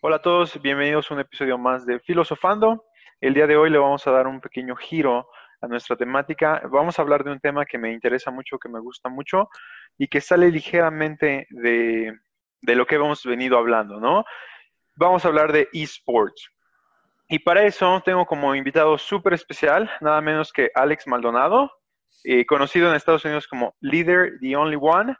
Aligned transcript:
Hola 0.00 0.16
a 0.16 0.22
todos, 0.22 0.62
bienvenidos 0.62 1.10
a 1.10 1.14
un 1.14 1.20
episodio 1.20 1.58
más 1.58 1.84
de 1.84 1.98
Filosofando. 1.98 2.84
El 3.20 3.34
día 3.34 3.48
de 3.48 3.56
hoy 3.56 3.68
le 3.68 3.78
vamos 3.78 4.06
a 4.06 4.12
dar 4.12 4.28
un 4.28 4.40
pequeño 4.40 4.76
giro 4.76 5.28
a 5.60 5.66
nuestra 5.66 5.96
temática. 5.96 6.62
Vamos 6.70 6.96
a 6.96 7.02
hablar 7.02 7.24
de 7.24 7.32
un 7.32 7.40
tema 7.40 7.66
que 7.66 7.78
me 7.78 7.90
interesa 7.92 8.30
mucho, 8.30 8.60
que 8.60 8.68
me 8.68 8.78
gusta 8.78 9.08
mucho 9.08 9.48
y 9.98 10.06
que 10.06 10.20
sale 10.20 10.52
ligeramente 10.52 11.48
de, 11.50 12.16
de 12.62 12.74
lo 12.76 12.86
que 12.86 12.94
hemos 12.94 13.24
venido 13.24 13.58
hablando, 13.58 13.98
¿no? 13.98 14.24
Vamos 14.94 15.24
a 15.24 15.28
hablar 15.28 15.50
de 15.50 15.68
esports. 15.72 16.48
Y 17.28 17.40
para 17.40 17.64
eso 17.64 18.00
tengo 18.04 18.24
como 18.24 18.54
invitado 18.54 18.98
súper 18.98 19.32
especial, 19.32 19.90
nada 20.00 20.20
menos 20.20 20.52
que 20.52 20.70
Alex 20.76 21.08
Maldonado, 21.08 21.72
eh, 22.22 22.46
conocido 22.46 22.88
en 22.88 22.94
Estados 22.94 23.24
Unidos 23.24 23.48
como 23.48 23.74
Leader 23.80 24.34
The 24.40 24.54
Only 24.54 24.78
One, 24.80 25.16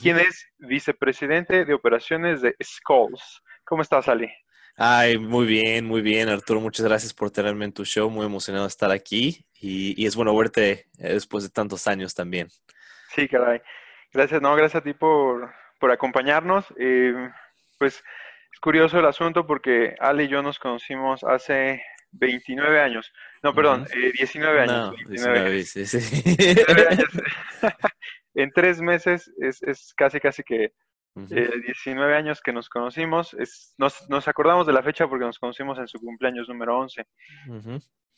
quien 0.00 0.18
es 0.18 0.48
vicepresidente 0.56 1.66
de 1.66 1.74
operaciones 1.74 2.40
de 2.40 2.56
Skulls. 2.64 3.42
¿Cómo 3.66 3.82
estás, 3.82 4.06
Ali? 4.06 4.32
Ay, 4.76 5.18
muy 5.18 5.44
bien, 5.44 5.86
muy 5.86 6.00
bien, 6.00 6.28
Arturo. 6.28 6.60
Muchas 6.60 6.86
gracias 6.86 7.12
por 7.12 7.32
tenerme 7.32 7.64
en 7.64 7.72
tu 7.72 7.84
show. 7.84 8.08
Muy 8.08 8.24
emocionado 8.24 8.64
de 8.64 8.68
estar 8.68 8.92
aquí 8.92 9.44
y, 9.60 10.06
es 10.06 10.14
bueno 10.14 10.36
verte 10.36 10.86
eh, 10.98 11.14
después 11.14 11.42
de 11.42 11.50
tantos 11.50 11.88
años 11.88 12.14
también. 12.14 12.46
Sí, 13.12 13.26
caray. 13.26 13.60
Gracias, 14.12 14.40
no, 14.40 14.54
gracias 14.54 14.82
a 14.82 14.84
ti 14.84 14.92
por, 14.92 15.52
acompañarnos. 15.80 16.66
Eh, 16.78 17.12
pues 17.76 18.04
es 18.52 18.60
curioso 18.60 19.00
el 19.00 19.06
asunto 19.06 19.48
porque 19.48 19.96
Ali 19.98 20.24
y 20.24 20.28
yo 20.28 20.42
nos 20.42 20.60
conocimos 20.60 21.24
hace 21.24 21.82
29 22.12 22.80
años. 22.80 23.12
No, 23.42 23.52
perdón, 23.52 23.88
19 24.16 24.60
años. 24.60 24.92
No, 24.92 25.08
19, 25.08 25.64
Sí, 25.64 25.86
sí. 25.86 25.98
en 28.36 28.52
tres 28.52 28.80
meses 28.80 29.28
es, 29.40 29.60
es 29.64 29.92
casi, 29.96 30.20
casi 30.20 30.44
que 30.44 30.72
19 31.16 32.12
eh, 32.12 32.16
años 32.16 32.40
que 32.42 32.52
nos 32.52 32.68
conocimos. 32.68 33.32
Es, 33.34 33.74
nos, 33.78 34.08
nos, 34.10 34.28
acordamos 34.28 34.66
de 34.66 34.74
la 34.74 34.82
fecha 34.82 35.08
porque 35.08 35.24
nos 35.24 35.38
conocimos 35.38 35.78
en 35.78 35.88
su 35.88 35.98
cumpleaños 35.98 36.48
número 36.48 36.78
11. 36.78 37.06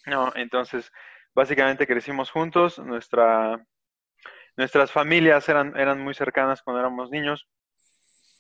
No, 0.07 0.33
entonces, 0.35 0.91
básicamente 1.35 1.87
crecimos 1.87 2.31
juntos. 2.31 2.79
Nuestra, 2.81 3.65
nuestras 4.57 4.91
familias 4.91 5.49
eran, 5.49 5.77
eran 5.77 6.01
muy 6.01 6.15
cercanas 6.15 6.61
cuando 6.63 6.81
éramos 6.81 7.11
niños. 7.11 7.49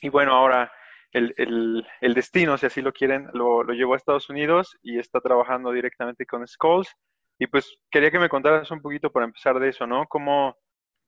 Y 0.02 0.08
bueno, 0.08 0.32
ahora 0.32 0.72
el, 1.12 1.34
el, 1.36 1.86
el 2.00 2.14
destino, 2.14 2.58
si 2.58 2.66
así 2.66 2.82
lo 2.82 2.92
quieren, 2.92 3.28
lo, 3.32 3.62
lo, 3.62 3.72
llevó 3.72 3.94
a 3.94 3.96
Estados 3.96 4.28
Unidos 4.28 4.76
y 4.82 4.98
está 4.98 5.20
trabajando 5.20 5.70
directamente 5.70 6.26
con 6.26 6.46
Skulls. 6.46 6.92
Y 7.38 7.46
pues 7.46 7.78
quería 7.90 8.10
que 8.10 8.18
me 8.18 8.28
contaras 8.28 8.70
un 8.72 8.82
poquito 8.82 9.12
para 9.12 9.26
empezar 9.26 9.60
de 9.60 9.68
eso, 9.68 9.86
¿no? 9.86 10.06
¿Cómo, 10.08 10.56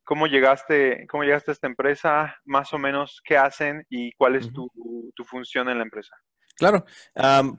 ¿Cómo 0.05 0.27
llegaste, 0.27 1.07
¿Cómo 1.09 1.23
llegaste 1.23 1.51
a 1.51 1.55
esta 1.55 1.67
empresa? 1.67 2.37
Más 2.45 2.73
o 2.73 2.79
menos, 2.79 3.21
¿qué 3.25 3.37
hacen 3.37 3.85
y 3.89 4.13
cuál 4.13 4.37
es 4.37 4.53
tu, 4.53 4.71
función 5.25 5.69
en 5.69 5.79
la 5.79 5.85
empresa? 5.85 6.17
Claro, 6.57 6.85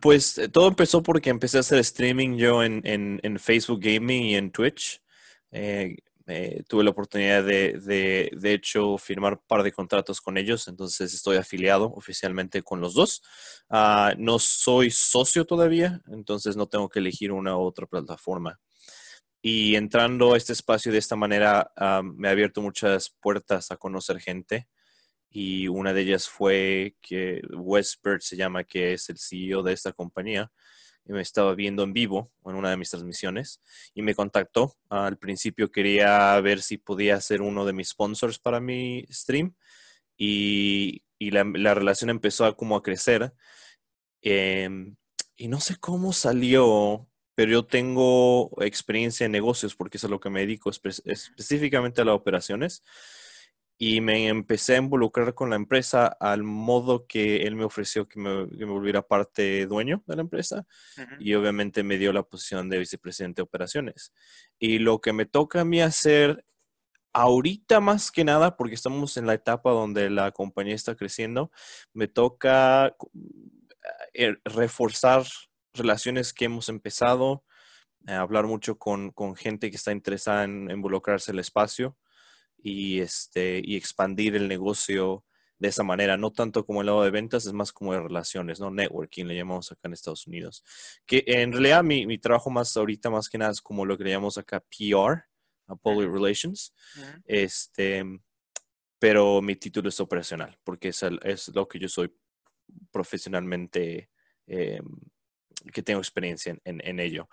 pues 0.02 0.38
eh, 0.38 0.50
todo 0.50 0.68
empezó 0.68 1.02
porque 1.02 1.30
empecé 1.30 1.58
a 1.58 1.62
hacer 1.62 1.80
streaming 1.80 2.38
yo 2.38 2.64
en, 2.64 2.82
en, 2.84 3.40
Facebook 3.40 3.80
Gaming 3.82 4.24
y 4.24 4.36
en 4.36 4.52
Twitch. 4.52 5.02
Eh, 5.52 5.96
eh, 6.28 6.64
tuve 6.68 6.84
la 6.84 6.92
oportunidad 6.92 7.44
de, 7.44 7.80
de, 7.80 8.30
de, 8.32 8.54
hecho, 8.54 8.98
firmar 8.98 9.34
un 9.34 9.42
par 9.48 9.64
de 9.64 9.72
contratos 9.72 10.22
con 10.22 10.38
ellos, 10.38 10.68
entonces 10.68 11.14
estoy 11.14 11.38
afiliado 11.38 11.92
oficialmente 11.94 12.62
con 12.62 12.80
los 12.80 12.94
dos. 12.94 13.22
Ah, 13.70 14.14
no 14.18 14.40
soy 14.40 14.92
socio 14.92 15.46
todavía, 15.46 16.02
entonces 16.12 16.56
no 16.56 16.68
tengo 16.68 16.90
que 16.90 17.00
elegir 17.00 17.32
una 17.32 17.58
u 17.58 17.62
otra 17.62 17.88
plataforma. 17.88 18.60
Y 19.42 19.76
entrando 19.76 20.34
a 20.34 20.38
este 20.38 20.54
espacio 20.54 20.92
de 20.92 21.00
esta 21.00 21.16
manera 21.16 21.72
me 22.04 22.28
ha 22.28 22.32
abierto 22.32 22.62
muchas 22.62 23.10
puertas 23.10 23.72
a 23.72 23.78
conocer 23.78 24.20
gente. 24.20 24.68
Y 25.30 25.68
una 25.68 25.94
de 25.94 26.02
ellas 26.02 26.30
fue 26.30 26.96
que 27.02 27.42
Westbird 27.52 28.22
se 28.22 28.36
llama, 28.36 28.64
que 28.64 28.94
es 28.94 29.10
el 29.10 29.18
CEO 29.18 29.64
de 29.64 29.74
esta 29.74 29.94
compañía. 29.94 30.52
Y 31.06 31.14
me 31.14 31.22
estaba 31.22 31.56
viendo 31.56 31.82
en 31.84 31.94
vivo 31.94 32.32
en 32.46 32.56
una 32.56 32.70
de 32.70 32.78
mis 32.78 32.92
transmisiones 32.92 33.62
y 33.96 34.04
me 34.04 34.14
contactó. 34.14 34.76
Al 34.90 35.18
principio 35.18 35.72
quería 35.72 36.40
ver 36.42 36.62
si 36.62 36.78
podía 36.78 37.20
ser 37.20 37.42
uno 37.42 37.66
de 37.66 37.74
mis 37.74 37.90
sponsors 37.90 38.38
para 38.38 38.60
mi 38.60 39.08
stream. 39.10 39.56
Y, 40.16 41.04
y 41.18 41.32
la, 41.32 41.44
la, 41.56 41.74
relación 41.74 42.12
empezó 42.12 42.46
a 42.46 42.56
como 42.56 42.76
a 42.76 42.84
crecer. 42.84 43.34
Em, 44.22 44.96
y 45.36 45.48
no 45.48 45.60
sé 45.60 45.78
cómo 45.78 46.14
salió 46.14 47.08
pero 47.42 47.54
yo 47.54 47.66
tengo 47.66 48.52
experiencia 48.62 49.26
en 49.26 49.32
negocios 49.32 49.76
porque 49.76 49.98
es 49.98 50.04
a 50.04 50.08
lo 50.08 50.20
que 50.20 50.30
me 50.30 50.42
dedico 50.42 50.70
específicamente 50.70 52.00
a 52.00 52.06
las 52.06 52.14
operaciones 52.14 52.84
y 53.80 54.00
me 54.00 54.28
empecé 54.28 54.76
a 54.76 54.78
involucrar 54.78 55.34
con 55.34 55.50
la 55.50 55.56
empresa 55.56 56.06
al 56.06 56.44
modo 56.44 57.08
que 57.08 57.38
él 57.38 57.56
me 57.56 57.64
ofreció 57.64 58.08
que 58.08 58.20
me, 58.20 58.46
volviera 58.64 59.02
parte 59.02 59.66
dueño 59.66 60.04
de 60.06 60.18
la 60.18 60.22
empresa 60.22 60.68
y 61.20 61.34
obviamente 61.34 61.82
me 61.82 61.98
dio 61.98 62.14
la 62.14 62.22
posición 62.22 62.70
de 62.70 62.78
vicepresidente 62.78 63.38
de 63.38 63.46
operaciones. 63.46 64.14
Y 64.60 64.78
lo 64.78 65.02
que 65.02 65.12
me 65.12 65.26
toca 65.26 65.62
a 65.62 65.66
mí 65.66 65.82
hacer 65.82 66.46
ahorita 67.12 67.80
más 67.80 68.12
que 68.12 68.24
nada, 68.24 68.56
porque 68.56 68.76
estamos 68.76 69.18
en 69.18 69.26
la 69.26 69.34
etapa 69.34 69.72
donde 69.72 70.12
la 70.12 70.32
compañía 70.32 70.76
está 70.76 70.94
creciendo, 70.94 71.50
me 71.92 72.08
toca 72.08 72.96
eh, 74.14 74.36
reforzar 74.46 75.26
relaciones 75.74 76.34
que 76.34 76.46
hemos 76.46 76.70
empezado, 76.70 77.44
a 78.08 78.20
hablar 78.20 78.48
mucho 78.48 78.78
con, 78.78 79.14
gente 79.36 79.70
que 79.70 79.78
está 79.78 79.92
interesada 79.92 80.44
en 80.44 80.70
involucrarse 80.72 81.32
en 81.32 81.36
el 81.36 81.42
espacio 81.42 81.98
y, 82.58 83.00
este, 83.00 83.62
y 83.64 83.76
expandir 83.76 84.36
el 84.36 84.48
negocio 84.48 85.24
de 85.60 85.68
esa 85.68 85.84
manera, 85.84 86.18
no 86.18 86.32
tanto 86.32 86.66
como 86.66 86.82
el 86.82 86.88
lado 86.88 87.04
de 87.04 87.12
ventas, 87.12 87.46
es 87.46 87.54
más 87.54 87.72
como 87.72 87.94
de 87.94 88.02
relaciones, 88.02 88.60
¿no? 88.60 88.72
Networking 88.72 89.26
le 89.26 89.36
llamamos 89.36 89.72
acá 89.72 89.82
en 89.84 89.94
Estados 89.94 90.26
Unidos. 90.26 90.64
Que 91.06 91.24
en 91.28 91.52
realidad 91.52 91.84
mi, 91.84 92.08
mi 92.08 92.18
trabajo 92.18 92.50
más 92.50 92.76
ahorita, 92.76 93.12
más 93.12 93.30
que 93.30 93.38
nada, 93.38 93.52
es 93.52 93.62
como 93.62 93.86
lo 93.86 93.96
que 93.96 94.04
le 94.04 94.10
llamamos 94.10 94.40
acá 94.40 94.60
PR, 94.60 95.26
Public 95.78 96.12
Relations. 96.12 96.74
Este, 97.26 98.04
pero 99.00 99.42
mi 99.42 99.56
título 99.56 99.90
es 99.90 100.00
operacional, 100.00 100.58
porque 100.64 100.90
es, 100.90 101.04
es 101.24 101.50
lo 101.50 101.68
que 101.68 101.80
yo 101.80 101.88
soy 101.88 102.14
profesionalmente 102.92 104.10
eh, 104.48 104.82
que 105.74 105.84
tengo 105.84 106.00
experiencia 106.00 106.58
en, 106.64 107.00
ello. 107.00 107.30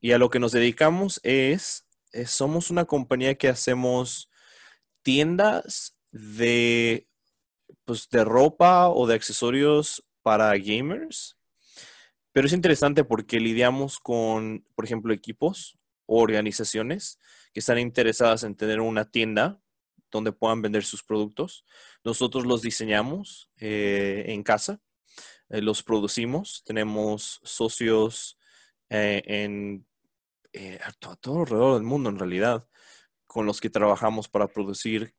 y 0.00 0.12
a 0.12 0.18
lo 0.18 0.30
que 0.30 0.38
nos 0.38 0.52
dedicamos 0.52 1.20
es, 1.22 1.86
somos 2.26 2.70
una 2.70 2.84
compañía 2.84 3.34
que 3.36 3.48
hacemos 3.48 4.30
tiendas 5.02 5.96
de, 6.10 7.06
pues, 7.84 8.08
de 8.10 8.24
ropa 8.24 8.88
o 8.88 9.06
de 9.06 9.14
accesorios 9.14 10.04
para 10.22 10.56
gamers. 10.56 11.36
Pero 12.32 12.46
es 12.46 12.52
interesante 12.52 13.04
porque 13.04 13.40
lidiamos 13.40 13.98
con, 13.98 14.64
por 14.74 14.84
ejemplo, 14.84 15.12
equipos 15.12 15.78
o 16.06 16.20
organizaciones 16.20 17.18
que 17.52 17.60
están 17.60 17.78
interesadas 17.78 18.44
en 18.44 18.54
tener 18.54 18.80
una 18.80 19.10
tienda 19.10 19.60
donde 20.10 20.32
puedan 20.32 20.62
vender 20.62 20.84
sus 20.84 21.02
productos. 21.02 21.64
Nosotros 22.04 22.46
los 22.46 22.62
diseñamos 22.62 23.50
eh, 23.56 24.24
en 24.28 24.42
casa 24.42 24.80
eh, 25.50 25.60
los 25.60 25.82
producimos. 25.82 26.62
Tenemos 26.64 27.40
socios 27.42 28.38
eh, 28.88 29.22
en 29.26 29.86
eh, 30.52 30.78
a, 30.82 30.92
todo 30.92 31.40
alrededor 31.40 31.74
del 31.74 31.84
mundo, 31.84 32.10
en 32.10 32.18
realidad, 32.18 32.66
con 33.26 33.46
los 33.46 33.60
que 33.60 33.70
trabajamos 33.70 34.28
para 34.28 34.48
producir 34.48 35.14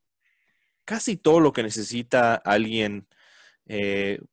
casi 0.86 1.18
todo 1.18 1.40
lo 1.40 1.54
que 1.54 1.64
necesita 1.64 2.36
alguien, 2.36 3.08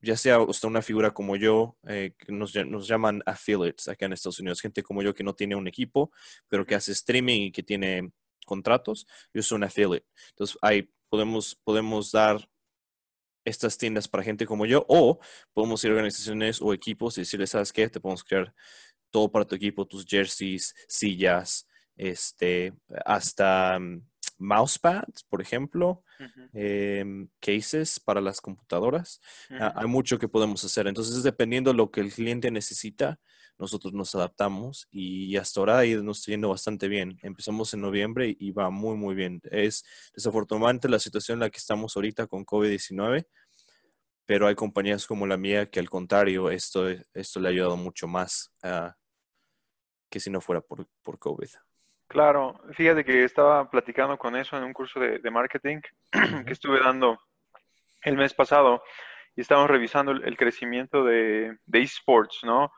ya 0.01 0.17
sea 0.17 0.41
una 0.65 0.83
figura 0.83 1.13
como 1.13 1.37
yo, 1.37 1.77
que 1.87 2.33
nos, 2.33 2.55
nos, 2.67 2.89
llaman 2.89 3.23
affiliates 3.25 3.87
acá 3.87 4.07
en 4.07 4.15
Estados 4.15 4.41
Unidos, 4.41 4.61
gente 4.61 4.83
como 4.83 5.03
yo 5.03 5.15
que 5.15 5.23
no 5.23 5.35
tiene 5.35 5.55
un 5.55 5.69
equipo, 5.69 6.11
pero 6.49 6.67
que 6.67 6.75
hace 6.75 6.91
streaming 6.91 7.43
y 7.43 7.53
que 7.53 7.63
tiene 7.63 8.11
contratos, 8.45 9.07
yo 9.33 9.43
soy 9.43 9.57
un 9.57 9.65
affiliate. 9.65 10.07
Entonces, 10.31 10.59
ahí 10.61 10.91
podemos, 11.09 11.55
podemos 11.63 12.11
dar 12.11 12.49
estas 13.49 13.77
tiendas 13.79 14.09
para 14.09 14.23
gente 14.23 14.47
como 14.47 14.67
yo, 14.67 14.85
o 14.89 15.19
podemos 15.53 15.83
ir 15.85 15.91
a 15.91 15.95
organizaciones 15.95 16.63
o 16.63 16.73
equipos 16.73 17.19
y 17.19 17.23
decirles, 17.23 17.51
¿sabes 17.51 17.73
qué? 17.73 17.89
Te 17.89 18.01
podemos 18.01 18.25
crear 18.25 18.55
todo 19.11 19.31
para 19.31 19.45
tu 19.45 19.55
equipo, 19.55 19.87
tus 19.87 20.05
jerseys, 20.07 20.75
sillas, 20.87 21.67
este, 21.97 22.73
hasta 23.05 23.79
mm, 23.79 24.03
mousepads, 24.39 25.25
por 25.25 25.43
ejemplo, 25.43 26.03
em, 26.53 27.29
cases 27.41 28.01
para 28.01 28.21
las 28.21 28.41
computadoras. 28.41 29.21
Ah, 29.51 29.75
hay 29.77 29.87
mucho 29.87 30.19
que 30.19 30.29
podemos 30.29 30.65
hacer. 30.65 30.87
Entonces, 30.87 31.23
dependiendo 31.23 31.71
de 31.71 31.77
lo 31.77 31.91
que 31.91 32.01
el 32.01 32.13
cliente 32.13 32.51
necesita, 32.51 33.21
nosotros 33.59 33.93
nos 33.93 34.15
adaptamos 34.15 34.87
y 34.91 35.37
hasta 35.37 35.61
ahora 35.61 35.85
nos 36.03 36.21
está 36.21 36.31
yendo 36.31 36.49
bastante 36.49 36.87
bien. 36.87 37.19
Empezamos 37.23 37.75
en 37.75 37.81
noviembre 37.81 38.35
y 38.39 38.53
va 38.53 38.71
muy, 38.71 38.97
muy 38.97 39.15
bien. 39.15 39.41
Es 39.51 39.85
desafortunadamente 40.15 40.89
la 40.89 41.01
situación 41.01 41.37
en 41.37 41.41
la 41.41 41.51
que 41.51 41.59
estamos 41.59 41.97
ahorita 41.97 42.29
con 42.29 42.47
COVID-19, 42.47 43.27
pero 44.25 44.47
hay 44.47 44.55
compañías 44.55 45.07
como 45.07 45.27
la 45.27 45.37
mía 45.37 45.67
que 45.67 45.81
al 45.81 45.91
contrario, 45.91 46.51
esto, 46.51 46.89
esto 46.89 47.41
le 47.41 47.49
ha 47.49 47.51
ayudado 47.51 47.77
mucho 47.77 48.07
más 48.07 48.53
que 50.09 50.21
si 50.21 50.31
no 50.31 50.41
fuera 50.41 50.61
por, 50.61 50.87
por 51.03 51.19
COVID. 51.19 51.49
Claro, 52.09 52.59
fíjate 52.73 53.05
que 53.05 53.23
estaba 53.23 53.71
platicando 53.71 54.17
con 54.17 54.35
eso 54.35 54.57
en 54.57 54.65
un 54.65 54.73
curso 54.73 54.99
de, 54.99 55.31
marketing 55.31 55.81
que 56.47 56.53
estuve 56.53 56.81
dando 56.81 57.21
el 58.03 58.17
mes 58.17 58.33
pasado 58.33 58.83
y 59.37 59.43
estábamos 59.43 59.71
revisando 59.71 60.13
el, 60.13 60.37
crecimiento 60.37 61.05
de, 61.05 61.59
de 61.67 61.83
esports, 61.83 62.41
¿no? 62.43 62.73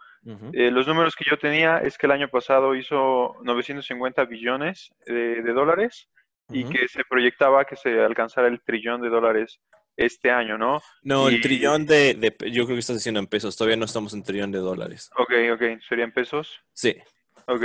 Eh, 0.53 0.71
los 0.71 0.87
números 0.87 1.17
que 1.17 1.25
yo 1.29 1.39
tenía 1.39 1.79
es 1.79 1.97
que 1.97 2.07
el 2.07 2.13
año 2.13 2.29
pasado 2.29 2.75
hizo 2.75 3.37
950 3.43 4.25
billones 4.27 4.93
de, 5.07 5.41
dólares 5.55 6.09
y 6.51 6.65
que 6.65 6.89
se 6.89 7.05
proyectaba 7.09 7.65
que 7.65 7.77
se 7.77 8.01
alcanzara 8.01 8.49
el 8.49 8.61
trillón 8.61 9.01
de 9.01 9.09
dólares 9.09 9.61
este 9.97 10.31
año, 10.31 10.59
¿no? 10.59 10.83
No, 11.03 11.29
el 11.29 11.41
trillón 11.41 11.87
de, 11.87 12.17
yo 12.53 12.65
creo 12.65 12.77
que 12.77 12.81
estás 12.81 12.97
diciendo 12.97 13.21
en 13.21 13.29
pesos, 13.29 13.57
todavía 13.57 13.77
no 13.77 13.87
estamos 13.87 14.13
en 14.13 14.23
trillón 14.23 14.53
de 14.53 14.59
dólares. 14.59 15.11
Ok, 15.17 15.33
ok, 15.55 15.81
¿serían 15.89 16.13
pesos? 16.13 16.61
Sí. 16.73 16.97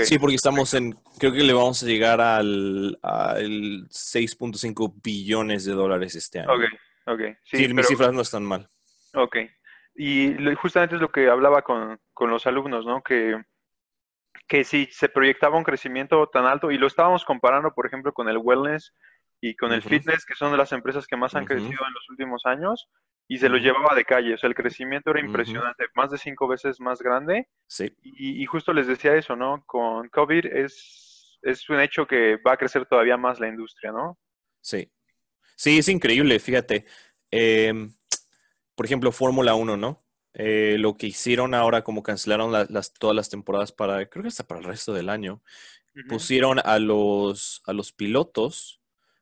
Sí, 0.04 0.20
porque 0.20 0.36
estamos 0.36 0.74
en, 0.74 0.96
creo 1.20 1.32
que 1.32 1.44
le 1.44 1.54
vamos 1.54 1.84
a 1.84 1.86
llegar 1.86 2.22
al, 2.22 2.98
al 3.02 3.88
6.5 3.90 5.02
billones 5.04 5.66
de 5.66 5.74
dólares 5.74 6.16
este 6.16 6.40
año. 6.40 6.54
Ok, 6.54 6.64
ok. 7.08 7.22
Sí, 7.44 7.68
mis 7.74 7.88
cifras 7.88 8.14
no 8.14 8.22
están 8.22 8.44
mal. 8.44 8.68
Ok. 9.14 9.38
Y 9.96 10.36
justamente 10.56 10.96
es 10.96 11.02
lo 11.02 11.12
que 11.12 11.30
hablaba 11.30 11.62
con, 11.62 12.00
los 12.20 12.48
alumnos, 12.48 12.86
¿no? 12.86 13.02
Que, 13.02 13.42
que 14.48 14.64
si 14.64 14.88
se 14.92 15.08
proyectaba 15.08 15.58
un 15.58 15.64
crecimiento 15.64 16.28
tan 16.28 16.46
alto, 16.46 16.72
y 16.72 16.78
lo 16.78 16.88
estábamos 16.88 17.24
comparando, 17.24 17.74
por 17.74 17.86
ejemplo, 17.86 18.14
con 18.14 18.28
el 18.28 18.38
wellness 18.38 18.94
y 19.40 19.56
con 19.56 19.72
el 19.72 19.82
fitness, 19.82 20.26
que 20.26 20.36
son 20.36 20.52
de 20.52 20.58
las 20.58 20.72
empresas 20.74 21.08
que 21.08 21.16
más 21.16 21.36
han 21.36 21.46
crecido 21.46 21.86
en 21.88 21.94
los 21.94 22.10
últimos 22.10 22.46
años, 22.46 22.90
y 23.28 23.38
se 23.38 23.50
lo 23.50 23.58
llevaba 23.58 23.96
de 23.96 24.06
calle. 24.06 24.34
O 24.34 24.38
sea, 24.38 24.48
el 24.48 24.56
crecimiento 24.56 25.12
era 25.12 25.20
impresionante, 25.20 25.86
más 25.96 26.12
de 26.12 26.18
cinco 26.18 26.48
veces 26.48 26.80
más 26.80 27.00
grande. 27.00 27.48
Sí. 27.68 27.92
Y, 28.02 28.46
justo 28.46 28.74
les 28.74 28.88
decía 28.88 29.16
eso, 29.16 29.36
¿no? 29.36 29.64
Con 29.66 30.10
COVID 30.10 30.46
es, 30.46 31.40
es 31.42 31.70
un 31.70 31.80
hecho 31.80 32.06
que 32.06 32.38
va 32.38 32.54
a 32.54 32.58
crecer 32.58 32.86
todavía 32.86 33.18
más 33.18 33.40
la 33.40 33.48
industria, 33.48 33.92
¿no? 33.92 34.18
Sí. 34.62 34.92
Sí, 35.56 35.78
es 35.78 35.88
increíble, 35.90 36.40
fíjate. 36.40 36.86
Eh, 37.32 37.74
por 38.76 38.86
ejemplo, 38.86 39.12
Fórmula 39.12 39.56
1, 39.56 39.78
¿no? 39.78 40.06
Eh, 40.34 40.76
lo 40.80 40.98
que 40.98 41.08
hicieron 41.08 41.54
ahora, 41.54 41.84
como 41.84 42.04
cancelaron 42.04 42.52
las, 42.52 42.94
todas 42.94 43.16
las 43.16 43.30
temporadas 43.30 43.72
para, 43.72 44.06
creo 44.08 44.24
que 44.24 44.28
hasta 44.28 44.46
para 44.46 44.60
el 44.60 44.66
resto 44.66 44.94
del 44.94 45.10
año, 45.10 45.42
pusieron 46.10 46.60
a 46.60 46.78
los, 46.78 47.62
a 47.66 47.72
los 47.72 47.94
pilotos 47.94 48.82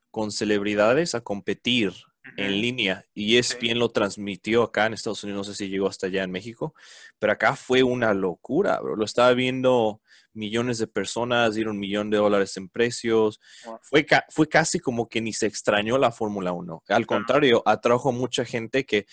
con 0.09 0.31
celebridades 0.31 1.13
a 1.13 1.21
competir 1.21 1.93
en 2.37 2.61
línea 2.61 3.05
y 3.13 3.37
ESPN 3.37 3.79
lo 3.79 3.89
transmitió 3.89 4.63
acá 4.63 4.85
en 4.85 4.93
Estados 4.93 5.23
Unidos, 5.23 5.47
no 5.47 5.53
sé 5.53 5.57
si 5.57 5.69
llegó 5.69 5.87
hasta 5.87 6.07
allá 6.07 6.23
en 6.23 6.31
México, 6.31 6.73
pero 7.19 7.33
acá 7.33 7.55
fue 7.55 7.83
una 7.83 8.13
locura, 8.13 8.79
bro. 8.79 8.95
Lo 8.95 9.05
estaba 9.05 9.33
viendo 9.33 10.01
millones 10.33 10.77
de 10.77 10.87
personas, 10.87 11.55
dieron 11.55 11.75
un 11.75 11.79
millón 11.79 12.09
de 12.09 12.17
dólares 12.17 12.57
en 12.57 12.69
precios. 12.69 13.39
Fue, 13.81 14.05
fue 14.29 14.47
casi 14.47 14.79
como 14.79 15.07
que 15.07 15.21
ni 15.21 15.33
se 15.33 15.45
extrañó 15.45 15.97
la 15.97 16.11
Fórmula 16.11 16.51
1. 16.53 16.83
Al 16.87 17.05
contrario, 17.05 17.61
atrajo 17.65 18.11
mucha 18.11 18.45
gente 18.45 18.85
que 18.85 19.05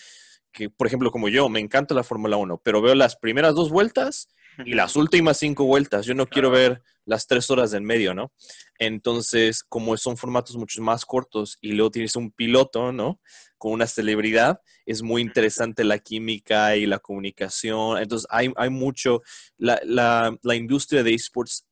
que, 0.51 0.69
por 0.69 0.87
ejemplo, 0.87 1.11
como 1.11 1.29
yo, 1.29 1.49
me 1.49 1.59
encanta 1.59 1.95
la 1.95 2.03
Fórmula 2.03 2.37
1, 2.37 2.61
pero 2.63 2.81
veo 2.81 2.95
las 2.95 3.15
primeras 3.15 3.55
dos 3.55 3.69
vueltas 3.69 4.29
y 4.65 4.73
las 4.73 4.95
últimas 4.95 5.37
cinco 5.37 5.65
vueltas. 5.65 6.05
Yo 6.05 6.13
no 6.13 6.27
quiero 6.27 6.49
ver 6.49 6.81
las 7.05 7.27
tres 7.27 7.49
horas 7.49 7.71
del 7.71 7.81
medio, 7.81 8.13
¿no? 8.13 8.31
Entonces, 8.77 9.63
como 9.63 9.97
son 9.97 10.17
formatos 10.17 10.55
mucho 10.55 10.81
más 10.81 11.05
cortos 11.05 11.57
y 11.61 11.73
luego 11.73 11.91
tienes 11.91 12.15
un 12.15 12.31
piloto, 12.31 12.91
¿no? 12.91 13.19
Con 13.57 13.73
una 13.73 13.87
celebridad, 13.87 14.61
es 14.85 15.01
muy 15.01 15.21
interesante 15.21 15.83
la 15.83 15.99
química 15.99 16.75
y 16.75 16.85
la 16.85 16.99
comunicación. 16.99 17.99
Entonces, 18.01 18.27
hay, 18.29 18.51
hay 18.55 18.69
mucho, 18.69 19.21
la, 19.57 19.79
la, 19.83 20.35
la 20.41 20.55
industria 20.55 21.03
de 21.03 21.13
esports 21.13 21.67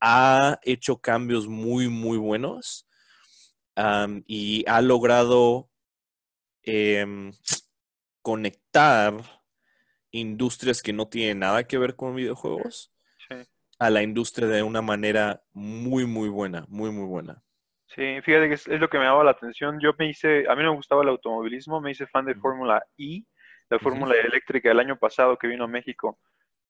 ha 0.00 0.58
hecho 0.62 0.98
cambios 0.98 1.48
muy, 1.48 1.88
muy 1.88 2.18
buenos 2.18 2.86
y 4.26 4.64
ha 4.68 4.80
logrado 4.82 5.70
eh, 6.62 7.32
conectar 8.22 9.43
industrias 10.14 10.80
que 10.80 10.92
no 10.92 11.08
tienen 11.08 11.40
nada 11.40 11.64
que 11.64 11.76
ver 11.76 11.96
con 11.96 12.14
videojuegos 12.14 12.92
a 13.78 13.90
la 13.90 14.02
industria 14.02 14.46
de 14.46 14.62
una 14.62 14.80
manera 14.80 15.42
muy, 15.52 16.06
muy 16.06 16.28
buena, 16.28 16.64
muy, 16.68 16.90
muy 16.90 17.06
buena. 17.06 17.42
Sí, 17.86 18.20
fíjate 18.22 18.48
que 18.48 18.54
es, 18.54 18.68
lo 18.68 18.88
que 18.88 18.98
me 18.98 19.04
daba 19.04 19.24
la 19.24 19.32
atención. 19.32 19.80
Yo 19.80 19.92
me 19.98 20.08
hice, 20.08 20.44
a 20.48 20.54
mí 20.54 20.62
no 20.62 20.70
me 20.70 20.76
gustaba 20.76 21.02
el 21.02 21.08
automovilismo, 21.08 21.80
me 21.80 21.90
hice 21.90 22.06
fan 22.06 22.24
de 22.24 22.36
Fórmula 22.36 22.84
E, 22.96 23.22
la 23.68 23.78
Fórmula 23.78 24.14
Eléctrica 24.14 24.68
del 24.68 24.80
año 24.80 24.96
pasado 24.96 25.36
que 25.36 25.48
vino 25.48 25.64
a 25.64 25.68
México. 25.68 26.18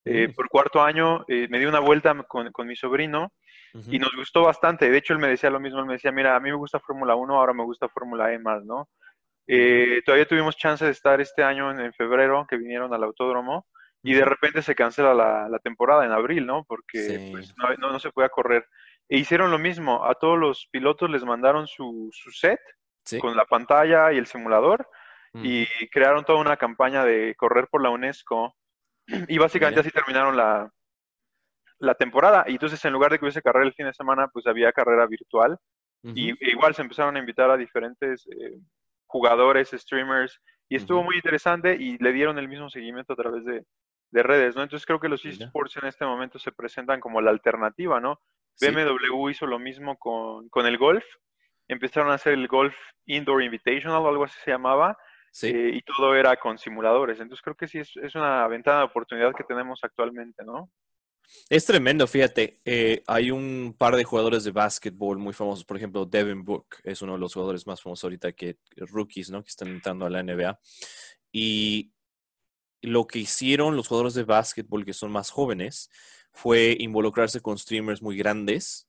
Eh, 0.06 0.30
por 0.34 0.48
cuarto 0.48 0.82
año 0.82 1.24
eh, 1.28 1.46
me 1.48 1.58
di 1.58 1.64
una 1.64 1.80
vuelta 1.80 2.14
con, 2.24 2.50
mi 2.66 2.76
sobrino 2.76 3.32
y 3.90 3.98
nos 3.98 4.14
gustó 4.16 4.42
bastante. 4.42 4.90
De 4.90 4.98
hecho, 4.98 5.12
él 5.12 5.18
me 5.18 5.28
decía 5.28 5.50
lo 5.50 5.60
mismo, 5.60 5.80
él 5.80 5.86
me 5.86 5.94
decía, 5.94 6.12
mira, 6.12 6.34
a 6.34 6.40
mí 6.40 6.50
me 6.50 6.56
gusta 6.56 6.80
Fórmula 6.80 7.14
1, 7.14 7.34
ahora 7.34 7.52
me 7.52 7.64
gusta 7.64 7.88
Fórmula 7.88 8.32
E 8.32 8.38
más, 8.38 8.64
¿no? 8.64 8.88
Eh, 9.46 10.02
todavía 10.04 10.26
tuvimos 10.26 10.56
chance 10.56 10.84
de 10.84 10.90
estar 10.90 11.20
este 11.20 11.42
año 11.42 11.70
en, 11.70 11.92
febrero, 11.92 12.46
que 12.48 12.56
vinieron 12.56 12.92
al 12.94 13.04
autódromo, 13.04 13.66
y 14.02 14.14
de 14.14 14.24
repente 14.24 14.62
se 14.62 14.74
cancela 14.74 15.14
la, 15.14 15.58
temporada 15.60 16.04
en 16.04 16.12
abril, 16.12 16.46
¿no? 16.46 16.64
Porque 16.64 17.30
pues, 17.32 17.54
no, 17.78 17.98
se 17.98 18.10
podía 18.10 18.28
correr. 18.28 18.66
E 19.08 19.18
hicieron 19.18 19.50
lo 19.50 19.58
mismo, 19.58 20.04
a 20.04 20.14
todos 20.14 20.38
los 20.38 20.68
pilotos 20.70 21.10
les 21.10 21.24
mandaron 21.24 21.66
su, 21.66 22.10
set 22.32 22.60
con 23.20 23.36
la 23.36 23.44
pantalla 23.44 24.12
y 24.12 24.18
el 24.18 24.26
simulador, 24.26 24.88
y 25.34 25.66
crearon 25.88 26.24
toda 26.24 26.38
una 26.40 26.56
campaña 26.56 27.04
de 27.04 27.34
correr 27.36 27.66
por 27.68 27.82
la 27.82 27.90
UNESCO, 27.90 28.54
y 29.28 29.38
básicamente 29.38 29.80
así 29.80 29.90
terminaron 29.90 30.36
la, 30.36 30.70
la 31.78 31.94
temporada. 31.94 32.44
Y 32.46 32.52
entonces, 32.52 32.84
en 32.84 32.92
lugar 32.92 33.10
de 33.10 33.18
que 33.18 33.24
hubiese 33.24 33.42
carrera 33.42 33.66
el 33.66 33.74
fin 33.74 33.86
de 33.86 33.94
semana, 33.94 34.28
pues 34.28 34.46
había 34.46 34.72
carrera 34.72 35.06
virtual. 35.06 35.58
Y 36.14 36.32
e 36.32 36.50
igual 36.50 36.74
se 36.74 36.82
empezaron 36.82 37.16
a 37.16 37.18
invitar 37.18 37.50
a 37.50 37.56
diferentes 37.56 38.26
eh, 38.26 38.58
jugadores, 39.14 39.70
streamers, 39.70 40.40
y 40.68 40.74
estuvo 40.74 41.04
muy 41.04 41.14
interesante 41.14 41.76
y 41.78 41.98
le 41.98 42.12
dieron 42.12 42.36
el 42.36 42.48
mismo 42.48 42.68
seguimiento 42.68 43.12
a 43.12 43.16
través 43.16 43.44
de, 43.44 43.64
redes, 44.10 44.56
¿no? 44.56 44.62
Entonces 44.62 44.86
creo 44.86 44.98
que 44.98 45.08
los 45.08 45.24
esports 45.24 45.76
en 45.76 45.86
este 45.86 46.04
momento 46.04 46.38
se 46.40 46.50
presentan 46.50 47.00
como 47.00 47.20
la 47.20 47.30
alternativa, 47.30 48.00
¿no? 48.00 48.20
BMW 48.60 49.28
hizo 49.30 49.46
lo 49.46 49.60
mismo 49.60 49.96
con, 49.96 50.66
el 50.66 50.78
golf, 50.78 51.04
empezaron 51.68 52.10
a 52.10 52.14
hacer 52.14 52.32
el 52.32 52.48
golf 52.48 52.76
Indoor 53.06 53.44
Invitational 53.44 54.02
o 54.02 54.08
algo 54.08 54.24
así 54.24 54.36
se 54.44 54.50
llamaba, 54.50 54.98
eh, 55.42 55.70
y 55.74 55.82
todo 55.82 56.16
era 56.16 56.36
con 56.36 56.58
simuladores. 56.58 57.20
Entonces 57.20 57.42
creo 57.42 57.56
que 57.56 57.68
sí 57.68 57.78
es, 57.78 57.96
es, 57.96 58.16
una 58.16 58.46
ventana 58.48 58.78
de 58.78 58.84
oportunidad 58.84 59.32
que 59.32 59.44
tenemos 59.44 59.78
actualmente, 59.82 60.44
¿no? 60.44 60.70
Es 61.48 61.66
tremendo, 61.66 62.06
fíjate. 62.06 62.60
Eh, 62.64 63.02
hay 63.06 63.30
un 63.30 63.74
par 63.76 63.96
de 63.96 64.04
jugadores 64.04 64.44
de 64.44 64.50
básquetbol 64.50 65.18
muy 65.18 65.32
famosos. 65.32 65.64
Por 65.64 65.76
ejemplo, 65.76 66.06
Devin 66.06 66.44
Book 66.44 66.76
es 66.84 67.02
uno 67.02 67.14
de 67.14 67.18
los 67.18 67.34
jugadores 67.34 67.66
más 67.66 67.82
famosos 67.82 68.04
ahorita 68.04 68.32
que 68.32 68.58
rookies, 68.76 69.30
¿no? 69.30 69.42
Que 69.42 69.50
están 69.50 69.68
entrando 69.68 70.06
a 70.06 70.10
la 70.10 70.22
NBA. 70.22 70.58
Y 71.32 71.92
lo 72.80 73.06
que 73.06 73.18
hicieron 73.18 73.76
los 73.76 73.88
jugadores 73.88 74.14
de 74.14 74.24
básquetbol 74.24 74.84
que 74.84 74.92
son 74.92 75.10
más 75.10 75.30
jóvenes 75.30 75.90
fue 76.32 76.76
involucrarse 76.78 77.40
con 77.40 77.58
streamers 77.58 78.02
muy 78.02 78.16
grandes 78.16 78.88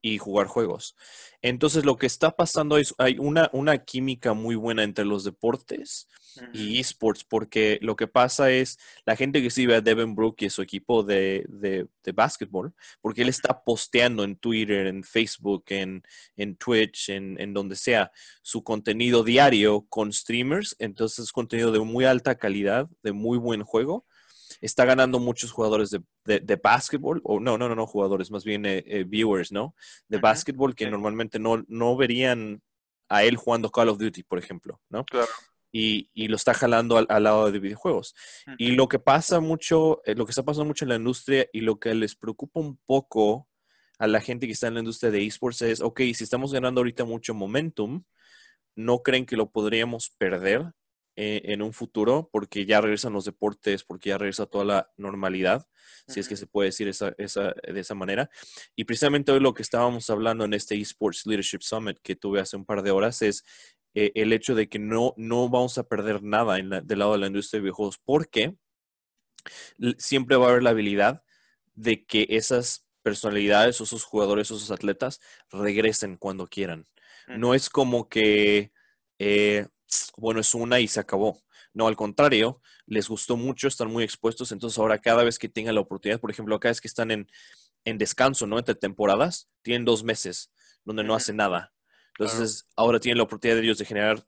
y 0.00 0.18
jugar 0.18 0.46
juegos. 0.46 0.96
Entonces, 1.42 1.84
lo 1.84 1.96
que 1.96 2.06
está 2.06 2.30
pasando 2.30 2.78
es, 2.78 2.94
hay 2.98 3.18
una, 3.18 3.50
una 3.52 3.78
química 3.78 4.34
muy 4.34 4.54
buena 4.54 4.82
entre 4.82 5.04
los 5.04 5.24
deportes 5.24 6.08
y 6.52 6.80
esports, 6.80 7.24
porque 7.24 7.78
lo 7.80 7.96
que 7.96 8.06
pasa 8.06 8.50
es, 8.50 8.78
la 9.04 9.14
gente 9.14 9.40
que 9.42 9.50
sigue 9.50 9.74
a 9.74 9.80
Devin 9.80 10.14
Brook 10.14 10.36
y 10.40 10.50
su 10.50 10.62
equipo 10.62 11.02
de, 11.02 11.44
de, 11.48 11.86
de 12.02 12.12
básquetbol, 12.12 12.74
porque 13.00 13.22
él 13.22 13.28
está 13.28 13.62
posteando 13.62 14.24
en 14.24 14.36
Twitter, 14.36 14.86
en 14.86 15.04
Facebook, 15.04 15.64
en, 15.68 16.02
en 16.36 16.56
Twitch, 16.56 17.10
en, 17.10 17.40
en, 17.40 17.54
donde 17.54 17.76
sea, 17.76 18.10
su 18.42 18.64
contenido 18.64 19.22
diario 19.22 19.86
con 19.88 20.12
streamers, 20.12 20.74
entonces 20.78 21.26
es 21.26 21.32
contenido 21.32 21.70
de 21.70 21.80
muy 21.80 22.04
alta 22.04 22.34
calidad, 22.36 22.88
de 23.02 23.12
muy 23.12 23.38
buen 23.38 23.62
juego, 23.62 24.04
está 24.60 24.84
ganando 24.84 25.20
muchos 25.20 25.52
jugadores 25.52 25.90
de, 25.90 26.02
de, 26.24 26.56
básquetbol, 26.56 27.20
o 27.24 27.40
no, 27.40 27.58
no, 27.58 27.68
no, 27.68 27.74
no 27.74 27.86
jugadores, 27.86 28.30
más 28.30 28.44
bien 28.44 28.64
eh, 28.66 28.82
eh, 28.86 29.04
viewers, 29.04 29.52
¿no? 29.52 29.74
De 30.08 30.18
básquetbol 30.18 30.74
que 30.74 30.90
normalmente 30.90 31.38
no, 31.38 31.64
no 31.68 31.96
verían 31.96 32.62
a 33.08 33.24
él 33.24 33.36
jugando 33.36 33.70
Call 33.70 33.90
of 33.90 33.98
Duty, 33.98 34.22
por 34.22 34.38
ejemplo, 34.38 34.80
¿no? 34.88 35.04
Claro. 35.04 35.28
Y, 35.70 36.08
y, 36.14 36.28
lo 36.28 36.36
está 36.36 36.54
jalando 36.54 36.96
al, 36.96 37.22
lado 37.22 37.50
de 37.50 37.58
videojuegos. 37.58 38.14
Y 38.58 38.72
lo 38.72 38.88
que 38.88 39.00
pasa 39.00 39.40
mucho, 39.40 40.02
eh, 40.04 40.14
lo 40.14 40.24
que 40.24 40.30
está 40.30 40.44
pasando 40.44 40.66
mucho 40.66 40.84
en 40.84 40.90
la 40.90 40.96
industria 40.96 41.48
y 41.52 41.62
lo 41.62 41.80
que 41.80 41.92
les 41.96 42.14
preocupa 42.14 42.60
un 42.60 42.76
poco 42.86 43.48
a 43.98 44.06
la 44.06 44.20
gente 44.20 44.46
que 44.46 44.52
está 44.52 44.68
en 44.68 44.74
la 44.74 44.80
industria 44.80 45.10
de 45.10 45.26
esports 45.26 45.62
es, 45.62 45.80
ok, 45.80 46.00
si 46.14 46.22
estamos 46.22 46.52
ganando 46.52 46.80
ahorita 46.80 47.04
mucho 47.04 47.34
momentum, 47.34 48.04
¿no 48.76 49.02
creen 49.02 49.26
que 49.26 49.36
lo 49.36 49.50
podríamos 49.50 50.10
perder 50.10 50.72
eh, 51.16 51.42
en 51.44 51.62
un 51.62 51.72
futuro, 51.72 52.28
porque 52.32 52.66
ya 52.66 52.80
regresan 52.80 53.12
los 53.12 53.24
deportes, 53.24 53.84
porque 53.84 54.10
ya 54.10 54.18
regresa 54.18 54.46
toda 54.46 54.64
la 54.64 54.92
normalidad, 54.96 55.68
si 56.08 56.20
es 56.20 56.28
que 56.28 56.36
se 56.36 56.46
puede 56.46 56.68
decir 56.68 56.88
esa, 56.88 57.14
esa, 57.18 57.54
de 57.62 57.80
esa 57.80 57.94
manera. 57.94 58.30
Y 58.74 58.84
precisamente 58.84 59.30
hoy 59.30 59.40
lo 59.40 59.54
que 59.54 59.62
estábamos 59.62 60.10
hablando 60.10 60.44
en 60.44 60.54
este 60.54 60.74
eSports 60.74 61.26
Leadership 61.26 61.60
Summit 61.62 61.98
que 62.02 62.16
tuve 62.16 62.40
hace 62.40 62.56
un 62.56 62.64
par 62.64 62.82
de 62.82 62.90
horas 62.90 63.22
es 63.22 63.44
eh, 63.94 64.10
el 64.16 64.32
hecho 64.32 64.54
de 64.54 64.68
que 64.68 64.78
no, 64.78 65.14
no 65.16 65.48
vamos 65.48 65.78
a 65.78 65.86
perder 65.86 66.22
nada 66.22 66.58
en 66.58 66.70
del 66.70 66.98
lado 66.98 67.12
de 67.12 67.18
la 67.18 67.28
industria 67.28 67.58
de 67.58 67.62
videojuegos, 67.62 67.98
porque 67.98 68.56
siempre 69.98 70.36
va 70.36 70.46
a 70.46 70.50
haber 70.50 70.62
la 70.62 70.70
habilidad 70.70 71.22
de 71.74 72.04
que 72.04 72.26
esas 72.30 72.86
personalidades 73.02 73.80
o 73.80 73.84
esos 73.84 74.02
jugadores 74.04 74.50
o 74.50 74.56
esos 74.56 74.70
atletas 74.70 75.20
regresen 75.50 76.16
cuando 76.16 76.46
quieran. 76.46 76.88
No 77.28 77.54
es 77.54 77.70
como 77.70 78.08
que 78.08 78.72
eh, 79.18 79.68
bueno, 80.16 80.40
es 80.40 80.54
una 80.54 80.80
y 80.80 80.88
se 80.88 81.00
acabó. 81.00 81.42
No, 81.72 81.88
al 81.88 81.96
contrario, 81.96 82.60
les 82.86 83.08
gustó 83.08 83.36
mucho, 83.36 83.68
están 83.68 83.90
muy 83.90 84.04
expuestos, 84.04 84.52
entonces 84.52 84.78
ahora 84.78 84.98
cada 84.98 85.24
vez 85.24 85.38
que 85.38 85.48
tengan 85.48 85.74
la 85.74 85.80
oportunidad, 85.80 86.20
por 86.20 86.30
ejemplo, 86.30 86.58
cada 86.60 86.70
vez 86.70 86.80
que 86.80 86.88
están 86.88 87.10
en, 87.10 87.28
descanso, 87.84 88.46
¿no? 88.46 88.58
Entre 88.58 88.74
temporadas, 88.74 89.50
tienen 89.62 89.84
dos 89.84 90.04
meses 90.04 90.50
donde 90.84 91.04
no 91.04 91.14
hacen 91.14 91.36
nada. 91.36 91.72
Entonces, 92.18 92.68
ahora 92.76 93.00
tienen 93.00 93.18
la 93.18 93.24
oportunidad 93.24 93.56
de 93.56 93.64
ellos 93.64 93.78
de 93.78 93.84
generar 93.84 94.24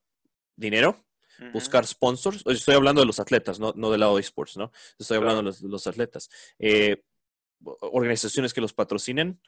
dinero, 0.56 1.06
buscar 1.52 1.86
sponsors. 1.86 2.42
Estoy 2.46 2.74
hablando 2.74 3.00
de 3.00 3.06
los 3.06 3.20
atletas, 3.20 3.60
no, 3.60 3.72
no 3.76 3.90
del 3.90 4.00
lado 4.00 4.16
de 4.16 4.22
esports, 4.22 4.56
¿no? 4.56 4.72
Estoy 4.98 5.18
hablando 5.18 5.50
de, 5.50 5.68
los, 5.68 5.86
atletas. 5.86 6.28
Eh, 6.58 7.02
organizaciones 7.62 8.52
que 8.52 8.60
los 8.60 8.72
patrocinen 8.72 9.40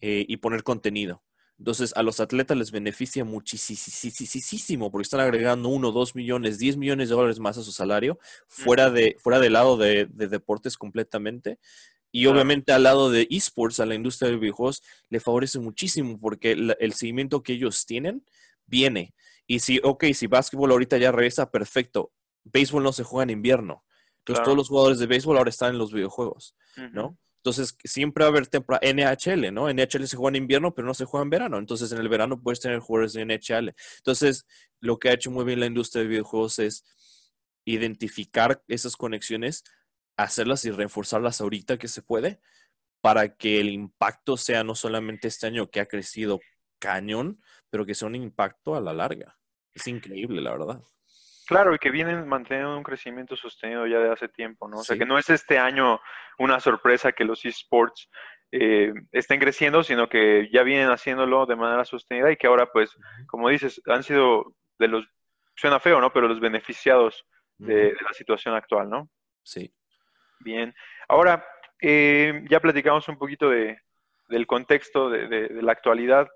eh, 0.00 0.24
y 0.28 0.36
poner 0.38 0.62
contenido. 0.62 1.22
Entonces, 1.58 1.92
a 1.96 2.02
los 2.02 2.20
atletas 2.20 2.56
les 2.56 2.70
beneficia 2.70 3.24
muchísimo 3.24 4.90
porque 4.90 5.02
están 5.02 5.20
agregando 5.20 5.70
uno, 5.70 5.90
dos 5.90 6.14
millones, 6.14 6.58
diez 6.58 6.76
millones 6.76 7.08
de 7.08 7.14
dólares 7.14 7.40
más 7.40 7.56
a 7.56 7.62
su 7.62 7.72
salario, 7.72 8.18
fuera, 8.46 8.90
de, 8.90 9.16
fuera 9.18 9.38
del 9.38 9.54
lado 9.54 9.76
de, 9.76 10.06
deportes 10.06 10.76
completamente. 10.76 11.58
Y 12.12 12.26
obviamente 12.26 12.72
al 12.72 12.82
lado 12.82 13.10
de 13.10 13.26
esports, 13.30 13.80
a 13.80 13.86
la 13.86 13.94
industria 13.94 14.30
de 14.30 14.36
videojuegos, 14.36 14.82
le 15.08 15.20
favorece 15.20 15.58
muchísimo 15.58 16.18
porque 16.20 16.52
el, 16.52 16.92
seguimiento 16.92 17.42
que 17.42 17.54
ellos 17.54 17.86
tienen 17.86 18.24
viene. 18.66 19.14
Y 19.46 19.60
si, 19.60 19.80
ok, 19.82 20.04
si 20.14 20.26
básquetbol 20.26 20.70
ahorita 20.70 20.98
ya 20.98 21.12
regresa, 21.12 21.50
perfecto. 21.50 22.12
Béisbol 22.44 22.82
no 22.82 22.92
se 22.92 23.02
juega 23.02 23.24
en 23.24 23.30
invierno. 23.30 23.84
Entonces 24.18 24.44
todos 24.44 24.56
los 24.56 24.68
jugadores 24.68 24.98
de 24.98 25.06
béisbol 25.06 25.38
ahora 25.38 25.50
están 25.50 25.70
en 25.70 25.78
los 25.78 25.92
videojuegos, 25.92 26.56
¿no? 26.92 27.16
Entonces, 27.46 27.78
siempre 27.84 28.24
va 28.24 28.26
a 28.26 28.30
haber 28.30 28.48
temporada 28.48 28.84
NHL, 28.92 29.54
¿no? 29.54 29.72
NHL 29.72 30.08
se 30.08 30.16
juega 30.16 30.36
en 30.36 30.42
invierno, 30.42 30.74
pero 30.74 30.84
no 30.84 30.94
se 30.94 31.04
juega 31.04 31.22
en 31.22 31.30
verano. 31.30 31.58
Entonces, 31.58 31.92
en 31.92 31.98
el 31.98 32.08
verano 32.08 32.42
puedes 32.42 32.58
tener 32.58 32.80
jugadores 32.80 33.12
de 33.12 33.24
NHL. 33.24 33.72
Entonces, 33.98 34.48
lo 34.80 34.98
que 34.98 35.10
ha 35.10 35.12
hecho 35.12 35.30
muy 35.30 35.44
bien 35.44 35.60
la 35.60 35.66
industria 35.66 36.02
de 36.02 36.08
videojuegos 36.08 36.58
es 36.58 36.84
identificar 37.64 38.64
esas 38.66 38.96
conexiones, 38.96 39.62
hacerlas 40.16 40.64
y 40.64 40.72
reforzarlas 40.72 41.40
ahorita 41.40 41.78
que 41.78 41.86
se 41.86 42.02
puede, 42.02 42.40
para 43.00 43.36
que 43.36 43.60
el 43.60 43.68
impacto 43.68 44.36
sea 44.36 44.64
no 44.64 44.74
solamente 44.74 45.28
este 45.28 45.46
año 45.46 45.70
que 45.70 45.78
ha 45.78 45.86
crecido 45.86 46.40
cañón, 46.80 47.40
pero 47.70 47.86
que 47.86 47.94
sea 47.94 48.08
un 48.08 48.16
impacto 48.16 48.74
a 48.74 48.80
la 48.80 48.92
larga. 48.92 49.38
Es 49.72 49.86
increíble, 49.86 50.40
la 50.40 50.50
verdad. 50.50 50.82
Claro, 51.46 51.74
y 51.74 51.78
que 51.78 51.90
vienen 51.90 52.26
manteniendo 52.26 52.76
un 52.76 52.82
crecimiento 52.82 53.36
sostenido 53.36 53.86
ya 53.86 54.00
de 54.00 54.12
hace 54.12 54.28
tiempo, 54.28 54.68
¿no? 54.68 54.78
O 54.78 54.84
sea, 54.84 54.98
que 54.98 55.06
no 55.06 55.16
es 55.16 55.30
este 55.30 55.58
año 55.58 56.00
una 56.38 56.58
sorpresa 56.58 57.12
que 57.12 57.24
los 57.24 57.44
esports 57.44 58.10
eh, 58.50 58.92
estén 59.12 59.38
creciendo, 59.38 59.84
sino 59.84 60.08
que 60.08 60.48
ya 60.52 60.64
vienen 60.64 60.88
haciéndolo 60.88 61.46
de 61.46 61.54
manera 61.54 61.84
sostenida 61.84 62.32
y 62.32 62.36
que 62.36 62.48
ahora, 62.48 62.66
pues, 62.72 62.96
como 63.26 63.48
dices, 63.48 63.80
han 63.86 64.02
sido 64.02 64.54
de 64.78 64.88
los, 64.88 65.06
suena 65.54 65.78
feo, 65.78 66.00
¿no? 66.00 66.12
Pero 66.12 66.26
los 66.26 66.40
beneficiados 66.40 67.24
de, 67.58 67.96
la 68.02 68.12
situación 68.12 68.54
actual, 68.54 68.90
¿no? 68.90 69.08
Sí. 69.44 69.72
Bien. 70.40 70.74
Ahora, 71.08 71.46
eh, 71.80 72.44
ya 72.50 72.58
platicamos 72.60 73.08
un 73.08 73.18
poquito 73.18 73.50
de, 73.50 73.78
del 74.28 74.46
contexto 74.48 75.10
de, 75.10 75.28
de 75.28 75.62
la 75.62 75.72
actualidad 75.72 76.28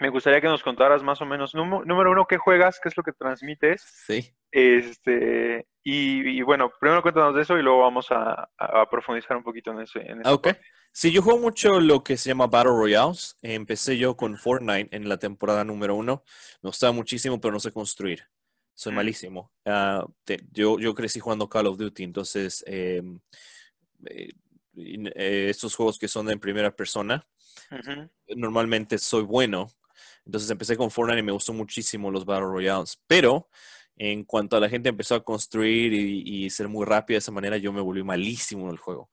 me 0.00 0.08
gustaría 0.08 0.40
que 0.40 0.48
nos 0.48 0.62
contaras 0.62 1.02
más 1.02 1.20
o 1.20 1.26
menos, 1.26 1.54
número 1.54 2.10
uno, 2.10 2.26
qué 2.26 2.38
juegas, 2.38 2.80
qué 2.82 2.88
es 2.88 2.96
lo 2.96 3.02
que 3.02 3.12
transmites. 3.12 3.82
Sí. 4.06 4.34
Este, 4.50 5.66
y, 5.82 6.42
bueno, 6.42 6.72
primero 6.80 7.02
cuéntanos 7.02 7.34
de 7.34 7.42
eso 7.42 7.58
y 7.58 7.62
luego 7.62 7.80
vamos 7.80 8.08
a, 8.10 8.48
profundizar 8.90 9.36
un 9.36 9.42
poquito 9.42 9.70
en 9.72 9.80
eso. 9.80 10.00
En 10.00 10.26
ok. 10.26 10.48
Sí, 10.92 11.12
yo 11.12 11.22
juego 11.22 11.38
mucho 11.38 11.78
lo 11.78 12.02
que 12.02 12.16
se 12.16 12.30
llama 12.30 12.48
Battle 12.48 12.72
Royales. 12.72 13.36
Empecé 13.42 13.96
yo 13.96 14.16
con 14.16 14.36
Fortnite 14.36 14.94
en 14.94 15.08
la 15.08 15.18
temporada 15.18 15.64
número 15.64 15.94
uno. 15.94 16.24
Me 16.62 16.68
gustaba 16.68 16.92
muchísimo, 16.92 17.40
pero 17.40 17.52
no 17.52 17.60
sé 17.60 17.70
construir. 17.70 18.24
Soy 18.74 18.92
mm. 18.92 18.96
malísimo. 18.96 19.52
Ah, 19.64 20.04
yo, 20.50 20.78
yo 20.78 20.94
crecí 20.94 21.20
jugando 21.20 21.48
Call 21.48 21.68
of 21.68 21.78
Duty, 21.78 22.02
entonces 22.02 22.64
em, 22.66 23.20
eh, 24.06 24.30
eh, 24.76 25.46
estos 25.50 25.76
juegos 25.76 25.98
que 25.98 26.08
son 26.08 26.30
en 26.30 26.40
primera 26.40 26.74
persona, 26.74 27.26
normalmente 28.28 28.98
soy 28.98 29.22
bueno, 29.22 29.68
entonces 30.24 30.50
empecé 30.50 30.76
con 30.76 30.90
Fortnite 30.90 31.20
y 31.20 31.24
me 31.24 31.32
gustó 31.32 31.52
muchísimo 31.52 32.10
los 32.10 32.24
Battle 32.24 32.46
Royales. 32.46 33.00
Pero 33.06 33.48
en 33.96 34.24
cuanto 34.24 34.56
a 34.56 34.60
la 34.60 34.68
gente 34.68 34.88
empezó 34.88 35.14
a 35.14 35.22
construir 35.22 35.92
y, 35.92 36.48
ser 36.48 36.68
muy 36.68 36.86
rápido 36.86 37.16
de 37.16 37.18
esa 37.18 37.32
manera, 37.32 37.58
yo 37.58 37.70
me 37.72 37.82
volví 37.82 38.02
malísimo 38.02 38.64
en 38.64 38.70
el 38.70 38.78
juego. 38.78 39.10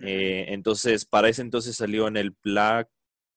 Eh, 0.00 0.46
entonces, 0.50 1.04
para 1.04 1.28
ese 1.28 1.42
entonces 1.42 1.76
salió 1.76 2.06
en 2.06 2.16
el 2.16 2.36
Black 2.44 2.88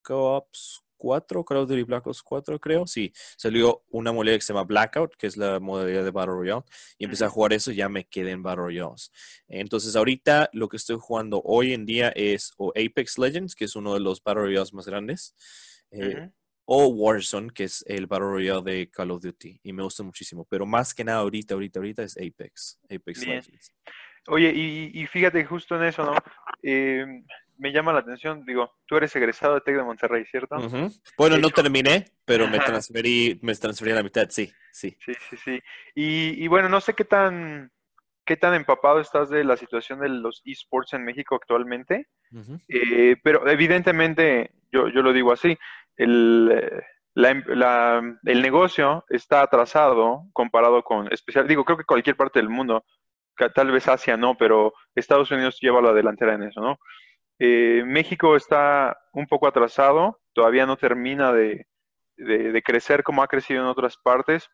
Ops 0.09 0.83
4, 0.97 1.43
Call 1.43 1.57
of 1.57 1.69
Duty 1.69 1.83
Black 1.83 2.05
Ops 2.05 2.21
4, 2.21 2.59
creo. 2.59 2.85
Sí, 2.85 3.11
salió 3.35 3.83
una 3.89 4.11
modalidad 4.11 4.37
que 4.37 4.41
se 4.41 4.53
llama 4.53 4.65
Blackout, 4.65 5.15
que 5.17 5.25
es 5.25 5.37
la 5.37 5.59
modalidad 5.59 6.03
de 6.03 6.11
Battle 6.11 6.35
Royale. 6.35 6.63
Y 6.99 7.05
empecé 7.05 7.25
a 7.25 7.29
jugar 7.29 7.53
eso 7.53 7.71
y 7.71 7.77
ya 7.77 7.89
me 7.89 8.05
quedé 8.05 8.29
en 8.29 8.43
Battle 8.43 8.65
Royales. 8.65 9.11
Entonces, 9.47 9.95
ahorita 9.95 10.51
lo 10.53 10.69
que 10.69 10.77
estoy 10.77 10.97
jugando 10.99 11.41
hoy 11.43 11.73
en 11.73 11.87
día 11.87 12.09
es 12.09 12.53
o 12.57 12.71
Apex 12.75 13.17
Legends, 13.17 13.55
que 13.55 13.65
es 13.65 13.75
uno 13.75 13.95
de 13.95 14.01
los 14.01 14.23
Battle 14.23 14.43
Royales 14.43 14.71
más 14.71 14.85
grandes. 14.85 15.33
Eh, 15.89 16.29
o 16.73 16.87
Warzone, 16.87 17.49
que 17.49 17.65
es 17.65 17.83
el 17.85 18.07
Battle 18.07 18.27
Royale 18.27 18.61
de 18.63 18.89
Call 18.89 19.11
of 19.11 19.21
Duty. 19.21 19.59
Y 19.61 19.73
me 19.73 19.83
gusta 19.83 20.03
muchísimo. 20.03 20.47
Pero 20.49 20.65
más 20.65 20.93
que 20.93 21.03
nada 21.03 21.19
ahorita, 21.19 21.53
ahorita, 21.53 21.79
ahorita 21.79 22.03
es 22.03 22.15
Apex. 22.15 22.79
Apex 22.85 23.27
Legends. 23.27 23.73
Oye, 24.27 24.53
y, 24.53 25.05
fíjate 25.07 25.43
justo 25.43 25.75
en 25.75 25.83
eso, 25.83 26.05
¿no? 26.05 26.13
Eh, 26.63 27.05
me 27.57 27.73
llama 27.73 27.91
la 27.91 27.99
atención, 27.99 28.45
digo, 28.45 28.77
tú 28.85 28.95
eres 28.95 29.13
egresado 29.17 29.55
de 29.55 29.61
TEC 29.61 29.75
de 29.75 29.83
Monterrey, 29.83 30.23
¿cierto? 30.25 30.55
Bueno, 31.17 31.37
no 31.37 31.49
terminé, 31.49 32.05
pero 32.23 32.47
me 32.47 32.59
transferí, 32.59 33.37
me 33.41 33.53
transferí 33.55 33.91
a 33.91 33.95
la 33.95 34.03
mitad, 34.03 34.29
sí, 34.29 34.49
sí. 34.71 34.95
Sí, 35.03 35.13
sí, 35.29 35.37
sí. 35.43 35.59
Y, 35.93 36.47
bueno, 36.47 36.69
no 36.69 36.79
sé 36.79 36.93
qué 36.93 37.03
tan, 37.03 37.69
qué 38.23 38.37
tan 38.37 38.53
empapado 38.53 39.01
estás 39.01 39.29
de 39.29 39.43
la 39.43 39.57
situación 39.57 39.99
de 39.99 40.07
los 40.07 40.41
esports 40.45 40.93
en 40.93 41.03
México 41.03 41.35
actualmente, 41.35 42.07
eh, 42.69 43.17
pero 43.23 43.45
evidentemente, 43.49 44.51
yo, 44.71 44.87
yo 44.87 45.01
lo 45.01 45.11
digo 45.11 45.33
así, 45.33 45.57
el, 45.97 46.83
el 47.15 48.41
negocio 48.41 49.05
está 49.09 49.41
atrasado 49.41 50.23
comparado 50.33 50.83
con, 50.83 51.11
especial, 51.11 51.47
digo, 51.47 51.65
creo 51.65 51.77
que 51.77 51.83
cualquier 51.83 52.15
parte 52.15 52.39
del 52.39 52.49
mundo, 52.49 52.85
tal 53.53 53.71
vez 53.71 53.87
Asia 53.87 54.17
no, 54.17 54.35
pero 54.37 54.73
Estados 54.95 55.31
Unidos 55.31 55.57
lleva 55.61 55.81
la 55.81 55.93
delantera 55.93 56.33
en 56.35 56.43
eso, 56.43 56.61
¿no? 56.61 56.79
Eh, 57.39 57.83
México 57.85 58.35
está 58.35 58.95
un 59.13 59.25
poco 59.25 59.47
atrasado, 59.47 60.19
todavía 60.33 60.65
no 60.65 60.77
termina 60.77 61.33
de, 61.33 61.65
crecer 62.63 63.03
como 63.03 63.23
ha 63.23 63.27
crecido 63.27 63.61
en 63.61 63.67
otras 63.67 63.97
partes. 63.97 64.47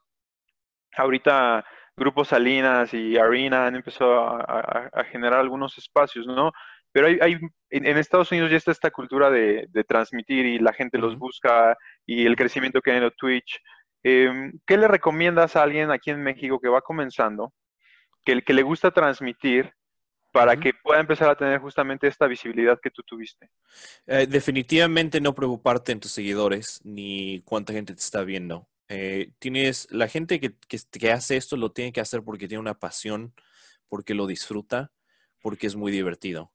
Ahorita 0.96 1.66
Grupo 1.98 2.24
Salinas 2.24 2.94
y 2.94 3.18
Arena 3.18 3.68
han 3.68 3.76
empezado 3.76 4.20
a 4.20 5.04
generar 5.12 5.40
algunos 5.40 5.78
espacios, 5.78 6.26
¿no? 6.28 6.54
Pero 6.92 7.08
hay, 7.08 7.20
hay 7.22 7.40
en, 7.70 7.98
Estados 7.98 8.32
Unidos 8.32 8.52
ya 8.52 8.58
está 8.58 8.72
esta 8.72 8.92
cultura 8.92 9.30
de, 9.30 9.68
transmitir 9.88 10.46
y 10.46 10.60
la 10.60 10.74
gente 10.74 10.98
los 10.98 11.18
busca 11.18 11.78
y 12.06 12.26
el 12.26 12.36
crecimiento 12.36 12.82
que 12.82 12.92
hay 12.92 12.98
en 12.98 13.12
Twitch. 13.18 13.62
Em, 14.04 14.54
¿Qué 14.66 14.78
le 14.78 14.88
recomiendas 14.88 15.56
a 15.56 15.64
alguien 15.64 15.92
aquí 15.92 16.12
en 16.12 16.24
México 16.24 16.60
que 16.60 16.70
va 16.70 16.82
comenzando, 16.82 17.54
que, 18.24 18.42
que 18.42 18.54
le 18.54 18.64
gusta 18.64 18.92
transmitir, 18.92 19.74
para 20.32 20.56
que 20.56 20.72
pueda 20.74 21.00
empezar 21.00 21.30
a 21.30 21.36
tener 21.36 21.60
justamente 21.60 22.08
esta 22.08 22.28
visibilidad 22.28 22.80
que 22.82 22.92
tú 22.92 23.02
tuviste? 23.04 23.50
Eh, 24.06 24.28
definitivamente 24.28 25.20
no 25.20 25.34
preocuparte 25.34 25.92
en 25.92 26.00
tus 26.00 26.12
seguidores 26.12 26.80
ni 26.84 27.42
cuánta 27.42 27.74
gente 27.74 27.94
te 27.94 28.00
está 28.00 28.24
viendo. 28.24 28.68
Eh, 28.90 29.32
tienes 29.40 29.88
la 29.92 30.08
gente 30.08 30.40
que, 30.40 30.54
que, 30.68 31.12
hace 31.12 31.38
esto 31.38 31.58
lo 31.58 31.72
tiene 31.72 31.92
que 31.92 32.02
hacer 32.02 32.22
porque 32.24 32.48
tiene 32.48 32.62
una 32.62 32.80
pasión, 32.80 33.34
porque 33.90 34.14
lo 34.14 34.28
disfruta, 34.28 34.92
porque 35.42 35.68
es 35.68 35.76
muy 35.76 35.92
divertido. 35.92 36.52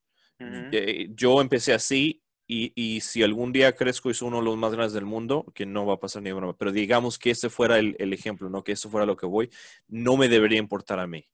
Eh, 0.71 1.09
yo 1.13 1.41
empecé 1.41 1.73
así 1.73 2.23
y, 2.45 2.99
si 3.01 3.23
algún 3.23 3.51
día 3.51 3.73
crezco 3.73 4.09
y 4.09 4.13
soy 4.13 4.27
uno 4.27 4.37
de 4.37 4.43
los 4.43 4.57
más 4.57 4.73
grandes 4.73 4.93
del 4.93 5.05
mundo, 5.05 5.45
que 5.55 5.65
no 5.65 5.85
va 5.85 5.95
a 5.95 5.99
pasar 5.99 6.21
ni 6.21 6.31
broma, 6.31 6.55
pero 6.57 6.71
digamos 6.71 7.17
que 7.17 7.31
ese 7.31 7.49
fuera 7.49 7.79
el, 7.79 8.13
ejemplo, 8.13 8.49
¿no? 8.49 8.63
Que 8.63 8.73
eso 8.73 8.89
fuera 8.89 9.05
lo 9.05 9.15
que 9.15 9.25
voy, 9.25 9.49
no 9.87 10.17
me 10.17 10.29
debería 10.29 10.59
importar 10.59 10.99
a 10.99 11.07
mí. 11.07 11.25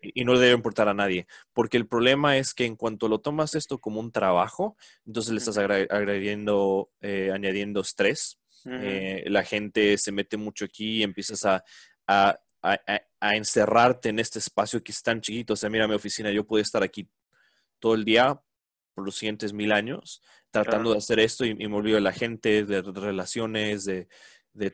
Y, 0.00 0.24
no 0.24 0.34
le 0.34 0.40
debe 0.40 0.54
importar 0.54 0.88
a 0.88 0.94
nadie. 0.94 1.26
Porque 1.52 1.76
el 1.76 1.88
problema 1.88 2.36
es 2.36 2.54
que 2.54 2.64
en 2.64 2.76
cuanto 2.76 3.08
lo 3.08 3.20
tomas 3.20 3.54
esto 3.56 3.78
como 3.78 3.98
un 3.98 4.12
trabajo, 4.12 4.76
entonces 5.04 5.32
le 5.32 5.38
estás 5.38 5.58
agrediendo, 5.58 6.90
eh, 7.00 7.30
añadiendo 7.34 7.80
estrés. 7.80 8.38
Eh, 8.64 9.24
la 9.28 9.44
gente 9.44 9.96
se 9.98 10.10
mete 10.10 10.36
mucho 10.36 10.64
aquí 10.64 10.98
y 10.98 11.02
empiezas 11.02 11.44
a, 11.44 11.64
a, 12.06 12.38
a, 12.62 13.36
encerrarte 13.36 14.08
en 14.08 14.18
este 14.18 14.38
espacio 14.38 14.82
que 14.82 14.92
es 14.92 15.02
tan 15.02 15.20
chiquito. 15.20 15.54
O 15.54 15.56
sea, 15.56 15.70
mira 15.70 15.86
mi 15.86 15.94
oficina, 15.94 16.30
yo 16.30 16.44
puedo 16.46 16.62
estar 16.62 16.82
aquí 16.82 17.08
todo 17.78 17.94
el 17.94 18.04
día 18.04 18.40
por 18.94 19.04
los 19.04 19.16
siguientes 19.16 19.52
mil 19.52 19.72
años 19.72 20.22
tratando 20.64 20.92
de 20.92 20.98
hacer 20.98 21.20
esto 21.20 21.44
y, 21.44 21.54
me 21.54 21.76
olvido 21.76 21.96
de 21.96 22.02
la 22.02 22.12
gente, 22.12 22.64
de 22.64 22.82
relaciones, 22.82 23.84
de, 23.84 24.08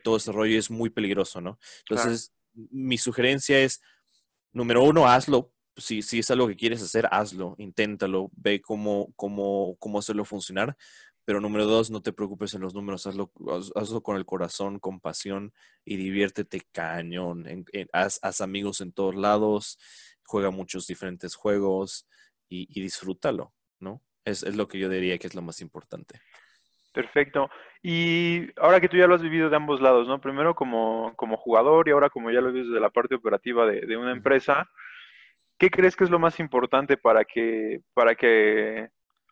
todo 0.03 0.17
ese 0.17 0.31
rollo. 0.31 0.57
Es 0.57 0.71
muy 0.71 0.89
peligroso, 0.89 1.41
¿no? 1.41 1.59
Entonces, 1.89 2.33
mi 2.53 2.97
sugerencia 2.97 3.59
es, 3.59 3.81
número 4.51 4.83
uno, 4.83 5.07
hazlo. 5.07 5.51
Si, 5.75 6.03
si 6.03 6.19
es 6.19 6.29
algo 6.29 6.47
que 6.47 6.55
quieres 6.55 6.83
hacer, 6.83 7.07
hazlo, 7.11 7.55
inténtalo, 7.57 8.29
ve 8.35 8.61
cómo, 8.61 9.11
cómo, 9.15 9.75
cómo 9.79 9.99
hacerlo 9.99 10.23
funcionar. 10.23 10.77
Pero 11.25 11.39
número 11.39 11.65
dos, 11.65 11.89
no 11.89 12.01
te 12.01 12.13
preocupes 12.13 12.53
en 12.53 12.61
los 12.61 12.73
números, 12.73 13.07
hazlo, 13.07 13.31
hazlo 13.75 14.03
con 14.03 14.17
el 14.17 14.25
corazón, 14.25 14.77
con 14.77 14.99
pasión 14.99 15.53
y 15.85 15.95
diviértete 15.95 16.61
cañón. 16.71 17.45
haz, 17.93 18.41
amigos 18.41 18.81
en 18.81 18.91
todos 18.91 19.15
lados, 19.15 19.79
juega 20.25 20.51
muchos 20.51 20.85
diferentes 20.85 21.35
juegos 21.35 22.07
y, 22.53 22.81
disfrútalo, 22.81 23.53
¿no? 23.79 24.01
Es, 24.25 24.43
es 24.43 24.55
lo 24.55 24.67
que 24.67 24.79
yo 24.79 24.89
diría 24.89 25.17
que 25.17 25.27
es 25.27 25.35
lo 25.35 25.41
más 25.41 25.61
importante. 25.61 26.21
Perfecto. 26.93 27.49
Y 27.81 28.47
ahora 28.59 28.79
que 28.79 28.87
tú 28.87 28.97
ya 28.97 29.07
lo 29.07 29.15
has 29.15 29.21
vivido 29.21 29.49
de 29.49 29.55
ambos 29.55 29.81
lados, 29.81 30.07
¿no? 30.07 30.21
Primero 30.21 30.53
como, 30.55 31.13
como 31.15 31.37
jugador 31.37 31.87
y 31.87 31.91
ahora 31.91 32.09
como 32.09 32.29
ya 32.29 32.39
lo 32.39 32.51
vives 32.51 32.67
desde 32.67 32.79
la 32.79 32.91
parte 32.91 33.15
operativa 33.15 33.65
de, 33.65 33.81
de, 33.81 33.97
una 33.97 34.11
empresa, 34.11 34.69
¿qué 35.57 35.71
crees 35.71 35.95
que 35.95 36.03
es 36.03 36.11
lo 36.11 36.19
más 36.19 36.39
importante 36.39 36.95
para 36.95 37.25
que, 37.25 37.81
para 37.93 38.15
que 38.15 38.89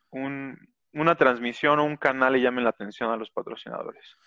un, 0.10 0.58
una 0.94 1.16
transmisión 1.16 1.80
o 1.80 1.86
un 1.86 1.98
canal 1.98 2.34
le 2.34 2.42
llamen 2.42 2.64
la 2.64 2.72
atención 2.72 3.12
a 3.12 3.18
los 3.18 3.30
patrocinadores? 3.30 4.18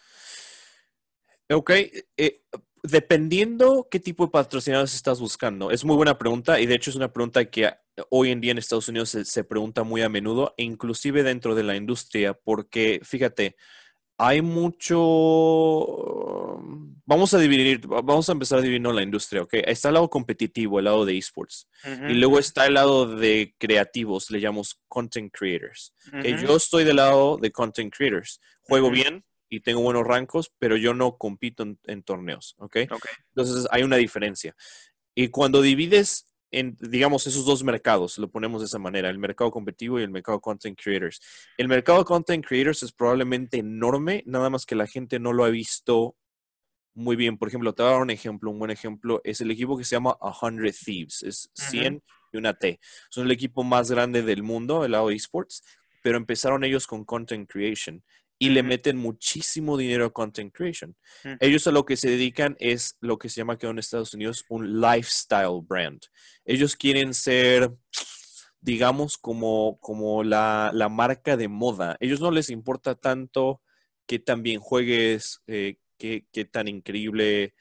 Ok, 1.51 1.71
eh, 2.17 2.41
dependiendo 2.85 3.89
qué 3.91 3.99
tipo 3.99 4.27
de 4.27 4.31
patrocinadores 4.31 4.95
estás 4.95 5.19
buscando, 5.19 5.71
es 5.71 5.85
muy 5.87 5.97
buena 5.97 6.19
pregunta 6.19 6.61
y 6.61 6.67
de 6.67 6.75
hecho 6.75 6.91
es 6.91 6.97
una 6.97 7.11
pregunta 7.11 7.47
que 7.47 7.73
hoy 8.11 8.31
en 8.31 8.43
día 8.43 8.53
en 8.53 8.59
Estados 8.59 8.89
Unidos 8.89 9.09
se, 9.09 9.45
pregunta 9.45 9.85
muy 9.85 10.03
a 10.03 10.11
menudo, 10.11 10.53
e 10.59 10.65
inclusive 10.65 11.23
dentro 11.23 11.55
de 11.55 11.63
la 11.63 11.77
industria, 11.77 12.35
porque 12.35 13.01
fíjate, 13.03 13.57
hay 14.19 14.43
mucho, 14.43 14.99
vamos 17.07 17.33
a 17.33 17.39
dividir, 17.39 17.87
vamos 17.87 18.29
a 18.29 18.33
empezar 18.33 18.59
a 18.59 18.63
dividir 18.63 18.83
la 18.83 19.03
industria, 19.03 19.43
¿ok? 19.43 19.55
Está 19.55 19.89
el 19.89 19.95
lado 19.95 20.11
competitivo, 20.11 20.79
el 20.79 20.85
lado 20.85 21.07
de 21.07 21.17
esports, 21.17 21.67
y 22.07 22.13
luego 22.13 22.39
está 22.39 22.67
el 22.67 22.75
lado 22.75 23.07
de 23.17 23.55
creativos, 23.59 24.31
le 24.31 24.41
llamamos 24.41 24.79
content 24.89 25.33
creators. 25.33 25.95
que 26.21 26.37
Yo 26.37 26.57
estoy 26.57 26.85
del 26.85 26.97
lado 26.97 27.39
de 27.39 27.51
content 27.51 27.95
creators, 27.97 28.43
juego 28.61 28.91
bien 28.91 29.25
y 29.55 29.61
tengo 29.61 29.81
buenos 29.81 30.07
rankos, 30.07 30.53
pero 30.59 30.77
yo 30.77 30.95
no 30.95 31.17
compito 31.17 31.63
en, 31.63 31.79
en 31.85 32.03
torneos, 32.03 32.57
¿ok? 32.59 32.77
Entonces 33.29 33.69
hay 33.71 33.83
una 33.85 33.97
diferencia. 33.97 34.57
Y 35.15 35.29
cuando 35.29 35.63
divides 35.63 36.27
en, 36.51 36.77
digamos, 36.81 37.27
esos 37.27 37.45
dos 37.45 37.63
mercados, 37.63 38.19
lo 38.19 38.31
ponemos 38.31 38.63
de 38.63 38.67
esa 38.67 38.79
manera, 38.79 39.11
el 39.11 39.19
mercado 39.19 39.51
competitivo 39.51 40.01
y 40.01 40.03
el 40.03 40.11
mercado 40.11 40.41
content 40.41 40.79
creators. 40.81 41.21
El 41.57 41.69
mercado 41.69 42.05
content 42.05 42.45
creators 42.45 42.83
es 42.83 42.93
probablemente 42.93 43.59
enorme, 43.59 44.23
nada 44.27 44.51
más 44.51 44.67
que 44.67 44.75
la 44.75 44.87
gente 44.87 45.19
no 45.19 45.33
lo 45.33 45.45
ha 45.45 45.51
visto 45.51 46.17
muy 46.95 47.17
bien. 47.17 47.39
Por 47.39 47.49
ejemplo, 47.49 47.75
te 47.75 47.83
voy 47.83 47.91
a 47.91 47.93
dar 47.95 48.03
un 48.03 48.11
ejemplo, 48.11 48.51
un 48.51 48.59
buen 48.59 48.71
ejemplo, 48.71 49.21
es 49.25 49.41
el 49.41 49.51
equipo 49.51 49.77
que 49.77 49.85
se 49.85 49.97
llama 49.97 50.17
100 50.21 50.73
Thieves, 50.73 51.23
es 51.23 51.51
100 51.55 52.03
y 52.33 52.37
una 52.39 52.55
T. 52.55 52.81
Son 53.09 53.25
el 53.25 53.31
equipo 53.31 53.63
más 53.63 53.91
grande 53.91 54.23
del 54.23 54.43
mundo, 54.43 54.85
el 54.85 54.93
lado 54.93 55.11
esports, 55.11 55.63
pero 56.03 56.19
empezaron 56.19 56.65
ellos 56.65 56.87
con 56.87 57.05
content 57.05 57.49
creation 57.49 58.03
y 58.39 58.51
le 58.51 58.63
meten 58.63 58.97
muchísimo 58.97 59.77
dinero 59.77 60.07
a 60.07 60.13
content 60.13 60.53
creation. 60.53 60.97
Ellos 61.41 61.67
a 61.67 61.71
lo 61.71 61.85
que 61.85 61.97
se 61.97 62.11
dedican 62.11 62.57
es 62.59 62.97
lo 63.01 63.19
que 63.19 63.29
se 63.29 63.37
llama 63.37 63.55
aquí 63.55 63.67
en 63.67 63.79
Estados 63.79 64.15
Unidos 64.15 64.45
un 64.49 64.81
lifestyle 64.81 65.61
brand. 65.63 66.01
Ellos 66.45 66.77
quieren 66.77 67.15
ser, 67.15 67.71
digamos, 68.61 69.17
como, 69.17 69.79
como 69.81 70.25
la, 70.25 70.73
marca 70.91 71.37
de 71.37 71.49
moda. 71.49 71.97
Ellos 72.01 72.21
no 72.21 72.31
les 72.31 72.51
importa 72.51 72.95
tanto 72.95 73.63
que 74.07 74.19
tan 74.19 74.43
bien 74.43 74.61
juegues, 74.61 75.41
eh, 75.47 75.77
qué, 75.99 76.45
tan 76.51 76.69
increíble 76.69 77.55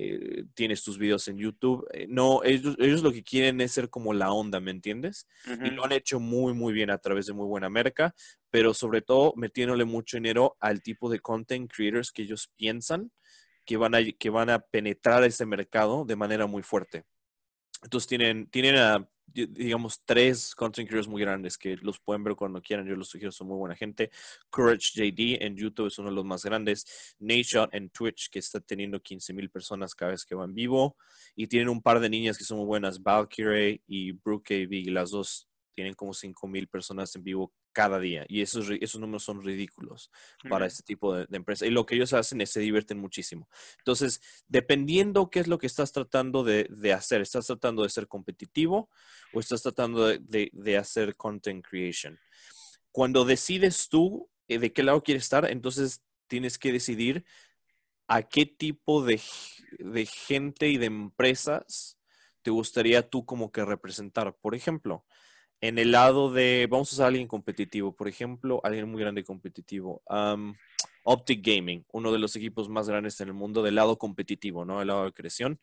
eh, 0.00 0.44
tienes 0.54 0.84
tus 0.84 0.96
videos 0.96 1.26
en 1.26 1.38
YouTube. 1.38 1.84
Eh, 1.92 2.06
no, 2.08 2.44
ellos, 2.44 2.76
ellos, 2.78 3.02
lo 3.02 3.10
que 3.10 3.24
quieren 3.24 3.60
es 3.60 3.72
ser 3.72 3.90
como 3.90 4.14
la 4.14 4.30
onda, 4.30 4.60
¿me 4.60 4.70
entiendes? 4.70 5.26
Y 5.46 5.70
lo 5.70 5.84
han 5.84 5.90
hecho 5.90 6.20
muy, 6.20 6.54
muy 6.54 6.72
bien 6.72 6.90
a 6.90 6.98
través 6.98 7.26
de 7.26 7.32
muy 7.32 7.46
buena 7.46 7.68
merca, 7.68 8.14
pero 8.48 8.74
sobre 8.74 9.02
todo 9.02 9.32
metiéndole 9.36 9.84
mucho 9.84 10.16
dinero 10.16 10.56
al 10.60 10.82
tipo 10.82 11.10
de 11.10 11.18
content 11.18 11.68
creators 11.72 12.12
que 12.12 12.22
ellos 12.22 12.52
piensan 12.56 13.10
que 13.64 13.76
van 13.76 13.96
a, 13.96 13.98
que 14.18 14.30
van 14.30 14.50
a 14.50 14.60
penetrar 14.60 15.24
ese 15.24 15.46
mercado 15.46 16.04
de 16.04 16.14
manera 16.14 16.46
muy 16.46 16.62
fuerte. 16.62 17.04
Entonces 17.82 18.06
tienen, 18.08 18.46
tienen 18.46 18.76
a 18.76 19.08
digamos, 19.32 20.02
tres 20.04 20.54
content 20.54 20.88
creators 20.88 21.08
muy 21.08 21.20
grandes 21.20 21.58
que 21.58 21.76
los 21.76 22.00
pueden 22.00 22.24
ver 22.24 22.34
cuando 22.34 22.60
quieran. 22.60 22.86
Yo 22.86 22.96
los 22.96 23.08
sugiero, 23.08 23.32
son 23.32 23.48
muy 23.48 23.56
buena 23.56 23.76
gente. 23.76 24.10
Courage 24.50 24.92
JD 24.94 25.44
en 25.44 25.56
YouTube 25.56 25.88
es 25.88 25.98
uno 25.98 26.08
de 26.08 26.14
los 26.14 26.24
más 26.24 26.44
grandes. 26.44 27.16
Nate 27.18 27.68
en 27.72 27.90
Twitch, 27.90 28.30
que 28.30 28.38
está 28.38 28.60
teniendo 28.60 29.00
15 29.00 29.32
mil 29.32 29.50
personas 29.50 29.94
cada 29.94 30.12
vez 30.12 30.24
que 30.24 30.34
van 30.34 30.54
vivo. 30.54 30.96
Y 31.36 31.46
tienen 31.46 31.68
un 31.68 31.82
par 31.82 32.00
de 32.00 32.08
niñas 32.08 32.38
que 32.38 32.44
son 32.44 32.58
muy 32.58 32.66
buenas, 32.66 33.02
Valkyrie 33.02 33.82
y 33.86 34.12
Brooke 34.12 34.54
AV. 34.64 34.90
Las 34.92 35.10
dos 35.10 35.48
tienen 35.78 35.94
como 35.94 36.12
5 36.12 36.48
mil 36.48 36.66
personas 36.66 37.14
en 37.14 37.22
vivo 37.22 37.52
cada 37.70 38.00
día. 38.00 38.26
Y 38.26 38.42
esos, 38.42 38.66
esos 38.80 39.00
números 39.00 39.22
son 39.22 39.44
ridículos 39.44 40.10
para 40.50 40.66
este 40.66 40.82
tipo 40.82 41.14
de, 41.14 41.24
empresa. 41.30 41.66
Y 41.66 41.70
lo 41.70 41.86
que 41.86 41.94
ellos 41.94 42.12
hacen 42.14 42.40
es 42.40 42.50
se 42.50 42.58
divierten 42.58 42.98
muchísimo. 42.98 43.48
Entonces, 43.78 44.20
dependiendo 44.48 45.30
qué 45.30 45.38
es 45.38 45.46
lo 45.46 45.58
que 45.58 45.68
estás 45.68 45.92
tratando 45.92 46.42
de, 46.42 46.92
hacer, 46.92 47.20
¿estás 47.20 47.46
tratando 47.46 47.84
de 47.84 47.90
ser 47.90 48.08
competitivo 48.08 48.90
o 49.32 49.38
estás 49.38 49.62
tratando 49.62 50.08
de, 50.08 50.76
hacer 50.76 51.14
content 51.14 51.64
creation? 51.64 52.18
Cuando 52.90 53.24
decides 53.24 53.88
tú 53.88 54.28
eh, 54.48 54.58
de 54.58 54.72
qué 54.72 54.82
lado 54.82 55.04
quieres 55.04 55.22
estar, 55.22 55.48
entonces 55.48 56.02
tienes 56.26 56.58
que 56.58 56.72
decidir 56.72 57.24
a 58.08 58.24
qué 58.24 58.46
tipo 58.46 59.04
de, 59.04 59.20
de 59.78 60.06
gente 60.06 60.70
y 60.70 60.76
de 60.76 60.86
empresas 60.86 62.00
te 62.42 62.50
gustaría 62.50 63.08
tú 63.08 63.24
como 63.24 63.52
que 63.52 63.64
representar. 63.64 64.34
Por 64.40 64.56
ejemplo, 64.56 65.04
en 65.60 65.78
el 65.78 65.92
lado 65.92 66.32
de, 66.32 66.68
vamos 66.70 66.92
a 66.92 66.94
usar 66.94 67.04
a 67.04 67.08
alguien 67.08 67.26
competitivo, 67.26 67.94
por 67.94 68.08
ejemplo, 68.08 68.60
alguien 68.62 68.88
muy 68.88 69.00
grande 69.00 69.24
competitivo. 69.24 70.02
Optic 71.02 71.44
Gaming, 71.44 71.84
uno 71.92 72.12
de 72.12 72.18
los 72.18 72.36
equipos 72.36 72.68
más 72.68 72.88
grandes 72.88 73.20
en 73.20 73.28
el 73.28 73.34
mundo 73.34 73.62
del 73.62 73.74
lado 73.74 73.98
competitivo, 73.98 74.64
¿no? 74.64 74.78
Del 74.78 74.88
lado 74.88 75.04
de 75.04 75.12
creación. 75.12 75.58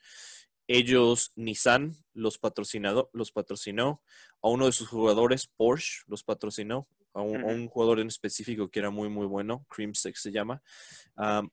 Ellos, 0.68 1.32
Nissan, 1.36 1.94
los, 2.14 2.40
patrocinado, 2.40 3.10
los 3.14 3.32
patrocinó. 3.32 4.02
A 4.42 4.50
uno 4.50 4.66
de 4.66 4.72
sus 4.72 4.88
jugadores, 4.88 5.48
Porsche, 5.48 6.02
los 6.08 6.24
patrocinó. 6.24 6.88
A 7.14 7.22
un, 7.22 7.68
jugador 7.70 8.00
en 8.02 8.08
específico 8.08 8.70
que 8.70 8.80
era 8.80 8.90
muy, 8.90 9.08
muy 9.08 9.26
bueno, 9.26 9.66
Creamstick 9.70 10.18
se 10.18 10.32
llama. 10.32 10.62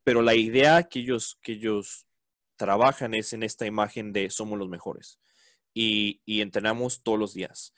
pero 0.03 0.23
la 0.23 0.35
idea 0.35 0.83
que 0.85 1.01
ellos, 1.01 1.39
que 1.41 1.53
ellos 1.53 2.07
trabajan 2.57 3.15
es 3.15 3.33
en 3.33 3.45
esta 3.45 3.67
imagen 3.67 4.13
de 4.13 4.31
somos 4.31 4.59
los 4.59 4.69
mejores. 4.69 5.21
Y, 5.75 6.21
y 6.25 6.41
entrenamos 6.41 7.03
todos 7.03 7.19
los 7.19 7.35
días. 7.35 7.73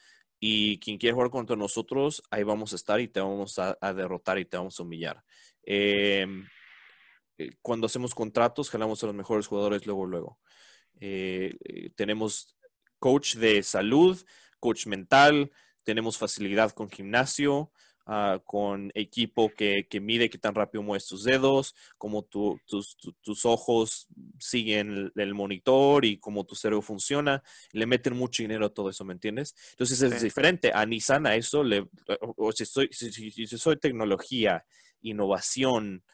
Y 0.46 0.78
quien 0.78 0.98
quiere 0.98 1.14
jugar 1.14 1.30
contra 1.30 1.56
nosotros, 1.56 2.22
ahí 2.30 2.42
vamos 2.42 2.74
a 2.74 2.76
estar 2.76 3.00
y 3.00 3.08
te 3.08 3.18
vamos 3.18 3.58
a, 3.58 3.78
derrotar 3.94 4.38
y 4.38 4.44
te 4.44 4.58
vamos 4.58 4.78
a 4.78 4.82
humillar. 4.82 5.24
Em, 5.62 6.46
eh, 7.38 7.52
cuando 7.62 7.86
hacemos 7.86 8.14
contratos, 8.14 8.68
jalamos 8.68 9.02
a 9.02 9.06
los 9.06 9.14
mejores 9.14 9.46
jugadores 9.46 9.86
luego, 9.86 10.04
luego. 10.04 10.38
Eh, 11.00 11.56
eh, 11.64 11.88
tenemos 11.96 12.58
coach 12.98 13.36
de 13.36 13.62
salud, 13.62 14.22
coach 14.60 14.86
mental, 14.86 15.50
tenemos 15.82 16.18
facilidad 16.18 16.72
con 16.72 16.90
gimnasio, 16.90 17.72
Ah, 18.06 18.38
con 18.44 18.92
equipo 18.94 19.50
que, 19.54 19.86
mide 20.02 20.28
qué 20.28 20.36
tan 20.36 20.54
rápido 20.54 20.82
mueves 20.82 21.06
tus 21.06 21.24
dedos, 21.24 21.74
cómo 21.96 22.22
tus, 22.22 22.60
ojos 23.44 24.08
siguen 24.38 25.10
el, 25.16 25.34
monitor 25.34 26.04
y 26.04 26.18
cómo 26.18 26.44
tu 26.44 26.54
cerebro 26.54 26.82
funciona. 26.82 27.42
Le 27.72 27.86
meten 27.86 28.14
mucho 28.14 28.42
dinero 28.42 28.66
a 28.66 28.74
todo 28.74 28.90
eso, 28.90 29.06
¿me 29.06 29.14
entiendes? 29.14 29.54
Entonces 29.70 30.02
es 30.02 30.22
diferente. 30.22 30.70
A 30.74 30.84
Nissan, 30.84 31.26
a 31.26 31.34
eso, 31.34 31.64
le, 31.64 31.88
o 32.36 32.52
si, 32.52 32.66
soy, 32.66 32.90
si, 32.92 33.46
soy 33.46 33.78
tecnología, 33.78 34.66
innovación, 35.00 36.04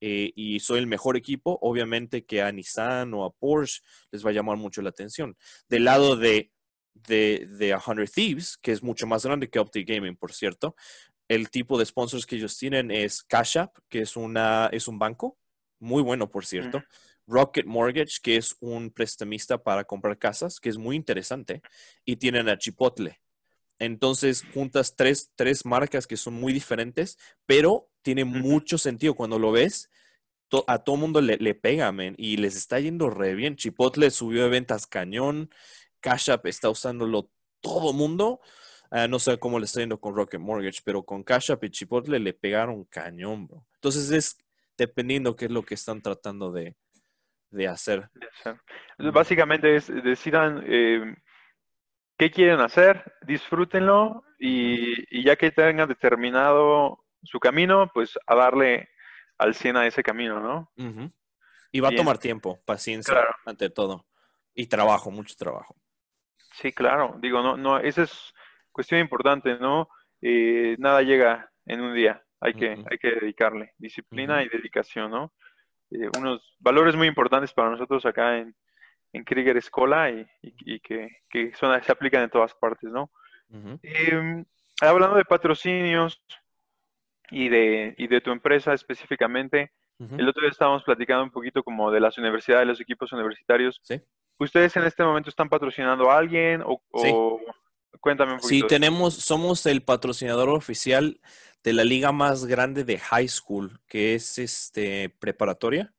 eh, 0.00 0.30
y 0.36 0.60
soy 0.60 0.80
el 0.80 0.86
mejor 0.86 1.16
equipo, 1.16 1.58
obviamente 1.62 2.26
que 2.26 2.42
a 2.42 2.52
Nissan 2.52 3.14
o 3.14 3.24
a 3.24 3.32
Porsche 3.32 3.80
les 4.12 4.24
va 4.24 4.30
a 4.30 4.34
llamar 4.34 4.58
mucho 4.58 4.82
la 4.82 4.90
atención. 4.90 5.36
Del 5.68 5.84
lado 5.84 6.14
de, 6.14 6.52
de, 6.92 7.48
de 7.58 7.76
100 7.82 8.06
Thieves, 8.06 8.58
que 8.58 8.72
es 8.72 8.82
mucho 8.82 9.06
más 9.06 9.24
grande 9.24 9.48
que 9.48 9.58
Optic 9.58 9.88
Gaming, 9.88 10.16
por 10.16 10.32
cierto, 10.32 10.76
el 11.28 11.50
tipo 11.50 11.78
de 11.78 11.86
sponsors 11.86 12.26
que 12.26 12.36
ellos 12.36 12.56
tienen 12.56 12.90
es 12.90 13.22
Cash 13.22 13.58
App, 13.58 13.76
que 13.88 14.00
es, 14.00 14.16
una, 14.16 14.68
es 14.72 14.88
un 14.88 14.98
banco, 14.98 15.38
muy 15.78 16.02
bueno, 16.02 16.30
por 16.30 16.46
cierto. 16.46 16.82
Rocket 17.26 17.66
Mortgage, 17.66 18.18
que 18.22 18.36
es 18.36 18.56
un 18.60 18.90
prestamista 18.90 19.62
para 19.62 19.84
comprar 19.84 20.18
casas, 20.18 20.58
que 20.58 20.70
es 20.70 20.78
muy 20.78 20.96
interesante. 20.96 21.62
Y 22.04 22.16
tienen 22.16 22.48
a 22.48 22.56
Chipotle. 22.56 23.20
Entonces, 23.78 24.44
juntas 24.54 24.96
tres, 24.96 25.30
tres 25.36 25.64
marcas 25.64 26.06
que 26.06 26.16
son 26.16 26.34
muy 26.34 26.52
diferentes, 26.52 27.18
pero 27.46 27.90
tiene 28.02 28.24
mucho 28.24 28.78
sentido 28.78 29.14
cuando 29.14 29.38
lo 29.38 29.52
ves. 29.52 29.90
a 30.66 30.78
todo 30.78 30.96
mundo 30.96 31.20
le, 31.20 31.36
le 31.36 31.54
pega, 31.54 31.92
man, 31.92 32.14
y 32.16 32.38
les 32.38 32.56
está 32.56 32.80
yendo 32.80 33.10
re 33.10 33.34
bien. 33.34 33.56
Chipotle 33.56 34.10
subió 34.10 34.44
de 34.44 34.48
ventas 34.48 34.86
cañón. 34.86 35.50
Cash 36.00 36.30
App 36.30 36.46
está 36.46 36.70
usándolo 36.70 37.30
todo 37.60 37.92
mundo. 37.92 38.40
Ah, 38.90 39.06
no 39.06 39.18
sé 39.18 39.38
cómo 39.38 39.58
le 39.58 39.66
está 39.66 39.80
yendo 39.80 40.00
con 40.00 40.14
Rocket 40.14 40.40
Mortgage, 40.40 40.80
pero 40.84 41.02
con 41.02 41.22
Cash 41.22 41.52
App 41.52 41.64
y 41.64 41.70
Chipotle 41.70 42.18
le 42.18 42.32
pegaron 42.32 42.84
cañón, 42.84 43.46
bro. 43.46 43.66
Entonces 43.74 44.10
es 44.10 44.38
dependiendo 44.78 45.36
qué 45.36 45.46
es 45.46 45.50
lo 45.50 45.62
que 45.62 45.74
están 45.74 46.00
tratando 46.00 46.52
de, 46.52 46.74
hacer. 47.68 48.08
Básicamente 48.98 49.76
es 49.76 49.88
decidan 49.88 50.62
eh, 50.66 51.16
qué 52.16 52.30
quieren 52.30 52.60
hacer, 52.60 53.12
disfrútenlo 53.26 54.22
y, 54.38 55.22
ya 55.24 55.36
que 55.36 55.50
tengan 55.50 55.88
determinado 55.88 57.04
su 57.24 57.40
camino, 57.40 57.90
pues 57.92 58.18
a 58.26 58.34
darle 58.34 58.88
al 59.36 59.54
100 59.54 59.76
a 59.76 59.86
ese 59.86 60.02
camino, 60.02 60.40
¿no? 60.40 60.72
Y 61.72 61.80
va 61.80 61.88
a 61.88 61.94
tomar 61.94 62.18
tiempo, 62.18 62.60
paciencia 62.64 63.14
ante 63.44 63.68
todo. 63.68 64.06
Y 64.54 64.66
trabajo, 64.66 65.10
mucho 65.10 65.34
trabajo. 65.36 65.76
Sí, 66.54 66.72
claro. 66.72 67.16
Digo, 67.20 67.42
no, 67.42 67.56
no, 67.56 67.78
esa 67.78 68.02
es 68.02 68.34
cuestión 68.78 69.00
importante, 69.00 69.58
¿no? 69.58 69.88
Eh, 70.22 70.76
nada 70.78 71.02
llega 71.02 71.50
en 71.66 71.80
un 71.80 71.92
día. 71.96 72.22
Hay 72.40 72.54
que, 72.54 72.78
hay 72.88 72.98
que 72.98 73.10
dedicarle 73.10 73.72
disciplina 73.76 74.44
y 74.44 74.48
dedicación, 74.48 75.10
¿no? 75.10 75.32
Eh, 75.90 76.08
unos 76.16 76.54
valores 76.60 76.94
muy 76.94 77.08
importantes 77.08 77.52
para 77.52 77.70
nosotros 77.70 78.06
acá 78.06 78.38
en, 78.38 78.54
en 79.12 79.24
Krieger 79.24 79.56
Escola 79.56 80.12
y, 80.12 80.24
y, 80.42 80.78
que, 80.78 81.08
que 81.28 81.52
son, 81.56 81.82
se 81.82 81.90
aplican 81.90 82.22
en 82.22 82.30
todas 82.30 82.54
partes, 82.54 82.88
¿no? 82.92 83.10
Em, 83.82 84.44
hablando 84.80 85.16
de 85.16 85.24
patrocinios 85.24 86.22
y 87.32 87.48
de, 87.48 87.96
y 87.98 88.06
de 88.06 88.20
tu 88.20 88.30
empresa 88.30 88.74
específicamente, 88.74 89.72
el 89.98 90.28
otro 90.28 90.42
día 90.42 90.52
estábamos 90.52 90.84
platicando 90.84 91.24
un 91.24 91.32
poquito 91.32 91.64
como 91.64 91.90
de 91.90 91.98
las 91.98 92.16
universidades, 92.16 92.68
los 92.68 92.80
equipos 92.80 93.12
universitarios. 93.12 93.80
Sí. 93.82 94.00
¿Ustedes 94.38 94.76
en 94.76 94.84
este 94.84 95.02
momento 95.02 95.30
están 95.30 95.48
patrocinando 95.48 96.12
a 96.12 96.18
alguien 96.18 96.62
o, 96.64 96.80
cuéntame 98.00 98.34
un 98.34 98.40
poquito? 98.40 98.66
Sí, 98.66 98.68
tenemos, 98.68 99.14
somos 99.14 99.64
el 99.66 99.82
patrocinador 99.82 100.48
oficial 100.50 101.20
de 101.62 101.72
la 101.72 101.84
liga 101.84 102.12
más 102.12 102.46
grande 102.46 102.84
de 102.84 102.98
high 102.98 103.28
school, 103.28 103.80
que 103.86 104.14
es 104.14 104.38
este 104.38 105.10
preparatoria 105.10 105.92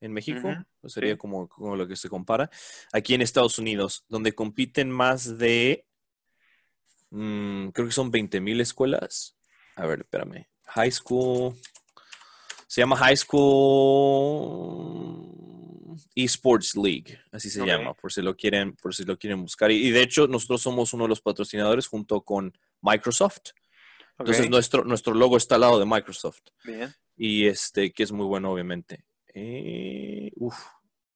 en 0.00 0.12
México, 0.12 0.52
sería 0.86 1.16
como, 1.16 1.48
como, 1.48 1.76
lo 1.76 1.88
que 1.88 1.96
se 1.96 2.10
compara, 2.10 2.50
aquí 2.92 3.14
en 3.14 3.22
Estados 3.22 3.58
Unidos, 3.58 4.04
donde 4.08 4.34
compiten 4.34 4.90
más 4.90 5.38
de, 5.38 5.86
mm, 7.10 7.68
creo 7.68 7.86
que 7.86 7.92
son 7.92 8.10
20 8.10 8.40
mil 8.40 8.60
escuelas. 8.60 9.34
A 9.76 9.86
ver, 9.86 10.00
espérame. 10.00 10.46
High 10.66 10.92
School, 10.92 11.54
se 12.66 12.82
llama 12.82 12.96
High 12.96 13.16
School 13.16 14.54
Esports 16.14 16.76
League, 16.76 17.18
así 17.32 17.50
se 17.50 17.64
llama, 17.64 17.94
por 17.94 18.12
si 18.12 18.22
lo 18.22 18.36
quieren, 18.36 18.74
por 18.74 18.94
si 18.94 19.04
lo 19.04 19.18
quieren 19.18 19.42
buscar. 19.42 19.70
Y, 19.70 19.90
de 19.90 20.02
hecho, 20.02 20.26
nosotros 20.26 20.62
somos 20.62 20.92
uno 20.92 21.04
de 21.04 21.08
los 21.08 21.20
patrocinadores 21.20 21.86
junto 21.86 22.22
con 22.22 22.56
Microsoft. 22.80 23.52
Entonces 24.18 24.48
nuestro, 24.48 24.84
nuestro 24.84 25.12
logo 25.12 25.36
está 25.36 25.56
al 25.56 25.62
lado 25.62 25.78
de 25.78 25.86
Microsoft. 25.86 26.42
Bien. 26.64 26.94
Y 27.16 27.46
este, 27.46 27.92
que 27.92 28.04
es 28.04 28.12
muy 28.12 28.26
bueno, 28.26 28.52
obviamente. 28.52 29.04
Eh, 29.34 30.30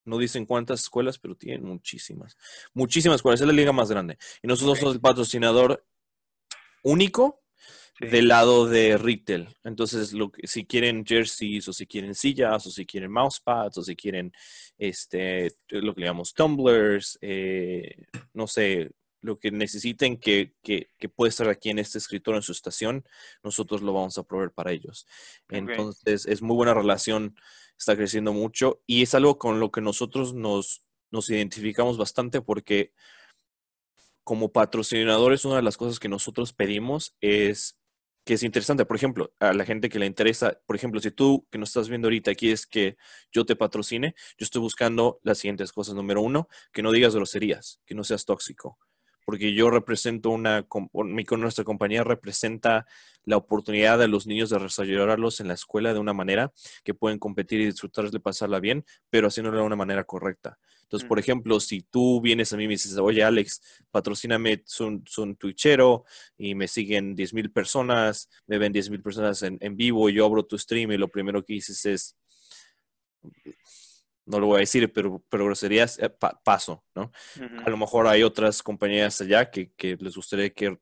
no 0.04 0.18
dicen 0.18 0.46
cuántas 0.46 0.80
escuelas, 0.80 1.18
pero 1.18 1.36
tienen 1.36 1.64
muchísimas. 1.64 2.36
Muchísimas 2.74 3.16
escuelas. 3.16 3.40
Es 3.40 3.46
la 3.46 3.52
liga 3.52 3.72
más 3.72 3.90
grande. 3.90 4.18
Y 4.42 4.48
nosotros 4.48 4.78
somos 4.78 4.94
el 4.94 5.00
patrocinador 5.00 5.84
único 6.82 7.37
del 8.00 8.28
lado 8.28 8.66
de 8.66 8.96
retail. 8.96 9.48
Entonces, 9.64 10.12
lo 10.12 10.30
si 10.44 10.64
quieren 10.64 11.04
jerseys 11.04 11.68
o 11.68 11.72
si 11.72 11.86
quieren 11.86 12.14
sillas 12.14 12.66
o 12.66 12.70
si 12.70 12.86
quieren 12.86 13.10
mousepads 13.10 13.78
o 13.78 13.82
si 13.82 13.96
quieren 13.96 14.32
este, 14.78 15.52
lo 15.68 15.94
que 15.94 16.02
llamamos 16.02 16.34
tumblers, 16.34 17.18
eh, 17.20 18.06
no 18.32 18.46
sé, 18.46 18.90
lo 19.20 19.36
que 19.36 19.50
necesiten 19.50 20.18
que, 20.18 20.52
que, 20.62 20.88
puede 21.08 21.30
estar 21.30 21.48
aquí 21.48 21.70
en 21.70 21.80
este 21.80 21.98
escritorio 21.98 22.38
en 22.38 22.42
su 22.42 22.52
estación, 22.52 23.04
nosotros 23.42 23.82
lo 23.82 23.92
vamos 23.92 24.16
a 24.16 24.22
proveer 24.22 24.52
para 24.52 24.70
ellos. 24.70 25.06
Entonces, 25.48 26.26
es 26.26 26.40
muy 26.40 26.54
buena 26.54 26.74
relación 26.74 27.34
está 27.78 27.96
creciendo 27.96 28.32
mucho 28.32 28.82
y 28.86 29.02
es 29.02 29.14
algo 29.14 29.38
con 29.38 29.60
lo 29.60 29.70
que 29.70 29.80
nosotros 29.80 30.34
nos, 30.34 30.82
nos 31.10 31.30
identificamos 31.30 31.96
bastante 31.96 32.40
porque 32.40 32.92
como 34.24 34.52
patrocinadores 34.52 35.44
una 35.44 35.56
de 35.56 35.62
las 35.62 35.76
cosas 35.76 36.00
que 36.00 36.08
nosotros 36.08 36.52
pedimos 36.52 37.16
es 37.20 37.78
que 38.28 38.34
es 38.34 38.42
interesante. 38.42 38.84
Por 38.84 38.94
ejemplo, 38.94 39.32
a 39.40 39.54
la 39.54 39.64
gente 39.64 39.88
que 39.88 39.98
le 39.98 40.04
interesa, 40.04 40.60
por 40.66 40.76
ejemplo, 40.76 41.00
si 41.00 41.10
tú 41.10 41.46
que 41.50 41.56
nos 41.56 41.70
estás 41.70 41.88
viendo 41.88 42.08
ahorita 42.08 42.34
quieres 42.34 42.66
que 42.66 42.98
yo 43.32 43.46
te 43.46 43.56
patrocine, 43.56 44.14
yo 44.36 44.44
estoy 44.44 44.60
buscando 44.60 45.18
las 45.22 45.38
siguientes 45.38 45.72
cosas. 45.72 45.94
Número 45.94 46.20
uno, 46.20 46.46
que 46.70 46.82
no 46.82 46.92
digas 46.92 47.14
groserías, 47.14 47.80
que 47.86 47.94
no 47.94 48.04
seas 48.04 48.26
tóxico 48.26 48.78
porque 49.28 49.52
yo 49.52 49.68
represento 49.68 50.30
una, 50.30 50.66
mi, 51.04 51.22
nuestra 51.36 51.62
compañía 51.62 52.02
representa 52.02 52.86
la 53.26 53.36
oportunidad 53.36 53.98
de 53.98 54.08
los 54.08 54.26
niños 54.26 54.48
de 54.48 54.58
desarrollarlos 54.58 55.40
en 55.40 55.48
la 55.48 55.52
escuela 55.52 55.92
de 55.92 55.98
una 55.98 56.14
manera 56.14 56.50
que 56.82 56.94
pueden 56.94 57.18
competir 57.18 57.60
y 57.60 57.66
disfrutar 57.66 58.10
de 58.10 58.20
pasarla 58.20 58.58
bien, 58.58 58.86
pero 59.10 59.28
haciéndolo 59.28 59.58
de 59.58 59.64
una 59.64 59.76
manera 59.76 60.04
correcta. 60.04 60.58
Entonces, 60.84 61.06
por 61.06 61.18
ejemplo, 61.18 61.60
si 61.60 61.82
tú 61.82 62.22
vienes 62.22 62.54
a 62.54 62.56
mí 62.56 62.64
y 62.64 62.68
me 62.68 62.72
dices, 62.72 62.96
oye, 62.96 63.22
Alex, 63.22 63.60
patrocíname, 63.90 64.62
son, 64.64 65.04
son 65.06 65.36
twitchero 65.36 66.06
y 66.38 66.54
me 66.54 66.66
siguen 66.66 67.14
10 67.14 67.34
mil 67.34 67.50
personas, 67.52 68.30
me 68.46 68.56
ven 68.56 68.72
10 68.72 68.88
mil 68.88 69.02
personas 69.02 69.42
en, 69.42 69.58
en 69.60 69.76
vivo 69.76 70.08
y 70.08 70.14
yo 70.14 70.24
abro 70.24 70.46
tu 70.46 70.56
stream 70.56 70.92
y 70.92 70.96
lo 70.96 71.08
primero 71.08 71.44
que 71.44 71.52
dices 71.52 71.84
es, 71.84 72.16
no 74.28 74.38
lo 74.38 74.46
voy 74.46 74.56
a 74.58 74.60
decir, 74.60 74.92
pero, 74.92 75.24
pero 75.28 75.46
groserías, 75.46 75.98
eh, 75.98 76.10
paso, 76.44 76.84
¿no? 76.94 77.10
A 77.64 77.70
lo 77.70 77.76
mejor 77.76 78.06
hay 78.06 78.22
otras 78.22 78.62
compañías 78.62 79.20
allá 79.20 79.50
que, 79.50 79.72
les 79.78 80.14
gustaría 80.14 80.50
que 80.50 80.78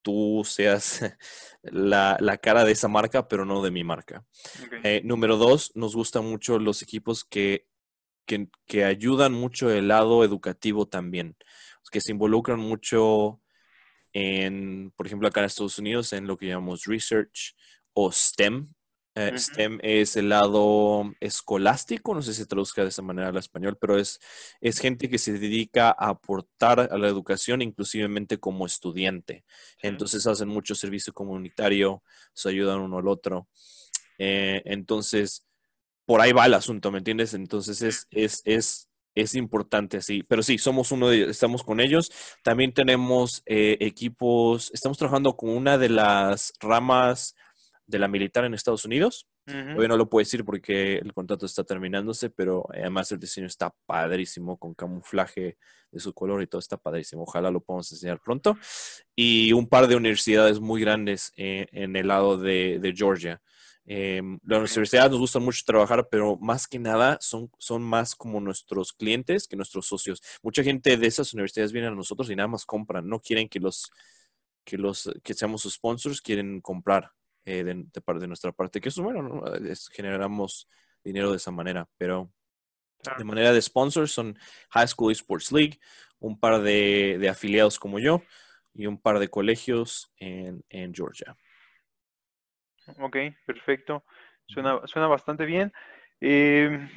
tú 0.00 0.42
seas 0.44 1.00
la, 1.62 2.38
cara 2.40 2.64
de 2.64 2.72
esa 2.72 2.88
marca, 2.88 3.26
pero 3.26 3.44
no 3.44 3.62
de 3.62 3.72
mi 3.72 3.84
marca. 3.84 4.24
Eh, 4.84 5.02
número 5.04 5.36
dos, 5.36 5.72
nos 5.74 5.96
gustan 5.96 6.24
mucho 6.24 6.58
los 6.58 6.82
equipos 6.82 7.24
que, 7.24 7.66
que, 8.24 8.84
ayudan 8.84 9.32
mucho 9.32 9.68
el 9.70 9.88
lado 9.88 10.22
educativo 10.24 10.86
también, 10.86 11.36
que 11.90 12.00
se 12.00 12.12
involucran 12.12 12.60
mucho 12.60 13.42
en, 14.12 14.92
por 14.96 15.06
ejemplo, 15.06 15.26
acá 15.26 15.40
en 15.40 15.46
Estados 15.46 15.78
Unidos, 15.80 16.12
en 16.12 16.28
lo 16.28 16.36
que 16.36 16.46
llamamos 16.46 16.84
research 16.84 17.56
o 17.92 18.12
STEM, 18.12 18.68
eh, 19.14 19.36
STEM 19.36 19.78
es 19.82 20.16
el 20.16 20.28
lado 20.28 21.12
escolástico, 21.20 22.14
no 22.14 22.22
sé 22.22 22.32
si 22.32 22.42
se 22.42 22.46
traduzca 22.46 22.82
de 22.82 22.88
esa 22.88 23.02
manera 23.02 23.28
al 23.28 23.36
español, 23.36 23.76
pero 23.80 23.98
es, 23.98 24.20
es 24.60 24.78
gente 24.78 25.08
que 25.08 25.18
se 25.18 25.32
dedica 25.32 25.88
a 25.88 26.10
aportar 26.10 26.88
a 26.92 26.98
la 26.98 27.08
educación, 27.08 27.60
inclusivemente 27.60 28.38
como 28.38 28.66
estudiante. 28.66 29.44
Entonces 29.82 30.26
hacen 30.26 30.48
mucho 30.48 30.74
servicio 30.74 31.12
comunitario, 31.12 32.02
se 32.32 32.50
ayudan 32.50 32.80
uno 32.80 32.98
al 32.98 33.08
otro. 33.08 33.48
Eh, 34.18 34.62
entonces, 34.64 35.46
por 36.04 36.20
ahí 36.20 36.32
va 36.32 36.46
el 36.46 36.54
asunto, 36.54 36.90
¿me 36.90 36.98
entiendes? 36.98 37.34
Entonces 37.34 37.82
es, 37.82 38.06
es, 38.10 38.42
es, 38.44 38.90
es 39.14 39.34
importante 39.34 39.96
así. 39.96 40.22
Pero 40.22 40.42
sí, 40.42 40.58
somos 40.58 40.92
uno 40.92 41.08
de 41.08 41.30
estamos 41.30 41.64
con 41.64 41.80
ellos. 41.80 42.12
También 42.44 42.72
tenemos 42.72 43.42
eh, 43.46 43.76
equipos, 43.80 44.70
estamos 44.72 44.98
trabajando 44.98 45.36
con 45.36 45.50
una 45.50 45.78
de 45.78 45.88
las 45.88 46.52
ramas 46.60 47.34
de 47.90 47.98
la 47.98 48.08
militar 48.08 48.44
en 48.44 48.54
Estados 48.54 48.84
Unidos. 48.84 49.26
Hoy 49.46 49.88
no 49.88 49.96
lo 49.96 50.08
puedo 50.08 50.20
decir 50.20 50.44
porque 50.44 50.98
el 50.98 51.12
contrato 51.12 51.44
está 51.44 51.64
terminándose, 51.64 52.30
pero 52.30 52.68
además 52.72 53.10
el 53.10 53.18
diseño 53.18 53.48
está 53.48 53.74
padrísimo 53.84 54.56
con 54.56 54.74
camuflaje 54.74 55.58
de 55.90 56.00
su 56.00 56.14
color 56.14 56.40
y 56.40 56.46
todo 56.46 56.60
está 56.60 56.76
padrísimo. 56.76 57.24
Ojalá 57.24 57.50
lo 57.50 57.60
podamos 57.60 57.90
enseñar 57.90 58.20
pronto. 58.20 58.56
Y 59.16 59.52
un 59.52 59.68
par 59.68 59.88
de 59.88 59.96
universidades 59.96 60.60
muy 60.60 60.80
grandes 60.80 61.32
eh, 61.36 61.66
en 61.72 61.96
el 61.96 62.06
lado 62.06 62.38
de, 62.38 62.94
Georgia. 62.96 63.42
Eh, 63.86 64.22
las 64.44 64.70
universidades 64.76 65.10
nos 65.10 65.18
gustan 65.18 65.42
mucho 65.42 65.62
trabajar, 65.66 66.06
pero 66.08 66.36
más 66.36 66.68
que 66.68 66.78
nada 66.78 67.18
son, 67.20 67.50
son 67.58 67.82
más 67.82 68.14
como 68.14 68.40
nuestros 68.40 68.92
clientes 68.92 69.48
que 69.48 69.56
nuestros 69.56 69.86
socios. 69.86 70.22
Mucha 70.44 70.62
gente 70.62 70.96
de 70.96 71.06
esas 71.08 71.34
universidades 71.34 71.72
viene 71.72 71.88
a 71.88 71.90
nosotros 71.90 72.30
y 72.30 72.36
nada 72.36 72.46
más 72.46 72.64
compran. 72.64 73.08
No 73.08 73.18
quieren 73.18 73.48
que 73.48 73.58
los 73.58 73.90
que 74.64 74.78
los 74.78 75.10
que 75.24 75.34
seamos 75.34 75.62
sus 75.62 75.74
sponsors, 75.74 76.20
quieren 76.20 76.60
comprar 76.60 77.10
eh, 77.50 77.64
de, 77.64 77.74
de, 77.74 78.26
nuestra 78.28 78.52
parte, 78.52 78.80
que 78.80 78.90
eso, 78.90 79.02
bueno, 79.02 79.42
generamos 79.92 80.68
dinero 81.02 81.30
de 81.30 81.36
esa 81.36 81.50
manera, 81.50 81.88
pero 81.98 82.32
de 83.18 83.24
manera 83.24 83.52
de 83.52 83.60
sponsors 83.60 84.12
son 84.12 84.38
High 84.70 84.86
School 84.86 85.10
Esports 85.10 85.50
League, 85.50 85.80
un 86.20 86.38
par 86.38 86.60
de, 86.60 87.26
afiliados 87.28 87.78
como 87.78 87.98
yo 87.98 88.22
y 88.72 88.86
un 88.86 89.00
par 89.00 89.18
de 89.18 89.28
colegios 89.28 90.12
en, 90.18 90.62
Georgia. 90.94 91.36
Ok, 92.98 93.16
perfecto. 93.46 94.04
Suena, 94.46 94.86
suena 94.86 95.08
bastante 95.08 95.44
bien. 95.44 95.72
Em, 96.20 96.88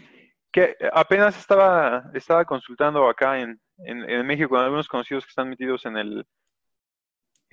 que 0.51 0.75
apenas 0.91 1.35
estaba, 1.37 2.11
estaba 2.13 2.45
consultando 2.45 3.09
acá 3.09 3.39
en, 3.39 3.59
en, 3.79 4.25
México 4.27 4.49
con 4.49 4.59
algunos 4.59 4.87
conocidos 4.87 5.25
que 5.25 5.29
están 5.29 5.49
metidos 5.49 5.85
en 5.85 5.97
el, 5.97 6.27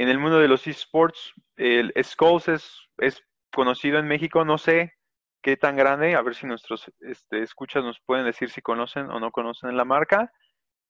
en 0.00 0.08
el 0.08 0.18
mundo 0.18 0.38
de 0.38 0.48
los 0.48 0.66
esports, 0.66 1.34
el 1.56 1.92
Skulls 2.02 2.48
es, 2.48 2.88
es 2.96 3.22
conocido 3.52 3.98
en 3.98 4.08
México, 4.08 4.46
no 4.46 4.56
sé 4.56 4.94
qué 5.42 5.58
tan 5.58 5.76
grande, 5.76 6.14
a 6.14 6.22
ver 6.22 6.34
si 6.34 6.46
nuestros 6.46 6.90
este, 7.00 7.42
escuchas 7.42 7.84
nos 7.84 8.00
pueden 8.06 8.24
decir 8.24 8.48
si 8.48 8.62
conocen 8.62 9.10
o 9.10 9.20
no 9.20 9.30
conocen 9.30 9.76
la 9.76 9.84
marca, 9.84 10.32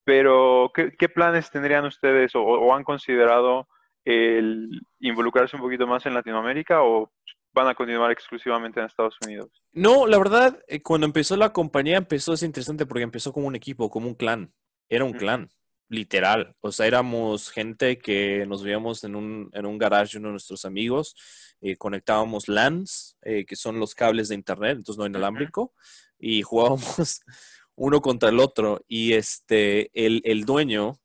pero 0.04 0.70
¿qué, 0.72 1.08
planes 1.08 1.50
tendrían 1.50 1.86
ustedes 1.86 2.32
o, 2.36 2.72
han 2.72 2.84
considerado 2.84 3.66
el 4.04 4.80
involucrarse 5.00 5.56
un 5.56 5.62
poquito 5.62 5.88
más 5.88 6.06
en 6.06 6.14
Latinoamérica 6.14 6.84
o 6.84 7.10
van 7.52 7.66
a 7.66 7.74
continuar 7.74 8.12
exclusivamente 8.12 8.78
en 8.78 8.86
Estados 8.86 9.16
Unidos? 9.24 9.50
No, 9.72 10.06
la 10.06 10.18
verdad, 10.18 10.62
eh, 10.68 10.82
cuando 10.82 11.06
empezó 11.06 11.36
la 11.36 11.52
compañía 11.52 11.96
empezó, 11.96 12.34
es 12.34 12.44
interesante 12.44 12.86
porque 12.86 13.02
empezó 13.02 13.32
como 13.32 13.48
un 13.48 13.56
equipo, 13.56 13.90
como 13.90 14.06
un 14.06 14.14
clan, 14.14 14.52
era 14.88 15.04
un 15.04 15.14
clan. 15.14 15.48
Literal. 15.90 16.56
O 16.60 16.72
sea, 16.72 16.86
éramos 16.86 17.50
gente 17.50 17.98
que 17.98 18.46
nos 18.46 18.62
veíamos 18.62 19.04
en 19.04 19.16
un, 19.16 19.50
en 19.52 19.66
un 19.66 19.76
garage 19.76 20.12
de 20.12 20.18
uno 20.20 20.28
de 20.28 20.32
nuestros 20.32 20.64
amigos, 20.64 21.14
eh, 21.60 21.76
conectábamos 21.76 22.48
LANs, 22.48 23.18
eh, 23.22 23.44
que 23.44 23.56
son 23.56 23.78
los 23.78 23.94
cables 23.94 24.28
de 24.28 24.36
internet, 24.36 24.76
entonces 24.78 24.98
no 24.98 25.06
inalámbrico, 25.06 25.74
y 26.18 26.42
jugábamos 26.42 27.20
uno 27.74 28.00
contra 28.00 28.28
el 28.28 28.38
otro. 28.38 28.82
Y 28.86 29.12
este, 29.14 29.90
el, 29.92 30.22
el 30.24 30.44
dueño 30.44 31.00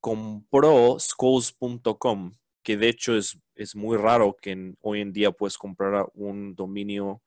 compró 0.00 0.98
schools.com, 1.00 2.32
que 2.62 2.76
de 2.76 2.88
hecho 2.88 3.16
es, 3.16 3.38
es 3.54 3.74
muy 3.74 3.96
raro 3.96 4.36
que 4.40 4.74
hoy 4.82 5.00
en 5.00 5.12
día 5.12 5.32
puedes 5.32 5.56
comprar 5.56 6.06
un 6.14 6.54
dominio 6.54 7.22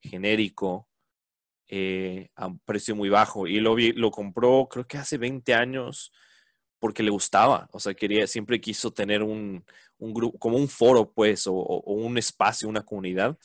genérico 0.00 0.88
eh, 1.68 2.30
a 2.36 2.46
un 2.46 2.60
precio 2.60 2.94
muy 2.94 3.08
bajo. 3.08 3.48
Y 3.48 3.58
lo, 3.58 3.76
lo 3.76 4.10
compró 4.12 4.68
creo 4.70 4.84
que 4.84 4.98
hace 4.98 5.18
20 5.18 5.52
años 5.54 6.12
porque 6.78 7.02
le 7.02 7.10
gustaba, 7.10 7.68
o 7.72 7.80
sea, 7.80 7.94
quería, 7.94 8.26
siempre 8.26 8.60
quiso 8.60 8.92
tener 8.92 9.22
un, 9.22 9.64
un 9.98 10.14
grupo, 10.14 10.38
como 10.38 10.56
un 10.56 10.68
foro, 10.68 11.10
pues, 11.12 11.46
o, 11.46 11.52
un 11.52 12.18
espacio, 12.18 12.68
una 12.68 12.84
comunidad 12.84 13.36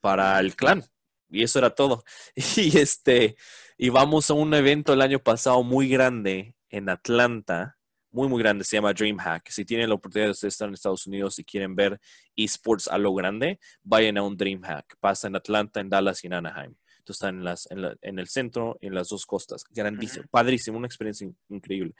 para 0.00 0.38
el 0.40 0.54
clan. 0.56 0.84
Y 1.28 1.42
eso 1.42 1.58
era 1.58 1.70
todo. 1.70 2.04
Y 2.56 2.78
este, 2.78 3.36
y 3.76 3.88
vamos 3.88 4.30
a 4.30 4.34
un 4.34 4.54
evento 4.54 4.92
el 4.92 5.02
año 5.02 5.18
pasado 5.18 5.62
muy 5.62 5.88
grande 5.88 6.54
en 6.70 6.88
Atlanta, 6.88 7.76
muy, 8.10 8.28
muy 8.28 8.42
grande, 8.42 8.64
se 8.64 8.76
llama 8.76 8.94
DreamHack. 8.94 9.50
Si 9.50 9.64
tienen 9.64 9.88
la 9.90 9.96
oportunidad 9.96 10.34
de 10.40 10.48
estar 10.48 10.68
en 10.68 10.74
Estados 10.74 11.06
Unidos 11.06 11.38
y 11.38 11.44
quieren 11.44 11.74
ver 11.74 12.00
esports 12.34 12.88
a 12.88 12.96
lo 12.98 13.12
grande, 13.14 13.58
vayan 13.82 14.16
a 14.16 14.22
un 14.22 14.36
DreamHack. 14.36 14.96
Pasa 15.00 15.26
en 15.26 15.36
Atlanta, 15.36 15.80
en 15.80 15.90
Dallas 15.90 16.24
y 16.24 16.28
en 16.28 16.34
Anaheim. 16.34 16.74
Entonces 17.06 17.22
están 17.22 17.36
en, 17.36 17.44
las, 17.44 17.68
en, 18.02 18.18
el 18.18 18.26
centro, 18.26 18.76
en 18.80 18.92
las 18.92 19.10
dos 19.10 19.26
costas. 19.26 19.62
Grandísimo, 19.70 20.24
padrísimo, 20.28 20.76
una 20.76 20.88
experiencia 20.88 21.30
increíble. 21.48 21.94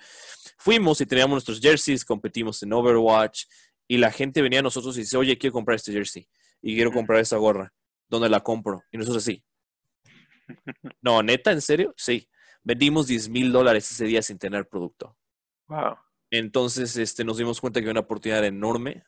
Fuimos 0.58 1.00
y 1.00 1.06
teníamos 1.06 1.34
nuestros 1.34 1.60
jerseys, 1.60 2.04
competimos 2.04 2.60
en 2.64 2.72
Overwatch 2.72 3.44
y 3.86 3.98
la 3.98 4.10
gente 4.10 4.42
venía 4.42 4.58
a 4.58 4.62
nosotros 4.62 4.96
y 4.96 5.02
dice, 5.02 5.16
oye, 5.16 5.38
quiero 5.38 5.52
comprar 5.52 5.76
este 5.76 5.92
jersey 5.92 6.26
y 6.60 6.74
quiero 6.74 6.90
comprar 6.90 7.20
esa 7.20 7.36
gorra. 7.36 7.72
¿Dónde 8.08 8.28
la 8.28 8.40
compro? 8.40 8.82
Y 8.90 8.98
nosotros 8.98 9.22
así. 9.22 9.44
No, 11.00 11.22
neta, 11.22 11.52
¿en 11.52 11.60
serio? 11.60 11.94
Sí. 11.96 12.28
Vendimos 12.64 13.06
10 13.06 13.28
mil 13.28 13.52
dólares 13.52 13.88
ese 13.92 14.06
día 14.06 14.22
sin 14.22 14.38
tener 14.38 14.66
producto. 14.66 15.16
Wow. 15.68 15.98
Entonces 16.32 16.96
este, 16.96 17.22
nos 17.22 17.36
dimos 17.36 17.60
cuenta 17.60 17.78
que 17.78 17.84
había 17.84 17.92
una 17.92 18.00
oportunidad 18.00 18.44
enorme 18.44 19.04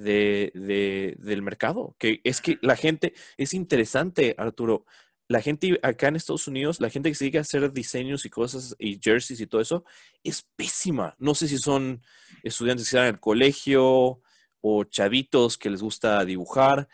de, 0.00 1.16
del 1.18 1.42
mercado. 1.42 1.94
Que 1.98 2.20
es 2.24 2.40
que 2.40 2.58
la 2.62 2.76
gente, 2.76 3.14
es 3.36 3.54
interesante, 3.54 4.34
Arturo, 4.38 4.86
la 5.30 5.40
gente 5.40 5.78
acá 5.84 6.08
en 6.08 6.16
Estados 6.16 6.48
Unidos, 6.48 6.80
la 6.80 6.90
gente 6.90 7.08
que 7.08 7.14
se 7.14 7.26
dedica 7.26 7.38
a 7.38 7.42
hacer 7.42 7.72
diseños 7.72 8.24
y 8.26 8.30
cosas 8.30 8.74
y 8.80 8.98
jerseys 9.00 9.40
y 9.40 9.46
todo 9.46 9.60
eso, 9.60 9.84
es 10.24 10.44
pésima. 10.56 11.14
No 11.20 11.36
sé 11.36 11.46
si 11.46 11.56
son 11.56 12.02
estudiantes 12.42 12.86
que 12.86 12.96
están 12.96 13.06
en 13.06 13.14
el 13.14 13.20
colegio 13.20 14.20
o 14.60 14.84
chavitos 14.90 15.56
que 15.56 15.70
les 15.70 15.82
gusta 15.82 16.24
dibujar, 16.24 16.88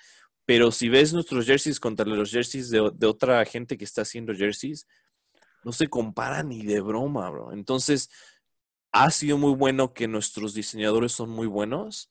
pero 0.44 0.70
si 0.70 0.90
ves 0.90 1.14
nuestros 1.14 1.46
jerseys 1.46 1.80
contra 1.80 2.04
los 2.04 2.30
jerseys 2.30 2.68
de, 2.68 3.06
otra 3.06 3.42
gente 3.46 3.78
que 3.78 3.86
está 3.86 4.02
haciendo 4.02 4.34
jerseys, 4.34 4.86
no 5.64 5.72
se 5.72 5.88
comparan 5.88 6.50
ni 6.50 6.62
de 6.62 6.82
broma, 6.82 7.30
bro. 7.30 7.54
Entonces, 7.54 8.10
ha 8.92 9.10
sido 9.12 9.38
muy 9.38 9.54
bueno 9.54 9.94
que 9.94 10.08
nuestros 10.08 10.52
diseñadores 10.52 11.12
son 11.12 11.30
muy 11.30 11.46
buenos 11.46 12.10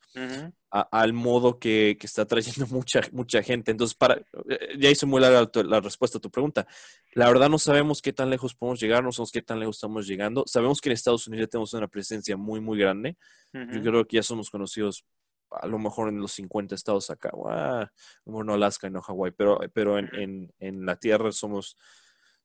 al 0.82 1.14
modo 1.14 1.58
que, 1.60 1.98
está 2.02 2.26
trayendo 2.26 2.68
mucha, 2.72 3.02
mucha 3.12 3.42
gente. 3.42 3.72
Entonces, 3.72 3.96
para, 3.96 4.16
eh, 4.50 4.78
ya 4.78 4.90
hice 4.90 5.06
muy 5.06 5.22
larga 5.22 5.50
la 5.64 5.80
respuesta 5.80 6.18
a 6.18 6.22
tu 6.22 6.30
pregunta. 6.30 6.68
La 7.14 7.28
verdad 7.28 7.50
no 7.50 7.58
sabemos 7.58 8.02
qué 8.02 8.12
tan 8.12 8.30
lejos 8.30 8.56
podemos 8.56 8.80
llegar, 8.80 9.04
no 9.04 9.12
sabemos 9.12 9.32
qué 9.32 9.42
tan 9.42 9.60
lejos 9.60 9.78
estamos 9.78 10.08
llegando. 10.08 10.44
Sabemos 10.48 10.82
que 10.82 10.90
en 10.90 10.94
Estados 10.94 11.28
Unidos 11.28 11.48
ya 11.48 11.52
tenemos 11.52 11.74
una 11.74 11.88
presencia 11.88 12.36
muy, 12.38 12.60
muy 12.60 12.78
grande. 12.78 13.18
Yo 13.54 13.82
creo 13.82 14.06
que 14.06 14.18
ya 14.18 14.24
somos 14.24 14.50
conocidos 14.50 15.06
a 15.50 15.68
lo 15.68 15.80
mejor 15.80 16.10
en 16.10 16.20
los 16.20 16.34
50 16.34 16.76
estados 16.76 17.10
acá, 17.10 17.32
ah, 17.48 17.90
no 18.26 18.54
Alaska 18.54 18.88
y 18.88 18.92
no 18.92 19.02
Hawái, 19.02 19.32
pero, 19.32 19.60
pero 19.74 19.98
en, 19.98 20.52
en 20.60 20.86
la 20.86 20.98
tierra 20.98 21.32
somos 21.32 21.78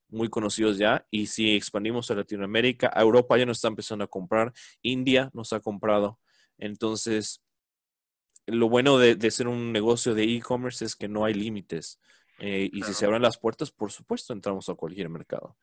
muy 0.09 0.29
conocidos 0.29 0.79
ya. 0.79 1.05
Y 1.11 1.27
si 1.27 1.57
expandimos 1.57 2.11
a 2.11 2.15
Latinoamérica, 2.15 2.93
a 2.95 3.03
Europa 3.03 3.37
ya 3.37 3.47
nos 3.47 3.59
está 3.59 3.69
empezando 3.69 4.05
a 4.05 4.09
comprar, 4.09 4.53
India 4.83 5.31
nos 5.33 5.53
ha 5.53 5.59
comprado. 5.59 6.21
Entonces, 6.59 7.43
lo 8.47 8.69
bueno 8.69 8.99
de, 8.99 9.31
ser 9.31 9.49
un 9.49 9.73
negocio 9.73 10.15
de 10.15 10.25
e-commerce 10.25 10.85
es 10.85 10.97
que 10.97 11.09
no 11.09 11.25
hay 11.25 11.35
límites. 11.35 12.01
Eh, 12.39 12.71
y 12.73 12.83
si 12.83 12.95
se 12.95 13.05
abren 13.05 13.23
las 13.23 13.39
puertas, 13.39 13.71
por 13.71 13.93
supuesto, 13.93 14.33
entramos 14.33 14.69
a 14.69 14.75
cualquier 14.75 15.09
mercado. 15.09 15.57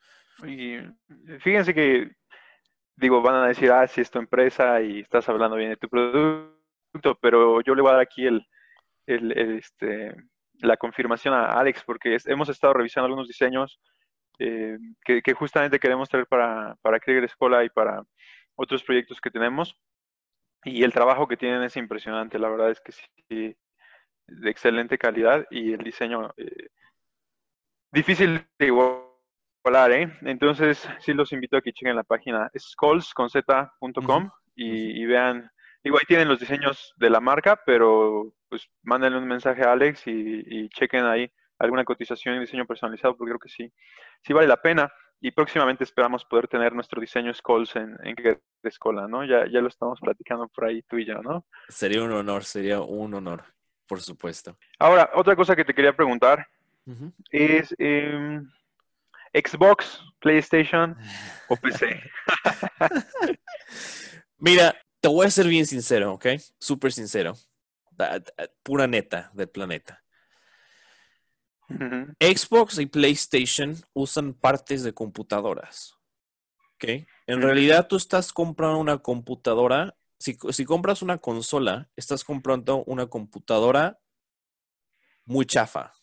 Y 0.46 0.78
fíjense 1.40 1.74
que, 1.74 2.12
digo, 2.96 3.22
van 3.22 3.36
a 3.36 3.48
decir, 3.48 3.72
ah, 3.72 3.88
si 3.88 4.02
es 4.02 4.12
tu 4.12 4.20
empresa 4.20 4.82
y 4.82 5.00
estás 5.00 5.28
hablando 5.28 5.58
bien 5.58 5.72
de 5.72 5.78
tu 5.78 5.90
producto, 5.90 7.18
pero 7.20 7.62
yo 7.62 7.74
le 7.74 7.82
voy 7.82 7.90
a 7.90 7.94
dar 7.94 8.02
aquí 8.02 8.28
el, 8.28 8.46
el, 9.08 9.32
este, 9.58 10.16
la 10.60 10.78
confirmación 10.78 11.34
a 11.34 11.46
Alex, 11.60 11.84
porque 11.84 12.18
hemos 12.26 12.50
estado 12.50 12.74
revisando 12.74 13.06
algunos 13.06 13.28
diseños 13.28 13.80
eh, 14.40 14.78
que, 15.04 15.34
justamente 15.34 15.80
queremos 15.80 16.10
traer 16.10 16.28
para, 16.28 16.76
para 16.82 17.00
Krieger 17.00 17.24
Escola 17.24 17.64
y 17.64 17.70
para 17.70 18.04
otros 18.56 18.84
proyectos 18.84 19.20
que 19.20 19.32
tenemos. 19.32 19.76
Y 20.68 20.84
el 20.84 20.92
trabajo 20.92 21.28
que 21.28 21.38
tienen 21.38 21.64
es 21.64 21.78
impresionante, 21.78 22.38
la 22.38 22.50
verdad 22.50 22.72
es 22.72 22.82
que 22.82 22.92
sí, 22.92 23.06
de 23.30 24.50
excelente 24.50 24.98
calidad 24.98 25.46
y 25.50 25.72
el 25.72 25.80
diseño 25.80 26.34
eh, 26.36 26.68
difícil 27.92 28.46
de 28.60 28.66
igualar, 28.66 29.92
¿eh? 29.92 30.12
Entonces, 30.24 30.88
sí 31.00 31.14
los 31.14 31.32
invito 31.32 31.56
a 31.56 31.62
que 31.62 31.72
chequen 31.72 31.96
la 31.96 32.04
página 32.04 32.52
skulls.com 32.58 34.30
y, 34.56 35.02
y 35.02 35.06
vean, 35.06 35.50
digo, 35.84 35.98
ahí 35.98 36.06
tienen 36.06 36.28
los 36.28 36.40
diseños 36.40 36.94
de 36.98 37.10
la 37.10 37.22
marca, 37.22 37.62
pero 37.66 38.34
pues 38.50 38.68
mándenle 38.84 39.20
un 39.20 39.28
mensaje 39.28 39.64
a 39.64 39.72
Alex 39.72 40.06
y, 40.08 40.44
y 40.46 40.70
chequen 40.70 41.06
ahí 41.06 41.32
alguna 41.60 41.86
cotización 41.86 42.36
y 42.36 42.40
diseño 42.40 42.66
personalizado, 42.66 43.16
porque 43.16 43.32
creo 43.32 43.40
que 43.40 43.50
sí, 43.50 43.74
sí 44.22 44.34
vale 44.34 44.48
la 44.48 44.62
pena. 44.62 44.92
Y 45.20 45.32
próximamente 45.32 45.84
esperamos 45.84 46.24
poder 46.26 46.48
tener 46.48 46.74
nuestro 46.74 47.02
diseño 47.02 47.34
Skulls 47.34 47.76
en, 47.76 47.98
en 48.04 48.40
Escola, 48.64 49.08
¿no? 49.08 49.26
Ya, 49.26 49.48
ya 49.52 49.62
lo 49.62 49.68
estamos 49.68 50.00
platicando 50.00 50.48
por 50.48 50.66
ahí 50.66 50.82
tú 50.84 50.98
y 50.98 51.06
yo, 51.06 51.22
¿no? 51.22 51.46
Sería 51.70 52.04
un 52.04 52.12
honor, 52.12 52.44
sería 52.44 52.82
un 52.82 53.14
honor, 53.14 53.44
por 53.88 54.02
supuesto. 54.02 54.58
Ahora, 54.78 55.10
otra 55.16 55.36
cosa 55.36 55.56
que 55.56 55.66
te 55.66 55.74
quería 55.74 55.96
preguntar 55.96 56.48
es 57.32 57.76
em, 57.80 58.48
Xbox, 59.34 60.02
PlayStation 60.20 60.96
o 61.48 61.56
PC. 61.56 62.00
Mira, 64.38 64.76
te 65.02 65.08
voy 65.08 65.26
a 65.26 65.32
ser 65.32 65.48
bien 65.48 65.66
sincero, 65.66 66.14
¿ok? 66.14 66.28
Súper 66.60 66.92
sincero. 66.92 67.34
Pura 68.64 68.88
neta 68.88 69.32
del 69.34 69.50
planeta. 69.50 70.04
Xbox 71.70 72.80
y 72.80 72.86
PlayStation 72.86 73.76
usan 73.94 74.34
partes 74.34 74.84
de 74.84 74.94
computadoras. 74.94 75.96
¿Ok? 76.76 77.06
En 77.26 77.42
realidad 77.42 77.88
tú 77.88 77.98
estás 77.98 78.32
comprando 78.32 78.78
una 78.78 79.00
computadora. 79.00 79.96
Si, 80.20 80.66
compras 80.66 81.02
una 81.02 81.18
consola, 81.18 81.90
estás 81.96 82.24
comprando 82.24 82.84
una 82.86 83.08
computadora 83.08 84.00
muy 85.26 85.46
chafa. 85.46 85.94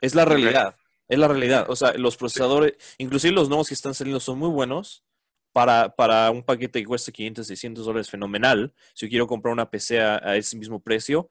Es 0.00 0.14
la 0.14 0.24
realidad. 0.24 0.76
Es 1.08 1.18
la 1.18 1.28
realidad. 1.28 1.66
O 1.68 1.76
sea, 1.76 1.92
los 1.94 2.16
procesadores, 2.16 2.74
inclusive 2.98 3.34
los 3.34 3.48
nuevos 3.48 3.68
que 3.68 3.74
están 3.74 3.94
saliendo 3.94 4.20
son 4.20 4.38
muy 4.38 4.48
buenos. 4.48 5.04
Para, 5.52 5.94
para 5.94 6.30
un 6.30 6.42
paquete 6.42 6.80
que 6.80 6.86
cuesta 6.86 7.12
500, 7.12 7.46
600 7.46 7.84
dólares, 7.84 8.08
fenomenal. 8.08 8.72
Si 8.94 9.04
yo 9.04 9.10
quiero 9.10 9.26
comprar 9.26 9.52
una 9.52 9.68
PC 9.68 10.00
a, 10.00 10.16
a 10.16 10.36
ese 10.36 10.56
mismo 10.56 10.80
precio, 10.80 11.28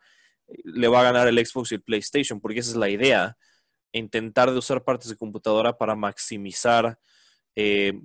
le 0.64 0.88
va 0.88 1.00
a 1.00 1.04
ganar 1.04 1.28
el 1.28 1.44
Xbox 1.44 1.72
y 1.72 1.76
el 1.76 1.82
PlayStation, 1.82 2.40
porque 2.40 2.60
esa 2.60 2.70
es 2.70 2.76
la 2.76 2.90
idea 2.90 3.36
intentar 3.92 4.52
de 4.52 4.58
usar 4.58 4.84
partes 4.84 5.10
de 5.10 5.18
computadora 5.18 5.78
para 5.78 5.96
maximizar 5.96 7.00
eh, 7.56 8.02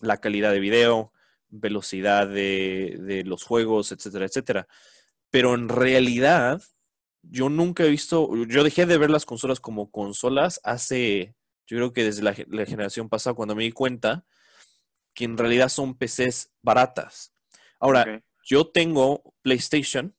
la 0.00 0.18
calidad 0.18 0.52
de 0.52 0.60
video, 0.60 1.12
velocidad 1.48 2.28
de, 2.28 3.22
los 3.26 3.44
juegos, 3.44 3.92
etcétera, 3.92 4.26
etcétera. 4.26 4.68
Pero 5.30 5.54
en 5.54 5.68
realidad, 5.68 6.62
yo 7.22 7.48
nunca 7.48 7.84
he 7.84 7.88
visto, 7.88 8.30
yo 8.46 8.64
dejé 8.64 8.86
de 8.86 8.98
ver 8.98 9.10
las 9.10 9.26
consolas 9.26 9.60
como 9.60 9.90
consolas 9.90 10.60
hace, 10.64 11.34
yo 11.66 11.76
creo 11.76 11.92
que 11.92 12.04
desde 12.04 12.22
la, 12.22 12.34
generación 12.34 13.08
pasada, 13.08 13.34
cuando 13.34 13.54
me 13.54 13.64
di 13.64 13.72
cuenta 13.72 14.24
que 15.14 15.24
en 15.24 15.38
realidad 15.38 15.68
son 15.68 15.96
PCs 15.96 16.52
baratas. 16.62 17.32
Ahora, 17.78 18.22
yo 18.44 18.66
tengo 18.66 19.22
PlayStation 19.42 20.14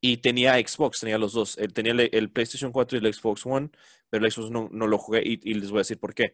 y 0.00 0.18
tenía 0.18 0.54
Xbox, 0.54 1.00
tenía 1.00 1.18
los 1.18 1.32
dos. 1.32 1.58
Eh, 1.58 1.68
tenía 1.68 1.92
el, 1.92 2.30
PlayStation 2.30 2.72
4 2.72 2.98
y 2.98 3.06
el 3.06 3.14
Xbox 3.14 3.44
One, 3.44 3.70
pero 4.08 4.24
el 4.24 4.32
Xbox 4.32 4.50
no, 4.50 4.68
no 4.72 4.86
lo 4.86 4.98
jugué 4.98 5.22
y, 5.24 5.54
les 5.54 5.70
voy 5.70 5.78
a 5.78 5.80
decir 5.80 5.98
por 5.98 6.14
qué. 6.14 6.32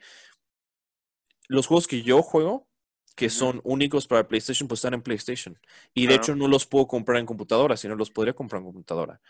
Los 1.49 1.67
juegos 1.67 1.87
que 1.87 2.03
yo 2.03 2.23
juego, 2.23 2.69
que 3.15 3.31
son 3.31 3.61
únicos 3.65 4.07
para 4.07 4.29
PlayStation, 4.29 4.69
pues 4.69 4.79
están 4.79 4.95
en 4.95 5.03
PlayStation. 5.03 5.59
Y 5.95 6.07
de 6.07 6.17
hecho 6.17 6.37
no 6.37 6.49
los 6.49 6.67
puedo 6.67 6.87
comprar 6.87 7.19
en 7.19 7.27
computadora, 7.27 7.77
sino 7.77 7.95
los 7.95 8.11
podría 8.11 8.35
comprar 8.35 8.61
en 8.61 8.67
computadora. 8.67 9.21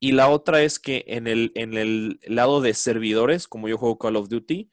Y 0.00 0.12
la 0.12 0.28
otra 0.28 0.62
es 0.62 0.78
que 0.78 1.04
en 1.06 1.26
el, 1.26 1.52
en 1.54 1.74
el 1.74 2.20
lado 2.24 2.60
de 2.60 2.74
servidores, 2.74 3.46
como 3.46 3.68
yo 3.68 3.78
juego 3.78 3.98
Call 3.98 4.16
of 4.16 4.28
Duty, 4.28 4.70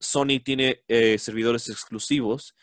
Sony 0.00 0.40
tiene 0.44 0.84
eh, 0.88 1.18
servidores 1.18 1.68
exclusivos 1.68 2.54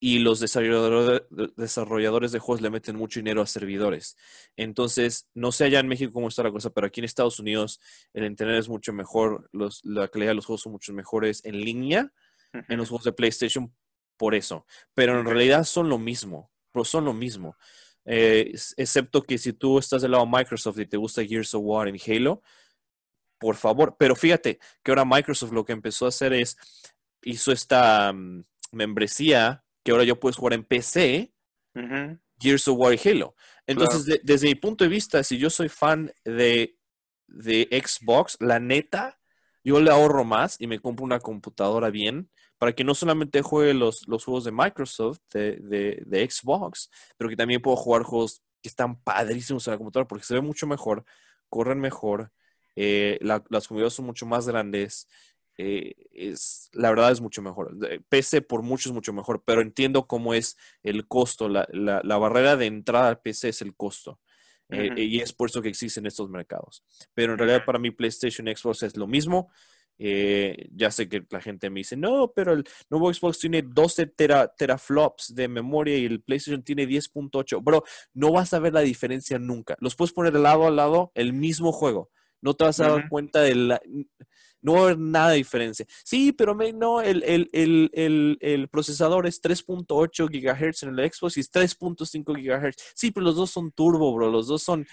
y 0.00 0.20
los 0.20 0.38
desarrolladores 0.40 2.32
de 2.32 2.38
juegos 2.38 2.60
le 2.60 2.70
meten 2.70 2.96
mucho 2.96 3.18
dinero 3.18 3.42
a 3.42 3.46
servidores. 3.46 4.16
Entonces, 4.56 5.28
no 5.34 5.50
sé 5.50 5.64
allá 5.64 5.80
en 5.80 5.88
México 5.88 6.12
cómo 6.12 6.28
está 6.28 6.44
la 6.44 6.52
cosa, 6.52 6.70
pero 6.70 6.86
aquí 6.86 7.00
en 7.00 7.04
Estados 7.04 7.40
Unidos 7.40 7.80
el 8.12 8.24
Internet 8.24 8.60
es 8.60 8.68
mucho 8.68 8.92
mejor, 8.92 9.50
la 9.52 10.08
calidad 10.08 10.30
de 10.30 10.36
los 10.36 10.46
juegos 10.46 10.62
son 10.62 10.72
mucho 10.72 10.92
mejores 10.92 11.44
en 11.44 11.60
línea 11.60 12.12
en 12.52 12.78
los 12.78 12.88
juegos 12.88 13.04
de 13.04 13.12
PlayStation 13.12 13.74
por 14.16 14.34
eso. 14.34 14.66
Pero 14.94 15.18
en 15.18 15.26
realidad 15.26 15.64
son 15.64 15.88
lo 15.88 15.98
mismo, 15.98 16.50
pero 16.72 16.84
son 16.84 17.04
lo 17.04 17.12
mismo. 17.12 17.56
Eh, 18.04 18.52
excepto 18.76 19.22
que 19.22 19.36
si 19.36 19.52
tú 19.52 19.78
estás 19.78 20.02
del 20.02 20.12
lado 20.12 20.24
de 20.24 20.30
Microsoft 20.30 20.78
y 20.78 20.86
te 20.86 20.96
gusta 20.96 21.24
Gears 21.24 21.54
of 21.54 21.62
War 21.64 21.88
en 21.88 21.98
Halo, 22.06 22.42
por 23.38 23.56
favor. 23.56 23.96
Pero 23.98 24.16
fíjate 24.16 24.58
que 24.82 24.90
ahora 24.90 25.04
Microsoft 25.04 25.52
lo 25.52 25.64
que 25.64 25.72
empezó 25.72 26.06
a 26.06 26.10
hacer 26.10 26.32
es, 26.32 26.56
hizo 27.22 27.52
esta 27.52 28.12
mm, 28.12 28.44
membresía 28.72 29.64
que 29.82 29.92
ahora 29.92 30.04
yo 30.04 30.18
puedo 30.18 30.34
jugar 30.34 30.54
en 30.54 30.64
PC, 30.64 31.32
Gears 32.38 32.68
of 32.68 32.78
War 32.78 32.94
y 32.94 33.08
Halo. 33.08 33.34
Entonces, 33.66 34.20
desde 34.22 34.48
mi 34.48 34.54
punto 34.54 34.84
de 34.84 34.90
vista, 34.90 35.22
si 35.22 35.38
yo 35.38 35.50
soy 35.50 35.68
fan 35.68 36.12
de, 36.24 36.76
de 37.26 37.68
Xbox, 37.84 38.36
la 38.40 38.58
neta, 38.58 39.18
yo 39.62 39.80
le 39.80 39.90
ahorro 39.90 40.24
más 40.24 40.60
y 40.60 40.66
me 40.66 40.80
compro 40.80 41.04
una 41.04 41.20
computadora 41.20 41.90
bien 41.90 42.30
para 42.58 42.72
que 42.72 42.84
no 42.84 42.94
solamente 42.94 43.42
juegue 43.42 43.74
los, 43.74 44.06
los 44.08 44.24
juegos 44.24 44.44
de 44.44 44.52
Microsoft, 44.52 45.20
de, 45.32 46.02
de, 46.04 46.30
Xbox, 46.30 46.90
pero 47.16 47.30
que 47.30 47.36
también 47.36 47.62
puedo 47.62 47.76
jugar 47.76 48.02
juegos 48.02 48.42
que 48.62 48.68
están 48.68 49.00
padrísimos 49.02 49.66
en 49.66 49.72
la 49.72 49.78
computadora 49.78 50.08
porque 50.08 50.24
se 50.24 50.34
ve 50.34 50.40
mucho 50.40 50.66
mejor, 50.66 51.04
corren 51.48 51.78
mejor, 51.78 52.32
eh, 52.74 53.18
las 53.20 53.66
comunidades 53.66 53.94
son 53.94 54.06
mucho 54.06 54.24
más 54.24 54.46
grandes. 54.46 55.08
Eh, 55.60 55.94
es, 56.12 56.70
la 56.72 56.88
verdad 56.88 57.10
es 57.10 57.20
mucho 57.20 57.42
mejor. 57.42 57.76
PC 58.08 58.42
por 58.42 58.62
mucho 58.62 58.88
es 58.88 58.94
mucho 58.94 59.12
mejor, 59.12 59.42
pero 59.44 59.60
entiendo 59.60 60.06
cómo 60.06 60.32
es 60.32 60.56
el 60.84 61.06
costo. 61.08 61.48
La, 61.48 61.68
la, 61.72 62.16
barrera 62.16 62.56
de 62.56 62.66
entrada 62.66 63.08
al 63.08 63.20
PC 63.20 63.48
es 63.48 63.60
el 63.60 63.74
costo. 63.74 64.20
Eh, 64.70 65.02
y 65.02 65.20
es 65.20 65.32
por 65.32 65.48
eso 65.48 65.60
que 65.60 65.68
existen 65.68 66.06
estos 66.06 66.30
mercados. 66.30 66.84
Pero 67.12 67.32
en 67.32 67.38
realidad 67.38 67.64
para 67.64 67.78
mí 67.78 67.90
PlayStation 67.90 68.46
Xbox 68.46 68.84
es 68.84 68.96
lo 68.96 69.06
mismo. 69.08 69.50
Eh, 70.00 70.68
ya 70.72 70.92
sé 70.92 71.08
que 71.08 71.26
la 71.28 71.40
gente 71.40 71.70
me 71.70 71.80
dice, 71.80 71.96
no, 71.96 72.32
pero 72.32 72.52
el 72.52 72.64
nuevo 72.88 73.12
Xbox 73.12 73.40
tiene 73.40 73.62
12 73.62 74.06
teraflops 74.56 75.34
de 75.34 75.48
memoria 75.48 75.98
y 75.98 76.04
el 76.04 76.22
PlayStation 76.22 76.62
tiene 76.62 76.86
10.8. 76.86 77.60
Bro, 77.62 77.82
no 78.14 78.30
vas 78.30 78.54
a 78.54 78.60
ver 78.60 78.72
la 78.74 78.80
diferencia 78.80 79.40
nunca. 79.40 79.76
Los 79.80 79.96
puedes 79.96 80.12
poner 80.12 80.34
lado 80.34 80.66
a 80.66 80.70
lado 80.70 81.10
el 81.14 81.32
mismo 81.32 81.72
juego. 81.72 82.10
No 82.40 82.54
te 82.54 82.64
vas 82.64 82.78
a 82.78 82.88
dar 82.88 83.08
cuenta 83.08 83.40
de 83.40 83.56
la... 83.56 83.80
No 84.60 84.74
va 84.74 84.80
a 84.80 84.82
haber 84.84 84.98
nada 84.98 85.30
de 85.30 85.36
diferencia. 85.36 85.86
Sí, 86.04 86.32
pero 86.32 86.54
no, 86.54 87.00
el, 87.00 87.22
el, 87.52 88.68
procesador 88.70 89.26
es 89.26 89.42
3.8 89.42 90.28
GHz 90.28 90.82
en 90.82 90.98
el 90.98 91.12
Xbox 91.12 91.36
y 91.36 91.40
es 91.40 91.52
3.5 91.52 92.32
GHz. 92.34 92.76
Sí, 92.94 93.10
pero 93.10 93.24
los 93.24 93.36
dos 93.36 93.50
son 93.50 93.70
turbo, 93.72 94.12
bro. 94.14 94.30
Los 94.30 94.48
dos 94.48 94.62
son 94.62 94.86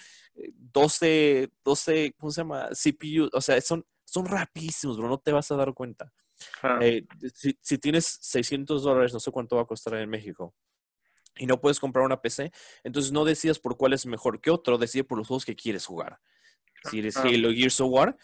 12, 0.72 1.42
eh, 1.42 1.48
12, 1.64 2.14
¿cómo 2.18 2.30
se 2.30 2.40
llama? 2.40 2.68
CPU. 2.70 3.28
O 3.32 3.40
sea, 3.40 3.60
son 3.60 3.84
son 4.06 4.24
rapidísimos, 4.24 4.96
bro, 4.96 5.08
no 5.08 5.18
te 5.18 5.32
vas 5.32 5.50
a 5.50 5.56
dar 5.56 5.74
cuenta. 5.74 6.12
Eh, 6.80 7.04
si, 7.34 7.78
tienes 7.78 8.18
600 8.22 8.82
dólares, 8.82 9.12
no 9.12 9.20
sé 9.20 9.30
cuánto 9.30 9.56
va 9.56 9.62
a 9.62 9.66
costar 9.66 9.94
en 9.94 10.08
México, 10.08 10.54
y 11.36 11.46
no 11.46 11.60
puedes 11.60 11.80
comprar 11.80 12.04
una 12.04 12.22
PC, 12.22 12.52
entonces 12.84 13.12
no 13.12 13.24
decidas 13.24 13.58
por 13.58 13.76
cuál 13.76 13.92
es 13.92 14.06
mejor 14.06 14.40
que 14.40 14.50
otro, 14.50 14.78
decide 14.78 15.04
por 15.04 15.18
los 15.18 15.26
juegos 15.26 15.44
que 15.44 15.56
quieres 15.56 15.84
jugar. 15.84 16.18
Si 16.90 17.00
eres 17.00 17.16
Halo 17.16 17.50
Gears 17.50 17.80
of 17.80 17.90
War, 17.90 18.16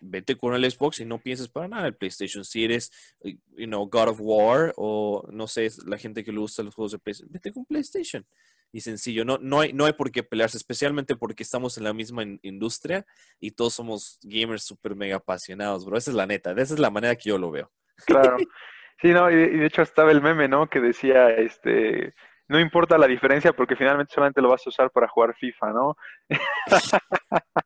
vete 0.00 0.36
con 0.36 0.54
el 0.54 0.70
Xbox 0.70 1.00
y 1.00 1.04
no 1.04 1.18
pienses 1.18 1.48
para 1.48 1.68
nada 1.68 1.86
el 1.86 1.96
PlayStation. 1.96 2.44
Si 2.44 2.64
eres, 2.64 2.90
you 3.22 3.66
know, 3.66 3.88
God 3.88 4.08
of 4.08 4.18
War 4.20 4.72
o 4.76 5.26
no 5.30 5.46
sé, 5.46 5.68
la 5.86 5.98
gente 5.98 6.24
que 6.24 6.32
le 6.32 6.38
gusta 6.38 6.62
los 6.62 6.74
juegos 6.74 6.92
de 6.92 6.98
PlayStation, 6.98 7.32
vete 7.32 7.52
con 7.52 7.64
PlayStation 7.64 8.26
y 8.72 8.80
sencillo. 8.80 9.24
No, 9.24 9.38
no, 9.38 9.60
hay, 9.60 9.72
no 9.72 9.86
hay 9.86 9.92
por 9.92 10.10
qué 10.10 10.22
pelearse, 10.22 10.56
especialmente 10.56 11.16
porque 11.16 11.42
estamos 11.42 11.76
en 11.78 11.84
la 11.84 11.92
misma 11.92 12.24
industria 12.42 13.04
y 13.38 13.52
todos 13.52 13.74
somos 13.74 14.18
gamers 14.22 14.64
súper 14.64 14.94
mega 14.94 15.16
apasionados, 15.16 15.84
bro. 15.84 15.96
Esa 15.96 16.10
es 16.10 16.16
la 16.16 16.26
neta, 16.26 16.52
esa 16.52 16.74
es 16.74 16.80
la 16.80 16.90
manera 16.90 17.16
que 17.16 17.28
yo 17.30 17.38
lo 17.38 17.50
veo. 17.50 17.70
Claro. 18.06 18.36
Sí, 19.02 19.14
no, 19.14 19.30
y, 19.30 19.34
de 19.34 19.64
hecho 19.64 19.80
estaba 19.80 20.10
el 20.10 20.20
meme, 20.20 20.46
¿no? 20.46 20.68
Que 20.68 20.78
decía, 20.78 21.30
este, 21.30 22.12
no 22.48 22.60
importa 22.60 22.98
la 22.98 23.06
diferencia 23.06 23.54
porque 23.54 23.74
finalmente 23.74 24.12
solamente 24.12 24.42
lo 24.42 24.50
vas 24.50 24.66
a 24.66 24.68
usar 24.68 24.90
para 24.90 25.08
jugar 25.08 25.34
FIFA, 25.36 25.72
¿no? 25.72 25.96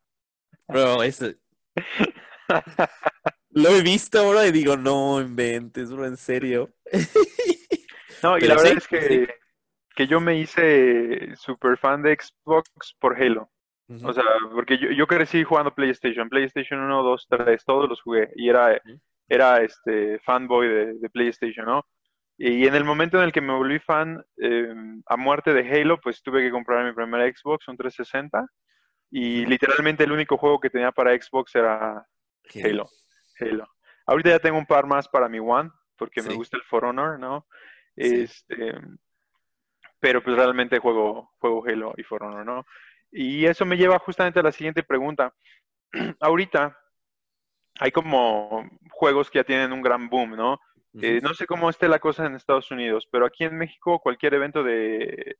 Bro, 0.69 1.03
ese... 1.03 1.37
Lo 3.51 3.71
he 3.71 3.83
visto, 3.83 4.29
bro, 4.29 4.45
y 4.45 4.53
digo, 4.53 4.77
no 4.77 5.21
inventes, 5.21 5.91
bro, 5.91 6.07
en 6.07 6.17
serio. 6.17 6.71
No, 8.23 8.39
y 8.39 8.43
la 8.43 8.55
verdad 8.55 8.79
es 8.79 8.89
que 8.89 9.29
que 9.95 10.07
yo 10.07 10.21
me 10.21 10.39
hice 10.39 11.35
super 11.37 11.79
fan 11.79 12.03
de 12.03 12.17
Xbox 12.17 12.95
por 12.99 13.17
Halo. 13.21 13.51
O 14.03 14.13
sea, 14.15 14.25
porque 14.53 14.79
yo, 14.79 14.91
yo, 14.91 15.07
crecí 15.07 15.45
jugando 15.45 15.75
PlayStation, 15.75 16.31
PlayStation 16.31 16.81
1, 16.81 17.03
2, 17.03 17.27
3, 17.29 17.65
todos 17.67 17.89
los 17.89 18.01
jugué 18.01 18.31
y 18.35 18.49
era, 18.49 18.81
era 19.29 19.61
este 19.61 20.19
fanboy 20.21 20.69
de, 20.69 21.11
PlayStation, 21.11 21.67
¿no? 21.67 21.85
Y 22.39 22.67
en 22.67 22.75
el 22.75 22.83
momento 22.83 23.19
en 23.19 23.25
el 23.25 23.33
que 23.33 23.43
me 23.43 23.53
volví 23.53 23.79
fan 23.79 24.25
em, 24.39 25.03
a 25.07 25.17
muerte 25.19 25.53
de 25.53 25.69
Halo, 25.69 26.01
pues 26.01 26.23
tuve 26.23 26.41
que 26.41 26.51
comprar 26.51 26.85
mi 26.85 26.95
primera 26.95 27.31
Xbox, 27.31 27.69
un 27.69 27.77
360, 27.77 28.47
y 29.17 29.47
literalmente 29.47 30.03
el 30.03 30.11
único 30.11 30.37
juego 30.37 30.59
que 30.59 30.71
tenía 30.71 30.91
para 30.91 31.17
Xbox 31.17 31.55
era 31.55 32.05
Halo. 32.53 32.89
Halo. 33.39 33.69
Ahorita 34.07 34.31
ya 34.31 34.39
tengo 34.41 34.59
un 34.59 34.67
par 34.67 34.87
más 34.87 35.07
para 35.07 35.29
mi 35.29 35.39
One, 35.39 35.71
porque 35.97 36.21
me 36.21 36.35
gusta 36.35 36.57
el 36.57 36.65
For 36.65 36.85
Honor, 36.85 37.21
¿no? 37.21 37.47
Este, 37.95 38.75
pero 40.01 40.21
pues 40.21 40.35
realmente 40.35 40.81
juego, 40.81 41.33
juego 41.39 41.65
Halo 41.65 41.95
y 41.97 42.03
For 42.03 42.25
Honor, 42.25 42.45
¿no? 42.45 42.67
Y 43.13 43.47
eso 43.47 43.65
me 43.65 43.77
lleva 43.77 44.01
justamente 44.01 44.41
a 44.41 44.43
la 44.43 44.51
siguiente 44.51 44.83
pregunta. 44.83 45.33
Ahorita 46.19 46.77
hay 47.79 47.93
como 47.93 48.69
juegos 48.91 49.31
que 49.31 49.39
ya 49.39 49.45
tienen 49.45 49.73
un 49.73 49.83
gran 49.83 50.09
boom, 50.09 50.35
¿no? 50.35 50.59
Eh, 51.01 51.21
no 51.23 51.35
sé 51.35 51.47
cómo 51.47 51.71
esté 51.71 51.87
la 51.87 52.01
cosa 52.01 52.27
en 52.27 52.35
Estados 52.35 52.73
Unidos, 52.73 53.07
pero 53.13 53.27
aquí 53.27 53.45
en 53.45 53.57
México 53.57 54.01
cualquier 54.01 54.35
evento 54.35 54.65
de 54.65 55.37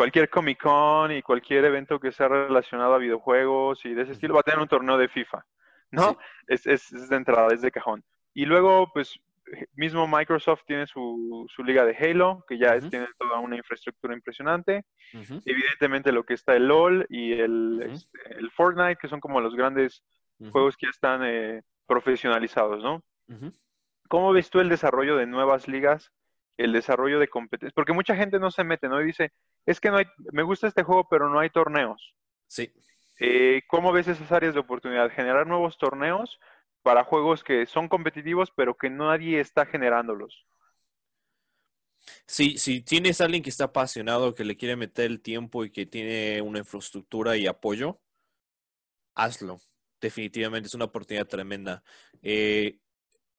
cualquier 0.00 0.30
Comic 0.30 0.62
Con 0.62 1.12
y 1.12 1.20
cualquier 1.20 1.62
evento 1.66 2.00
que 2.00 2.10
sea 2.10 2.26
relacionado 2.26 2.94
a 2.94 2.98
videojuegos 2.98 3.84
y 3.84 3.92
de 3.92 4.00
ese 4.00 4.12
estilo 4.12 4.32
va 4.32 4.40
a 4.40 4.44
tener 4.44 4.58
un 4.58 4.66
torneo 4.66 4.96
de 4.96 5.08
FIFA, 5.08 5.44
¿no? 5.90 6.16
Es, 6.48 6.66
es, 6.66 6.90
es, 6.90 7.10
de 7.10 7.16
entrada, 7.16 7.52
es 7.52 7.60
de 7.60 7.70
cajón. 7.70 8.02
Y 8.32 8.46
luego, 8.46 8.90
pues 8.94 9.20
mismo 9.74 10.08
Microsoft 10.08 10.62
tiene 10.66 10.86
su, 10.86 11.46
su 11.54 11.62
liga 11.62 11.84
de 11.84 11.94
Halo, 11.94 12.46
que 12.48 12.56
ya 12.56 12.80
tiene 12.80 13.08
toda 13.18 13.40
una 13.40 13.56
infraestructura 13.56 14.14
impresionante. 14.14 14.86
Evidentemente 15.44 16.12
lo 16.12 16.24
que 16.24 16.32
está 16.32 16.56
el 16.56 16.68
LOL 16.68 17.04
y 17.10 17.32
el, 17.32 17.82
este, 17.92 18.38
el 18.38 18.50
Fortnite, 18.52 18.96
que 18.96 19.08
son 19.08 19.20
como 19.20 19.42
los 19.42 19.54
grandes 19.54 20.02
juegos 20.50 20.78
que 20.78 20.86
ya 20.86 20.90
están 20.92 21.20
eh, 21.26 21.60
profesionalizados, 21.86 22.82
¿no? 22.82 23.02
¿Cómo 24.08 24.32
ves 24.32 24.48
tú 24.48 24.60
el 24.60 24.70
desarrollo 24.70 25.18
de 25.18 25.26
nuevas 25.26 25.68
ligas, 25.68 26.10
el 26.56 26.72
desarrollo 26.72 27.18
de 27.18 27.28
competencias? 27.28 27.72
Porque 27.74 27.92
mucha 27.92 28.16
gente 28.16 28.38
no 28.38 28.50
se 28.50 28.64
mete, 28.64 28.88
¿no? 28.88 29.00
Y 29.00 29.06
dice, 29.06 29.32
es 29.66 29.80
que 29.80 29.90
no 29.90 29.96
hay, 29.96 30.06
me 30.32 30.42
gusta 30.42 30.66
este 30.66 30.82
juego, 30.82 31.08
pero 31.08 31.28
no 31.28 31.38
hay 31.40 31.50
torneos. 31.50 32.14
Sí. 32.46 32.72
Eh, 33.18 33.62
¿Cómo 33.68 33.92
ves 33.92 34.08
esas 34.08 34.32
áreas 34.32 34.54
de 34.54 34.60
oportunidad? 34.60 35.10
¿Generar 35.10 35.46
nuevos 35.46 35.78
torneos 35.78 36.40
para 36.82 37.04
juegos 37.04 37.44
que 37.44 37.66
son 37.66 37.88
competitivos, 37.88 38.50
pero 38.50 38.76
que 38.76 38.90
nadie 38.90 39.40
está 39.40 39.66
generándolos. 39.66 40.46
Sí, 42.26 42.58
si 42.58 42.80
tienes 42.80 43.20
a 43.20 43.24
alguien 43.24 43.42
que 43.42 43.50
está 43.50 43.64
apasionado, 43.64 44.34
que 44.34 44.44
le 44.44 44.56
quiere 44.56 44.76
meter 44.76 45.06
el 45.06 45.20
tiempo 45.20 45.64
y 45.64 45.70
que 45.70 45.86
tiene 45.86 46.40
una 46.40 46.60
infraestructura 46.60 47.36
y 47.36 47.46
apoyo, 47.46 48.00
hazlo. 49.14 49.60
Definitivamente 50.00 50.68
es 50.68 50.74
una 50.74 50.86
oportunidad 50.86 51.26
tremenda. 51.26 51.82
Eh, 52.22 52.78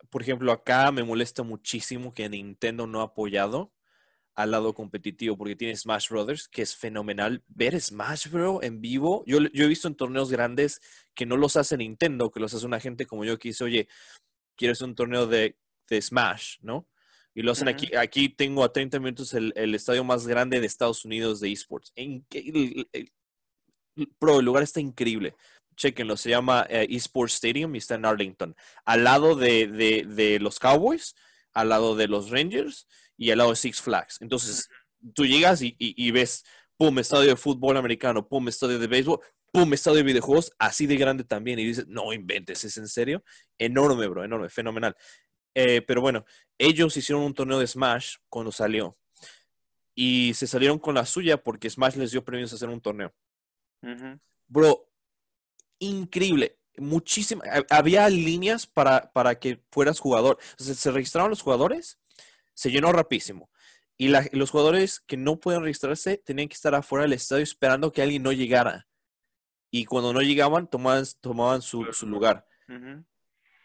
por 0.10 0.22
ejemplo, 0.22 0.52
acá 0.52 0.92
me 0.92 1.04
molesta 1.04 1.44
muchísimo 1.44 2.14
que 2.14 2.28
Nintendo 2.30 2.88
no 2.88 3.02
ha 3.02 3.06
apoyado 3.06 3.74
al 4.34 4.52
lado 4.52 4.74
competitivo, 4.74 5.38
porque 5.38 5.56
tiene 5.56 5.76
Smash 5.76 6.10
Brothers, 6.10 6.48
que 6.48 6.62
es 6.62 6.76
fenomenal. 6.76 7.44
Ver 7.48 7.80
Smash 7.80 8.30
Bro 8.30 8.64
en 8.64 8.82
vivo, 8.82 9.24
yo, 9.28 9.40
yo 9.54 9.66
he 9.66 9.68
visto 9.68 9.88
en 9.88 9.96
torneos 9.96 10.32
grandes 10.32 10.82
que 11.14 11.26
no 11.26 11.38
los 11.38 11.58
hace 11.58 11.78
Nintendo, 11.78 12.32
que 12.32 12.40
los 12.40 12.54
hace 12.54 12.66
una 12.66 12.80
gente 12.80 13.06
como 13.06 13.26
yo 13.26 13.38
que 13.38 13.50
dice, 13.50 13.64
oye, 13.64 13.88
quiero 14.56 14.72
hacer 14.72 14.88
un 14.88 14.96
torneo 14.96 15.28
de, 15.28 15.58
de 15.90 16.02
Smash, 16.02 16.58
¿no? 16.62 16.88
Y 17.34 17.44
lo 17.44 17.52
hacen 17.54 17.70
aquí. 17.70 17.96
Aquí 17.96 18.30
tengo 18.30 18.64
a 18.64 18.74
30 18.74 19.00
minutos 19.00 19.34
el, 19.34 19.54
el, 19.56 19.74
estadio 19.74 20.04
más 20.04 20.28
grande 20.28 20.60
de 20.60 20.68
Estados 20.68 21.06
Unidos 21.06 21.40
de 21.40 21.52
esports. 21.52 21.94
Pro, 24.20 24.40
el 24.40 24.46
lugar 24.46 24.64
está 24.64 24.82
increíble. 24.82 25.36
Chequenlo, 25.82 26.16
se 26.16 26.30
llama 26.30 26.68
eh, 26.70 26.86
Esports 26.92 27.34
Stadium 27.34 27.74
y 27.74 27.80
está 27.80 27.96
en 27.96 28.06
Arlington. 28.06 28.56
Al 28.86 29.04
lado 29.04 29.36
de, 29.36 29.66
de, 29.68 30.06
de 30.08 30.40
los 30.40 30.60
Cowboys, 30.60 31.16
al 31.54 31.70
lado 31.70 31.96
de 31.96 32.08
los 32.08 32.30
Rangers 32.30 32.88
y 33.18 33.32
al 33.32 33.40
lado 33.40 33.50
de 33.50 33.56
Six 33.56 33.82
Flags. 33.82 34.22
Entonces, 34.22 34.70
tú 35.16 35.26
llegas 35.26 35.62
y, 35.64 36.12
ves, 36.12 36.44
pum, 36.78 37.00
estadio 37.00 37.30
de 37.30 37.36
fútbol 37.36 37.78
americano, 37.78 38.28
pum, 38.28 38.48
estadio 38.48 38.78
de 38.78 38.86
béisbol, 38.86 39.20
pum, 39.52 39.74
estadio 39.74 39.98
de 39.98 40.04
videojuegos, 40.04 40.52
así 40.60 40.86
de 40.86 40.98
grande 40.98 41.24
también. 41.24 41.58
Y 41.58 41.66
dices, 41.66 41.88
no 41.88 42.14
inventes, 42.14 42.64
¿es 42.64 42.78
en 42.78 42.88
serio? 42.88 43.24
Enorme, 43.58 44.08
bro, 44.08 44.24
enorme, 44.24 44.50
fenomenal. 44.50 44.96
Eh, 45.56 45.82
pero 45.82 46.02
bueno, 46.02 46.26
ellos 46.60 46.96
hicieron 46.96 47.24
un 47.24 47.34
torneo 47.34 47.58
de 47.58 47.66
Smash 47.66 48.18
cuando 48.30 48.52
salió. 48.52 48.98
Y 49.96 50.34
se 50.36 50.46
salieron 50.46 50.78
con 50.78 50.94
la 50.94 51.06
suya 51.06 51.38
porque 51.42 51.70
Smash 51.70 51.96
les 51.96 52.12
dio 52.12 52.24
premios 52.24 52.52
a 52.54 52.56
hacer 52.56 52.70
un 52.70 52.82
torneo. 52.82 53.12
Bro, 54.48 54.91
increíble. 55.82 56.58
Muchísima. 56.78 57.44
Había 57.70 58.08
líneas 58.08 58.66
para, 58.66 59.12
para 59.12 59.38
que 59.38 59.62
fueras 59.72 60.00
jugador. 60.00 60.38
se 60.58 60.92
registraron 60.92 61.30
los 61.30 61.42
jugadores, 61.42 62.00
se 62.54 62.72
llenó 62.72 62.94
rapidísimo. 62.94 63.50
Y 64.02 64.08
los 64.08 64.50
jugadores 64.50 65.00
que 65.00 65.16
no 65.16 65.40
pueden 65.40 65.62
registrarse 65.62 66.18
tenían 66.18 66.48
que 66.48 66.56
estar 66.56 66.74
afuera 66.74 67.04
del 67.04 67.14
estadio 67.14 67.44
esperando 67.44 67.92
que 67.92 68.02
alguien 68.02 68.24
no 68.24 68.32
llegara. 68.32 68.88
Y 69.70 69.86
cuando 69.86 70.12
no 70.12 70.22
llegaban, 70.22 70.68
tomaban, 70.68 71.06
tomaban 71.22 71.62
su, 71.62 71.84
lugar. 72.08 72.48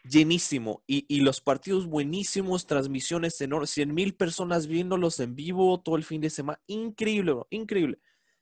Llenísimo. 0.03 0.83
Y, 0.85 1.21
los 1.21 1.41
partidos 1.41 1.87
buenísimos, 1.87 2.67
transmisiones 2.67 3.41
enormes, 3.41 3.71
100 3.71 3.93
mil 3.93 4.13
personas 4.13 4.67
viéndolos 4.67 5.19
en 5.19 5.35
vivo 5.35 5.81
todo 5.81 5.95
el 5.95 6.03
fin 6.03 6.21
de 6.21 6.29
semana. 6.29 6.61
Increíble, 6.67 7.33
bro, 7.33 7.47
increíble. 7.49 7.97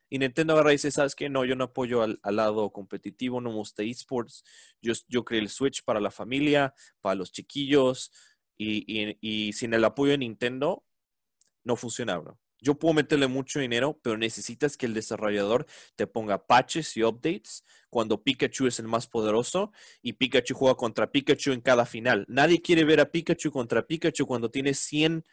Y 0.10 0.20
Nintendo 0.20 0.54
agarra 0.54 0.72
y 0.72 0.76
dice, 0.76 0.92
¿sabes 0.92 1.16
qué? 1.16 1.30
No, 1.30 1.46
yo 1.46 1.56
no 1.56 1.66
apoyo 1.66 2.02
al, 2.02 2.20
lado 2.24 2.72
competitivo, 2.72 3.42
no 3.42 3.50
me 3.50 3.56
gusta 3.56 3.84
esports. 3.84 4.44
Yo, 4.82 4.94
yo 5.08 5.26
creé 5.26 5.42
el 5.42 5.50
Switch 5.50 5.84
para 5.84 6.00
la 6.00 6.12
familia, 6.12 6.74
para 7.02 7.16
los 7.16 7.32
chiquillos. 7.32 8.12
Y, 8.58 8.86
y, 8.88 9.18
y 9.20 9.54
sin 9.54 9.74
el 9.74 9.84
apoyo 9.84 10.12
de 10.12 10.20
Nintendo, 10.20 10.86
no 11.64 11.76
funciona, 11.76 12.18
bro. 12.18 12.40
Yo 12.66 12.80
puedo 12.80 12.94
meterle 12.94 13.28
mucho 13.28 13.60
dinero, 13.60 14.00
pero 14.02 14.18
necesitas 14.18 14.78
que 14.78 14.86
el 14.86 14.94
desarrollador 14.94 15.68
te 15.96 16.08
ponga 16.08 16.48
patches 16.48 16.96
y 16.98 17.04
updates 17.04 17.64
cuando 17.90 18.24
Pikachu 18.24 18.68
es 18.68 18.80
el 18.80 18.88
más 18.88 19.08
poderoso 19.08 19.72
y 20.02 20.14
Pikachu 20.14 20.56
juega 20.56 20.76
contra 20.76 21.12
Pikachu 21.12 21.52
en 21.52 21.62
cada 21.62 21.86
final. 21.86 22.26
Nadie 22.28 22.62
quiere 22.62 22.84
ver 22.84 23.02
a 23.02 23.12
Pikachu 23.12 23.52
contra 23.52 23.86
Pikachu 23.86 24.26
cuando 24.26 24.50
tiene 24.50 24.74
100 24.74 25.26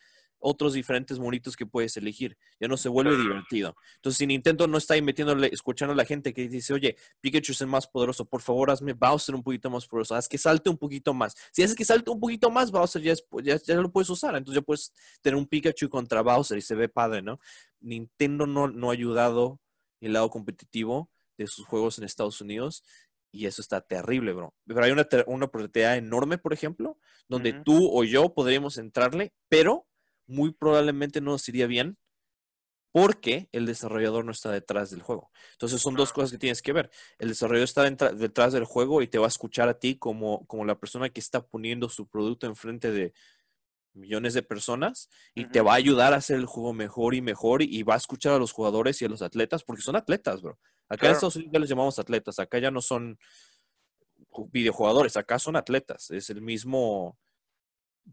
otros 0.42 0.74
diferentes 0.74 1.18
monitos 1.18 1.56
que 1.56 1.66
puedes 1.66 1.96
elegir. 1.96 2.36
Ya 2.60 2.68
no 2.68 2.76
se 2.76 2.88
vuelve 2.88 3.16
divertido. 3.16 3.76
Entonces, 3.96 4.18
si 4.18 4.26
Nintendo 4.26 4.66
no 4.66 4.78
está 4.78 4.94
ahí 4.94 5.02
metiéndole, 5.02 5.48
escuchando 5.52 5.92
a 5.92 5.96
la 5.96 6.04
gente 6.04 6.34
que 6.34 6.48
dice, 6.48 6.74
oye, 6.74 6.96
Pikachu 7.20 7.52
es 7.52 7.60
el 7.60 7.68
más 7.68 7.86
poderoso, 7.86 8.24
por 8.24 8.42
favor, 8.42 8.70
hazme 8.70 8.92
Bowser 8.92 9.34
un 9.34 9.42
poquito 9.42 9.70
más 9.70 9.86
poderoso, 9.86 10.14
haz 10.14 10.28
que 10.28 10.38
salte 10.38 10.68
un 10.68 10.78
poquito 10.78 11.14
más. 11.14 11.34
Si 11.52 11.62
haces 11.62 11.76
que 11.76 11.84
salte 11.84 12.10
un 12.10 12.20
poquito 12.20 12.50
más, 12.50 12.70
Bowser 12.70 13.02
ya, 13.02 13.14
ya, 13.42 13.56
ya, 13.56 13.74
lo 13.76 13.90
puedes 13.90 14.10
usar. 14.10 14.36
Entonces, 14.36 14.60
ya 14.60 14.64
puedes 14.64 14.92
tener 15.20 15.36
un 15.36 15.46
Pikachu 15.46 15.88
contra 15.88 16.22
Bowser 16.22 16.58
y 16.58 16.62
se 16.62 16.74
ve 16.74 16.88
padre, 16.88 17.22
¿no? 17.22 17.40
Nintendo 17.80 18.46
no, 18.46 18.68
no 18.68 18.90
ha 18.90 18.92
ayudado 18.92 19.60
el 20.00 20.12
lado 20.12 20.30
competitivo 20.30 21.10
de 21.38 21.46
sus 21.46 21.66
juegos 21.66 21.98
en 21.98 22.04
Estados 22.04 22.40
Unidos 22.40 22.84
y 23.32 23.46
eso 23.46 23.62
está 23.62 23.80
terrible, 23.80 24.34
bro. 24.34 24.54
Pero 24.66 24.84
hay 24.84 24.92
una, 24.92 25.08
una 25.26 25.46
oportunidad 25.46 25.96
enorme, 25.96 26.36
por 26.38 26.52
ejemplo, 26.52 26.98
donde 27.28 27.54
tú 27.54 27.90
o 27.90 28.04
yo 28.04 28.34
podríamos 28.34 28.76
entrarle, 28.76 29.32
pero 29.48 29.86
muy 30.32 30.52
probablemente 30.52 31.20
no 31.20 31.32
nos 31.32 31.48
iría 31.48 31.66
bien 31.66 31.98
porque 32.92 33.48
el 33.52 33.64
desarrollador 33.64 34.24
no 34.24 34.32
está 34.32 34.50
detrás 34.50 34.90
del 34.90 35.00
juego. 35.00 35.30
Entonces 35.52 35.80
son 35.80 35.94
dos 35.94 36.12
cosas 36.12 36.30
que 36.30 36.38
tienes 36.38 36.60
que 36.60 36.72
ver. 36.72 36.90
El 37.18 37.28
desarrollador 37.28 37.64
está 37.64 38.12
detrás 38.12 38.52
del 38.52 38.64
juego 38.64 39.00
y 39.00 39.08
te 39.08 39.18
va 39.18 39.26
a 39.26 39.28
escuchar 39.28 39.68
a 39.68 39.78
ti 39.78 39.96
como, 39.96 40.46
como 40.46 40.64
la 40.64 40.78
persona 40.78 41.08
que 41.08 41.20
está 41.20 41.46
poniendo 41.46 41.88
su 41.88 42.06
producto 42.06 42.46
enfrente 42.46 42.90
de 42.90 43.14
millones 43.94 44.34
de 44.34 44.42
personas 44.42 45.08
y 45.34 45.46
te 45.46 45.60
va 45.60 45.72
a 45.72 45.76
ayudar 45.76 46.12
a 46.12 46.16
hacer 46.16 46.36
el 46.36 46.46
juego 46.46 46.72
mejor 46.72 47.14
y 47.14 47.20
mejor 47.20 47.62
y, 47.62 47.82
va 47.82 47.94
a 47.94 47.98
escuchar 47.98 48.34
a 48.34 48.38
los 48.38 48.52
jugadores 48.52 49.00
y 49.00 49.04
a 49.04 49.08
los 49.08 49.22
atletas 49.22 49.64
porque 49.64 49.82
son 49.82 49.96
atletas, 49.96 50.42
bro. 50.42 50.58
Acá 50.88 51.06
en 51.06 51.12
Estados 51.12 51.36
Unidos 51.36 51.52
ya 51.54 51.60
les 51.60 51.68
llamamos 51.70 51.98
atletas, 51.98 52.38
acá 52.38 52.58
ya 52.58 52.70
no 52.70 52.82
son 52.82 53.18
videojugadores, 54.50 55.16
acá 55.16 55.38
son 55.38 55.56
atletas. 55.56 56.10
Es 56.10 56.28
el 56.30 56.42
mismo 56.42 57.18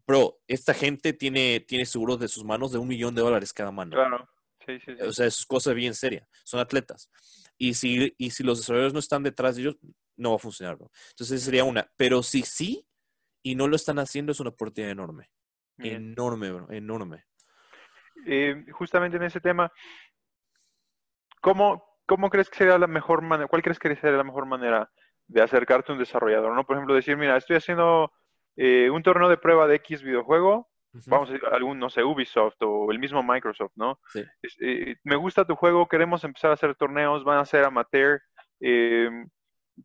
Bro, 0.06 0.40
esta 0.48 0.74
gente 0.74 1.14
tiene, 1.14 1.60
tiene 1.62 1.86
seguros 1.86 2.20
de 2.20 2.28
sus 2.28 2.44
manos 2.44 2.72
de 2.72 2.78
un 2.78 2.88
millón 2.88 3.16
de 3.16 3.22
dólares 3.22 3.54
cada 3.54 3.72
mano. 3.72 3.92
Claro. 3.92 4.30
Sí, 4.66 4.80
sí, 4.80 4.92
O 5.02 5.12
sea, 5.12 5.26
es 5.26 5.46
cosa 5.46 5.74
bien 5.74 5.94
seria. 5.94 6.28
Son 6.44 6.60
atletas. 6.60 7.10
Y 7.58 7.74
si, 7.74 8.14
y 8.18 8.30
si 8.32 8.44
los 8.44 8.60
desarrolladores 8.60 8.94
no 8.94 9.00
están 9.00 9.24
detrás 9.24 9.56
de 9.56 9.64
ellos, 9.64 9.78
no 10.16 10.32
va 10.32 10.36
a 10.36 10.40
funcionar, 10.40 10.76
bro. 10.76 10.92
Entonces 11.12 11.42
sería 11.42 11.64
una. 11.64 11.90
Pero 11.98 12.22
si 12.24 12.44
sí 12.44 12.86
y 13.42 13.56
no 13.56 13.68
lo 13.68 13.76
están 13.76 14.00
haciendo, 14.00 14.32
es 14.32 14.40
una 14.40 14.50
oportunidad 14.50 14.92
enorme. 14.92 15.30
Enorme, 15.78 16.52
bro. 16.52 16.72
Enorme. 16.72 17.26
Eh, 18.26 18.66
justamente 18.72 19.18
en 19.18 19.24
ese 19.24 19.40
tema, 19.40 19.72
¿cómo, 21.42 21.98
¿cómo 22.06 22.30
crees 22.30 22.50
que 22.50 22.58
sería 22.58 22.78
la 22.78 22.88
mejor 22.88 23.22
manera? 23.22 23.48
¿Cuál 23.48 23.62
crees 23.62 23.80
que 23.80 23.96
sería 23.96 24.18
la 24.18 24.24
mejor 24.24 24.46
manera 24.46 24.92
de 25.28 25.42
acercarte 25.42 25.92
a 25.92 25.94
un 25.94 26.00
desarrollador? 26.00 26.54
¿no? 26.54 26.66
Por 26.66 26.76
ejemplo, 26.76 26.96
decir, 26.96 27.16
mira, 27.16 27.38
estoy 27.38 27.56
haciendo 27.56 28.12
eh, 28.56 28.90
un 28.90 29.04
torneo 29.04 29.30
de 29.30 29.38
prueba 29.38 29.68
de 29.68 29.76
X 29.76 30.02
videojuego, 30.04 30.70
vamos 31.08 31.30
a 31.30 31.34
decir, 31.34 31.48
algún, 31.52 31.80
no 31.80 31.90
sé, 31.90 32.04
Ubisoft 32.04 32.62
o 32.62 32.92
el 32.92 33.00
mismo 33.00 33.24
Microsoft, 33.24 33.74
¿no? 33.76 34.00
Eh, 34.60 34.96
me 35.04 35.16
gusta 35.16 35.46
tu 35.46 35.56
juego, 35.56 35.88
queremos 35.88 36.24
empezar 36.24 36.52
a 36.52 36.56
hacer 36.56 36.76
torneos, 36.76 37.24
van 37.24 37.40
a 37.40 37.46
ser 37.46 37.64
amateur, 37.64 38.22
em, 38.60 39.30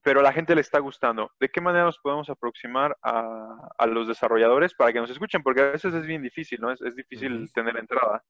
pero 0.03 0.21
a 0.21 0.23
la 0.23 0.33
gente 0.33 0.55
le 0.55 0.61
está 0.61 0.79
gustando. 0.81 1.31
¿De 1.39 1.49
qué 1.49 1.61
manera 1.61 1.85
nos 1.85 1.99
podemos 1.99 2.29
aproximar 2.29 2.97
a, 3.03 3.87
los 3.87 4.09
desarrolladores 4.09 4.75
para 4.75 4.93
que 4.93 5.01
nos 5.01 5.11
escuchen? 5.11 5.43
Porque 5.43 5.61
a 5.61 5.71
veces 5.73 5.95
es 5.95 6.07
bien 6.07 6.23
difícil, 6.23 6.61
¿no? 6.61 6.73
Es, 6.73 6.97
difícil 6.97 7.51
tener 7.53 7.77
entrada. 7.77 8.25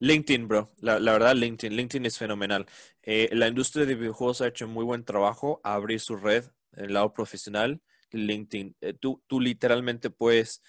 LinkedIn, 0.00 0.48
bro. 0.48 0.70
La, 0.80 0.98
verdad, 0.98 1.34
LinkedIn. 1.34 1.74
LinkedIn 1.74 2.06
es 2.06 2.18
fenomenal. 2.18 2.66
Eh, 3.02 3.30
la 3.32 3.48
industria 3.48 3.86
de 3.86 3.94
videojuegos 3.94 4.40
ha 4.40 4.48
hecho 4.48 4.68
muy 4.68 4.84
buen 4.84 5.04
trabajo 5.04 5.60
a 5.64 5.74
abrir 5.74 6.00
su 6.00 6.16
red, 6.16 6.44
el 6.72 6.92
lado 6.92 7.12
profesional. 7.12 7.80
LinkedIn. 8.10 8.76
Eh, 8.80 8.92
tú, 8.94 9.22
tú 9.26 9.40
literalmente 9.40 10.10
puedes 10.10 10.62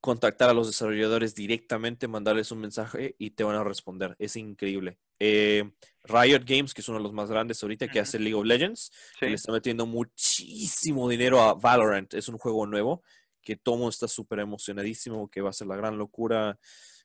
contactar 0.00 0.50
a 0.50 0.54
los 0.54 0.66
desarrolladores 0.66 1.34
directamente, 1.34 2.08
mandarles 2.08 2.50
un 2.50 2.60
mensaje 2.60 3.14
y 3.18 3.30
te 3.30 3.44
van 3.44 3.54
a 3.54 3.62
responder. 3.62 4.16
Es 4.18 4.34
increíble. 4.34 4.98
Eh, 5.20 5.70
Riot 6.02 6.42
Games, 6.44 6.74
que 6.74 6.80
es 6.80 6.88
uno 6.88 6.98
de 6.98 7.04
los 7.04 7.12
más 7.12 7.30
grandes 7.30 7.62
ahorita, 7.62 7.86
que 7.86 8.00
hace 8.00 8.18
League 8.18 8.34
of 8.34 8.44
Legends, 8.44 8.90
le 9.20 9.34
está 9.34 9.52
metiendo 9.52 9.86
muchísimo 9.86 11.08
dinero 11.08 11.40
a 11.40 11.54
Valorant. 11.54 12.12
Es 12.14 12.28
un 12.28 12.36
juego 12.36 12.66
nuevo 12.66 13.04
que 13.42 13.54
todo 13.54 13.88
está 13.88 14.08
súper 14.08 14.40
emocionadísimo, 14.40 15.30
que 15.30 15.40
va 15.40 15.50
a 15.50 15.52
ser 15.52 15.68
la 15.68 15.76
gran 15.76 15.96
locura, 15.96 16.58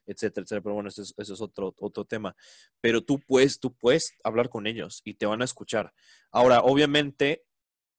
etcétera, 0.04 0.42
etcétera. 0.42 0.62
Pero 0.62 0.74
bueno, 0.74 0.88
eso 0.88 1.02
es, 1.02 1.40
otro, 1.40 1.76
otro 1.78 2.04
tema. 2.04 2.34
Pero 2.80 3.02
tú 3.02 3.20
puedes, 3.20 3.60
tú 3.60 3.76
puedes 3.76 4.14
hablar 4.24 4.48
con 4.48 4.66
ellos 4.66 5.02
y 5.04 5.14
te 5.14 5.26
van 5.26 5.42
a 5.42 5.44
escuchar. 5.44 5.92
Ahora, 6.32 6.62
obviamente, 6.62 7.44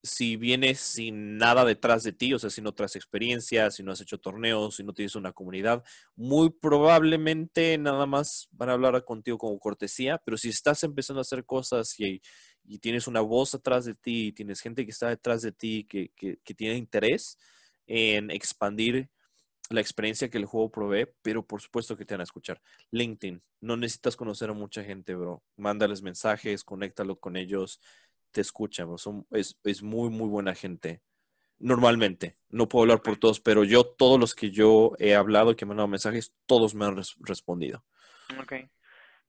si 0.04 0.38
vienes 0.38 0.80
sin 0.80 1.38
nada 1.38 1.66
detrás 1.66 2.04
de 2.04 2.14
ti, 2.14 2.34
o 2.34 2.40
sea, 2.40 2.50
si 2.50 2.62
no 2.62 2.74
traes 2.74 2.96
experiencia, 2.96 3.70
si 3.72 3.84
no 3.84 3.92
has 3.92 4.02
hecho 4.02 4.20
torneos, 4.20 4.78
si 4.78 4.84
no 4.84 4.94
tienes 4.94 5.16
una 5.16 5.34
comunidad, 5.34 5.84
muy 6.16 6.50
probablemente 6.50 7.78
nada 7.78 8.06
más 8.06 8.48
van 8.52 8.70
a 8.70 8.74
hablar 8.74 9.04
contigo 9.04 9.38
como 9.38 9.60
cortesía, 9.60 10.22
pero 10.24 10.38
si 10.38 10.50
estás 10.50 10.84
empezando 10.84 11.20
a 11.20 11.24
hacer 11.24 11.46
cosas 11.46 12.00
y, 12.00 12.22
tienes 12.82 13.08
una 13.08 13.22
voz 13.22 13.56
atrás 13.56 13.86
de 13.86 13.96
ti, 13.96 14.28
y 14.28 14.32
tienes 14.32 14.62
gente 14.62 14.86
que 14.86 14.92
está 14.92 15.10
detrás 15.10 15.42
de 15.42 15.52
ti, 15.52 15.86
que, 15.90 16.12
que, 16.16 16.38
que 16.44 16.54
tiene 16.54 16.78
interés 16.78 17.38
en 17.88 18.30
expandir 18.30 19.10
la 19.70 19.82
experiencia 19.82 20.30
que 20.30 20.38
el 20.38 20.46
juego 20.46 20.72
provee, 20.72 21.08
pero 21.22 21.46
por 21.46 21.62
supuesto 21.62 21.96
que 21.96 22.06
te 22.06 22.14
van 22.16 22.22
a 22.22 22.24
escuchar. 22.24 22.62
LinkedIn, 22.92 23.42
no 23.62 23.78
necesitas 23.78 24.16
conocer 24.16 24.50
a 24.50 24.54
mucha 24.54 24.84
gente, 24.84 25.16
bro. 25.16 25.44
Mándales 25.58 26.02
mensajes, 26.02 26.64
conéctalo 26.64 27.20
con 27.20 27.38
ellos 27.38 27.80
te 28.32 28.42
escuchan, 28.42 28.98
son, 28.98 29.26
es, 29.32 29.60
es, 29.64 29.84
muy, 29.84 30.10
muy 30.10 30.28
buena 30.28 30.56
gente. 30.56 31.02
Normalmente, 31.58 32.38
no 32.50 32.70
puedo 32.70 32.84
hablar 32.84 33.02
por 33.02 33.18
todos, 33.18 33.40
pero 33.40 33.64
yo, 33.64 33.84
todos 33.84 34.20
los 34.20 34.34
que 34.34 34.52
yo 34.52 34.94
he 34.98 35.16
hablado 35.16 35.52
y 35.52 35.56
que 35.56 35.66
me 35.66 35.72
han 35.72 35.78
dado 35.78 35.88
mensajes, 35.88 36.36
todos 36.46 36.74
me 36.74 36.86
han 36.86 36.96
respondido. 37.20 37.84
Ok, 38.40 38.54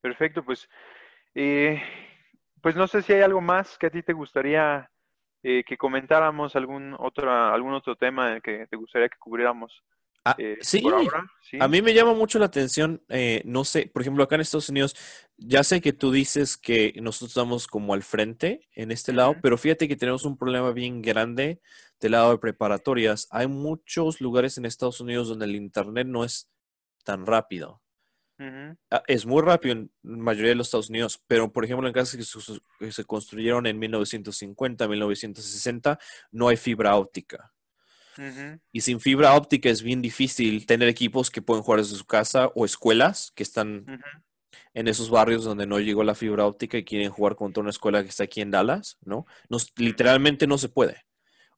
perfecto, 0.00 0.44
pues, 0.44 0.68
eh, 1.34 1.82
pues 2.60 2.76
no 2.76 2.86
sé 2.86 3.02
si 3.02 3.12
hay 3.12 3.22
algo 3.22 3.40
más 3.40 3.78
que 3.78 3.86
a 3.86 3.90
ti 3.90 4.02
te 4.02 4.12
gustaría 4.12 4.90
eh, 5.42 5.64
que 5.64 5.76
comentáramos, 5.76 6.54
algún 6.54 6.94
otro, 6.98 7.32
algún 7.32 7.72
otro 7.72 7.96
tema 7.96 8.40
que 8.40 8.66
te 8.66 8.76
gustaría 8.76 9.08
que 9.08 9.18
cubriéramos. 9.18 9.82
Ah, 10.24 10.36
eh, 10.38 10.58
sí, 10.60 10.82
a 11.58 11.68
mí 11.68 11.80
me 11.80 11.94
llama 11.94 12.12
mucho 12.12 12.38
la 12.38 12.44
atención, 12.44 13.02
eh, 13.08 13.40
no 13.46 13.64
sé, 13.64 13.90
por 13.92 14.02
ejemplo, 14.02 14.22
acá 14.22 14.34
en 14.34 14.42
Estados 14.42 14.68
Unidos, 14.68 14.94
ya 15.38 15.64
sé 15.64 15.80
que 15.80 15.94
tú 15.94 16.12
dices 16.12 16.58
que 16.58 16.92
nosotros 17.00 17.30
estamos 17.30 17.66
como 17.66 17.94
al 17.94 18.02
frente 18.02 18.68
en 18.74 18.90
este 18.90 19.14
lado, 19.14 19.36
pero 19.42 19.56
fíjate 19.56 19.88
que 19.88 19.96
tenemos 19.96 20.26
un 20.26 20.36
problema 20.36 20.72
bien 20.72 21.00
grande 21.00 21.62
del 22.00 22.12
lado 22.12 22.32
de 22.32 22.38
preparatorias. 22.38 23.28
Hay 23.30 23.46
muchos 23.46 24.20
lugares 24.20 24.58
en 24.58 24.66
Estados 24.66 25.00
Unidos 25.00 25.28
donde 25.28 25.46
el 25.46 25.56
Internet 25.56 26.06
no 26.06 26.24
es 26.24 26.50
tan 27.02 27.24
rápido. 27.24 27.80
Ah, 28.90 29.02
es 29.06 29.26
muy 29.26 29.42
rápido 29.42 29.74
en 29.74 29.90
la 30.02 30.16
mayoría 30.16 30.50
de 30.50 30.54
los 30.54 30.68
Estados 30.68 30.88
Unidos, 30.88 31.22
pero 31.26 31.52
por 31.52 31.64
ejemplo 31.64 31.86
en 31.86 31.92
casas 31.92 32.16
que 32.78 32.90
se 32.90 33.04
construyeron 33.04 33.66
en 33.66 33.78
1950, 33.78 34.88
1960, 34.88 35.98
no 36.32 36.48
hay 36.48 36.56
fibra 36.56 36.96
óptica. 36.96 37.52
Y 38.72 38.80
sin 38.80 39.00
fibra 39.00 39.34
óptica 39.34 39.68
es 39.68 39.82
bien 39.82 40.02
difícil 40.02 40.66
tener 40.66 40.88
equipos 40.88 41.30
que 41.30 41.42
pueden 41.42 41.62
jugar 41.62 41.80
desde 41.80 41.96
su 41.96 42.06
casa 42.06 42.50
o 42.54 42.64
escuelas 42.64 43.32
que 43.34 43.42
están 43.42 44.02
en 44.74 44.88
esos 44.88 45.10
barrios 45.10 45.44
donde 45.44 45.66
no 45.66 45.78
llegó 45.80 46.04
la 46.04 46.14
fibra 46.14 46.46
óptica 46.46 46.78
y 46.78 46.84
quieren 46.84 47.10
jugar 47.10 47.36
contra 47.36 47.60
una 47.60 47.70
escuela 47.70 48.02
que 48.02 48.08
está 48.08 48.24
aquí 48.24 48.40
en 48.40 48.50
Dallas, 48.50 48.98
¿no? 49.02 49.26
literalmente 49.76 50.46
no 50.46 50.58
se 50.58 50.68
puede. 50.68 51.04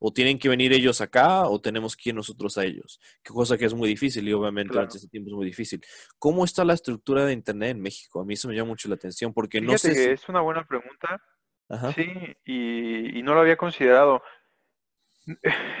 o 0.05 0.11
tienen 0.11 0.37
que 0.37 0.49
venir 0.49 0.73
ellos 0.73 0.99
acá 0.99 1.47
o 1.47 1.61
tenemos 1.61 1.95
que 1.95 2.09
ir 2.09 2.15
nosotros 2.15 2.57
a 2.57 2.65
ellos. 2.65 2.99
Qué 3.23 3.31
cosa 3.31 3.57
que 3.57 3.63
es 3.63 3.73
muy 3.73 3.87
difícil 3.87 4.27
y 4.27 4.33
obviamente 4.33 4.73
durante 4.73 4.97
este 4.97 5.07
tiempo 5.07 5.29
es 5.29 5.35
muy 5.35 5.45
difícil. 5.45 5.81
¿Cómo 6.19 6.43
está 6.43 6.65
la 6.65 6.73
estructura 6.73 7.25
de 7.25 7.31
Internet 7.31 7.71
en 7.71 7.81
México? 7.81 8.19
A 8.19 8.25
mí 8.25 8.33
eso 8.33 8.49
me 8.49 8.55
llama 8.55 8.69
mucho 8.69 8.89
la 8.89 8.95
atención 8.95 9.33
porque 9.33 9.61
no 9.61 9.77
sé... 9.77 9.93
Que 9.93 10.11
Es 10.11 10.27
una 10.27 10.41
buena 10.41 10.65
pregunta. 10.65 11.21
Sí, 11.95 12.35
y, 12.45 13.21
no 13.23 13.33
lo 13.33 13.41
había 13.41 13.57
considerado. 13.57 14.21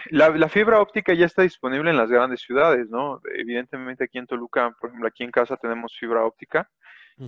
La, 0.09 0.49
fibra 0.49 0.79
óptica 0.79 1.13
ya 1.13 1.25
está 1.25 1.41
disponible 1.41 1.89
en 1.89 1.97
las 1.97 2.09
grandes 2.09 2.41
ciudades, 2.41 2.89
¿no? 2.89 3.21
Evidentemente 3.35 4.05
aquí 4.05 4.17
en 4.17 4.27
Toluca, 4.27 4.75
por 4.79 4.89
ejemplo, 4.89 5.07
aquí 5.07 5.23
en 5.23 5.31
casa 5.31 5.57
tenemos 5.57 5.95
fibra 5.97 6.23
óptica 6.23 6.69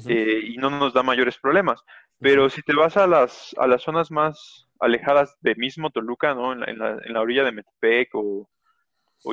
eh, 0.08 0.40
y 0.44 0.58
no 0.58 0.70
nos 0.70 0.94
da 0.94 1.04
mayores 1.04 1.38
problemas. 1.38 1.84
Pero 2.20 2.50
si 2.50 2.62
te 2.62 2.74
vas 2.74 2.96
a 2.96 3.08
las, 3.08 3.54
a 3.58 3.68
las 3.68 3.82
zonas 3.82 4.12
más 4.12 4.68
alejadas 4.80 5.36
de 5.42 5.56
mismo 5.56 5.90
Toluca, 5.90 6.34
¿no? 6.34 6.54
En 6.54 6.80
la, 6.80 7.00
en 7.04 7.14
la, 7.14 7.22
orilla 7.22 7.44
de 7.44 7.52
Metepec 7.52 8.10
o, 8.14 8.48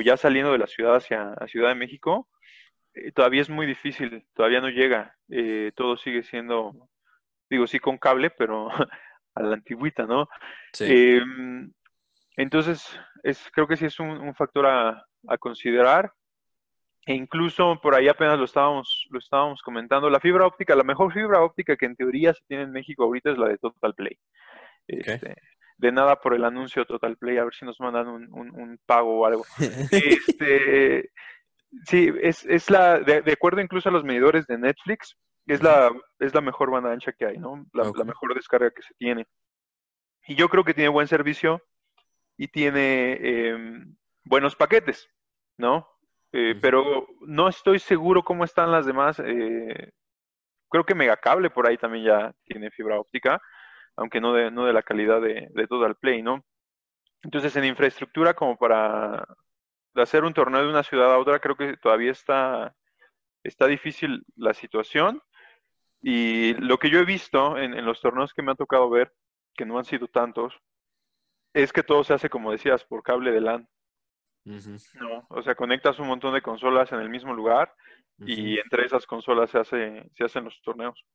ya 0.03 0.17
saliendo 0.17 0.51
de 0.51 0.57
la 0.57 0.67
ciudad 0.67 0.95
hacia 0.95 1.35
Ciudad 1.47 1.69
de 1.69 1.75
México, 1.75 2.27
eh, 2.93 3.11
todavía 3.11 3.41
es 3.41 3.49
muy 3.49 3.65
difícil, 3.65 4.25
todavía 4.33 4.59
no 4.59 4.69
llega. 4.69 5.15
Eh, 5.29 5.71
todo 5.75 5.97
sigue 5.97 6.23
siendo, 6.23 6.89
digo, 7.49 7.67
sí 7.67 7.79
con 7.79 7.97
cable, 7.97 8.29
pero 8.29 8.69
a 9.35 9.41
la 9.41 9.53
antigüita, 9.53 10.05
¿no? 10.05 10.27
Em, 10.79 11.71
entonces, 12.35 12.99
es, 13.23 13.49
creo 13.53 13.67
que 13.67 13.77
sí 13.77 13.85
es 13.85 13.99
un, 13.99 14.33
factor 14.35 14.65
a, 14.65 15.05
a, 15.27 15.37
considerar. 15.37 16.11
E 17.05 17.13
incluso 17.13 17.79
por 17.81 17.95
ahí 17.95 18.07
apenas 18.07 18.39
lo 18.39 18.45
estábamos, 18.45 19.07
lo 19.09 19.19
estábamos 19.19 19.61
comentando. 19.61 20.09
La 20.09 20.21
fibra 20.21 20.45
óptica, 20.45 20.75
la 20.75 20.83
mejor 20.83 21.11
fibra 21.13 21.41
óptica 21.41 21.75
que 21.75 21.85
en 21.85 21.95
teoría 21.95 22.33
se 22.33 22.43
tiene 22.47 22.63
en 22.63 22.71
México 22.71 23.03
ahorita 23.03 23.31
es 23.31 23.37
la 23.37 23.49
de 23.49 23.57
Total 23.57 23.93
Play. 23.93 24.17
Este, 24.87 25.35
de 25.77 25.91
nada 25.91 26.15
por 26.19 26.33
el 26.33 26.45
anuncio 26.45 26.85
Total 26.85 27.17
Play, 27.17 27.37
a 27.37 27.43
ver 27.43 27.53
si 27.53 27.65
nos 27.65 27.79
mandan 27.79 28.07
un, 28.07 28.79
pago 28.85 29.19
o 29.19 29.25
algo. 29.25 29.45
este, 29.91 31.11
sí, 31.85 32.11
es, 32.21 32.45
es 32.45 32.69
la, 32.69 32.99
de, 32.99 33.31
acuerdo 33.31 33.61
incluso 33.61 33.89
a 33.89 33.91
los 33.91 34.03
medidores 34.03 34.47
de 34.47 34.57
Netflix, 34.57 35.17
es 35.45 35.61
la, 35.61 35.91
es 36.19 36.33
la 36.33 36.41
mejor 36.41 36.71
banda 36.71 36.91
ancha 36.91 37.11
que 37.11 37.25
hay, 37.25 37.37
¿no? 37.37 37.65
La, 37.73 37.83
mejor 38.05 38.33
descarga 38.33 38.71
que 38.71 38.81
se 38.81 38.93
tiene. 38.97 39.25
Y 40.25 40.35
yo 40.35 40.47
creo 40.47 40.63
que 40.63 40.73
tiene 40.73 40.89
buen 40.89 41.07
servicio 41.07 41.61
y 42.37 42.47
tiene 42.47 43.17
em, 43.21 43.95
buenos 44.23 44.55
paquetes, 44.55 45.09
¿no? 45.57 45.87
Eh, 46.31 46.55
pero 46.61 47.07
no 47.21 47.47
estoy 47.47 47.79
seguro 47.79 48.23
cómo 48.23 48.43
están 48.43 48.71
las 48.71 48.85
demás. 48.85 49.19
Eh, 49.19 49.91
creo 50.69 50.85
que 50.85 50.95
Megacable 50.95 51.49
por 51.51 51.67
ahí 51.67 51.77
también 51.77 52.05
ya 52.05 52.35
tiene 52.45 52.71
fibra 52.71 52.99
óptica 52.99 53.41
aunque 53.95 54.21
no 54.21 54.33
de, 54.33 54.51
no 54.51 54.65
de 54.65 54.73
la 54.73 54.83
calidad 54.83 55.21
de, 55.21 55.49
de 55.51 55.67
Total 55.67 55.95
Play, 55.95 56.21
¿no? 56.21 56.43
Entonces, 57.21 57.55
en 57.55 57.65
infraestructura, 57.65 58.33
como 58.33 58.57
para 58.57 59.25
hacer 59.95 60.23
un 60.23 60.33
torneo 60.33 60.61
de 60.61 60.69
una 60.69 60.83
ciudad 60.83 61.13
a 61.13 61.19
otra, 61.19 61.39
creo 61.39 61.55
que 61.55 61.77
todavía 61.77 62.11
está, 62.11 62.75
está 63.43 63.67
difícil 63.67 64.25
la 64.35 64.53
situación. 64.53 65.21
Y 66.01 66.53
lo 66.55 66.77
que 66.79 66.89
yo 66.89 66.99
he 66.99 67.05
visto 67.05 67.57
en, 67.57 67.85
los 67.85 68.01
torneos 68.01 68.33
que 68.33 68.41
me 68.41 68.51
ha 68.51 68.55
tocado 68.55 68.89
ver, 68.89 69.13
que 69.55 69.65
no 69.65 69.77
han 69.77 69.85
sido 69.85 70.07
tantos, 70.07 70.53
es 71.53 71.71
que 71.71 71.83
todo 71.83 72.03
se 72.03 72.13
hace, 72.13 72.29
como 72.29 72.51
decías, 72.51 72.83
por 72.83 73.03
cable 73.03 73.31
de 73.31 73.41
LAN. 73.41 73.67
¿no? 74.45 75.25
O 75.29 75.41
sea, 75.41 75.55
conectas 75.55 75.99
un 75.99 76.07
montón 76.07 76.33
de 76.33 76.41
consolas 76.41 76.91
en 76.91 76.99
el 76.99 77.09
mismo 77.09 77.33
lugar 77.33 77.73
y 78.19 78.57
entre 78.59 78.85
esas 78.85 79.05
consolas 79.05 79.49
se, 79.49 79.59
hace, 79.59 80.09
se 80.15 80.23
hacen 80.23 80.43
los 80.43 80.61
torneos. 80.61 81.05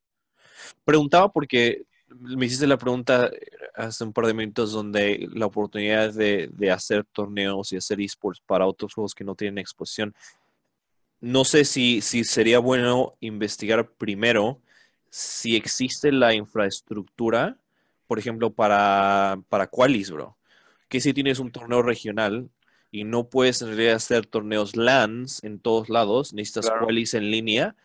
Preguntaba 0.84 1.30
porque 1.30 1.84
me 2.08 2.46
hiciste 2.46 2.66
la 2.66 2.78
pregunta 2.78 3.30
hace 3.74 4.04
un 4.04 4.12
par 4.12 4.26
de 4.26 4.34
minutos 4.34 4.72
donde 4.72 5.28
la 5.34 5.46
oportunidad 5.46 6.12
de, 6.12 6.50
hacer 6.72 7.04
torneos 7.04 7.72
y 7.72 7.76
hacer 7.76 8.00
esports 8.00 8.40
para 8.40 8.66
otros 8.66 8.94
juegos 8.94 9.14
que 9.14 9.24
no 9.24 9.34
tienen 9.34 9.58
exposición. 9.58 10.14
No 11.20 11.44
sé 11.44 11.64
si, 11.64 12.00
si 12.00 12.24
sería 12.24 12.60
bueno 12.60 13.14
investigar 13.20 13.90
primero 13.90 14.60
si 15.10 15.56
existe 15.56 16.12
la 16.12 16.34
infraestructura, 16.34 17.56
por 18.08 18.18
ejemplo, 18.18 18.50
para, 18.50 19.40
para 19.48 19.68
Qualis, 19.68 20.10
bro. 20.10 20.36
Que 20.88 21.00
si 21.00 21.14
tienes 21.14 21.38
un 21.38 21.52
torneo 21.52 21.82
regional 21.82 22.50
y 22.90 23.04
no 23.04 23.28
puedes 23.28 23.62
en 23.62 23.68
realidad 23.68 23.94
hacer 23.94 24.26
torneos 24.26 24.74
LANs 24.74 25.44
en 25.44 25.60
todos 25.60 25.88
lados, 25.88 26.32
necesitas 26.32 26.68
Qualis 26.68 27.14
en 27.14 27.30
línea 27.30 27.76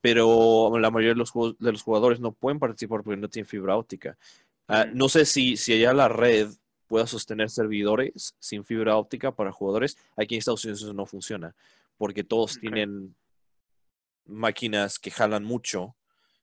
pero 0.00 0.78
la 0.78 0.90
mayoría 0.90 1.14
de 1.14 1.18
los, 1.18 1.32
de 1.58 1.72
los 1.72 1.82
jugadores 1.82 2.20
no 2.20 2.32
pueden 2.32 2.58
participar 2.58 3.02
porque 3.02 3.20
no 3.20 3.28
tienen 3.28 3.48
fibra 3.48 3.76
óptica. 3.76 4.16
Ah, 4.68 4.86
no 4.92 5.08
sé 5.08 5.26
si, 5.26 5.56
si 5.56 5.74
allá 5.74 5.92
la 5.92 6.08
red 6.08 6.48
pueda 6.86 7.06
sostener 7.06 7.50
servidores 7.50 8.34
sin 8.38 8.64
fibra 8.64 8.96
óptica 8.96 9.34
para 9.34 9.52
jugadores. 9.52 9.96
Aquí 10.16 10.34
en 10.34 10.38
Estados 10.38 10.64
Unidos 10.64 10.82
eso 10.82 10.94
no 10.94 11.06
funciona, 11.06 11.54
porque 11.96 12.24
todos 12.24 12.58
tienen 12.58 13.14
máquinas 14.24 14.98
que 14.98 15.10
jalan 15.10 15.44
mucho, 15.44 15.96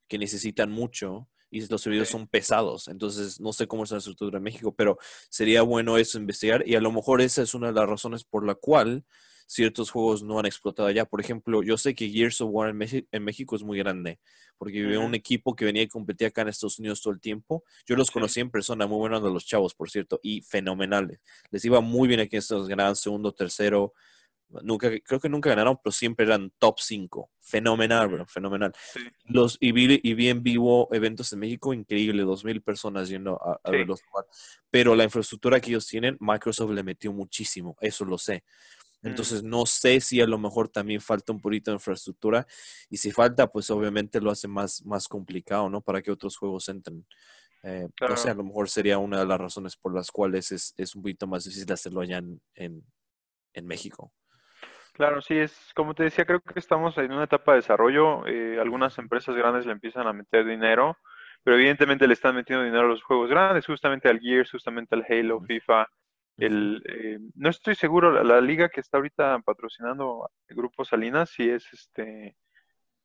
que 0.08 0.18
necesitan 0.18 0.72
mucho, 0.72 1.28
y 1.50 1.66
los 1.68 1.82
servidores 1.82 2.10
son 2.10 2.28
pesados. 2.28 2.88
Entonces, 2.88 3.40
no 3.40 3.54
sé 3.54 3.68
cómo 3.68 3.84
es 3.84 3.92
la 3.92 3.98
estructura 3.98 4.38
en 4.38 4.44
México, 4.44 4.74
pero 4.76 4.98
sería 5.30 5.62
bueno 5.62 5.98
eso 5.98 6.18
investigar, 6.18 6.68
y 6.68 6.76
a 6.76 6.82
lo 6.82 6.92
mejor 6.92 7.22
esa 7.22 7.42
es 7.42 7.54
una 7.54 7.68
de 7.68 7.74
las 7.74 7.88
razones 7.88 8.24
por 8.24 8.46
la 8.46 8.56
cual 8.56 9.06
ciertos 9.48 9.90
juegos 9.90 10.22
no 10.24 10.40
han 10.40 10.46
explotado 10.46 10.88
allá. 10.90 11.06
Por 11.06 11.22
ejemplo, 11.22 11.64
yo 11.64 11.78
sé 11.78 11.96
que 11.96 12.10
Gears 12.10 12.42
of 12.42 12.50
War 12.52 12.70
en, 12.70 13.24
México, 13.24 13.56
es 13.56 13.64
muy 13.64 13.78
grande, 13.80 14.20
porque 14.58 14.86
uh 14.86 15.02
un 15.02 15.16
equipo 15.16 15.56
que 15.56 15.66
venía 15.66 15.84
y 15.84 15.88
competía 15.88 16.28
acá 16.28 16.42
en 16.42 16.50
Estados 16.50 16.80
Unidos 16.80 17.02
todo 17.02 17.14
el 17.14 17.22
tiempo. 17.22 17.64
Yo 17.86 17.96
los 17.96 18.12
conocí 18.12 18.42
en 18.42 18.52
persona, 18.52 18.86
muy 18.86 18.98
buenos 18.98 19.24
de 19.24 19.32
los 19.32 19.46
chavos, 19.46 19.74
por 19.74 19.90
cierto, 19.90 20.20
y 20.22 20.42
fenomenales. 20.42 21.20
Les 21.50 21.64
iba 21.66 21.80
muy 21.80 22.08
bien 22.08 22.20
aquí 22.20 22.36
en 22.36 22.40
Estados 22.40 22.62
Unidos, 22.64 22.78
ganaban 22.78 22.96
segundo, 22.96 23.32
tercero. 23.34 23.94
Nunca, 24.64 24.90
creo 25.04 25.20
que 25.20 25.30
nunca 25.30 25.50
ganaron, 25.50 25.78
pero 25.84 25.92
siempre 25.92 26.26
eran 26.26 26.52
top 26.58 26.80
5. 26.80 27.32
Fenomenal, 27.40 28.08
bro, 28.08 28.26
fenomenal. 28.28 28.74
Los, 29.26 29.58
y, 29.60 29.72
vi, 29.72 30.00
y 30.02 30.14
vi 30.14 30.30
en 30.30 30.42
vivo 30.42 30.88
eventos 30.92 31.32
en 31.34 31.40
México, 31.40 31.74
increíble, 31.74 32.24
dos 32.24 32.46
mil 32.46 32.62
personas 32.62 33.10
yendo 33.10 33.42
a, 33.42 33.60
a 33.64 33.72
verlos 33.72 34.02
jugar. 34.04 34.26
Pero 34.70 34.96
la 34.96 35.04
infraestructura 35.04 35.60
que 35.60 35.70
ellos 35.72 35.88
tienen, 35.88 36.18
Microsoft 36.20 36.72
le 36.72 36.84
metió 36.84 37.12
muchísimo, 37.12 37.78
eso 37.82 38.06
lo 38.06 38.18
sé. 38.18 38.44
Entonces 39.04 39.44
no 39.44 39.66
sé 39.66 40.02
si 40.02 40.22
a 40.22 40.28
lo 40.28 40.38
mejor 40.38 40.70
también 40.70 41.02
falta 41.02 41.32
un 41.32 41.40
poquito 41.40 41.72
de 41.72 41.76
infraestructura 41.76 42.48
y 42.90 42.98
si 42.98 43.12
falta, 43.12 43.48
pues 43.48 43.70
obviamente 43.70 44.20
lo 44.20 44.32
hace 44.32 44.48
más, 44.48 44.84
más 44.86 45.08
complicado, 45.08 45.70
¿no? 45.70 45.82
Para 45.82 46.02
que 46.02 46.12
otros 46.12 46.38
juegos 46.38 46.68
entren. 46.70 47.06
Eh, 47.64 47.88
O 48.10 48.18
sea, 48.18 48.32
a 48.32 48.36
lo 48.36 48.44
mejor 48.44 48.70
sería 48.70 48.98
una 48.98 49.20
de 49.20 49.26
las 49.26 49.40
razones 49.40 49.76
por 49.76 49.94
las 49.94 50.12
cuales 50.12 50.52
es, 50.52 50.74
es 50.78 50.96
un 50.96 51.02
poquito 51.02 51.28
más 51.28 51.44
difícil 51.44 51.72
hacerlo 51.72 52.02
allá 52.02 52.18
en, 52.18 52.42
en, 53.54 53.66
México. 53.66 54.14
Claro, 54.98 55.22
sí, 55.22 55.38
es 55.38 55.72
como 55.76 55.94
te 55.94 56.04
decía, 56.04 56.26
creo 56.26 56.42
que 56.42 56.58
estamos 56.58 56.98
en 56.98 57.12
una 57.12 57.26
etapa 57.26 57.52
de 57.52 57.58
desarrollo. 57.60 58.26
Eh, 58.26 58.60
algunas 58.60 58.98
empresas 58.98 59.36
grandes 59.36 59.68
le 59.68 59.72
empiezan 59.72 60.08
a 60.08 60.14
meter 60.14 60.44
dinero, 60.44 60.98
pero 61.44 61.56
evidentemente 61.56 62.08
le 62.08 62.14
están 62.14 62.34
metiendo 62.34 62.66
dinero 62.66 62.86
a 62.86 62.90
los 62.90 63.04
juegos 63.04 63.30
grandes, 63.30 63.68
justamente 63.68 64.10
al 64.10 64.20
Gears, 64.20 64.50
justamente 64.50 64.96
al 64.96 65.06
Halo, 65.08 65.40
FIFA, 65.42 65.88
el, 66.38 66.82
eh, 66.90 67.20
no 67.36 67.50
estoy 67.52 67.76
seguro, 67.76 68.24
la, 68.24 68.42
liga 68.42 68.70
que 68.70 68.82
está 68.82 68.98
ahorita 68.98 69.38
patrocinando 69.46 70.32
el 70.48 70.56
Grupo 70.56 70.84
Salinas, 70.84 71.30
si 71.30 71.48
es 71.48 71.72
este 71.72 72.36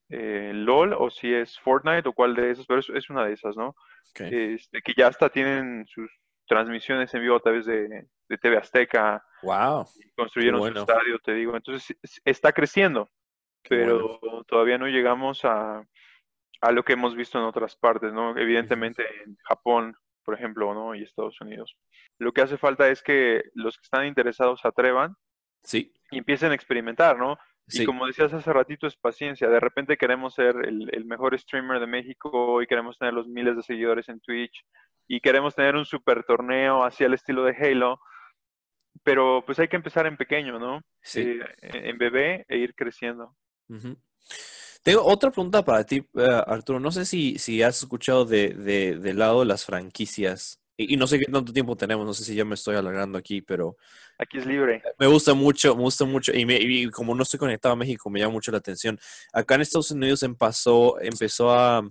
eh, 0.08 0.52
LOL 0.54 0.94
o 0.94 1.10
si 1.10 1.34
es 1.34 1.58
Fortnite 1.58 2.08
o 2.08 2.14
cuál 2.14 2.34
de 2.34 2.52
esos, 2.52 2.66
pero 2.66 2.80
es, 2.80 3.10
una 3.10 3.26
de 3.26 3.34
esas, 3.34 3.54
¿no? 3.54 3.74
Este, 4.14 4.80
que 4.80 4.94
ya 4.96 5.08
hasta 5.08 5.28
tienen 5.28 5.84
sus 5.86 6.10
transmisiones 6.46 7.12
en 7.12 7.20
vivo 7.20 7.36
a 7.36 7.40
través 7.40 7.66
de, 7.66 8.06
TV 8.38 8.56
Azteca. 8.56 9.24
Wow. 9.42 9.86
construyeron 10.16 10.60
su 10.60 10.80
estadio, 10.80 11.18
te 11.18 11.34
digo. 11.34 11.56
Entonces 11.56 11.96
está 12.24 12.52
creciendo, 12.52 13.08
pero 13.68 14.20
todavía 14.46 14.78
no 14.78 14.86
llegamos 14.86 15.44
a, 15.44 15.84
a 16.60 16.72
lo 16.72 16.84
que 16.84 16.92
hemos 16.92 17.14
visto 17.16 17.38
en 17.38 17.44
otras 17.44 17.76
partes, 17.76 18.12
¿no? 18.12 18.36
Evidentemente 18.36 19.04
en 19.24 19.36
Japón 19.44 19.96
por 20.24 20.34
ejemplo, 20.34 20.72
¿no? 20.74 20.94
Y 20.94 21.02
Estados 21.02 21.40
Unidos. 21.40 21.76
Lo 22.18 22.32
que 22.32 22.42
hace 22.42 22.56
falta 22.58 22.88
es 22.88 23.02
que 23.02 23.44
los 23.54 23.76
que 23.76 23.82
están 23.82 24.06
interesados 24.06 24.60
se 24.60 24.68
atrevan 24.68 25.16
sí. 25.62 25.92
y 26.10 26.18
empiecen 26.18 26.52
a 26.52 26.54
experimentar, 26.54 27.18
¿no? 27.18 27.38
Y 27.68 27.84
como 27.84 28.06
decías 28.06 28.32
hace 28.34 28.52
ratito, 28.52 28.86
es 28.86 28.96
paciencia. 28.96 29.48
De 29.48 29.60
repente 29.60 29.96
queremos 29.96 30.34
ser 30.34 30.56
el, 30.66 31.04
mejor 31.04 31.38
streamer 31.38 31.80
de 31.80 31.86
México 31.86 32.60
y 32.60 32.66
queremos 32.66 32.98
tener 32.98 33.14
los 33.14 33.28
miles 33.28 33.56
de 33.56 33.62
seguidores 33.62 34.08
en 34.08 34.20
Twitch 34.20 34.64
y 35.08 35.20
queremos 35.20 35.54
tener 35.54 35.76
un 35.76 35.84
super 35.84 36.24
torneo 36.24 36.82
así 36.82 37.04
al 37.04 37.14
estilo 37.14 37.44
de 37.44 37.56
Halo. 37.56 38.00
Pero 39.02 39.42
pues 39.44 39.58
hay 39.58 39.68
que 39.68 39.76
empezar 39.76 40.06
en 40.06 40.16
pequeño, 40.16 40.58
¿no? 40.58 40.80
Sí. 41.02 41.20
Eh, 41.20 41.90
en 41.90 41.98
bebé 41.98 42.44
e 42.48 42.58
ir 42.58 42.74
creciendo. 42.74 43.34
Tengo 44.82 45.04
otra 45.04 45.30
pregunta 45.30 45.64
para 45.64 45.84
ti, 45.84 46.04
eh, 46.14 46.42
Arturo. 46.46 46.80
No 46.80 46.90
sé 46.90 47.04
si, 47.04 47.38
si 47.38 47.62
has 47.62 47.78
escuchado 47.78 48.24
de, 48.24 48.50
de, 48.50 48.98
del 48.98 49.18
lado 49.18 49.40
de 49.40 49.46
las 49.46 49.64
franquicias. 49.64 50.62
Y, 50.76 50.96
no 50.96 51.06
sé 51.06 51.18
qué 51.18 51.26
tanto 51.30 51.52
tiempo 51.52 51.76
tenemos, 51.76 52.06
no 52.06 52.14
sé 52.14 52.24
si 52.24 52.34
ya 52.34 52.44
me 52.44 52.54
estoy 52.54 52.76
alargando 52.76 53.18
aquí, 53.18 53.42
pero... 53.42 53.76
Aquí 54.18 54.38
es 54.38 54.46
libre. 54.46 54.82
Me 54.98 55.06
gusta 55.06 55.34
mucho, 55.34 55.76
me 55.76 55.82
gusta 55.82 56.04
mucho. 56.04 56.32
Y, 56.34 56.90
como 56.90 57.14
no 57.14 57.22
estoy 57.22 57.38
conectado 57.38 57.74
a 57.74 57.76
México, 57.76 58.08
me 58.10 58.20
llama 58.20 58.32
mucho 58.32 58.50
la 58.50 58.58
atención. 58.58 58.98
Acá 59.32 59.54
en 59.54 59.60
Estados 59.60 59.90
Unidos 59.90 60.22
empezó, 60.22 60.98
empezó 61.00 61.52
a, 61.52 61.88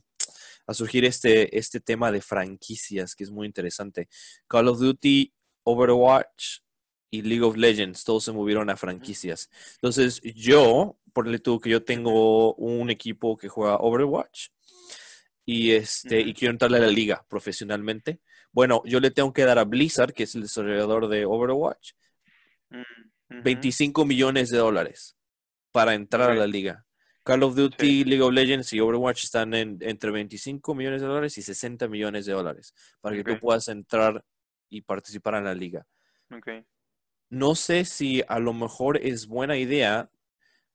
a 0.68 0.74
surgir 0.74 1.06
este, 1.06 1.58
este 1.58 1.80
tema 1.80 2.12
de 2.12 2.22
franquicias, 2.22 3.16
que 3.16 3.24
es 3.24 3.32
muy 3.32 3.45
interesante. 3.45 4.10
Call 4.47 4.68
of 4.68 4.80
Duty, 4.80 5.32
Overwatch, 5.64 6.60
y 7.12 7.22
League 7.22 7.43
of 7.43 7.57
Legends, 7.57 8.05
todos 8.05 8.24
se 8.24 8.32
movieron 8.32 8.70
a 8.70 8.78
franquicias. 8.78 9.51
Entonces, 9.76 10.22
yo, 10.24 10.97
por 11.14 11.28
el 11.28 11.41
tú 11.41 11.59
que 11.59 11.70
yo 11.70 11.84
tengo 11.84 12.55
un 12.55 12.89
equipo 12.89 13.38
que 13.38 13.49
juega 13.49 13.76
Overwatch 13.76 14.47
y 15.45 15.72
este 15.72 16.22
y 16.22 16.34
quiero 16.34 16.53
entrarle 16.53 16.78
a 16.78 16.82
la 16.82 16.88
liga 16.88 17.26
profesionalmente. 17.28 18.22
Bueno, 18.53 18.82
yo 18.86 18.99
le 18.99 19.12
tengo 19.12 19.34
que 19.34 19.43
dar 19.43 19.59
a 19.59 19.66
Blizzard, 19.66 20.14
que 20.14 20.24
es 20.24 20.36
el 20.36 20.43
desarrollador 20.43 21.09
de 21.09 21.26
Overwatch, 21.26 21.91
25 23.30 24.05
millones 24.05 24.49
de 24.49 24.57
dólares 24.57 25.18
para 25.72 25.93
entrar 25.93 26.32
a 26.32 26.36
la 26.36 26.47
liga. 26.47 26.86
Call 27.24 27.43
of 27.43 27.55
Duty, 27.55 28.05
League 28.05 28.24
of 28.24 28.34
Legends 28.34 28.74
y 28.74 28.80
Overwatch 28.80 29.26
están 29.26 29.53
en, 29.53 29.78
entre 29.82 30.12
25 30.12 30.74
millones 30.74 31.01
de 31.01 31.07
dólares 31.07 31.38
y 31.38 31.41
60 31.41 31.88
millones 31.88 32.26
de 32.26 32.34
dólares 32.34 32.74
para 32.99 33.16
que 33.16 33.24
tú 33.24 33.38
puedas 33.39 33.68
entrar 33.68 34.24
y 34.70 34.82
participar 34.82 35.36
en 35.36 35.43
la 35.43 35.53
liga. 35.53 35.86
Okay. 36.30 36.66
No 37.32 37.56
sé 37.56 37.86
si 37.86 38.22
a 38.28 38.40
lo 38.40 38.54
mejor 38.54 38.98
es 38.98 39.28
buena 39.28 39.58
idea, 39.58 40.12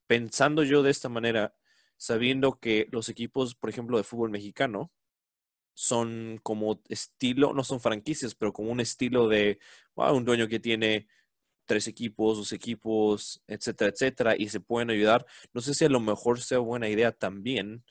pensando 0.07 0.63
yo 0.63 0.81
de 0.81 0.89
esta 0.89 1.07
manera, 1.07 1.53
sabiendo 1.97 2.59
que 2.59 2.87
los 2.91 3.09
equipos, 3.09 3.53
por 3.53 3.69
ejemplo, 3.69 3.97
de 3.97 4.03
fútbol 4.03 4.31
mexicano, 4.31 4.91
son 5.75 6.39
como 6.41 6.81
estilo, 6.89 7.53
no 7.53 7.63
son 7.63 7.79
franquicias, 7.79 8.33
pero 8.33 8.53
como 8.53 8.71
un 8.71 8.79
estilo 8.79 9.27
de 9.27 9.59
un 9.95 10.25
dueño 10.25 10.47
que 10.47 10.59
tiene 10.59 11.07
tres 11.65 11.87
equipos, 11.87 12.37
dos 12.37 12.51
equipos, 12.53 13.43
etcétera, 13.45 13.91
etcétera, 13.91 14.35
y 14.35 14.49
se 14.49 14.59
pueden 14.59 14.89
ayudar. 14.89 15.27
No 15.53 15.61
sé 15.61 15.75
si 15.75 15.85
a 15.85 15.89
lo 15.89 15.99
mejor 15.99 16.41
sea 16.41 16.57
buena 16.57 16.89
idea 16.89 17.11
también 17.11 17.83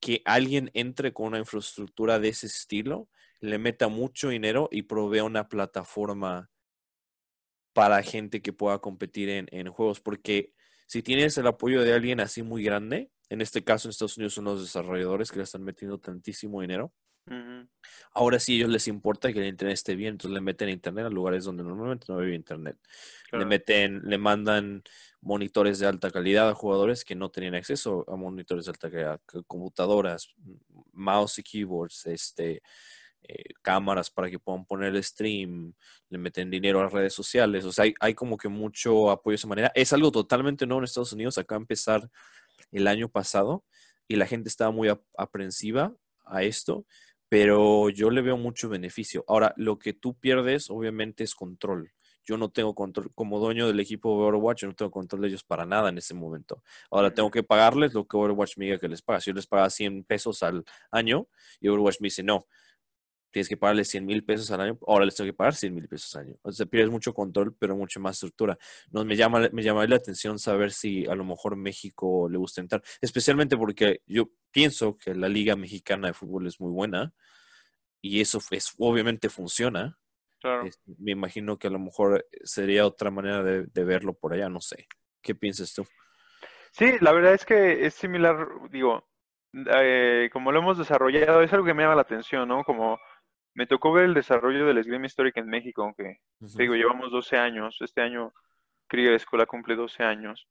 que 0.00 0.22
alguien 0.24 0.70
entre 0.74 1.12
con 1.12 1.28
una 1.28 1.38
infraestructura 1.38 2.18
de 2.18 2.30
ese 2.30 2.48
estilo, 2.48 3.08
le 3.38 3.58
meta 3.58 3.86
mucho 3.86 4.30
dinero 4.30 4.68
y 4.72 4.82
provea 4.82 5.22
una 5.22 5.48
plataforma 5.48 6.50
para 7.72 8.02
gente 8.02 8.42
que 8.42 8.52
pueda 8.52 8.78
competir 8.78 9.28
en, 9.28 9.68
juegos, 9.68 10.00
porque 10.00 10.52
si 10.86 11.02
tienes 11.02 11.38
el 11.38 11.46
apoyo 11.46 11.82
de 11.82 11.92
alguien 11.92 12.20
así 12.20 12.42
muy 12.42 12.64
grande, 12.64 13.10
en 13.28 13.40
este 13.40 13.62
caso 13.62 13.86
en 13.86 13.90
Estados 13.90 14.16
Unidos 14.16 14.34
son 14.34 14.44
los 14.44 14.62
desarrolladores 14.62 15.30
que 15.30 15.38
le 15.38 15.44
están 15.44 15.62
metiendo 15.62 15.98
tantísimo 15.98 16.60
dinero, 16.60 16.92
ahora 18.12 18.40
sí 18.40 18.54
a 18.54 18.56
ellos 18.56 18.70
les 18.70 18.88
importa 18.88 19.32
que 19.32 19.38
el 19.38 19.46
internet 19.46 19.74
esté 19.74 19.94
bien, 19.94 20.12
entonces 20.12 20.34
le 20.34 20.40
meten 20.40 20.68
internet 20.68 21.06
a 21.06 21.10
lugares 21.10 21.44
donde 21.44 21.62
normalmente 21.62 22.06
no 22.08 22.18
había 22.18 22.34
internet. 22.34 22.76
Le 23.30 23.44
meten, 23.44 24.02
le 24.04 24.18
mandan 24.18 24.82
monitores 25.20 25.78
de 25.78 25.86
alta 25.86 26.10
calidad 26.10 26.48
a 26.48 26.54
jugadores 26.54 27.04
que 27.04 27.14
no 27.14 27.30
tenían 27.30 27.54
acceso 27.54 28.04
a 28.08 28.16
monitores 28.16 28.64
de 28.64 28.70
alta 28.72 28.90
calidad, 28.90 29.20
computadoras, 29.46 30.34
mouse 30.92 31.38
y 31.38 31.42
keyboards, 31.44 32.06
este, 32.06 32.62
eh, 33.22 33.52
cámaras 33.62 34.10
para 34.10 34.30
que 34.30 34.38
puedan 34.38 34.64
poner 34.64 34.94
el 34.94 35.04
stream, 35.04 35.74
le 36.08 36.18
meten 36.18 36.50
dinero 36.50 36.80
a 36.80 36.84
las 36.84 36.92
redes 36.92 37.14
sociales, 37.14 37.64
o 37.64 37.72
sea, 37.72 37.84
hay, 38.00 38.14
como 38.14 38.36
que 38.36 38.48
mucho 38.48 39.10
apoyo 39.10 39.32
de 39.32 39.36
esa 39.36 39.48
manera. 39.48 39.72
Es 39.74 39.92
algo 39.92 40.10
totalmente 40.10 40.66
nuevo 40.66 40.80
en 40.80 40.84
Estados 40.84 41.12
Unidos, 41.12 41.38
acá 41.38 41.56
empezar 41.56 42.10
el 42.72 42.86
año 42.86 43.08
pasado 43.08 43.64
y 44.08 44.16
la 44.16 44.26
gente 44.26 44.48
estaba 44.48 44.70
muy 44.70 44.88
aprensiva 45.16 45.94
a 46.24 46.42
esto, 46.42 46.86
pero 47.28 47.90
yo 47.90 48.10
le 48.10 48.22
veo 48.22 48.36
mucho 48.36 48.68
beneficio. 48.68 49.24
Ahora, 49.28 49.54
lo 49.56 49.78
que 49.78 49.92
tú 49.92 50.18
pierdes 50.18 50.70
obviamente 50.70 51.22
es 51.22 51.34
control. 51.34 51.92
Yo 52.24 52.36
no 52.36 52.50
tengo 52.50 52.74
control, 52.74 53.10
como 53.14 53.38
dueño 53.38 53.66
del 53.66 53.80
equipo 53.80 54.10
de 54.10 54.24
Overwatch, 54.24 54.62
yo 54.62 54.68
no 54.68 54.74
tengo 54.74 54.90
control 54.90 55.22
de 55.22 55.28
ellos 55.28 55.44
para 55.44 55.66
nada 55.66 55.88
en 55.88 55.98
ese 55.98 56.14
momento. 56.14 56.62
Ahora 56.90 57.12
tengo 57.12 57.30
que 57.30 57.42
pagarles 57.42 57.94
lo 57.94 58.06
que 58.06 58.16
Overwatch 58.16 58.56
me 58.56 58.66
diga 58.66 58.78
que 58.78 58.88
les 58.88 59.02
paga. 59.02 59.20
Si 59.20 59.30
yo 59.30 59.34
les 59.34 59.46
paga 59.46 59.70
100 59.70 60.04
pesos 60.04 60.42
al 60.42 60.64
año 60.90 61.28
y 61.60 61.68
Overwatch 61.68 62.00
me 62.00 62.06
dice, 62.06 62.22
no, 62.22 62.46
tienes 63.30 63.48
que 63.48 63.56
pagarle 63.56 63.84
100 63.84 64.04
mil 64.04 64.24
pesos 64.24 64.50
al 64.50 64.60
año, 64.60 64.78
ahora 64.86 65.04
les 65.04 65.14
tengo 65.14 65.28
que 65.28 65.34
pagar 65.34 65.54
100 65.54 65.74
mil 65.74 65.88
pesos 65.88 66.14
al 66.16 66.26
año. 66.26 66.36
O 66.42 66.52
sea, 66.52 66.66
pierdes 66.66 66.90
mucho 66.90 67.14
control, 67.14 67.54
pero 67.58 67.76
mucho 67.76 68.00
más 68.00 68.16
estructura. 68.16 68.58
No, 68.90 69.04
me, 69.04 69.16
llama, 69.16 69.48
me 69.52 69.62
llama 69.62 69.86
la 69.86 69.96
atención 69.96 70.38
saber 70.38 70.72
si 70.72 71.06
a 71.06 71.14
lo 71.14 71.24
mejor 71.24 71.56
México 71.56 72.28
le 72.28 72.38
gusta 72.38 72.60
entrar, 72.60 72.82
especialmente 73.00 73.56
porque 73.56 74.02
yo 74.06 74.30
pienso 74.50 74.96
que 74.96 75.14
la 75.14 75.28
Liga 75.28 75.56
Mexicana 75.56 76.08
de 76.08 76.14
Fútbol 76.14 76.46
es 76.46 76.60
muy 76.60 76.72
buena 76.72 77.12
y 78.00 78.20
eso 78.20 78.40
es, 78.50 78.74
obviamente 78.78 79.28
funciona. 79.28 79.98
me 80.98 81.12
imagino 81.12 81.58
que 81.58 81.68
a 81.68 81.70
lo 81.70 81.78
mejor 81.78 82.26
sería 82.44 82.86
otra 82.86 83.10
manera 83.10 83.42
de, 83.42 83.84
verlo 83.84 84.14
por 84.14 84.32
allá, 84.32 84.48
no 84.48 84.60
sé. 84.60 84.86
¿Qué 85.22 85.34
piensas 85.34 85.74
tú? 85.74 85.86
Sí, 86.72 86.86
la 87.00 87.12
verdad 87.12 87.34
es 87.34 87.44
que 87.44 87.84
es 87.84 87.94
similar, 87.94 88.48
digo, 88.70 89.06
eh, 89.52 90.30
como 90.32 90.52
lo 90.52 90.60
hemos 90.60 90.78
desarrollado, 90.78 91.42
es 91.42 91.52
algo 91.52 91.66
que 91.66 91.74
me 91.74 91.82
llama 91.82 91.96
la 91.96 92.02
atención, 92.02 92.48
¿no? 92.48 92.64
Como 92.64 92.98
me 93.54 93.66
tocó 93.66 93.92
ver 93.92 94.04
el 94.04 94.14
desarrollo 94.14 94.66
del 94.66 94.78
esgrima 94.78 95.06
histórica 95.06 95.40
en 95.40 95.48
México, 95.48 95.82
aunque 95.82 96.20
digo, 96.38 96.74
llevamos 96.74 97.10
12 97.10 97.36
años. 97.36 97.76
Este 97.80 98.00
año 98.00 98.32
Cría 98.86 99.14
Escuela 99.14 99.46
cumple 99.46 99.76
12 99.76 100.02
años. 100.02 100.48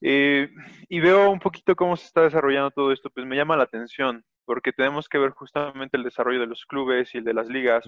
Eh, 0.00 0.50
y 0.88 1.00
veo 1.00 1.30
un 1.30 1.40
poquito 1.40 1.76
cómo 1.76 1.96
se 1.96 2.06
está 2.06 2.22
desarrollando 2.22 2.70
todo 2.70 2.92
esto, 2.92 3.10
pues 3.10 3.26
me 3.26 3.36
llama 3.36 3.56
la 3.56 3.64
atención, 3.64 4.24
porque 4.46 4.72
tenemos 4.72 5.08
que 5.08 5.18
ver 5.18 5.30
justamente 5.30 5.96
el 5.96 6.04
desarrollo 6.04 6.40
de 6.40 6.46
los 6.46 6.64
clubes 6.64 7.14
y 7.14 7.18
el 7.18 7.24
de 7.24 7.34
las 7.34 7.48
ligas, 7.48 7.84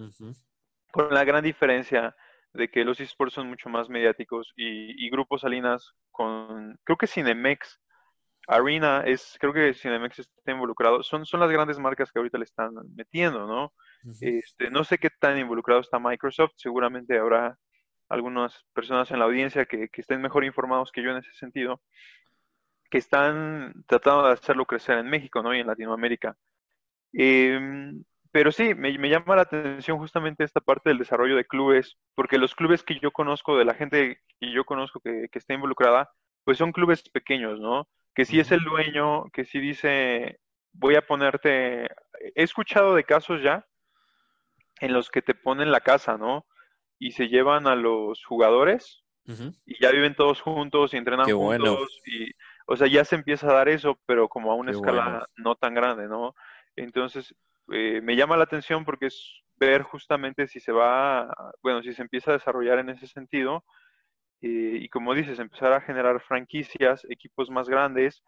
con 0.91 1.13
la 1.13 1.25
gran 1.25 1.43
diferencia 1.43 2.15
de 2.53 2.71
que 2.71 2.85
los 2.85 3.01
esports 3.01 3.33
son 3.33 3.49
mucho 3.49 3.71
más 3.71 3.89
mediáticos 3.89 4.53
y, 4.57 5.07
y 5.07 5.09
Grupo 5.09 5.39
Salinas 5.39 5.95
con, 6.11 6.79
creo 6.85 6.99
que 6.99 7.07
Cinemex 7.07 7.81
Arena 8.47 9.03
es, 9.07 9.37
creo 9.41 9.53
que 9.53 9.73
Cinemex 9.73 10.19
está 10.19 10.53
involucrado, 10.53 11.03
son, 11.03 11.25
son 11.25 11.41
las 11.41 11.51
grandes 11.51 11.79
marcas 11.79 12.11
que 12.11 12.19
ahorita 12.19 12.39
le 12.39 12.45
están 12.45 12.75
metiendo, 12.95 13.47
¿no? 13.47 13.73
Este, 14.21 14.71
no 14.71 14.85
sé 14.85 14.99
qué 14.99 15.11
tan 15.11 15.39
involucrado 15.39 15.81
está 15.81 15.99
Microsoft, 15.99 16.53
seguramente 16.57 17.19
habrá 17.19 17.57
algunas 18.09 18.65
personas 18.75 19.11
en 19.11 19.19
la 19.19 19.25
audiencia 19.25 19.67
que, 19.67 19.89
estén 19.93 20.21
mejor 20.21 20.45
informados 20.45 20.93
que 20.93 21.03
yo 21.03 21.11
en 21.11 21.19
ese 21.19 21.33
sentido, 21.33 21.81
que 22.91 22.99
están 22.99 23.85
tratando 23.87 24.27
de 24.27 24.33
hacerlo 24.35 24.67
crecer 24.67 24.99
en 24.99 25.09
México, 25.09 25.43
¿no? 25.43 25.55
Y 25.55 25.61
en 25.61 25.67
Latinoamérica. 25.67 26.37
Em, 27.13 28.05
pero 28.31 28.53
sí, 28.53 28.75
me, 28.75 28.93
llama 29.09 29.37
la 29.37 29.43
atención 29.43 29.99
justamente 29.99 30.45
esta 30.45 30.61
parte 30.61 30.91
del 30.91 30.99
desarrollo 30.99 31.37
de 31.37 31.47
clubes, 31.47 31.97
porque 32.15 32.39
los 32.39 32.55
clubes 32.55 32.83
que 32.83 32.99
yo 33.01 33.13
conozco, 33.13 33.57
de 33.57 33.65
la 33.65 33.75
gente 33.75 34.21
que 34.41 34.53
yo 34.53 34.65
conozco 34.65 35.01
que, 35.01 35.29
que 35.31 35.39
está 35.39 35.55
involucrada, 35.55 36.11
pues 36.45 36.59
son 36.59 36.73
clubes 36.73 37.03
pequeños, 37.11 37.61
¿no? 37.61 37.89
que 38.15 38.25
si 38.25 38.41
es 38.41 38.51
el 38.53 38.61
dueño, 38.61 39.25
que 39.33 39.45
si 39.45 39.59
dice, 39.59 40.39
voy 40.73 40.97
a 40.97 41.07
ponerte, 41.07 41.85
he 41.85 42.43
escuchado 42.43 42.95
de 42.95 43.05
casos 43.05 43.43
ya 43.43 43.67
en 44.83 44.93
los 44.93 45.11
que 45.11 45.23
te 45.23 45.35
ponen 45.35 45.71
la 45.71 45.81
casa, 45.81 46.19
¿no? 46.19 46.45
Y 46.99 47.13
se 47.13 47.29
llevan 47.29 47.69
a 47.69 47.77
los 47.77 48.25
jugadores 48.25 49.05
y 49.65 49.81
ya 49.81 49.93
viven 49.93 50.17
todos 50.17 50.41
juntos 50.41 50.93
y 50.93 50.97
entrenan 50.97 51.31
juntos 51.31 52.01
y, 52.05 52.33
o 52.67 52.75
sea, 52.77 52.89
ya 52.89 53.05
se 53.05 53.15
empieza 53.15 53.49
a 53.49 53.55
dar 53.55 53.69
eso, 53.69 53.97
pero 54.07 54.29
como 54.29 54.51
a 54.51 54.57
una 54.57 54.73
escala 54.73 55.29
no 55.37 55.55
tan 55.55 55.75
grande, 55.75 56.09
¿no? 56.09 56.35
Entonces, 56.75 57.33
eh, 57.71 58.01
me 58.03 58.17
llama 58.17 58.37
la 58.37 58.43
atención 58.43 58.85
porque 58.85 59.07
es 59.07 59.45
ver 59.57 59.83
justamente 59.83 60.49
si 60.49 60.59
se 60.59 60.73
va, 60.73 61.33
bueno, 61.63 61.81
si 61.83 61.95
se 61.95 62.03
empieza 62.03 62.33
a 62.33 62.39
desarrollar 62.39 62.81
en 62.81 62.91
ese 62.91 63.07
sentido 63.07 63.65
eh, 64.41 64.79
y 64.83 64.89
como 64.89 65.15
dices, 65.15 65.39
empezar 65.39 65.73
a 65.73 65.81
generar 65.81 66.21
franquicias, 66.21 67.07
equipos 67.09 67.49
más 67.49 67.69
grandes, 67.69 68.25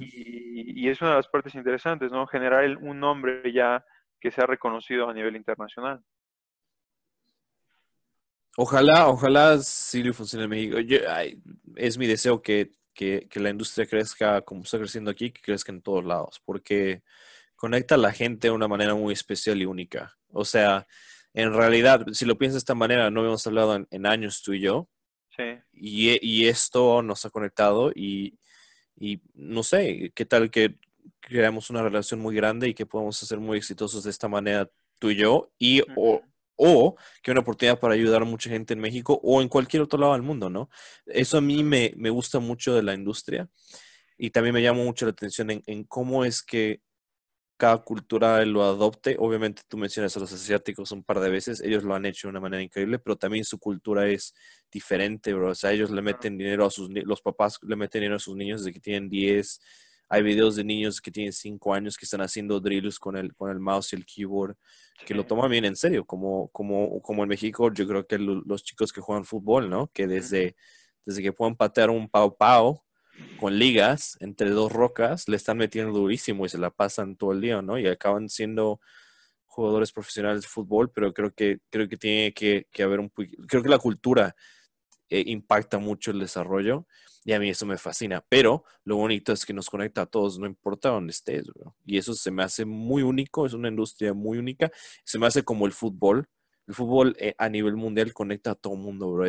y, 0.00 0.88
es 0.88 1.00
una 1.00 1.10
de 1.10 1.16
las 1.16 1.28
partes 1.28 1.54
interesantes, 1.54 2.10
¿no? 2.10 2.26
Generar 2.26 2.76
un 2.78 2.98
nombre 2.98 3.52
ya 3.52 3.84
que 4.22 4.30
sea 4.30 4.46
reconocido 4.46 5.08
a 5.08 5.12
nivel 5.12 5.34
internacional. 5.34 6.00
Ojalá, 8.56 9.08
ojalá 9.08 9.58
sí 9.58 10.02
le 10.02 10.12
funcione 10.12 10.44
en 10.44 10.50
México. 10.50 10.76
es 11.76 11.98
mi 11.98 12.06
deseo 12.06 12.40
que, 12.40 12.70
que, 12.94 13.28
la 13.34 13.50
industria 13.50 13.86
crezca 13.86 14.42
como 14.42 14.62
está 14.62 14.78
creciendo 14.78 15.10
aquí, 15.10 15.32
que 15.32 15.40
crezca 15.40 15.72
en 15.72 15.82
todos 15.82 16.04
lados, 16.04 16.40
porque 16.44 17.02
conecta 17.56 17.96
a 17.96 17.98
la 17.98 18.12
gente 18.12 18.48
de 18.48 18.52
una 18.52 18.68
manera 18.68 18.94
muy 18.94 19.12
especial 19.12 19.60
y 19.60 19.64
única. 19.64 20.16
O 20.28 20.44
sea, 20.44 20.86
en 21.34 21.52
realidad, 21.52 22.06
si 22.12 22.24
lo 22.24 22.38
piensas 22.38 22.54
de 22.54 22.58
esta 22.58 22.74
manera, 22.74 23.10
no 23.10 23.24
hemos 23.24 23.46
hablado 23.46 23.86
en 23.90 24.06
años 24.06 24.42
tú 24.42 24.52
y 24.52 24.60
yo, 24.60 24.88
y, 25.72 26.46
esto 26.46 27.02
nos 27.02 27.24
ha 27.24 27.30
conectado 27.30 27.90
y, 27.94 28.38
no 29.34 29.62
sé, 29.62 30.12
qué 30.14 30.24
tal 30.24 30.50
que 30.50 30.76
creamos 31.20 31.70
una 31.70 31.82
relación 31.82 32.20
muy 32.20 32.34
grande 32.34 32.68
y 32.68 32.74
que 32.74 32.86
podamos 32.86 33.16
ser 33.16 33.38
muy 33.38 33.58
exitosos 33.58 34.04
de 34.04 34.10
esta 34.10 34.28
manera 34.28 34.68
tú 34.98 35.10
y 35.10 35.16
yo, 35.16 35.50
y 35.58 35.80
o, 35.96 36.22
o 36.56 36.96
que 37.22 37.30
una 37.30 37.40
oportunidad 37.40 37.80
para 37.80 37.94
ayudar 37.94 38.22
a 38.22 38.26
mucha 38.26 38.50
gente 38.50 38.74
en 38.74 38.80
México 38.80 39.20
o 39.22 39.42
en 39.42 39.48
cualquier 39.48 39.82
otro 39.82 39.98
lado 39.98 40.12
del 40.12 40.22
mundo, 40.22 40.48
¿no? 40.48 40.70
Eso 41.06 41.38
a 41.38 41.40
mí 41.40 41.64
me, 41.64 41.92
me 41.96 42.10
gusta 42.10 42.38
mucho 42.38 42.74
de 42.74 42.82
la 42.82 42.94
industria 42.94 43.48
y 44.16 44.30
también 44.30 44.54
me 44.54 44.62
llama 44.62 44.84
mucho 44.84 45.06
la 45.06 45.12
atención 45.12 45.50
en, 45.50 45.62
en 45.66 45.84
cómo 45.84 46.24
es 46.24 46.42
que 46.42 46.80
cada 47.56 47.78
cultura 47.78 48.44
lo 48.44 48.64
adopte. 48.64 49.16
Obviamente 49.18 49.62
tú 49.68 49.76
mencionas 49.76 50.16
a 50.16 50.20
los 50.20 50.32
asiáticos 50.32 50.90
un 50.90 51.04
par 51.04 51.20
de 51.20 51.30
veces, 51.30 51.60
ellos 51.60 51.84
lo 51.84 51.94
han 51.94 52.06
hecho 52.06 52.26
de 52.26 52.30
una 52.30 52.40
manera 52.40 52.62
increíble, 52.62 52.98
pero 52.98 53.16
también 53.16 53.44
su 53.44 53.58
cultura 53.58 54.08
es 54.08 54.34
diferente, 54.70 55.32
bro. 55.32 55.50
O 55.50 55.54
sea, 55.54 55.72
ellos 55.72 55.90
le 55.90 56.02
meten 56.02 56.36
dinero 56.36 56.66
a 56.66 56.70
sus 56.70 56.90
los 56.90 57.22
papás 57.22 57.58
le 57.62 57.76
meten 57.76 58.00
dinero 58.00 58.16
a 58.16 58.18
sus 58.18 58.34
niños 58.34 58.62
desde 58.62 58.72
que 58.72 58.80
tienen 58.80 59.08
10 59.08 59.60
Hay 60.12 60.22
videos 60.22 60.56
de 60.56 60.64
niños 60.64 61.00
que 61.00 61.10
tienen 61.10 61.32
cinco 61.32 61.72
años 61.72 61.96
que 61.96 62.04
están 62.04 62.20
haciendo 62.20 62.60
drills 62.60 62.98
con 62.98 63.16
el, 63.16 63.34
con 63.34 63.50
el 63.50 63.58
mouse 63.58 63.94
y 63.94 63.96
el 63.96 64.04
keyboard, 64.04 64.54
que 65.06 65.14
lo 65.14 65.24
toman 65.24 65.50
bien 65.50 65.64
en 65.64 65.74
serio, 65.74 66.04
como, 66.04 66.48
como, 66.48 67.00
como 67.00 67.22
en 67.22 67.30
México, 67.30 67.72
yo 67.72 67.88
creo 67.88 68.06
que 68.06 68.18
los 68.18 68.62
chicos 68.62 68.92
que 68.92 69.00
juegan 69.00 69.24
fútbol, 69.24 69.70
¿no? 69.70 69.86
Que 69.86 70.06
desde, 70.06 70.54
desde 71.06 71.22
que 71.22 71.32
pueden 71.32 71.56
patear 71.56 71.88
un 71.88 72.10
pau 72.10 72.36
pau 72.36 72.82
con 73.40 73.58
ligas 73.58 74.18
entre 74.20 74.50
dos 74.50 74.70
rocas, 74.70 75.28
le 75.28 75.36
están 75.36 75.56
metiendo 75.56 75.98
durísimo 75.98 76.44
y 76.44 76.50
se 76.50 76.58
la 76.58 76.68
pasan 76.68 77.16
todo 77.16 77.32
el 77.32 77.40
día, 77.40 77.62
¿no? 77.62 77.78
Y 77.78 77.86
acaban 77.86 78.28
siendo 78.28 78.82
jugadores 79.46 79.92
profesionales 79.92 80.42
de 80.42 80.48
fútbol, 80.48 80.90
pero 80.90 81.14
creo 81.14 81.32
que, 81.32 81.60
creo 81.70 81.88
que 81.88 81.96
tiene 81.96 82.34
que, 82.34 82.66
que 82.70 82.82
haber 82.82 83.00
un 83.00 83.08
creo 83.08 83.62
que 83.62 83.68
la 83.70 83.78
cultura 83.78 84.36
eh, 85.08 85.24
impacta 85.26 85.78
mucho 85.78 86.10
el 86.10 86.18
desarrollo 86.18 86.86
y 87.24 87.32
a 87.32 87.38
mí 87.38 87.50
eso 87.50 87.66
me 87.66 87.78
fascina, 87.78 88.24
pero 88.28 88.64
lo 88.84 88.96
bonito 88.96 89.32
es 89.32 89.46
que 89.46 89.52
nos 89.52 89.70
conecta 89.70 90.02
a 90.02 90.06
todos, 90.06 90.38
no 90.38 90.46
importa 90.46 90.88
dónde 90.90 91.12
estés, 91.12 91.44
y 91.84 91.98
eso 91.98 92.14
se 92.14 92.30
me 92.30 92.42
hace 92.42 92.64
muy 92.64 93.02
único, 93.02 93.46
es 93.46 93.52
una 93.52 93.68
industria 93.68 94.12
muy 94.12 94.38
única, 94.38 94.70
se 95.04 95.18
me 95.18 95.26
hace 95.26 95.42
como 95.44 95.66
el 95.66 95.72
fútbol, 95.72 96.28
el 96.66 96.74
fútbol 96.74 97.16
eh, 97.18 97.34
a 97.38 97.48
nivel 97.48 97.76
mundial 97.76 98.12
conecta 98.12 98.52
a 98.52 98.54
todo 98.54 98.74
el 98.74 98.80
mundo, 98.80 99.10
bro. 99.12 99.28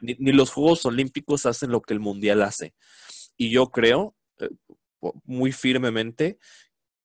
Ni, 0.00 0.32
los 0.32 0.50
Juegos 0.50 0.84
Olímpicos 0.84 1.46
hacen 1.46 1.70
lo 1.70 1.80
que 1.80 1.94
el 1.94 2.00
mundial 2.00 2.42
hace. 2.42 2.74
Y 3.36 3.50
yo 3.50 3.70
creo 3.70 4.16
eh, 4.38 4.48
muy 5.24 5.52
firmemente 5.52 6.38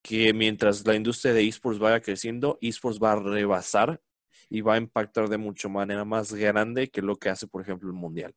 que 0.02 0.32
mientras 0.32 0.86
la 0.86 0.94
industria 0.94 1.32
de 1.32 1.46
esports 1.46 1.78
vaya 1.78 2.00
creciendo, 2.00 2.58
esports 2.60 2.98
va 3.02 3.12
a 3.12 3.20
rebasar 3.20 4.00
y 4.48 4.62
va 4.62 4.74
a 4.74 4.78
impactar 4.78 5.28
de 5.28 5.38
mucho 5.38 5.68
manera 5.68 6.04
más 6.04 6.32
grande 6.32 6.88
que 6.90 7.02
lo 7.02 7.16
que 7.16 7.28
hace, 7.28 7.46
por 7.46 7.62
ejemplo, 7.62 7.88
el 7.88 7.94
mundial. 7.94 8.34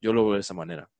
Yo 0.00 0.12
lo 0.12 0.24
veo 0.24 0.34
de 0.34 0.40
esa 0.40 0.54
manera. 0.54 0.90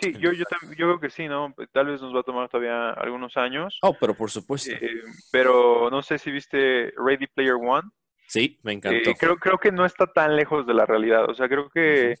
Sí, 0.00 0.12
yo, 0.14 0.32
yo, 0.32 0.44
yo 0.62 0.74
creo 0.74 1.00
que 1.00 1.10
sí, 1.10 1.28
¿no? 1.28 1.54
Tal 1.72 1.86
vez 1.86 2.02
nos 2.02 2.14
va 2.14 2.20
a 2.20 2.24
tomar 2.24 2.48
todavía 2.48 2.90
algunos 2.90 3.36
años. 3.36 3.78
Oh, 3.82 3.94
pero 3.98 4.14
por 4.14 4.30
supuesto. 4.30 4.72
Eh, 4.72 5.02
pero 5.30 5.88
no 5.90 6.02
sé 6.02 6.18
si 6.18 6.30
viste 6.30 6.92
Ready 6.96 7.26
Player 7.28 7.54
One. 7.54 7.88
Sí, 8.26 8.58
me 8.62 8.72
encantó. 8.72 9.10
Eh, 9.10 9.14
creo, 9.18 9.36
creo 9.36 9.58
que 9.58 9.72
no 9.72 9.84
está 9.84 10.06
tan 10.06 10.36
lejos 10.36 10.66
de 10.66 10.74
la 10.74 10.84
realidad. 10.84 11.30
O 11.30 11.34
sea, 11.34 11.48
creo 11.48 11.70
que, 11.70 12.16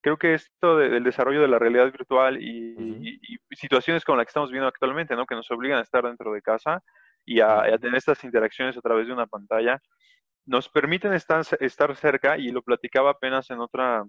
creo 0.00 0.16
que 0.16 0.34
esto 0.34 0.78
del 0.78 1.04
desarrollo 1.04 1.42
de 1.42 1.48
la 1.48 1.58
realidad 1.58 1.92
virtual 1.92 2.42
y, 2.42 3.20
situaciones 3.52 4.04
como 4.04 4.16
la 4.16 4.24
que 4.24 4.30
estamos 4.30 4.50
viendo 4.50 4.68
actualmente, 4.68 5.14
¿no? 5.14 5.26
Que 5.26 5.34
nos 5.34 5.50
obligan 5.50 5.78
a 5.78 5.82
estar 5.82 6.02
dentro 6.04 6.32
de 6.32 6.42
casa 6.42 6.82
y 7.24 7.40
a 7.40 7.78
tener 7.78 7.96
estas 7.96 8.24
interacciones 8.24 8.76
a 8.76 8.80
través 8.80 9.06
de 9.06 9.12
una 9.12 9.26
pantalla, 9.26 9.80
nos 10.46 10.68
permiten 10.68 11.12
estar, 11.12 11.44
estar 11.60 11.94
cerca 11.96 12.38
y 12.38 12.50
lo 12.50 12.62
platicaba 12.62 13.10
apenas 13.10 13.50
en 13.50 13.60
otra 13.60 14.04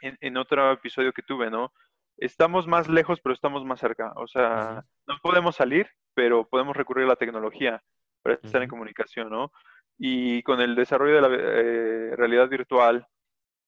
en, 0.00 0.36
otro 0.36 0.72
episodio 0.72 1.12
que 1.12 1.22
tuve, 1.22 1.50
¿no? 1.50 1.72
Estamos 2.18 2.66
más 2.66 2.88
lejos, 2.88 3.20
pero 3.20 3.34
estamos 3.34 3.64
más 3.64 3.80
cerca. 3.80 4.12
O 4.16 4.26
sea, 4.26 4.84
no 5.06 5.14
podemos 5.22 5.56
salir, 5.56 5.88
pero 6.14 6.46
podemos 6.46 6.76
recurrir 6.76 7.06
a 7.06 7.08
la 7.08 7.16
tecnología 7.16 7.82
para 8.22 8.36
estar 8.36 8.62
en 8.62 8.68
comunicación, 8.68 9.30
¿no? 9.30 9.52
Y 9.96 10.42
con 10.42 10.60
el 10.60 10.74
desarrollo 10.74 11.14
de 11.14 11.20
la 11.20 11.28
eh, 11.30 12.16
realidad 12.16 12.48
virtual, 12.48 13.06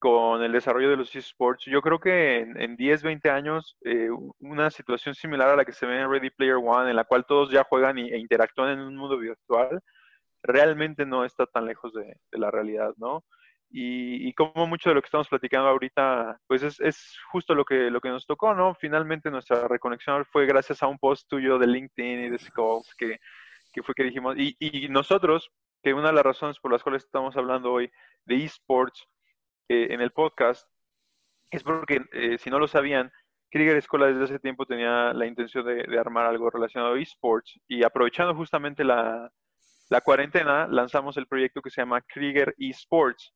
con 0.01 0.43
el 0.43 0.53
desarrollo 0.53 0.89
de 0.89 0.97
los 0.97 1.15
esports, 1.15 1.67
yo 1.67 1.83
creo 1.83 2.01
que 2.01 2.39
en, 2.39 2.77
10, 2.77 3.03
20 3.03 3.31
años, 3.31 3.77
eh, 3.85 4.09
una 4.39 4.71
situación 4.71 5.15
similar 5.15 5.51
a 5.51 5.57
la 5.57 5.65
que 5.65 5.73
se 5.73 5.87
ve 5.87 6.01
en 6.01 6.11
Ready 6.11 6.31
Player 6.31 6.57
One, 6.57 6.89
en 6.89 6.97
la 6.97 7.05
cual 7.05 7.27
todos 7.27 7.51
ya 7.51 7.65
juegan 7.65 7.99
e 7.99 8.19
interactúan 8.19 8.71
en 8.71 8.81
un 8.81 8.97
mundo 8.97 9.19
virtual, 9.19 9.83
realmente 10.43 11.05
no 11.05 11.25
está 11.25 11.47
tan 11.47 11.67
lejos 11.67 11.93
de, 11.93 12.17
la 12.33 12.51
realidad, 12.51 12.95
¿no? 12.97 13.25
Y, 13.73 14.33
como 14.35 14.67
mucho 14.67 14.89
de 14.89 14.97
lo 14.97 15.01
que 15.01 15.07
estamos 15.07 15.29
platicando 15.29 15.69
ahorita, 15.69 16.41
pues 16.49 16.63
es, 16.63 17.17
justo 17.31 17.55
lo 17.55 17.65
que, 17.65 17.91
lo 17.91 18.01
que 18.01 18.09
nos 18.09 18.27
tocó, 18.27 18.53
¿no? 18.53 18.75
Finalmente 18.75 19.31
nuestra 19.31 19.69
reconexión 19.69 20.25
fue 20.27 20.47
gracias 20.47 20.83
a 20.83 20.89
un 20.89 20.99
post 20.99 21.29
tuyo 21.29 21.57
de 21.57 21.69
LinkedIn 21.69 22.25
y 22.25 22.31
de 22.31 22.39
Skulls 22.39 22.93
que, 22.97 23.21
que 23.73 23.83
fue 23.83 23.95
que 23.95 24.03
dijimos, 24.05 24.35
y, 24.37 24.89
nosotros, 24.89 25.51
que 25.83 25.95
una 25.95 26.09
de 26.09 26.15
las 26.15 26.25
razones 26.25 26.59
por 26.59 26.73
las 26.73 26.83
cuales 26.83 27.05
estamos 27.05 27.37
hablando 27.37 27.73
hoy 27.73 27.91
de 28.25 28.45
esports 28.45 29.07
eh, 29.69 29.89
en 29.91 30.01
el 30.01 30.11
podcast, 30.11 30.67
es 31.51 31.63
porque, 31.63 32.03
eh, 32.13 32.39
si 32.39 32.51
no 32.51 32.59
lo 32.59 32.67
sabían, 32.67 33.13
Krieger 33.51 33.77
Escola 33.77 34.07
desde 34.07 34.25
hace 34.25 34.39
tiempo 34.41 34.67
tenía 34.67 35.13
la 35.13 35.27
intención 35.27 35.65
de, 35.65 35.85
de 35.85 35.99
armar 35.99 36.27
algo 36.27 36.51
relacionado 36.51 36.95
a 36.95 37.01
esports 37.01 37.59
y 37.69 37.85
aprovechando 37.85 38.35
justamente 38.35 38.85
la, 38.85 39.31
la 39.91 40.01
cuarentena 40.01 40.69
lanzamos 40.69 41.17
el 41.17 41.27
proyecto 41.27 41.61
que 41.61 41.71
se 41.71 41.81
llama 41.81 42.01
Krieger 42.01 42.55
Esports. 42.59 43.35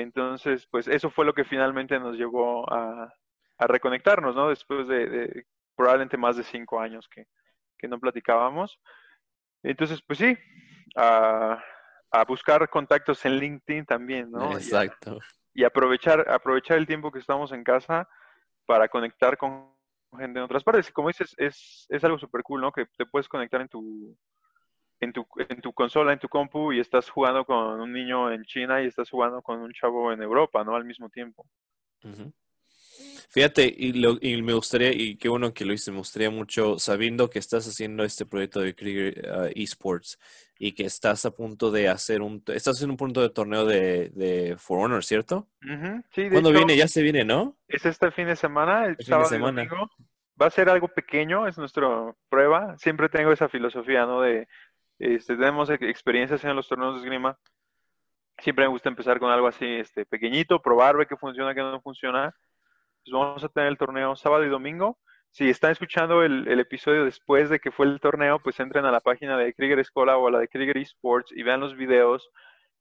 Entonces, 0.00 0.66
pues 0.70 0.88
eso 0.88 1.10
fue 1.10 1.24
lo 1.24 1.32
que 1.32 1.44
finalmente 1.44 1.98
nos 1.98 2.16
llevó 2.16 2.70
a, 2.70 3.12
reconectarnos, 3.58 4.36
¿no? 4.36 4.50
Después 4.50 4.86
de, 4.86 5.46
probablemente 5.74 6.18
más 6.18 6.36
de 6.36 6.42
cinco 6.42 6.78
años 6.78 7.08
que, 7.08 7.26
no 7.88 7.98
platicábamos. 7.98 8.78
Entonces, 9.62 10.02
pues 10.02 10.18
sí, 10.18 10.36
a, 10.96 11.62
buscar 12.28 12.68
contactos 12.68 13.24
en 13.24 13.38
LinkedIn 13.38 13.86
también, 13.86 14.30
¿no? 14.30 14.52
Exacto. 14.52 15.18
Y, 15.54 15.64
aprovechar, 15.64 16.28
aprovechar 16.28 16.76
el 16.76 16.86
tiempo 16.86 17.10
que 17.10 17.20
estamos 17.20 17.52
en 17.52 17.64
casa 17.64 18.06
para 18.66 18.88
conectar 18.88 19.38
con 19.38 19.72
gente 20.18 20.38
en 20.38 20.44
otras 20.44 20.62
partes. 20.62 20.90
Y 20.90 20.92
como 20.92 21.08
dices, 21.08 21.34
es, 21.38 21.86
es 21.88 22.04
algo 22.04 22.18
súper 22.18 22.42
cool, 22.42 22.60
¿no? 22.60 22.70
Que 22.70 22.84
te 22.84 23.06
puedes 23.06 23.28
conectar 23.28 23.62
en 23.62 23.68
tu, 23.68 24.14
en 25.00 25.12
tu, 25.12 25.26
en 25.48 25.60
tu 25.60 25.72
consola, 25.72 26.12
en 26.12 26.18
tu 26.18 26.28
compu, 26.28 26.72
y 26.72 26.80
estás 26.80 27.08
jugando 27.10 27.44
con 27.44 27.80
un 27.80 27.92
niño 27.92 28.32
en 28.32 28.44
China 28.44 28.82
y 28.82 28.86
estás 28.86 29.10
jugando 29.10 29.42
con 29.42 29.60
un 29.60 29.72
chavo 29.72 30.12
en 30.12 30.22
Europa, 30.22 30.64
¿no? 30.64 30.74
Al 30.74 30.84
mismo 30.84 31.08
tiempo. 31.08 31.46
Fíjate, 33.28 33.72
y, 33.76 33.92
lo, 33.92 34.16
y 34.20 34.40
me 34.42 34.54
gustaría, 34.54 34.92
y 34.92 35.16
qué 35.16 35.28
bueno 35.28 35.52
que 35.52 35.64
lo 35.64 35.72
hice, 35.72 35.90
me 35.90 35.98
gustaría 35.98 36.30
mucho, 36.30 36.78
sabiendo 36.78 37.28
que 37.28 37.38
estás 37.38 37.66
haciendo 37.66 38.04
este 38.04 38.24
proyecto 38.24 38.60
de 38.60 38.74
Krieger 38.74 39.28
uh, 39.28 39.50
Esports 39.54 40.18
y 40.58 40.72
que 40.72 40.84
estás 40.84 41.26
a 41.26 41.32
punto 41.32 41.70
de 41.70 41.88
hacer 41.88 42.22
un, 42.22 42.42
estás 42.46 42.80
en 42.82 42.90
un 42.90 42.96
punto 42.96 43.20
de 43.20 43.30
torneo 43.30 43.66
de, 43.66 44.10
de 44.10 44.56
For 44.56 44.78
Honor, 44.78 45.04
¿cierto? 45.04 45.48
sí, 46.14 46.30
¿Cuándo 46.30 46.50
viene? 46.50 46.76
Ya 46.76 46.88
se 46.88 47.02
viene, 47.02 47.24
¿no? 47.24 47.56
Es 47.68 47.84
este 47.84 48.10
fin 48.10 48.26
de 48.26 48.36
semana, 48.36 48.86
el, 48.86 48.96
sábado 49.00 49.28
semana. 49.28 49.68
Va 50.40 50.46
a 50.46 50.50
ser 50.50 50.68
algo 50.68 50.88
pequeño, 50.88 51.46
es 51.46 51.56
nuestra 51.56 52.14
prueba. 52.28 52.76
Siempre 52.78 53.08
tengo 53.08 53.32
esa 53.32 53.48
filosofía, 53.48 54.04
¿no? 54.04 54.20
De 54.20 54.46
este, 54.98 55.36
tenemos 55.36 55.70
experiencias 55.70 56.44
en 56.44 56.56
los 56.56 56.68
torneos 56.68 56.94
de 56.94 57.00
esgrima. 57.00 57.38
Siempre 58.38 58.64
me 58.64 58.70
gusta 58.70 58.88
empezar 58.88 59.18
con 59.18 59.30
algo 59.30 59.46
así 59.46 59.66
este, 59.66 60.04
pequeñito, 60.04 60.60
probar, 60.60 60.96
ver 60.96 61.06
qué 61.06 61.16
funciona, 61.16 61.54
qué 61.54 61.60
no 61.60 61.80
funciona. 61.80 62.34
Pues 63.04 63.12
vamos 63.12 63.44
a 63.44 63.48
tener 63.48 63.68
el 63.68 63.78
torneo 63.78 64.16
sábado 64.16 64.44
y 64.44 64.48
domingo. 64.48 64.98
Si 65.30 65.48
están 65.50 65.72
escuchando 65.72 66.22
el, 66.22 66.58
episodio 66.60 67.04
después 67.04 67.50
de 67.50 67.60
que 67.60 67.70
fue 67.70 67.86
el 67.86 68.00
torneo, 68.00 68.38
pues 68.40 68.58
entren 68.58 68.86
a 68.86 68.90
la 68.90 69.00
página 69.00 69.36
de 69.36 69.52
Krieger 69.52 69.78
Escola 69.78 70.16
o 70.16 70.28
a 70.28 70.30
la 70.30 70.38
de 70.38 70.48
Krieger 70.48 70.78
Esports 70.78 71.30
y 71.32 71.42
vean 71.42 71.60
los 71.60 71.76
videos 71.76 72.30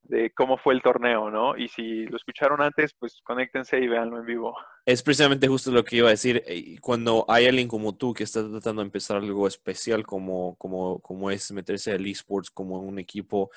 de 0.08 0.32
cómo 0.32 0.58
fue 0.58 0.74
el 0.74 0.82
torneo, 0.82 1.30
¿no? 1.32 1.58
Y 1.58 1.68
si 1.68 2.06
lo 2.06 2.18
escucharon 2.18 2.62
antes, 2.62 2.94
pues 2.98 3.20
conéctense 3.24 3.80
y 3.80 3.88
véanlo 3.88 4.20
en 4.20 4.26
vivo. 4.26 4.56
Es 4.86 5.02
precisamente 5.02 5.48
justo 5.48 5.72
lo 5.72 5.84
que 5.84 5.98
iba 5.98 6.08
a 6.08 6.12
decir. 6.12 6.44
Eh, 6.46 6.78
cuando 6.80 7.26
hay 7.28 7.48
alguien 7.48 7.68
como 7.68 7.96
tú 7.96 8.14
que 8.14 8.24
está 8.24 8.48
tratando 8.50 8.82
de 8.82 8.88
empezar 8.88 9.18
algo 9.18 9.48
especial 9.48 10.06
como, 10.06 10.56
como, 10.58 11.00
como 11.00 11.32
es 11.32 11.52
meterse 11.52 11.94
al 11.94 12.06
esports 12.06 12.52
como 12.52 12.80
un 12.80 13.00
equipo, 13.00 13.50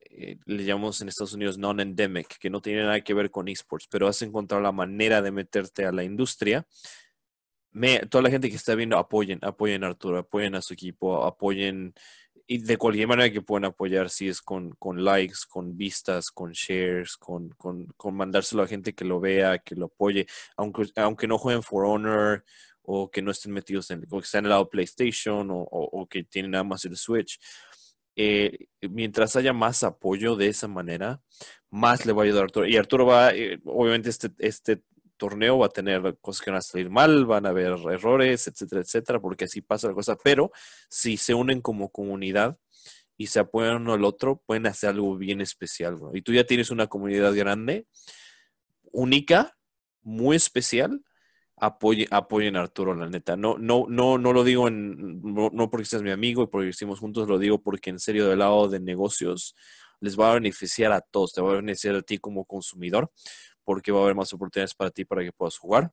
eh, 0.00 0.38
le 0.46 0.64
llamamos 0.64 1.00
en 1.00 1.08
Estados 1.08 1.34
Unidos 1.34 1.58
non-endemic, 1.58 2.38
que 2.38 2.50
no 2.50 2.62
tiene 2.62 2.82
nada 2.82 3.00
que 3.02 3.14
ver 3.14 3.30
con 3.30 3.48
esports, 3.48 3.86
pero 3.90 4.08
has 4.08 4.22
encontrado 4.22 4.62
la 4.62 4.72
manera 4.72 5.20
de 5.20 5.30
meterte 5.30 5.84
a 5.84 5.92
la 5.92 6.02
industria. 6.02 6.66
Me, 7.70 7.98
toda 8.00 8.22
la 8.22 8.30
gente 8.30 8.48
que 8.48 8.56
está 8.56 8.74
viendo, 8.74 8.96
apoyen, 8.96 9.38
apoyen 9.42 9.84
a 9.84 9.88
Arturo, 9.88 10.18
apoyen 10.18 10.54
a 10.54 10.62
su 10.62 10.72
equipo, 10.72 11.24
apoyen 11.24 11.92
y 12.50 12.58
de 12.58 12.78
cualquier 12.78 13.06
manera 13.06 13.30
que 13.30 13.42
puedan 13.42 13.66
apoyar, 13.66 14.08
si 14.08 14.26
es 14.26 14.40
con, 14.40 14.70
con 14.78 15.04
likes, 15.04 15.40
con 15.50 15.76
vistas, 15.76 16.30
con 16.30 16.52
shares, 16.52 17.18
con, 17.18 17.50
con, 17.50 17.84
con, 17.98 18.16
mandárselo 18.16 18.62
a 18.62 18.66
gente 18.66 18.94
que 18.94 19.04
lo 19.04 19.20
vea, 19.20 19.58
que 19.58 19.74
lo 19.74 19.86
apoye, 19.86 20.26
aunque, 20.56 20.86
aunque 20.96 21.28
no 21.28 21.36
jueguen 21.36 21.62
For 21.62 21.84
Honor 21.84 22.42
o 22.80 23.10
que 23.10 23.20
no 23.20 23.32
estén 23.32 23.52
metidos 23.52 23.90
en, 23.90 24.06
o 24.10 24.18
que 24.18 24.24
estén 24.24 24.38
en 24.38 24.44
el 24.46 24.50
lado 24.50 24.70
PlayStation 24.70 25.50
o, 25.50 25.58
o, 25.60 26.06
que 26.08 26.24
tienen 26.24 26.52
nada 26.52 26.64
más 26.64 26.86
el 26.86 26.96
Switch. 26.96 27.38
Eh, 28.16 28.68
mientras 28.80 29.36
haya 29.36 29.52
más 29.52 29.84
apoyo 29.84 30.34
de 30.34 30.48
esa 30.48 30.68
manera, 30.68 31.20
más 31.68 32.06
le 32.06 32.14
va 32.14 32.22
a 32.22 32.24
ayudar 32.24 32.42
a 32.42 32.44
Arturo. 32.44 32.66
Y 32.66 32.78
Arturo 32.78 33.04
va, 33.04 33.34
eh, 33.34 33.60
obviamente 33.66 34.08
este, 34.08 34.30
este 34.38 34.82
torneo 35.18 35.58
va 35.58 35.66
a 35.66 35.70
tener 35.70 36.16
cosas 36.20 36.42
que 36.42 36.50
van 36.50 36.58
a 36.58 36.62
salir 36.62 36.88
mal, 36.88 37.26
van 37.26 37.44
a 37.44 37.50
haber 37.50 37.76
errores, 37.90 38.48
etcétera, 38.48 38.80
etcétera, 38.80 39.20
porque 39.20 39.44
así 39.44 39.60
pasa 39.60 39.88
la 39.88 39.94
cosa. 39.94 40.16
Pero 40.22 40.50
si 40.88 41.18
se 41.18 41.34
unen 41.34 41.60
como 41.60 41.90
comunidad 41.90 42.56
y 43.18 43.26
se 43.26 43.40
apoyan 43.40 43.76
uno 43.76 43.94
al 43.94 44.04
otro, 44.04 44.42
pueden 44.46 44.66
hacer 44.66 44.90
algo 44.90 45.16
bien 45.16 45.40
especial. 45.42 45.98
Y 46.14 46.22
tú 46.22 46.32
ya 46.32 46.44
tienes 46.44 46.70
una 46.70 46.86
comunidad 46.86 47.34
grande, 47.34 47.86
única, 48.92 49.56
muy 50.02 50.36
especial. 50.36 51.02
Apoye, 51.60 52.06
apoyen 52.12 52.54
a 52.56 52.60
Arturo, 52.60 52.94
la 52.94 53.08
neta. 53.08 53.36
No, 53.36 53.58
no, 53.58 53.86
no, 53.88 54.16
no 54.16 54.32
lo 54.32 54.44
digo 54.44 54.68
en, 54.68 55.20
no, 55.20 55.50
no 55.52 55.70
porque 55.70 55.86
seas 55.86 56.02
mi 56.02 56.12
amigo 56.12 56.44
y 56.44 56.46
porque 56.46 56.68
estemos 56.68 57.00
juntos, 57.00 57.28
lo 57.28 57.38
digo 57.38 57.60
porque 57.60 57.90
en 57.90 57.98
serio 57.98 58.28
del 58.28 58.38
lado 58.38 58.68
de 58.68 58.78
negocios 58.78 59.56
les 60.00 60.18
va 60.18 60.30
a 60.30 60.34
beneficiar 60.34 60.92
a 60.92 61.00
todos, 61.00 61.32
te 61.32 61.40
va 61.40 61.52
a 61.52 61.56
beneficiar 61.56 61.96
a 61.96 62.02
ti 62.02 62.18
como 62.18 62.44
consumidor, 62.44 63.10
porque 63.68 63.92
va 63.92 63.98
a 64.00 64.02
haber 64.04 64.14
más 64.14 64.32
oportunidades 64.32 64.74
para 64.74 64.90
ti 64.90 65.04
para 65.04 65.22
que 65.22 65.30
puedas 65.30 65.58
jugar. 65.58 65.92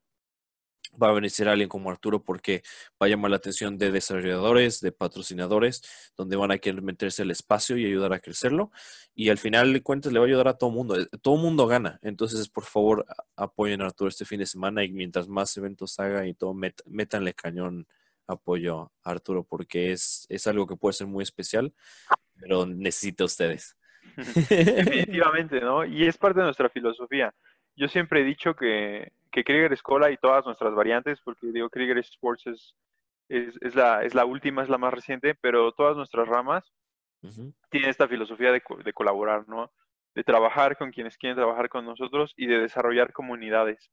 va 0.98 1.10
a 1.10 1.12
a 1.12 1.52
alguien 1.52 1.68
como 1.68 1.90
Arturo 1.90 2.24
porque 2.24 2.64
va 2.94 3.08
a 3.08 3.10
llamar 3.10 3.32
la 3.32 3.36
atención 3.36 3.78
de 3.78 3.92
desarrolladores, 3.92 4.80
de 4.80 4.94
patrocinadores, 4.94 5.82
donde 6.16 6.38
van 6.38 6.52
a 6.52 6.58
querer 6.58 6.82
meterse 6.82 7.24
el 7.24 7.32
espacio 7.32 7.78
y 7.78 7.86
ayudar 7.86 8.14
a 8.14 8.20
crecerlo. 8.20 8.72
Y 9.14 9.28
al 9.28 9.38
final 9.40 9.74
de 9.74 9.84
cuentas 9.84 10.14
le 10.14 10.20
va 10.20 10.26
a 10.26 10.30
ayudar 10.30 10.48
a 10.48 10.58
todo 10.58 10.72
mundo. 10.72 10.96
Todo 11.22 11.36
mundo 11.36 11.68
gana. 11.68 12.00
Entonces, 12.02 12.48
por 12.48 12.64
favor, 12.64 13.06
apoyen 13.36 13.82
a 13.82 13.88
Arturo 13.88 14.08
este 14.08 14.24
fin 14.24 14.40
de 14.40 14.46
semana 14.46 14.86
y 14.86 14.94
mientras 14.94 15.28
más 15.28 15.58
eventos 15.58 16.00
haga 16.00 16.26
y 16.26 16.34
todo, 16.34 16.54
métanle 16.86 17.34
cañón 17.34 17.88
apoyo 18.26 18.94
a 19.04 19.12
Arturo 19.12 19.44
porque 19.44 19.92
es, 19.92 20.26
es 20.30 20.48
algo 20.48 20.66
que 20.66 20.78
puede 20.78 20.94
ser 20.94 21.08
muy 21.08 21.24
especial, 21.24 21.74
pero 22.40 22.66
necesita 22.66 23.26
ustedes. 23.26 23.76
Definitivamente, 24.50 25.60
¿no? 25.60 25.84
Y 25.86 26.06
es 26.06 26.18
parte 26.18 26.40
de 26.40 26.46
nuestra 26.46 26.70
filosofía. 26.70 27.34
Yo 27.76 27.88
siempre 27.88 28.22
he 28.22 28.24
dicho 28.24 28.56
que, 28.56 29.12
que 29.32 29.44
Krieger 29.44 29.74
Escola 29.74 30.12
y 30.12 30.18
todas 30.18 30.46
nuestras 30.46 30.74
variantes, 30.74 31.20
porque 31.22 31.48
digo, 31.48 31.70
Krieger 31.70 31.98
Sports 31.98 32.48
es, 32.48 32.76
es, 33.30 33.76
la, 33.76 34.04
es 34.04 34.14
la 34.14 34.26
última, 34.26 34.64
es 34.64 34.70
la 34.70 34.78
más 34.78 34.94
reciente, 34.94 35.36
pero 35.36 35.72
todas 35.74 35.96
nuestras 35.98 36.28
ramas 36.28 36.72
tienen 37.70 37.90
esta 37.90 38.08
filosofía 38.08 38.52
de, 38.52 38.62
de, 38.84 38.94
colaborar, 38.94 39.50
¿no? 39.50 39.72
De 40.14 40.24
trabajar 40.24 40.78
con 40.78 40.92
quienes 40.92 41.18
quieren 41.18 41.36
trabajar 41.36 41.70
con 41.70 41.84
nosotros 41.84 42.34
y 42.38 42.46
de 42.46 42.60
desarrollar 42.60 43.12
comunidades. 43.14 43.90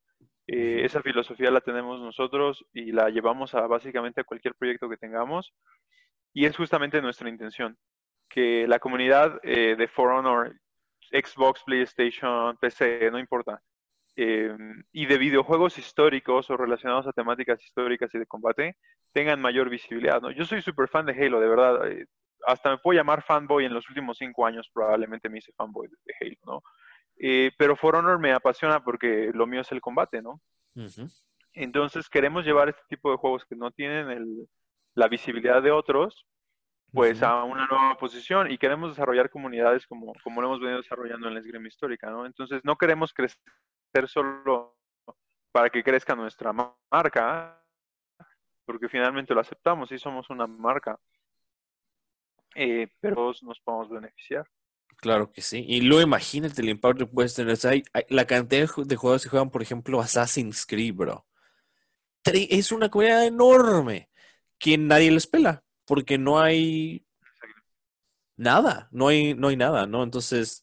Eh, 0.46 0.82
esa 0.84 1.00
filosofía 1.00 1.50
la 1.50 1.60
tenemos 1.60 2.00
nosotros 2.00 2.64
y 2.72 2.92
la 2.92 3.08
llevamos 3.08 3.54
a 3.54 3.66
básicamente 3.66 4.20
a 4.20 4.24
cualquier 4.24 4.54
proyecto 4.54 4.88
que 4.88 4.96
tengamos 4.96 5.54
y 6.34 6.46
es 6.46 6.56
justamente 6.56 7.00
nuestra 7.00 7.28
intención, 7.28 7.78
que 8.28 8.66
la 8.66 8.78
comunidad 8.78 9.38
eh, 9.42 9.76
de 9.76 9.88
For 9.88 10.10
Honor, 10.10 10.54
Xbox, 11.10 11.62
PlayStation, 11.64 12.56
PC, 12.56 13.10
no 13.10 13.18
importa, 13.18 13.62
eh, 14.16 14.54
y 14.92 15.06
de 15.06 15.18
videojuegos 15.18 15.78
históricos 15.78 16.50
o 16.50 16.56
relacionados 16.56 17.06
a 17.06 17.12
temáticas 17.12 17.62
históricas 17.64 18.14
y 18.14 18.18
de 18.18 18.26
combate 18.26 18.76
tengan 19.12 19.40
mayor 19.40 19.70
visibilidad. 19.70 20.20
¿no? 20.20 20.30
Yo 20.30 20.44
soy 20.44 20.60
súper 20.60 20.88
fan 20.88 21.06
de 21.06 21.12
Halo, 21.12 21.40
de 21.40 21.48
verdad. 21.48 21.90
Eh, 21.90 22.06
hasta 22.46 22.70
me 22.70 22.78
puedo 22.78 22.98
llamar 22.98 23.22
fanboy 23.22 23.64
en 23.64 23.72
los 23.72 23.88
últimos 23.88 24.18
cinco 24.18 24.44
años, 24.44 24.68
probablemente 24.72 25.28
me 25.28 25.38
hice 25.38 25.52
fanboy 25.56 25.88
de, 25.88 26.14
Halo, 26.20 26.36
¿no? 26.44 26.62
Eh, 27.18 27.52
pero 27.56 27.76
For 27.76 27.94
Honor 27.94 28.18
me 28.18 28.32
apasiona 28.32 28.82
porque 28.82 29.30
lo 29.32 29.46
mío 29.46 29.60
es 29.60 29.70
el 29.70 29.80
combate, 29.80 30.22
¿no? 30.22 30.40
Entonces 31.52 32.08
queremos 32.08 32.44
llevar 32.44 32.68
este 32.68 32.82
tipo 32.88 33.10
de 33.10 33.16
juegos 33.16 33.44
que 33.44 33.54
no 33.54 33.70
tienen 33.70 34.48
la 34.94 35.08
visibilidad 35.08 35.62
de 35.62 35.70
otros, 35.70 36.26
pues 36.92 37.22
a 37.22 37.44
una 37.44 37.66
nueva 37.66 37.96
posición 37.96 38.50
y 38.50 38.58
queremos 38.58 38.90
desarrollar 38.90 39.30
comunidades 39.30 39.86
como, 39.86 40.12
como 40.24 40.42
lo 40.42 40.48
hemos 40.48 40.60
venido 40.60 40.78
desarrollando 40.78 41.28
en 41.28 41.34
la 41.34 41.40
esgrima 41.40 41.68
histórica, 41.68 42.10
¿no? 42.10 42.26
Entonces 42.26 42.60
no 42.64 42.76
queremos 42.76 43.14
crecer 43.14 43.40
solo 44.08 44.76
para 45.52 45.70
que 45.70 45.84
crezca 45.84 46.14
nuestra 46.14 46.52
marca, 46.90 47.62
porque 48.64 48.88
finalmente 48.88 49.34
lo 49.34 49.40
aceptamos 49.40 49.92
y 49.92 49.98
somos 49.98 50.30
una 50.30 50.46
marca, 50.46 50.98
eh, 52.54 52.88
pero 53.00 53.32
nos 53.42 53.60
podemos 53.60 53.90
beneficiar. 53.90 54.48
Claro 54.96 55.32
que 55.32 55.42
sí. 55.42 55.64
Y 55.66 55.80
luego 55.80 56.02
imagínate 56.02 56.62
el 56.62 56.68
impacto 56.68 57.06
que 57.06 57.12
puedes 57.12 57.34
tener. 57.34 57.58
hay, 57.66 57.82
la 58.08 58.24
cantidad 58.26 58.68
de 58.76 58.96
jugadores 58.96 59.24
que 59.24 59.28
juegan, 59.28 59.50
por 59.50 59.62
ejemplo, 59.62 60.00
Assassin's 60.00 60.64
Creed, 60.64 60.94
bro. 60.94 61.26
Es 62.24 62.70
una 62.70 62.88
comunidad 62.88 63.26
enorme 63.26 64.10
que 64.58 64.78
nadie 64.78 65.10
les 65.10 65.26
pela, 65.26 65.64
porque 65.84 66.18
no 66.18 66.38
hay 66.38 67.04
nada, 68.36 68.88
no 68.92 69.08
hay, 69.08 69.34
no 69.34 69.48
hay 69.48 69.56
nada, 69.56 69.86
¿no? 69.86 70.04
Entonces, 70.04 70.62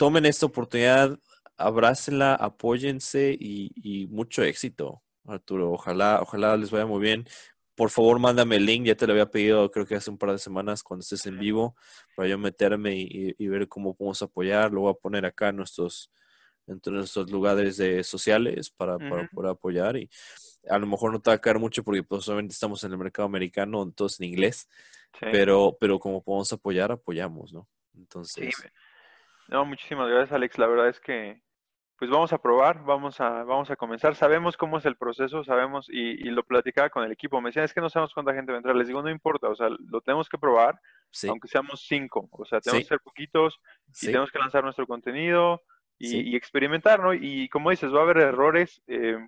tomen 0.00 0.24
esta 0.24 0.46
oportunidad, 0.46 1.18
abrácenla, 1.58 2.34
apóyense 2.34 3.36
y, 3.38 4.08
mucho 4.10 4.42
éxito, 4.42 5.02
Arturo. 5.26 5.72
Ojalá, 5.72 6.20
ojalá 6.22 6.56
les 6.56 6.70
vaya 6.70 6.86
muy 6.86 7.02
bien. 7.02 7.26
Por 7.74 7.90
favor, 7.90 8.18
mándame 8.18 8.56
el 8.56 8.64
link, 8.64 8.86
ya 8.86 8.94
te 8.94 9.06
lo 9.06 9.12
había 9.12 9.30
pedido 9.30 9.70
creo 9.70 9.84
que 9.84 9.96
hace 9.96 10.08
un 10.10 10.16
par 10.16 10.32
de 10.32 10.38
semanas 10.38 10.82
cuando 10.82 11.02
estés 11.02 11.26
en 11.26 11.38
vivo, 11.38 11.76
para 12.16 12.30
yo 12.30 12.38
meterme 12.38 12.94
y, 12.96 13.46
ver 13.46 13.68
cómo 13.68 13.94
podemos 13.94 14.22
apoyar. 14.22 14.72
Lo 14.72 14.80
voy 14.80 14.90
a 14.90 14.94
poner 14.94 15.26
acá 15.26 15.50
en 15.50 15.56
nuestros, 15.56 16.10
entre 16.66 16.94
nuestros 16.94 17.30
lugares 17.30 17.76
de 17.76 18.02
sociales 18.02 18.70
para, 18.70 18.96
poder 18.96 19.50
apoyar. 19.50 19.98
Y 19.98 20.08
a 20.66 20.78
lo 20.78 20.86
mejor 20.86 21.12
no 21.12 21.20
te 21.20 21.28
va 21.28 21.34
a 21.34 21.40
caer 21.42 21.58
mucho 21.58 21.84
porque 21.84 22.02
pues, 22.02 22.26
obviamente 22.26 22.54
estamos 22.54 22.82
en 22.84 22.92
el 22.92 22.96
mercado 22.96 23.26
americano, 23.26 23.82
entonces 23.82 24.18
en 24.20 24.28
inglés, 24.28 24.66
pero, 25.20 25.76
pero 25.78 25.98
como 25.98 26.22
podemos 26.22 26.50
apoyar, 26.54 26.90
apoyamos, 26.90 27.52
¿no? 27.52 27.68
Entonces... 27.94 28.54
No, 29.50 29.64
muchísimas 29.64 30.08
gracias, 30.08 30.32
Alex. 30.32 30.58
La 30.58 30.68
verdad 30.68 30.88
es 30.88 31.00
que, 31.00 31.42
pues 31.98 32.08
vamos 32.08 32.32
a 32.32 32.38
probar, 32.40 32.84
vamos 32.84 33.20
a, 33.20 33.42
vamos 33.42 33.68
a 33.68 33.74
comenzar. 33.74 34.14
Sabemos 34.14 34.56
cómo 34.56 34.78
es 34.78 34.86
el 34.86 34.96
proceso, 34.96 35.42
sabemos, 35.42 35.88
y, 35.90 36.22
lo 36.30 36.44
platicaba 36.44 36.88
con 36.88 37.02
el 37.02 37.10
equipo. 37.10 37.40
Me 37.40 37.48
decían, 37.48 37.64
es 37.64 37.74
que 37.74 37.80
no 37.80 37.90
sabemos 37.90 38.14
cuánta 38.14 38.32
gente 38.32 38.52
va 38.52 38.58
a 38.58 38.60
entrar. 38.60 38.76
Les 38.76 38.86
digo, 38.86 39.02
no 39.02 39.10
importa, 39.10 39.48
o 39.48 39.56
sea, 39.56 39.68
lo 39.68 40.00
tenemos 40.02 40.28
que 40.28 40.38
probar, 40.38 40.80
aunque 41.28 41.48
seamos 41.48 41.84
cinco. 41.84 42.28
O 42.30 42.44
sea, 42.44 42.60
tenemos 42.60 42.84
que 42.84 42.88
ser 42.90 43.00
poquitos 43.00 43.60
y 44.00 44.06
tenemos 44.06 44.30
que 44.30 44.38
lanzar 44.38 44.62
nuestro 44.62 44.86
contenido 44.86 45.60
y, 45.98 46.36
experimentar, 46.36 47.00
¿no? 47.00 47.12
Y 47.12 47.48
como 47.48 47.70
dices, 47.70 47.92
va 47.92 47.98
a 47.98 48.02
haber 48.02 48.18
errores. 48.18 48.80
Eh, 48.86 49.18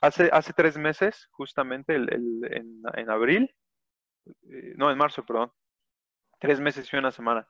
hace, 0.00 0.30
hace 0.32 0.52
tres 0.52 0.78
meses, 0.78 1.26
justamente 1.32 1.96
el, 1.96 2.08
en, 2.12 2.80
en, 2.94 3.10
abril, 3.10 3.52
eh, 4.24 4.74
no, 4.76 4.92
en 4.92 4.98
marzo, 4.98 5.26
perdón, 5.26 5.50
tres 6.38 6.60
meses 6.60 6.88
y 6.92 6.96
una 6.96 7.10
semana 7.10 7.48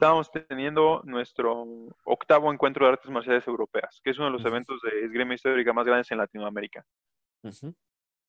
estábamos 0.00 0.30
teniendo 0.48 1.02
nuestro 1.04 1.66
octavo 2.04 2.50
encuentro 2.50 2.86
de 2.86 2.92
artes 2.92 3.10
marciales 3.10 3.46
europeas, 3.46 4.00
que 4.02 4.10
es 4.10 4.16
uno 4.16 4.28
de 4.28 4.32
los 4.32 4.44
eventos 4.46 4.80
de 4.80 5.04
esgrima 5.04 5.34
histórica 5.34 5.74
más 5.74 5.84
grandes 5.84 6.10
en 6.10 6.16
Latinoamérica. 6.16 6.82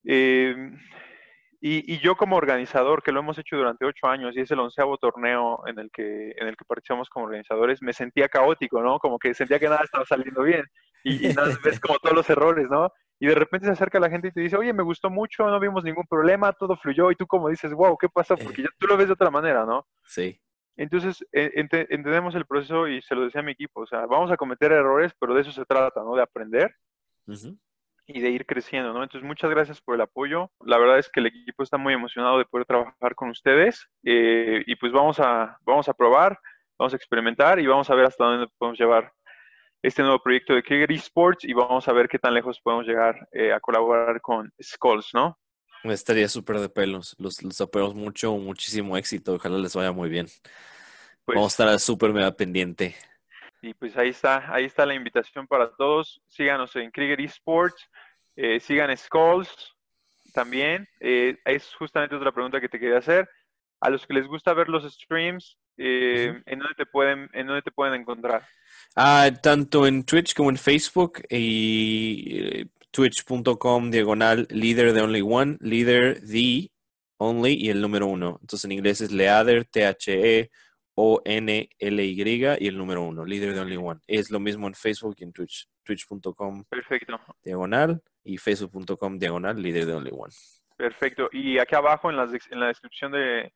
Em, 0.03 0.77
y, 1.61 1.97
yo 1.99 2.17
como 2.17 2.35
organizador, 2.35 3.01
que 3.01 3.13
lo 3.13 3.21
hemos 3.21 3.37
hecho 3.37 3.55
durante 3.55 3.85
ocho 3.85 4.07
años 4.07 4.35
y 4.35 4.41
es 4.41 4.51
el 4.51 4.59
onceavo 4.59 4.97
torneo 4.97 5.63
en 5.65 5.79
el 5.79 5.89
que 5.91 6.31
en 6.31 6.47
el 6.47 6.57
que 6.57 6.65
participamos 6.65 7.09
como 7.09 7.27
organizadores, 7.27 7.81
me 7.81 7.93
sentía 7.93 8.27
caótico, 8.27 8.81
¿no? 8.81 8.99
Como 8.99 9.17
que 9.17 9.33
sentía 9.33 9.57
que 9.57 9.69
nada 9.69 9.85
estaba 9.85 10.05
saliendo 10.05 10.43
bien 10.43 10.65
y, 11.05 11.25
y 11.25 11.33
nada, 11.33 11.57
ves 11.63 11.79
como 11.79 11.99
todos 11.99 12.15
los 12.15 12.29
errores, 12.29 12.67
¿no? 12.69 12.91
Y 13.17 13.27
de 13.27 13.35
repente 13.35 13.67
se 13.67 13.71
acerca 13.71 13.97
la 13.97 14.09
gente 14.09 14.27
y 14.27 14.31
te 14.33 14.41
dice, 14.41 14.57
oye, 14.57 14.73
me 14.73 14.83
gustó 14.83 15.09
mucho, 15.09 15.47
no 15.47 15.59
vimos 15.59 15.85
ningún 15.85 16.05
problema, 16.09 16.51
todo 16.51 16.75
fluyó 16.75 17.11
y 17.11 17.15
tú 17.15 17.27
como 17.27 17.47
dices, 17.47 17.71
wow, 17.71 17.97
¿qué 17.97 18.09
pasó? 18.09 18.35
Porque 18.35 18.65
tú 18.77 18.87
lo 18.87 18.97
ves 18.97 19.07
de 19.07 19.13
otra 19.13 19.29
manera, 19.29 19.65
¿no? 19.65 19.87
Sí. 20.03 20.41
Entonces, 20.77 21.25
e, 21.31 21.51
entendemos 21.55 22.35
el 22.35 22.45
proceso 22.45 22.87
y 22.87 23.01
se 23.01 23.15
lo 23.15 23.25
decía 23.25 23.41
a 23.41 23.43
mi 23.43 23.51
equipo, 23.51 23.81
o 23.81 23.87
sea, 23.87 24.05
vamos 24.05 24.31
a 24.31 24.37
cometer 24.37 24.71
errores, 24.71 25.13
pero 25.19 25.33
de 25.33 25.41
eso 25.41 25.51
se 25.51 25.65
trata, 25.65 26.01
¿no? 26.01 26.15
De 26.15 26.23
aprender 26.23 26.75
y 28.07 28.19
de 28.19 28.29
ir 28.29 28.45
creciendo, 28.45 28.93
¿no? 28.93 29.03
Entonces, 29.03 29.27
muchas 29.27 29.49
gracias 29.49 29.81
por 29.81 29.95
el 29.95 30.01
apoyo. 30.01 30.51
La 30.65 30.77
verdad 30.77 30.99
es 30.99 31.09
que 31.09 31.19
el 31.19 31.27
equipo 31.27 31.63
está 31.63 31.77
muy 31.77 31.93
emocionado 31.93 32.37
de 32.37 32.45
poder 32.45 32.65
trabajar 32.65 33.15
con 33.15 33.29
ustedes 33.29 33.87
eh, 34.03 34.63
y 34.65 34.75
pues 34.75 34.91
vamos 34.91 35.19
a, 35.19 35.57
vamos 35.61 35.87
a 35.87 35.93
probar, 35.93 36.37
vamos 36.77 36.93
a 36.93 36.97
experimentar 36.97 37.59
y 37.59 37.67
vamos 37.67 37.89
a 37.89 37.95
ver 37.95 38.05
hasta 38.05 38.25
dónde 38.25 38.47
podemos 38.57 38.79
llevar 38.79 39.11
este 39.81 40.03
nuevo 40.03 40.21
proyecto 40.21 40.53
de 40.53 40.63
Krieger 40.63 40.91
Esports 40.91 41.43
y 41.43 41.53
vamos 41.53 41.87
a 41.87 41.93
ver 41.93 42.07
qué 42.07 42.19
tan 42.19 42.33
lejos 42.33 42.59
podemos 42.61 42.85
llegar 42.85 43.27
eh, 43.31 43.51
a 43.51 43.59
colaborar 43.59 44.21
con 44.21 44.51
Skulls, 44.61 45.09
¿no? 45.13 45.37
Estaría 45.83 46.27
súper 46.27 46.59
de 46.59 46.69
pelos. 46.69 47.15
Los, 47.17 47.41
los 47.43 47.59
apoyamos 47.61 47.95
mucho, 47.95 48.35
muchísimo 48.37 48.97
éxito. 48.97 49.33
Ojalá 49.33 49.57
les 49.57 49.75
vaya 49.75 49.91
muy 49.91 50.09
bien. 50.09 50.27
Pues 51.25 51.35
Vamos 51.35 51.59
a 51.59 51.63
estar 51.63 51.79
súper 51.79 52.13
mega 52.13 52.31
pendiente. 52.31 52.95
Y 53.61 53.73
pues 53.75 53.95
ahí 53.95 54.09
está, 54.09 54.51
ahí 54.51 54.65
está 54.65 54.85
la 54.85 54.95
invitación 54.95 55.47
para 55.47 55.71
todos. 55.71 56.21
Síganos 56.27 56.75
en 56.75 56.89
Krieger 56.89 57.21
Esports, 57.21 57.89
eh, 58.35 58.59
sigan 58.59 58.95
Skulls 58.97 59.75
también. 60.33 60.87
Eh, 60.99 61.37
es 61.45 61.73
justamente 61.75 62.15
otra 62.15 62.31
pregunta 62.31 62.59
que 62.59 62.69
te 62.69 62.79
quería 62.79 62.97
hacer. 62.97 63.29
A 63.79 63.89
los 63.89 64.05
que 64.05 64.13
les 64.13 64.27
gusta 64.27 64.53
ver 64.53 64.67
los 64.67 64.91
streams, 64.91 65.57
eh, 65.77 66.41
¿en, 66.45 66.59
dónde 66.59 66.75
te 66.75 66.85
pueden, 66.85 67.29
¿en 67.33 67.47
dónde 67.47 67.61
te 67.61 67.71
pueden 67.71 67.99
encontrar? 67.99 68.47
Ah, 68.95 69.29
tanto 69.41 69.85
en 69.87 70.03
Twitch 70.03 70.33
como 70.33 70.49
en 70.49 70.57
Facebook 70.57 71.21
y 71.29 72.65
twitch.com 72.91 73.91
diagonal 73.91 74.47
leader 74.49 74.93
de 74.93 75.01
only 75.01 75.21
one, 75.21 75.57
leader 75.61 76.19
the 76.21 76.69
only 77.17 77.53
y 77.53 77.69
el 77.69 77.81
número 77.81 78.07
uno. 78.07 78.37
Entonces 78.41 78.65
en 78.65 78.71
inglés 78.73 79.01
es 79.01 79.11
leader, 79.11 79.65
T-H-E, 79.65 80.49
O-N-L-Y 80.95 82.45
y 82.59 82.67
el 82.67 82.77
número 82.77 83.01
uno, 83.03 83.25
líder 83.25 83.53
de 83.53 83.59
only 83.59 83.77
one. 83.77 83.99
Es 84.07 84.29
lo 84.29 84.39
mismo 84.39 84.67
en 84.67 84.73
Facebook 84.73 85.15
y 85.19 85.23
en 85.23 85.31
Twitch. 85.31 85.67
Twitch.com 85.83 86.63
Perfecto. 86.65 87.19
diagonal 87.43 88.01
y 88.23 88.37
Facebook.com 88.37 89.17
diagonal, 89.17 89.61
líder 89.61 89.85
de 89.85 89.93
only 89.93 90.11
one. 90.13 90.31
Perfecto. 90.77 91.29
Y 91.31 91.59
aquí 91.59 91.75
abajo 91.75 92.09
en 92.09 92.17
la, 92.17 92.25
en 92.25 92.59
la 92.59 92.67
descripción 92.67 93.11
de, 93.11 93.51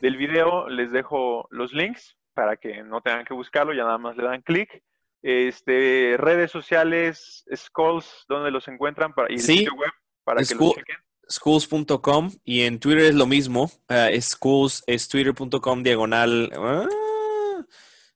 del 0.00 0.16
video 0.16 0.68
les 0.68 0.92
dejo 0.92 1.46
los 1.50 1.72
links 1.72 2.16
para 2.34 2.56
que 2.56 2.82
no 2.82 3.00
tengan 3.00 3.24
que 3.24 3.34
buscarlo, 3.34 3.72
ya 3.74 3.82
nada 3.84 3.98
más 3.98 4.16
le 4.16 4.24
dan 4.24 4.42
clic 4.42 4.82
este, 5.22 6.16
redes 6.18 6.50
sociales, 6.50 7.44
schools, 7.54 8.24
donde 8.28 8.50
los 8.50 8.68
encuentran 8.68 9.12
para, 9.12 9.32
y 9.32 9.38
sitio 9.38 9.74
web 9.74 9.90
para 10.24 10.42
que 10.42 10.54
los 10.54 10.74
chequen. 10.74 10.96
Schools.com 11.30 12.30
y 12.44 12.62
en 12.62 12.80
Twitter 12.80 13.04
es 13.04 13.14
lo 13.14 13.26
mismo. 13.26 13.70
Uh, 13.90 14.18
schools 14.20 14.82
es 14.86 15.08
twitter.com 15.08 15.82
diagonal. 15.82 16.50
Ah, 16.56 16.86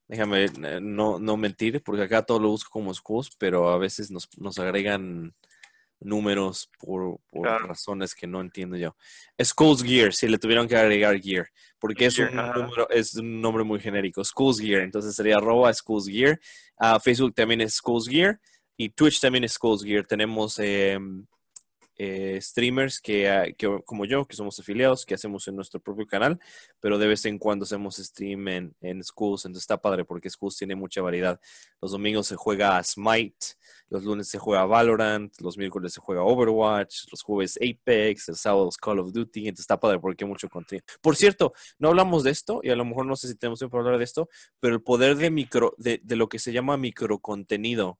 déjame 0.09 0.45
eh, 0.45 0.81
no, 0.81 1.19
no 1.19 1.37
mentir, 1.37 1.83
porque 1.83 2.03
acá 2.03 2.23
todo 2.23 2.39
lo 2.39 2.49
busco 2.49 2.71
como 2.71 2.95
schools, 2.95 3.35
pero 3.39 3.69
a 3.69 3.77
veces 3.77 4.11
nos, 4.11 4.29
nos 4.39 4.59
agregan 4.59 5.35
números 6.05 6.71
por, 6.79 7.19
razones 7.33 8.15
que 8.15 8.27
no 8.27 8.41
entiendo 8.41 8.77
yo. 8.77 8.97
Schools 9.43 9.83
Gear, 9.83 10.13
si 10.13 10.29
le 10.29 10.39
tuvieron 10.39 10.69
que 10.69 10.77
agregar 10.77 11.21
Gear, 11.21 11.49
porque 11.79 12.07
es 12.07 12.19
un, 12.19 12.35
número, 12.35 12.89
es 12.91 13.15
un 13.15 13.41
nombre 13.41 13.65
muy 13.65 13.81
genérico. 13.81 14.25
Schools 14.25 14.61
Gear, 14.61 14.83
entonces 14.83 15.15
sería 15.15 15.37
arroba 15.37 15.73
Schools 15.73 16.07
Gear. 16.07 16.39
Ah, 16.85 16.99
Facebook 16.99 17.33
también 17.33 17.61
es 17.61 17.75
Schools 17.75 18.09
Gear 18.09 18.41
y 18.77 18.89
Twitch 18.89 19.21
también 19.21 19.45
es 19.45 19.53
Schools 19.53 19.85
Gear. 19.85 20.05
Tenemos 20.05 20.59
em, 20.59 21.25
eh, 21.97 22.39
streamers 22.41 22.99
ah, 23.29 23.45
que, 23.57 23.81
como 23.85 24.05
yo, 24.05 24.27
que 24.27 24.35
somos 24.35 24.59
afiliados, 24.59 25.05
que 25.05 25.15
hacemos 25.15 25.47
en 25.49 25.57
nuestro 25.57 25.81
propio 25.81 26.07
canal, 26.07 26.39
pero 26.81 26.99
de 26.99 27.07
vez 27.07 27.25
en 27.27 27.39
cuando 27.39 27.65
hacemos 27.65 27.97
stream 27.97 28.49
en, 28.49 28.75
en 28.81 29.03
Schools, 29.03 29.45
entonces 29.45 29.65
está 29.65 29.81
padre 29.81 30.05
porque 30.05 30.31
Schools 30.31 30.57
tiene 30.57 30.75
mucha 30.75 31.03
variedad. 31.03 31.41
Los 31.81 31.93
domingos 31.93 32.27
se 32.27 32.37
juega 32.37 32.83
Smite, 32.83 33.47
los 33.91 34.05
lunes 34.05 34.29
se 34.29 34.39
juega 34.39 34.65
Valorant, 34.65 35.39
los 35.41 35.59
miércoles 35.59 35.93
se 35.93 36.01
juega 36.01 36.23
Overwatch, 36.23 37.05
los 37.11 37.23
jueves 37.23 37.59
Apex, 37.59 38.29
el 38.31 38.37
sábado 38.37 38.71
Call 38.81 39.01
of 39.01 39.13
Duty, 39.13 39.41
entonces 39.41 39.65
está 39.65 39.79
padre 39.79 39.99
porque 39.99 40.25
hay 40.25 40.29
mucho 40.29 40.49
contenido. 40.49 40.85
Por 41.01 41.17
cierto, 41.17 41.53
no 41.79 41.89
hablamos 41.89 42.25
de 42.25 42.31
esto 42.31 42.61
y 42.63 42.71
a 42.71 42.77
lo 42.77 42.85
mejor 42.85 43.07
no 43.07 43.17
sé 43.17 43.29
si 43.29 43.35
tenemos 43.35 43.59
tiempo 43.59 43.73
para 43.73 43.85
hablar 43.85 43.99
de 43.99 44.05
esto, 44.05 44.29
pero 44.61 44.75
el 44.75 44.83
poder 44.83 45.17
de 45.17 45.31
micro, 45.31 45.75
de, 45.77 46.01
de 46.03 46.17
lo 46.17 46.29
que 46.29 46.39
se 46.39 46.53
llama 46.53 46.77
microcontenido 46.77 47.99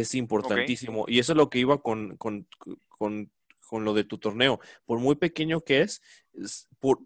es 0.00 0.14
importantísimo. 0.14 1.04
Y 1.08 1.18
eso 1.18 1.32
es 1.32 1.36
lo 1.36 1.50
que 1.50 1.58
iba 1.58 1.82
con, 1.82 2.16
con, 2.16 2.46
lo 3.08 3.94
de 3.94 4.04
tu 4.04 4.18
torneo. 4.18 4.60
Por 4.84 4.98
muy 4.98 5.14
pequeño 5.14 5.62
que 5.62 5.82
es, 5.82 6.02
por, 6.78 7.00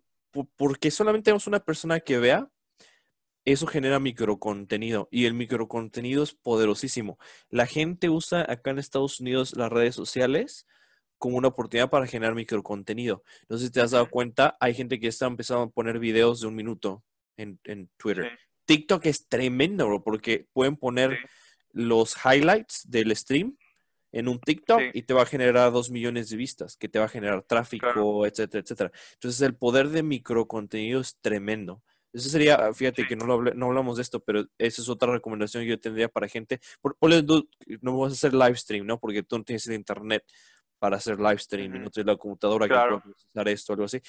porque 0.57 0.90
solamente 0.90 1.26
tenemos 1.26 1.47
una 1.47 1.61
persona 1.61 2.01
que 2.01 2.18
vea, 2.18 2.51
eso 3.44 3.66
genera 3.66 4.01
microcontenido 4.01 5.09
y 5.12 5.26
el 5.26 5.34
microcontenido 5.34 6.24
es 6.24 6.34
poderosísimo. 6.34 7.18
La 7.49 7.66
gente 7.66 8.11
usa 8.11 8.44
acá 8.49 8.70
en 8.70 8.80
Estados 8.80 9.20
Unidos 9.20 9.57
las 9.57 9.70
redes 9.70 9.94
sociales 9.94 10.66
como 11.18 11.38
una 11.38 11.49
oportunidad 11.49 11.88
para 11.88 12.07
generar 12.07 12.34
microcontenido. 12.34 13.22
No 13.49 13.57
sé 13.57 13.66
si 13.66 13.72
te 13.72 13.80
has 13.80 13.92
dado 13.92 14.11
cuenta, 14.11 14.57
hay 14.61 14.74
gente 14.74 14.99
que 14.99 15.07
está 15.07 15.26
empezando 15.26 15.62
a 15.62 15.70
poner 15.70 15.99
videos 15.99 16.40
de 16.40 16.49
un 16.49 16.57
minuto 16.57 17.05
en, 17.36 17.59
Twitter. 17.97 18.36
TikTok 18.64 19.07
es 19.07 19.28
tremendo, 19.28 20.03
porque 20.03 20.49
pueden 20.53 20.76
poner 20.76 21.18
los 21.70 22.16
highlights 22.24 22.90
del 22.90 23.14
stream 23.14 23.57
en 24.17 24.29
un 24.29 24.41
TikTok 24.41 24.81
y 24.95 25.03
te 25.03 25.12
va 25.12 25.23
a 25.23 25.27
generar 25.27 25.71
dos 25.71 25.91
millones 25.91 26.31
de 26.31 26.39
vistas, 26.39 26.79
que 26.79 26.89
te 26.89 26.99
va 26.99 27.05
a 27.05 27.09
generar 27.09 27.43
tráfico, 27.43 28.25
etcétera, 28.25 28.62
etcétera. 28.62 28.91
Entonces 29.12 29.43
el 29.43 29.55
poder 29.55 29.91
de 29.91 30.03
microcontenido 30.03 31.03
es 31.03 31.19
tremendo. 31.21 31.83
Eso 32.14 32.31
sería, 32.31 32.73
fíjate 32.73 33.07
que 33.07 33.14
no, 33.14 33.27
no 33.27 33.67
hablamos 33.67 33.97
de 33.97 34.03
esto, 34.03 34.21
pero 34.21 34.47
esa 34.57 34.81
es 34.81 34.89
otra 34.89 35.12
recomendación 35.12 35.64
que 35.64 35.69
yo 35.69 35.79
tendría 35.79 36.09
para 36.09 36.29
gente. 36.29 36.61
Por, 36.81 36.97
no 37.83 37.99
vas 37.99 38.12
a 38.12 38.14
hacer 38.14 38.33
live 38.33 38.57
stream, 38.57 38.87
¿no? 38.87 38.99
Porque 38.99 39.23
tú 39.23 39.37
no 39.37 39.45
tienes 39.45 39.67
el 39.67 39.75
internet 39.75 40.25
para 40.79 40.97
hacer 40.97 41.19
live 41.19 41.39
stream 41.39 41.75
y 41.75 41.79
no 41.79 41.91
tienes 41.91 42.07
la 42.07 42.17
computadora 42.17 42.67
que 42.67 42.75
pueda 42.75 43.03
procesar 43.03 43.49
esto 43.49 43.73
o 43.73 43.75
algo 43.75 43.85
así. 43.85 44.01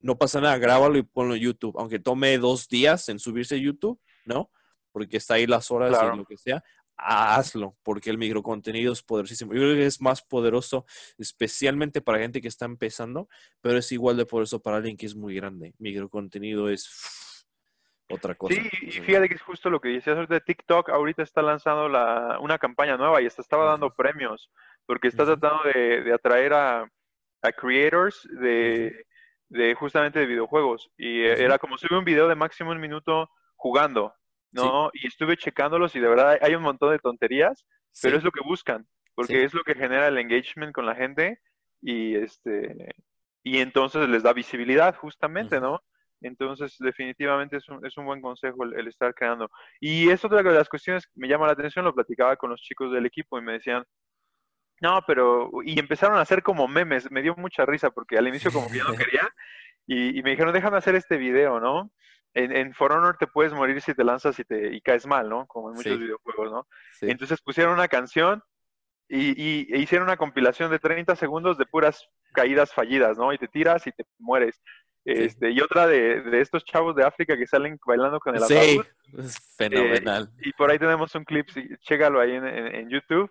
No 0.00 0.18
pasa 0.18 0.40
nada, 0.40 0.58
grábalo 0.58 0.98
y 0.98 1.02
ponlo 1.02 1.36
en 1.36 1.40
YouTube. 1.40 1.78
Aunque 1.78 2.00
tome 2.00 2.36
dos 2.38 2.66
días 2.66 3.08
en 3.08 3.20
subirse 3.20 3.54
a 3.54 3.58
YouTube, 3.58 4.00
¿no? 4.24 4.50
Porque 4.90 5.18
está 5.18 5.34
ahí 5.34 5.46
las 5.46 5.70
horas 5.70 5.96
y 6.12 6.16
lo 6.16 6.24
que 6.24 6.36
sea 6.36 6.64
hazlo, 7.04 7.76
porque 7.82 8.10
el 8.10 8.18
microcontenido 8.18 8.92
es 8.92 9.02
poderosísimo. 9.02 9.52
Yo 9.52 9.60
creo 9.60 9.74
que 9.74 9.86
es 9.86 10.00
más 10.00 10.22
poderoso, 10.22 10.86
especialmente 11.18 12.00
para 12.00 12.18
gente 12.18 12.40
que 12.40 12.48
está 12.48 12.64
empezando, 12.64 13.28
pero 13.60 13.78
es 13.78 13.90
igual 13.92 14.16
de 14.16 14.26
poderoso 14.26 14.60
para 14.62 14.78
alguien 14.78 14.96
que 14.96 15.06
es 15.06 15.14
muy 15.14 15.34
grande. 15.34 15.74
Microcontenido 15.78 16.68
es 16.68 17.46
otra 18.08 18.34
cosa. 18.34 18.54
Sí, 18.54 18.68
y 18.82 18.90
fíjate 18.90 19.28
que 19.28 19.34
es 19.34 19.42
justo 19.42 19.70
lo 19.70 19.80
que 19.80 19.88
decías 19.88 20.28
de 20.28 20.40
TikTok. 20.40 20.90
Ahorita 20.90 21.22
está 21.22 21.42
lanzando 21.42 21.88
la, 21.88 22.38
una 22.40 22.58
campaña 22.58 22.96
nueva 22.96 23.20
y 23.22 23.26
hasta 23.26 23.42
estaba 23.42 23.66
dando 23.66 23.94
premios, 23.94 24.50
porque 24.86 25.08
está 25.08 25.24
tratando 25.24 25.62
de, 25.64 26.12
atraer 26.12 26.52
a, 26.54 26.90
creators 27.56 28.28
de, 28.40 29.06
de, 29.48 29.74
justamente 29.74 30.20
de 30.20 30.26
videojuegos. 30.26 30.90
Y 30.96 31.22
era 31.22 31.58
como 31.58 31.78
sube 31.78 31.98
un 31.98 32.04
video 32.04 32.28
de 32.28 32.34
máximo 32.34 32.70
un 32.70 32.80
minuto 32.80 33.30
jugando. 33.56 34.14
¿No? 34.52 34.90
Y 34.92 35.06
estuve 35.06 35.36
checándolos 35.36 35.96
y 35.96 36.00
de 36.00 36.08
verdad 36.08 36.38
hay 36.40 36.54
un 36.54 36.62
montón 36.62 36.92
de 36.92 36.98
tonterías, 36.98 37.64
pero 38.02 38.16
es 38.16 38.24
lo 38.24 38.30
que 38.30 38.44
buscan, 38.44 38.86
porque 39.14 39.44
es 39.44 39.54
lo 39.54 39.62
que 39.64 39.74
genera 39.74 40.08
el 40.08 40.18
engagement 40.18 40.72
con 40.72 40.86
la 40.86 40.94
gente 40.94 41.38
y 41.80 42.14
este 42.14 42.94
y 43.42 43.58
entonces 43.58 44.08
les 44.08 44.22
da 44.22 44.32
visibilidad 44.32 44.94
justamente, 44.94 45.60
¿no? 45.60 45.82
Entonces, 46.20 46.76
definitivamente 46.78 47.56
es 47.56 47.68
un, 47.68 47.84
es 47.84 47.96
un 47.96 48.06
buen 48.06 48.20
consejo 48.20 48.64
el, 48.64 48.86
estar 48.86 49.12
creando. 49.14 49.50
Y 49.80 50.08
es 50.10 50.24
otra 50.24 50.42
de 50.42 50.52
las 50.52 50.68
cuestiones 50.68 51.06
que 51.06 51.12
me 51.16 51.28
llama 51.28 51.46
la 51.46 51.52
atención, 51.52 51.84
lo 51.84 51.94
platicaba 51.94 52.36
con 52.36 52.50
los 52.50 52.60
chicos 52.60 52.92
del 52.92 53.06
equipo 53.06 53.38
y 53.38 53.42
me 53.42 53.54
decían, 53.54 53.84
no, 54.80 55.00
pero, 55.06 55.50
y 55.64 55.78
empezaron 55.78 56.18
a 56.18 56.22
hacer 56.22 56.42
como 56.42 56.68
memes, 56.68 57.10
me 57.10 57.22
dio 57.22 57.34
mucha 57.36 57.66
risa 57.66 57.90
porque 57.90 58.18
al 58.18 58.28
inicio 58.28 58.52
como 58.52 58.68
que 58.68 58.78
yo 58.78 58.84
no 58.84 58.94
quería, 58.96 59.28
y, 59.86 60.18
y 60.18 60.22
me 60.22 60.30
dijeron, 60.30 60.52
déjame 60.52 60.76
hacer 60.76 60.94
este 60.94 61.16
video, 61.16 61.60
¿no? 61.60 61.90
En, 62.34 62.54
en, 62.56 62.74
For 62.74 62.92
Honor 62.92 63.16
te 63.18 63.26
puedes 63.26 63.52
morir 63.52 63.80
si 63.82 63.94
te 63.94 64.04
lanzas 64.04 64.38
y, 64.38 64.44
te, 64.44 64.74
y 64.74 64.80
caes 64.80 65.06
mal, 65.06 65.28
¿no? 65.28 65.46
Como 65.46 65.70
en 65.70 65.76
muchos 65.76 65.98
videojuegos, 65.98 66.50
¿no? 66.50 66.66
Entonces 67.02 67.40
pusieron 67.40 67.74
una 67.74 67.88
canción 67.88 68.42
y, 69.08 69.30
y, 69.40 69.72
e 69.72 69.78
hicieron 69.78 70.08
una 70.08 70.16
compilación 70.16 70.70
de 70.70 70.78
30 70.78 71.16
segundos 71.16 71.58
de 71.58 71.66
puras 71.66 72.08
caídas 72.32 72.72
fallidas, 72.72 73.18
¿no? 73.18 73.32
Y 73.32 73.38
te 73.38 73.48
tiras 73.48 73.86
y 73.86 73.92
te 73.92 74.04
mueres. 74.18 74.62
Este, 75.04 75.50
y 75.50 75.60
otra 75.60 75.86
de, 75.88 76.22
de, 76.22 76.40
estos 76.40 76.64
chavos 76.64 76.94
de 76.94 77.04
África 77.04 77.36
que 77.36 77.46
salen 77.46 77.78
bailando 77.84 78.20
con 78.20 78.36
el 78.36 78.42
Sí, 78.42 78.80
es 79.18 79.54
fenomenal. 79.56 80.30
Eh, 80.38 80.42
y 80.44 80.52
por 80.52 80.70
ahí 80.70 80.78
tenemos 80.78 81.12
un 81.16 81.24
clip, 81.24 81.48
sí, 81.50 81.68
chécalo 81.80 82.20
ahí 82.20 82.32
en, 82.32 82.46
en, 82.46 82.88
YouTube, 82.88 83.28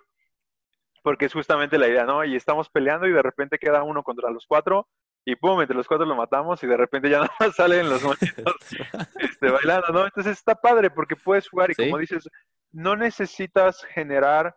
porque 1.01 1.25
es 1.25 1.33
justamente 1.33 1.77
la 1.77 1.87
idea, 1.87 2.03
¿no? 2.03 2.25
Y 2.25 2.35
estamos 2.35 2.69
peleando 2.69 3.07
y 3.07 3.13
de 3.13 3.21
repente 3.21 3.57
queda 3.57 3.83
uno 3.83 4.03
contra 4.03 4.29
los 4.29 4.45
cuatro 4.45 4.89
y 5.25 5.35
pum, 5.35 5.61
entre 5.61 5.75
los 5.75 5.87
cuatro 5.87 6.05
lo 6.05 6.15
matamos 6.15 6.63
y 6.63 6.67
de 6.67 6.77
repente 6.77 7.09
ya 7.09 7.19
nada 7.21 7.31
más 7.39 7.55
salen 7.55 7.89
los 7.89 8.03
monitos 8.03 8.57
este, 9.19 9.49
bailando, 9.49 9.87
¿no? 9.89 10.05
Entonces 10.05 10.37
está 10.37 10.55
padre 10.55 10.89
porque 10.89 11.15
puedes 11.15 11.47
jugar 11.47 11.71
y 11.71 11.75
como 11.75 11.97
dices, 11.97 12.27
no 12.71 12.95
necesitas 12.95 13.83
generar 13.85 14.55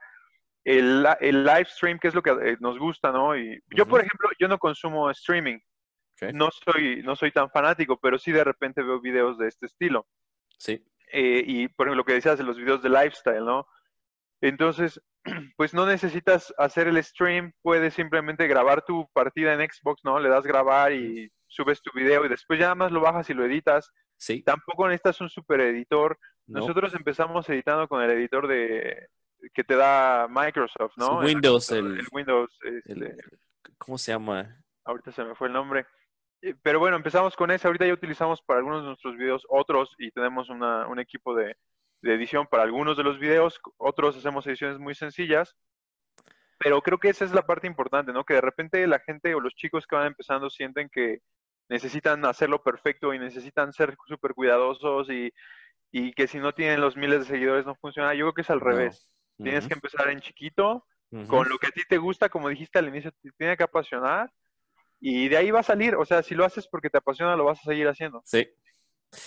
el, 0.64 1.06
el, 1.20 1.44
live 1.44 1.66
stream, 1.66 1.98
que 1.98 2.08
es 2.08 2.14
lo 2.14 2.22
que 2.22 2.30
eh, 2.30 2.56
nos 2.60 2.78
gusta, 2.78 3.12
¿no? 3.12 3.36
Y 3.36 3.62
yo, 3.70 3.86
por 3.86 4.00
ejemplo, 4.00 4.30
yo 4.38 4.48
no 4.48 4.58
consumo 4.58 5.10
streaming. 5.10 5.58
No, 6.32 6.48
soy, 6.50 7.02
no 7.02 7.16
soy 7.16 7.32
tan 7.32 7.50
fanático, 7.50 7.98
pero 8.00 8.18
sí 8.18 8.32
de 8.32 8.44
repente 8.44 8.82
veo 8.82 9.00
videos 9.00 9.36
de 9.36 9.48
este 9.48 9.66
estilo. 9.66 10.06
Sí. 10.56 10.82
Eh, 11.12 11.42
y 11.46 11.68
por 11.68 11.86
ejemplo, 11.86 11.98
lo 11.98 12.04
que 12.04 12.14
decías 12.14 12.38
de 12.38 12.44
los 12.44 12.56
videos 12.56 12.82
de 12.82 12.88
lifestyle, 12.88 13.44
¿no? 13.44 13.66
Entonces, 14.40 15.02
pues 15.56 15.74
no 15.74 15.86
necesitas 15.86 16.52
hacer 16.58 16.88
el 16.88 17.02
stream, 17.02 17.52
puedes 17.62 17.94
simplemente 17.94 18.46
grabar 18.46 18.84
tu 18.84 19.08
partida 19.12 19.54
en 19.54 19.68
Xbox, 19.68 20.04
¿no? 20.04 20.18
Le 20.18 20.28
das 20.28 20.44
grabar 20.44 20.92
y 20.92 21.30
subes 21.46 21.82
tu 21.82 21.90
video 21.94 22.24
y 22.24 22.28
después 22.28 22.58
ya 22.58 22.66
nada 22.66 22.74
más 22.74 22.92
lo 22.92 23.00
bajas 23.00 23.28
y 23.30 23.34
lo 23.34 23.44
editas. 23.44 23.90
Sí. 24.16 24.42
Tampoco 24.42 24.86
necesitas 24.86 25.20
un 25.20 25.30
super 25.30 25.60
editor. 25.60 26.18
Nosotros 26.46 26.94
empezamos 26.94 27.48
editando 27.48 27.88
con 27.88 28.02
el 28.02 28.10
editor 28.10 28.46
de 28.46 29.08
que 29.52 29.64
te 29.64 29.76
da 29.76 30.26
Microsoft, 30.28 30.92
¿no? 30.96 31.18
Windows, 31.18 31.70
el, 31.72 32.02
Windows. 32.12 32.50
Este, 32.62 33.16
¿Cómo 33.78 33.98
se 33.98 34.12
llama? 34.12 34.62
Ahorita 34.84 35.12
se 35.12 35.24
me 35.24 35.34
fue 35.34 35.48
el 35.48 35.54
nombre. 35.54 35.86
Eh, 36.42 36.54
pero 36.62 36.78
bueno, 36.78 36.96
empezamos 36.96 37.36
con 37.36 37.50
ese. 37.50 37.66
Ahorita 37.66 37.86
ya 37.86 37.92
utilizamos 37.92 38.40
para 38.42 38.58
algunos 38.58 38.82
de 38.82 38.88
nuestros 38.88 39.16
videos 39.16 39.44
otros 39.48 39.94
y 39.98 40.10
tenemos 40.10 40.48
un 40.48 40.98
equipo 40.98 41.34
de, 41.34 41.56
de 42.04 42.14
edición 42.14 42.46
para 42.46 42.62
algunos 42.62 42.96
de 42.96 43.02
los 43.02 43.18
videos, 43.18 43.58
otros 43.78 44.16
hacemos 44.16 44.46
ediciones 44.46 44.78
muy 44.78 44.94
sencillas, 44.94 45.56
pero 46.58 46.82
creo 46.82 46.98
que 46.98 47.08
esa 47.08 47.24
es 47.24 47.32
la 47.32 47.46
parte 47.46 47.66
importante, 47.66 48.12
¿no? 48.12 48.24
Que 48.24 48.34
de 48.34 48.42
repente 48.42 48.86
la 48.86 49.00
gente 49.00 49.34
o 49.34 49.40
los 49.40 49.54
chicos 49.54 49.86
que 49.86 49.96
van 49.96 50.08
empezando 50.08 50.50
sienten 50.50 50.90
que 50.90 51.20
necesitan 51.68 52.24
hacerlo 52.26 52.62
perfecto 52.62 53.14
y 53.14 53.18
necesitan 53.18 53.72
ser 53.72 53.96
súper 54.06 54.34
cuidadosos 54.34 55.08
y, 55.10 55.32
que 56.14 56.26
si 56.26 56.38
no 56.38 56.52
tienen 56.52 56.80
los 56.80 56.96
miles 56.96 57.20
de 57.20 57.26
seguidores 57.26 57.64
no 57.64 57.76
funciona. 57.76 58.14
Yo 58.14 58.24
creo 58.26 58.34
que 58.34 58.42
es 58.42 58.50
al 58.50 58.60
revés. 58.60 59.08
Tienes 59.38 59.66
que 59.66 59.74
empezar 59.74 60.10
en 60.10 60.20
chiquito, 60.20 60.84
con 61.28 61.48
lo 61.48 61.58
que 61.58 61.68
a 61.68 61.70
ti 61.70 61.82
te 61.88 61.98
gusta, 61.98 62.28
como 62.28 62.48
dijiste 62.48 62.80
al 62.80 62.88
inicio, 62.88 63.12
te 63.12 63.30
tiene 63.38 63.56
que 63.56 63.62
apasionar 63.62 64.30
y 65.00 65.28
de 65.28 65.36
ahí 65.36 65.50
va 65.52 65.60
a 65.60 65.64
salir. 65.64 65.94
O 65.94 66.04
sea, 66.04 66.22
si 66.22 66.34
lo 66.34 66.44
haces 66.44 66.66
porque 66.66 66.90
te 66.90 66.98
apasiona, 66.98 67.36
lo 67.36 67.44
vas 67.44 67.60
a 67.60 67.70
seguir 67.70 67.86
haciendo. 67.86 68.20
Sí, 68.24 68.48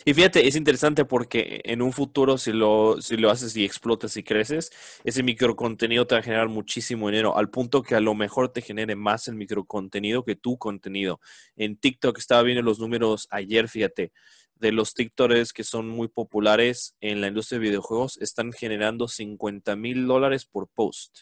y 0.06 0.14
fíjate, 0.14 0.48
es 0.48 0.56
interesante 0.56 1.06
porque 1.06 1.62
en 1.64 1.82
un 1.82 1.94
futuro, 1.94 2.38
si 2.38 2.52
lo, 2.52 3.02
si 3.02 3.18
lo 3.18 3.30
haces 3.30 3.56
y 3.56 3.66
explotas 3.66 4.18
y 4.18 4.24
creces, 4.24 4.72
ese 5.04 5.24
microcontenido 5.24 6.08
te 6.08 6.16
va 6.16 6.20
a 6.20 6.24
generar 6.24 6.50
muchísimo 6.50 7.10
dinero, 7.10 7.38
al 7.38 7.50
punto 7.50 7.84
que 7.84 7.96
a 7.96 8.00
lo 8.00 8.16
mejor 8.16 8.50
te 8.50 8.62
genere 8.62 8.96
más 8.96 9.28
el 9.28 9.36
microcontenido 9.36 10.24
que 10.24 10.36
tu 10.36 10.58
contenido. 10.58 11.20
En 11.56 11.78
TikTok 11.78 12.18
estaba 12.18 12.44
viendo 12.44 12.62
los 12.62 12.80
números 12.80 13.28
ayer, 13.32 13.68
fíjate, 13.70 14.12
de 14.60 14.72
los 14.72 14.94
TikTokers 14.94 15.54
que 15.54 15.64
son 15.64 15.88
muy 15.88 16.08
populares 16.08 16.96
en 17.00 17.22
la 17.22 17.28
industria 17.28 17.60
de 17.60 17.68
videojuegos, 17.68 18.18
están 18.18 18.52
generando 18.52 19.08
50 19.08 19.76
mil 19.76 20.08
dólares 20.08 20.46
por 20.46 20.68
post. 20.68 21.20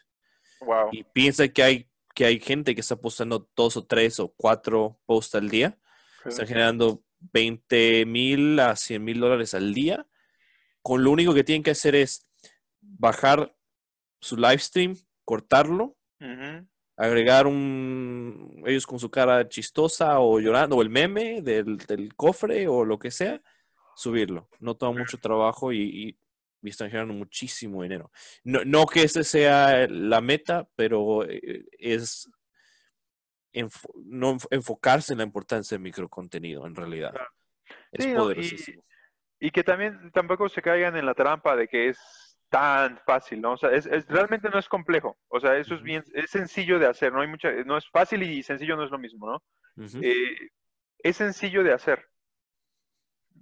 Wow. 0.61 0.89
Y 0.91 1.03
piensa 1.03 1.47
que 1.49 1.63
hay, 1.63 1.89
que 2.13 2.25
hay 2.25 2.39
gente 2.39 2.75
que 2.75 2.81
está 2.81 2.95
postando 2.95 3.49
dos 3.55 3.77
o 3.77 3.85
tres 3.85 4.19
o 4.19 4.33
cuatro 4.35 4.99
posts 5.05 5.35
al 5.35 5.49
día. 5.49 5.77
Están 6.25 6.47
generando 6.47 7.03
20 7.33 8.05
mil 8.05 8.59
a 8.59 8.75
100 8.75 9.03
mil 9.03 9.19
dólares 9.19 9.53
al 9.53 9.73
día, 9.73 10.07
con 10.81 11.03
lo 11.03 11.11
único 11.11 11.33
que 11.33 11.43
tienen 11.43 11.63
que 11.63 11.71
hacer 11.71 11.95
es 11.95 12.27
bajar 12.81 13.55
su 14.19 14.37
live 14.37 14.59
stream, 14.59 14.95
cortarlo 15.23 15.95
agregar 16.97 17.45
un, 17.47 18.63
ellos 18.65 18.85
con 18.85 18.99
su 18.99 19.09
cara 19.09 19.47
chistosa 19.47 20.19
o 20.19 20.39
llorando, 20.39 20.77
o 20.77 20.81
el 20.81 20.89
meme 20.89 21.41
del, 21.41 22.13
cofre 22.15 22.67
o 22.67 22.85
lo 22.85 22.99
que 22.99 23.11
sea, 23.11 23.41
subirlo. 23.95 24.49
No 24.59 24.75
toma 24.75 24.99
mucho 24.99 25.17
trabajo 25.17 25.73
y, 25.73 26.17
están 26.63 26.89
generando 26.89 27.13
muchísimo 27.13 27.83
dinero. 27.83 28.11
No, 28.43 28.87
que 28.87 29.03
ese 29.03 29.23
sea 29.23 29.87
la 29.87 30.19
meta, 30.19 30.67
pero 30.75 31.23
eh, 31.23 31.63
es 33.55 33.87
no 34.05 34.37
enfocarse 34.51 35.13
en 35.13 35.19
la 35.19 35.25
importancia 35.25 35.75
del 35.75 35.83
microcontenido 35.83 36.65
en 36.67 36.75
realidad. 36.75 37.13
Es 37.91 38.07
poderosísimo. 38.07 38.83
y, 39.39 39.51
que 39.51 39.63
también 39.63 40.11
tampoco 40.11 40.49
se 40.49 40.61
caigan 40.61 40.95
en 40.97 41.05
la 41.05 41.13
trampa 41.13 41.55
de 41.55 41.67
que 41.67 41.89
es 41.89 42.35
tan 42.49 42.99
fácil, 43.05 43.41
¿no? 43.41 43.53
O 43.53 43.57
sea, 43.57 43.71
es, 43.71 43.85
realmente 44.07 44.49
no 44.49 44.59
es 44.59 44.69
complejo. 44.69 45.17
O 45.27 45.39
sea, 45.39 45.57
eso 45.57 45.75
es 45.75 45.81
bien, 45.81 46.03
es 46.13 46.29
sencillo 46.29 46.79
de 46.79 46.87
hacer, 46.87 47.11
no 47.11 47.21
hay 47.21 47.27
mucha, 47.27 47.51
no 47.65 47.77
es 47.77 47.89
fácil 47.89 48.23
y 48.23 48.43
sencillo 48.43 48.75
no 48.75 48.83
es 48.83 48.91
lo 48.91 48.99
mismo, 48.99 49.27
¿no? 49.27 49.43
Eh, 50.01 50.49
es 50.99 51.17
sencillo 51.17 51.63
de 51.63 51.73
hacer. 51.73 52.05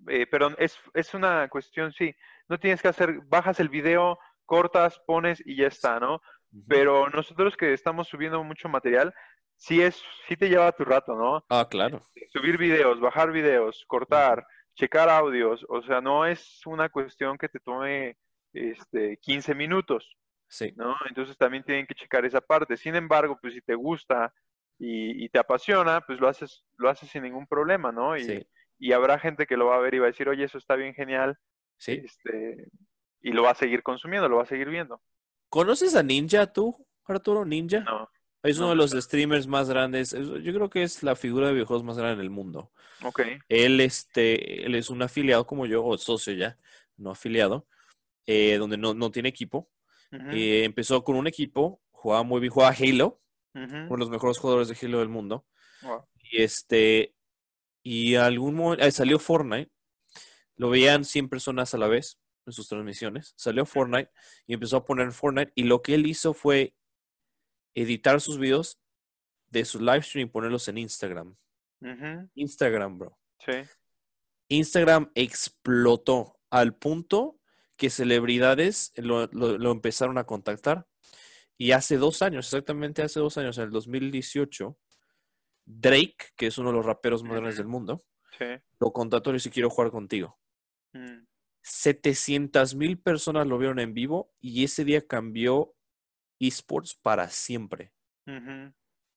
Eh, 0.07 0.25
pero 0.29 0.57
es, 0.57 0.77
es 0.93 1.13
una 1.13 1.47
cuestión, 1.47 1.93
sí, 1.93 2.15
no 2.47 2.59
tienes 2.59 2.81
que 2.81 2.87
hacer, 2.87 3.21
bajas 3.25 3.59
el 3.59 3.69
video, 3.69 4.19
cortas, 4.45 4.99
pones 5.05 5.41
y 5.45 5.55
ya 5.55 5.67
está, 5.67 5.99
¿no? 5.99 6.21
Pero 6.67 7.09
nosotros 7.09 7.57
que 7.57 7.73
estamos 7.73 8.07
subiendo 8.07 8.43
mucho 8.43 8.69
material, 8.69 9.13
sí 9.55 9.81
es, 9.81 10.01
sí 10.27 10.35
te 10.35 10.49
lleva 10.49 10.71
tu 10.71 10.85
rato, 10.85 11.15
¿no? 11.15 11.43
Ah, 11.49 11.67
claro. 11.69 12.01
Subir 12.31 12.57
videos, 12.57 12.99
bajar 12.99 13.31
videos, 13.31 13.83
cortar, 13.87 14.45
checar 14.75 15.09
audios, 15.09 15.65
o 15.69 15.81
sea, 15.81 16.01
no 16.01 16.25
es 16.25 16.61
una 16.65 16.89
cuestión 16.89 17.37
que 17.37 17.49
te 17.49 17.59
tome 17.59 18.17
este, 18.53 19.17
15 19.17 19.55
minutos. 19.55 20.15
Sí. 20.47 20.71
¿no? 20.75 20.95
Entonces 21.07 21.35
también 21.37 21.63
tienen 21.63 21.87
que 21.87 21.95
checar 21.95 22.25
esa 22.25 22.41
parte. 22.41 22.77
Sin 22.77 22.95
embargo, 22.95 23.39
pues 23.41 23.55
si 23.55 23.61
te 23.61 23.73
gusta 23.73 24.31
y, 24.77 25.27
te 25.29 25.39
apasiona, 25.39 26.01
pues 26.01 26.19
lo 26.19 26.27
haces, 26.27 26.63
lo 26.77 26.89
haces 26.89 27.09
sin 27.09 27.23
ningún 27.23 27.47
problema, 27.47 27.91
¿no? 27.91 28.15
Y, 28.17 28.45
y, 28.77 28.91
habrá 28.91 29.17
gente 29.17 29.47
que 29.47 29.57
lo 29.57 29.67
va 29.67 29.77
a 29.77 29.79
ver 29.79 29.95
y 29.95 29.99
va 29.99 30.05
a 30.05 30.11
decir, 30.11 30.29
oye, 30.29 30.43
eso 30.43 30.59
está 30.59 30.75
bien 30.75 30.93
genial. 30.93 31.39
Sí. 31.77 32.01
Este, 32.03 32.67
y 33.21 33.31
lo 33.31 33.43
va 33.43 33.51
a 33.51 33.55
seguir 33.55 33.81
consumiendo, 33.81 34.29
lo 34.29 34.37
va 34.37 34.43
a 34.43 34.47
seguir 34.47 34.69
viendo. 34.69 35.01
¿Conoces 35.53 35.93
a 35.93 36.01
Ninja 36.01 36.51
tú, 36.51 36.75
Arturo? 37.05 37.45
Ninja. 37.45 37.81
No. 37.81 38.09
Es 38.41 38.57
uno 38.57 38.69
de 38.69 38.75
los 38.75 38.89
streamers 38.89 39.45
más 39.45 39.69
grandes. 39.69 40.09
Yo 40.09 40.51
creo 40.51 40.67
que 40.67 40.81
es 40.81 41.03
la 41.03 41.15
figura 41.15 41.45
de 41.45 41.53
videojuegos 41.53 41.83
más 41.83 41.95
grande 41.95 42.15
en 42.15 42.21
el 42.21 42.31
mundo. 42.31 42.71
Ok. 43.03 43.21
Él, 43.49 43.79
este, 43.79 44.65
él 44.65 44.73
es 44.73 44.89
un 44.89 45.03
afiliado 45.03 45.45
como 45.45 45.67
yo, 45.67 45.85
o 45.85 45.95
socio 45.99 46.33
ya, 46.33 46.57
no 46.97 47.11
afiliado. 47.11 47.67
Eh, 48.25 48.57
donde 48.57 48.77
no, 48.77 49.11
tiene 49.11 49.29
equipo. 49.29 49.69
Eh, 50.31 50.63
empezó 50.63 51.03
con 51.03 51.17
un 51.17 51.27
equipo, 51.27 51.83
jugaba 51.91 52.23
muy 52.23 52.41
bien, 52.41 52.51
jugaba 52.51 52.75
Halo, 52.75 53.21
uno 53.53 53.89
de 53.89 53.97
los 53.97 54.09
mejores 54.09 54.39
jugadores 54.39 54.69
de 54.69 54.77
Halo 54.81 54.97
del 54.97 55.09
mundo. 55.09 55.45
Y 56.31 56.41
este, 56.41 57.13
y 57.83 58.15
algún 58.15 58.55
momento, 58.55 58.83
eh, 58.83 58.91
salió 58.91 59.19
Fortnite, 59.19 59.69
lo 60.55 60.71
veían 60.71 61.05
100 61.05 61.29
personas 61.29 61.75
a 61.75 61.77
la 61.77 61.87
vez 61.87 62.17
en 62.45 62.53
sus 62.53 62.67
transmisiones. 62.67 63.33
Salió 63.35 63.65
Fortnite 63.65 64.11
y 64.47 64.53
empezó 64.53 64.77
a 64.77 64.85
poner 64.85 65.11
Fortnite. 65.11 65.51
Y 65.55 65.63
lo 65.63 65.81
que 65.81 65.95
él 65.95 66.05
hizo 66.05 66.33
fue 66.33 66.75
editar 67.73 68.21
sus 68.21 68.37
videos 68.37 68.79
de 69.47 69.65
su 69.65 69.79
live 69.79 70.01
stream 70.01 70.27
y 70.27 70.31
ponerlos 70.31 70.67
en 70.67 70.77
Instagram. 70.77 71.35
Instagram, 72.35 72.97
bro. 72.97 73.17
Sí. 73.39 73.53
Instagram 74.47 75.11
explotó 75.15 76.39
al 76.49 76.75
punto 76.75 77.39
que 77.77 77.89
celebridades 77.89 78.93
lo, 78.97 79.29
empezaron 79.71 80.17
a 80.17 80.25
contactar. 80.25 80.87
Y 81.57 81.71
hace 81.71 81.97
dos 81.97 82.21
años, 82.21 82.47
exactamente 82.47 83.01
hace 83.01 83.19
dos 83.19 83.37
años, 83.37 83.57
en 83.57 83.65
el 83.65 83.71
2018, 83.71 84.77
Drake, 85.65 86.17
que 86.35 86.47
es 86.47 86.57
uno 86.57 86.69
de 86.69 86.77
los 86.77 86.85
raperos 86.85 87.23
grandes 87.23 87.57
del 87.57 87.67
mundo, 87.67 88.03
lo 88.79 88.91
contactó 88.91 89.29
y 89.29 89.33
dice, 89.33 89.49
quiero 89.49 89.69
jugar 89.69 89.91
contigo. 89.91 90.37
700 91.63 92.75
mm. 92.75 92.77
mil 92.77 92.99
personas 92.99 93.47
lo 93.47 93.57
vieron 93.57 93.79
en 93.79 93.93
vivo 93.93 94.31
y 94.39 94.63
ese 94.63 94.85
día 94.85 95.05
cambió 95.05 95.73
esports 96.39 96.95
para 96.95 97.29
siempre. 97.29 97.93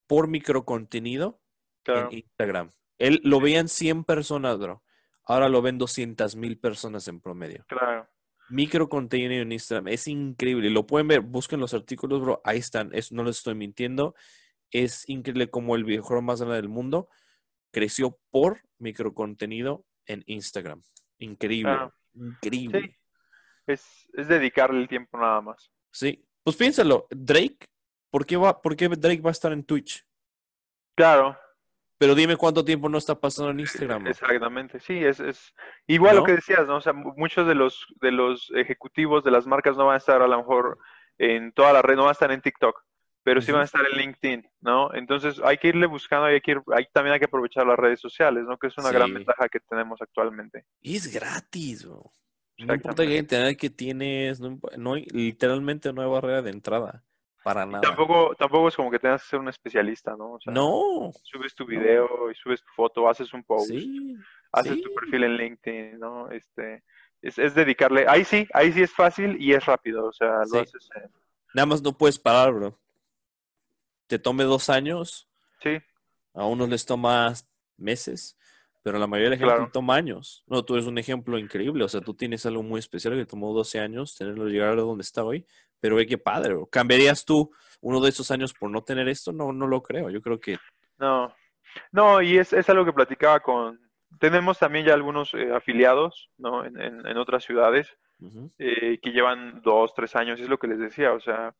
Por 0.06 0.28
microcontenido 0.28 1.40
en 1.84 2.12
Instagram. 2.12 2.70
Él 2.98 3.20
lo 3.22 3.40
veían 3.40 3.68
100 3.68 4.04
personas, 4.04 4.58
bro. 4.58 4.82
Ahora 5.24 5.48
lo 5.48 5.60
ven 5.62 5.78
200 5.78 6.36
mil 6.36 6.58
personas 6.58 7.06
en 7.08 7.20
promedio. 7.20 7.64
Claro. 7.68 8.08
Micro 8.48 8.88
contenido 8.88 9.42
en 9.42 9.52
Instagram. 9.52 9.88
Es 9.88 10.06
increíble. 10.06 10.70
Lo 10.70 10.86
pueden 10.86 11.08
ver. 11.08 11.20
Busquen 11.20 11.60
los 11.60 11.74
artículos, 11.74 12.20
bro. 12.20 12.40
Ahí 12.44 12.58
están. 12.58 12.92
no 13.10 13.24
les 13.24 13.38
estoy 13.38 13.54
mintiendo. 13.54 14.14
Es 14.70 15.08
increíble 15.08 15.50
como 15.50 15.74
el 15.74 15.84
videojuego 15.84 16.22
más 16.22 16.40
grande 16.40 16.56
del 16.56 16.68
mundo 16.68 17.08
creció 17.72 18.18
por 18.30 18.62
micro 18.78 19.14
contenido 19.14 19.84
en 20.06 20.22
Instagram. 20.26 20.82
Increíble. 21.18 21.76
Increíble. 22.16 22.98
Es, 23.66 24.06
dedicarle 24.12 24.80
el 24.80 24.88
tiempo 24.88 25.18
nada 25.18 25.40
más. 25.40 25.70
Sí. 25.92 26.24
Pues 26.42 26.56
piénsalo. 26.56 27.06
Drake. 27.10 27.66
¿Por 28.10 28.24
qué, 28.24 28.36
va, 28.36 28.60
¿Por 28.60 28.76
qué 28.76 28.88
Drake 28.88 29.20
va 29.20 29.30
a 29.30 29.32
estar 29.32 29.52
en 29.52 29.64
Twitch? 29.64 30.06
Claro. 30.94 31.36
Pero 31.98 32.14
dime 32.14 32.36
cuánto 32.36 32.64
tiempo 32.64 32.88
no 32.88 32.98
está 32.98 33.18
pasando 33.18 33.50
en 33.50 33.60
Instagram. 33.60 34.06
Exactamente, 34.06 34.78
sí, 34.80 35.02
es, 35.02 35.18
es 35.18 35.54
igual 35.86 36.16
lo 36.16 36.24
que 36.24 36.34
decías, 36.34 36.66
¿no? 36.66 36.76
O 36.76 36.80
sea, 36.80 36.92
muchos 36.92 37.48
de 37.48 37.54
los, 37.54 37.86
de 38.02 38.12
los 38.12 38.50
ejecutivos 38.54 39.24
de 39.24 39.30
las 39.30 39.46
marcas 39.46 39.76
no 39.76 39.86
van 39.86 39.94
a 39.94 39.98
estar 39.98 40.20
a 40.20 40.28
lo 40.28 40.36
mejor 40.36 40.78
en 41.16 41.52
toda 41.52 41.72
la 41.72 41.80
red, 41.80 41.96
no 41.96 42.02
van 42.02 42.10
a 42.10 42.12
estar 42.12 42.30
en 42.32 42.42
TikTok, 42.42 42.82
pero 43.26 43.42
sí 43.42 43.50
van 43.50 43.62
a 43.62 43.64
estar 43.64 43.84
en 43.84 43.98
LinkedIn, 43.98 44.48
¿no? 44.60 44.94
Entonces 44.94 45.40
hay 45.42 45.58
que 45.58 45.66
irle 45.66 45.86
buscando, 45.86 46.26
hay 46.26 46.40
que 46.40 46.52
ir, 46.52 46.62
hay, 46.72 46.86
también 46.92 47.12
hay 47.12 47.18
que 47.18 47.24
aprovechar 47.24 47.66
las 47.66 47.76
redes 47.76 47.98
sociales, 47.98 48.44
¿no? 48.44 48.56
Que 48.56 48.68
es 48.68 48.78
una 48.78 48.92
gran 48.92 49.12
ventaja 49.12 49.48
que 49.48 49.58
tenemos 49.58 50.00
actualmente. 50.00 50.64
Y 50.80 50.94
es 50.94 51.12
gratis, 51.12 51.84
bro. 51.84 52.12
No 52.58 52.74
importa 52.74 53.04
qué 53.04 53.16
internet 53.16 53.58
que 53.58 53.68
tienes, 53.68 54.38
no, 54.38 54.60
no, 54.78 54.94
literalmente 54.94 55.92
no 55.92 56.02
hay 56.02 56.08
barrera 56.08 56.40
de 56.40 56.50
entrada. 56.50 57.02
Para 57.42 57.66
nada. 57.66 57.80
Tampoco, 57.80 58.32
tampoco 58.38 58.68
es 58.68 58.76
como 58.76 58.92
que 58.92 59.00
tengas 59.00 59.24
que 59.24 59.30
ser 59.30 59.40
un 59.40 59.48
especialista, 59.48 60.14
¿no? 60.16 60.38
no. 60.46 61.10
Subes 61.24 61.52
tu 61.56 61.66
video 61.66 62.30
y 62.30 62.34
subes 62.36 62.62
tu 62.62 62.72
foto, 62.76 63.08
haces 63.08 63.34
un 63.34 63.42
post, 63.42 63.72
haces 64.52 64.80
tu 64.80 64.94
perfil 64.94 65.24
en 65.24 65.36
LinkedIn, 65.36 65.98
¿no? 65.98 66.30
Este, 66.30 66.84
es, 67.20 67.54
dedicarle, 67.56 68.06
ahí 68.08 68.24
sí, 68.24 68.46
ahí 68.54 68.70
sí 68.70 68.82
es 68.82 68.92
fácil 68.92 69.36
y 69.40 69.52
es 69.52 69.66
rápido, 69.66 70.06
o 70.06 70.12
sea, 70.12 70.44
lo 70.48 70.60
haces. 70.60 70.88
Nada 71.52 71.66
más 71.66 71.82
no 71.82 71.92
puedes 71.92 72.20
parar, 72.20 72.52
bro. 72.52 72.78
Te 74.06 74.18
tome 74.18 74.44
dos 74.44 74.70
años. 74.70 75.28
Sí. 75.62 75.78
A 76.34 76.44
unos 76.44 76.68
les 76.68 76.84
toma 76.84 77.32
meses, 77.76 78.38
pero 78.82 78.98
la 78.98 79.06
mayoría 79.06 79.30
de 79.30 79.46
la 79.46 79.56
gente 79.56 79.70
toma 79.72 79.96
años. 79.96 80.44
No, 80.46 80.64
tú 80.64 80.74
eres 80.74 80.86
un 80.86 80.98
ejemplo 80.98 81.38
increíble, 81.38 81.84
o 81.84 81.88
sea, 81.88 82.00
tú 82.00 82.14
tienes 82.14 82.44
algo 82.46 82.62
muy 82.62 82.78
especial 82.78 83.14
que 83.14 83.24
tomó 83.24 83.52
12 83.54 83.80
años 83.80 84.16
tenerlo 84.16 84.46
llegar 84.46 84.70
a 84.70 84.82
donde 84.82 85.02
está 85.02 85.24
hoy 85.24 85.46
pero 85.80 85.96
ve 85.96 86.06
qué 86.06 86.18
padre. 86.18 86.56
¿Cambiarías 86.70 87.24
tú 87.24 87.50
uno 87.80 88.00
de 88.00 88.08
esos 88.08 88.30
años 88.30 88.54
por 88.54 88.70
no 88.70 88.82
tener 88.82 89.08
esto? 89.08 89.32
No, 89.32 89.52
no 89.52 89.66
lo 89.66 89.82
creo. 89.82 90.10
Yo 90.10 90.20
creo 90.20 90.40
que. 90.40 90.58
No, 90.98 91.34
no, 91.92 92.22
y 92.22 92.38
es, 92.38 92.52
es 92.52 92.68
algo 92.70 92.84
que 92.84 92.92
platicaba 92.92 93.40
con. 93.40 93.80
Tenemos 94.18 94.58
también 94.58 94.86
ya 94.86 94.94
algunos 94.94 95.34
eh, 95.34 95.52
afiliados, 95.54 96.30
¿no? 96.38 96.64
En, 96.64 96.78
en, 96.80 97.16
otras 97.18 97.44
ciudades 97.44 97.98
eh, 98.58 98.98
que 99.02 99.10
llevan 99.10 99.60
dos, 99.62 99.94
tres 99.94 100.16
años, 100.16 100.40
es 100.40 100.48
lo 100.48 100.58
que 100.58 100.68
les 100.68 100.78
decía. 100.78 101.12
O 101.12 101.20
sea, 101.20 101.54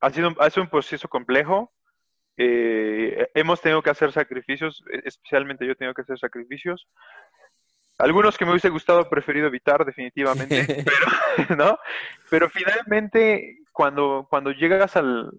ha 0.00 0.10
sido, 0.10 0.34
ha 0.38 0.48
sido 0.50 0.64
un 0.64 0.70
proceso 0.70 1.08
complejo. 1.08 1.72
Eh, 2.40 3.28
hemos 3.34 3.60
tenido 3.60 3.82
que 3.82 3.90
hacer 3.90 4.12
sacrificios, 4.12 4.84
e, 4.92 5.02
especialmente 5.04 5.66
yo 5.66 5.72
he 5.72 5.74
tenido 5.74 5.92
que 5.92 6.02
hacer 6.02 6.18
sacrificios. 6.20 6.86
Algunos 7.98 8.38
que 8.38 8.44
me 8.44 8.52
hubiese 8.52 8.68
gustado, 8.68 9.10
preferido 9.10 9.48
evitar 9.48 9.84
definitivamente, 9.84 10.64
pero, 11.36 11.56
¿no? 11.56 11.78
Pero 12.30 12.48
finalmente, 12.48 13.58
cuando, 13.72 14.28
cuando 14.30 14.52
llegas 14.52 14.94
al, 14.96 15.32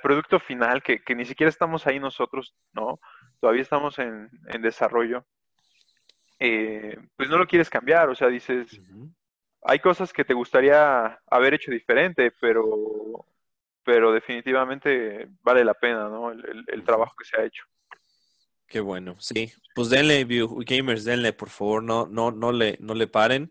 producto 0.00 0.38
final, 0.38 0.84
que, 0.84 1.02
ni 1.16 1.24
siquiera 1.24 1.48
estamos 1.48 1.84
ahí 1.86 1.98
nosotros, 1.98 2.54
¿no? 2.72 3.00
Todavía 3.40 3.62
estamos 3.62 3.98
en, 3.98 4.30
desarrollo, 4.60 5.26
eh, 6.38 6.96
pues 7.16 7.28
no 7.28 7.38
lo 7.38 7.46
quieres 7.46 7.68
cambiar, 7.68 8.08
o 8.08 8.14
sea, 8.14 8.28
dices, 8.28 8.80
hay 9.62 9.80
cosas 9.80 10.12
que 10.12 10.24
te 10.24 10.34
gustaría 10.34 11.18
haber 11.28 11.54
hecho 11.54 11.72
diferente, 11.72 12.32
pero, 12.40 13.26
pero 13.86 14.12
definitivamente 14.12 15.28
vale 15.42 15.64
la 15.64 15.74
pena, 15.74 16.08
¿no? 16.08 16.32
el 16.32 16.84
trabajo 16.84 17.14
que 17.16 17.24
se 17.24 17.40
ha 17.40 17.44
hecho. 17.44 17.62
Qué 18.66 18.80
bueno, 18.80 19.16
sí. 19.20 19.52
Pues 19.74 19.90
denle, 19.90 20.26
gamers, 20.66 21.04
denle, 21.04 21.32
por 21.32 21.50
favor, 21.50 21.82
no, 21.82 22.06
no, 22.06 22.32
no 22.32 22.52
le, 22.52 22.76
no 22.80 22.94
le 22.94 23.06
paren. 23.06 23.50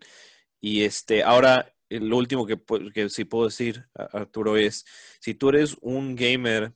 Y 0.60 0.84
este, 0.84 1.24
ahora, 1.24 1.74
eh, 1.90 2.00
lo 2.00 2.18
último 2.18 2.46
que, 2.46 2.60
que 2.94 3.10
sí 3.10 3.24
puedo 3.24 3.46
decir, 3.46 3.86
Arturo, 3.94 4.58
es 4.58 4.86
si 5.22 5.34
tú 5.34 5.50
eres 5.50 5.78
un 5.82 6.16
gamer 6.16 6.74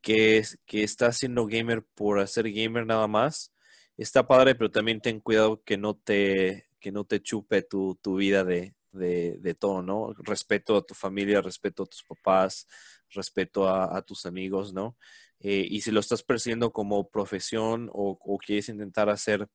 que, 0.00 0.42
que 0.66 0.82
está 0.82 1.12
siendo 1.12 1.46
gamer 1.46 1.84
por 1.94 2.18
hacer 2.18 2.50
gamer 2.50 2.84
nada 2.84 3.06
más, 3.06 3.54
está 3.96 4.26
padre, 4.26 4.54
pero 4.56 4.70
también 4.70 5.00
ten 5.00 5.20
cuidado 5.20 5.62
que 5.62 5.76
no 5.76 5.94
te, 5.94 6.66
que 6.80 6.90
no 6.90 7.04
te 7.04 7.20
chupe 7.22 7.62
tu, 7.62 7.96
tu 8.02 8.16
vida 8.16 8.42
de, 8.44 8.74
de, 8.92 9.38
de 9.38 9.54
todo, 9.54 9.82
¿no? 9.82 10.14
Respeto 10.18 10.76
a 10.76 10.82
tu 10.82 10.94
familia, 10.94 11.40
respeto 11.40 11.82
a 11.82 11.86
tus 11.86 12.02
papás, 12.04 12.66
respeto 13.10 13.68
a, 13.68 14.00
tus 14.02 14.26
amigos, 14.26 14.72
¿no? 14.72 14.96
Eh, 15.40 15.66
y 15.68 15.80
si 15.80 15.90
lo 15.90 16.00
estás 16.00 16.22
persiguiendo 16.22 16.72
como 16.72 17.08
profesión 17.08 17.90
o, 17.92 18.18
o, 18.20 18.38
quieres 18.38 18.68
intentar 18.68 19.10
hacer, 19.10 19.48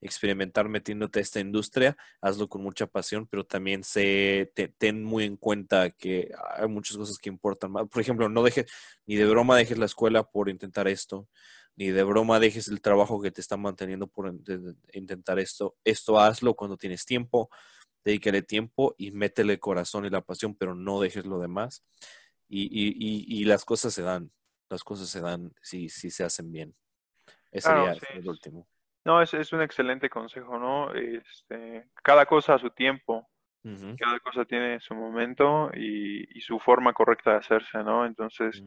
experimentar 0.00 0.68
metiéndote 0.68 1.18
a 1.18 1.22
esta 1.22 1.40
industria, 1.40 1.96
hazlo 2.20 2.48
con 2.48 2.62
mucha 2.62 2.86
pasión, 2.86 3.26
pero 3.26 3.44
también 3.44 3.84
se, 3.84 4.52
ten 4.78 5.04
muy 5.04 5.24
en 5.24 5.36
cuenta 5.36 5.90
que 5.90 6.32
hay 6.56 6.68
muchas 6.68 6.96
cosas 6.96 7.18
que 7.18 7.28
importan 7.28 7.72
más. 7.72 7.88
Por 7.88 8.00
ejemplo, 8.00 8.28
no 8.28 8.42
dejes, 8.42 8.66
ni 9.06 9.16
de 9.16 9.26
broma 9.26 9.56
dejes 9.56 9.78
la 9.78 9.86
escuela 9.86 10.22
por 10.22 10.48
intentar 10.48 10.88
esto, 10.88 11.28
ni 11.76 11.90
de 11.90 12.02
broma 12.02 12.40
dejes 12.40 12.68
el 12.68 12.80
trabajo 12.80 13.20
que 13.20 13.30
te 13.30 13.40
está 13.40 13.56
manteniendo 13.56 14.06
por 14.06 14.32
intentar 14.92 15.38
esto. 15.38 15.76
Esto 15.84 16.18
hazlo 16.18 16.54
cuando 16.54 16.76
tienes 16.76 17.04
tiempo, 17.04 17.50
dedícale 18.04 18.42
tiempo 18.42 18.94
y 18.98 19.10
métele 19.10 19.54
el 19.54 19.60
corazón 19.60 20.04
y 20.04 20.10
la 20.10 20.20
pasión, 20.20 20.54
pero 20.54 20.74
no 20.74 21.00
dejes 21.00 21.26
lo 21.26 21.38
demás. 21.38 21.84
Y, 22.48 22.64
y, 22.64 23.40
y, 23.40 23.44
las 23.44 23.64
cosas 23.64 23.92
se 23.92 24.02
dan, 24.02 24.30
las 24.70 24.82
cosas 24.82 25.10
se 25.10 25.20
dan 25.20 25.52
si, 25.60 25.90
si 25.90 26.10
se 26.10 26.24
hacen 26.24 26.50
bien. 26.50 26.74
Ese 27.50 27.68
sería 27.68 27.96
el 28.14 28.28
último. 28.28 28.66
No, 29.04 29.20
es, 29.20 29.34
es 29.34 29.52
un 29.52 29.60
excelente 29.60 30.08
consejo, 30.08 30.58
¿no? 30.58 30.94
Este, 30.94 31.88
cada 32.02 32.24
cosa 32.24 32.54
a 32.54 32.58
su 32.58 32.70
tiempo, 32.70 33.28
cada 33.98 34.18
cosa 34.20 34.46
tiene 34.46 34.80
su 34.80 34.94
momento 34.94 35.70
y, 35.74 36.40
su 36.40 36.58
forma 36.58 36.94
correcta 36.94 37.32
de 37.32 37.36
hacerse, 37.36 37.78
¿no? 37.84 38.06
Entonces, 38.06 38.62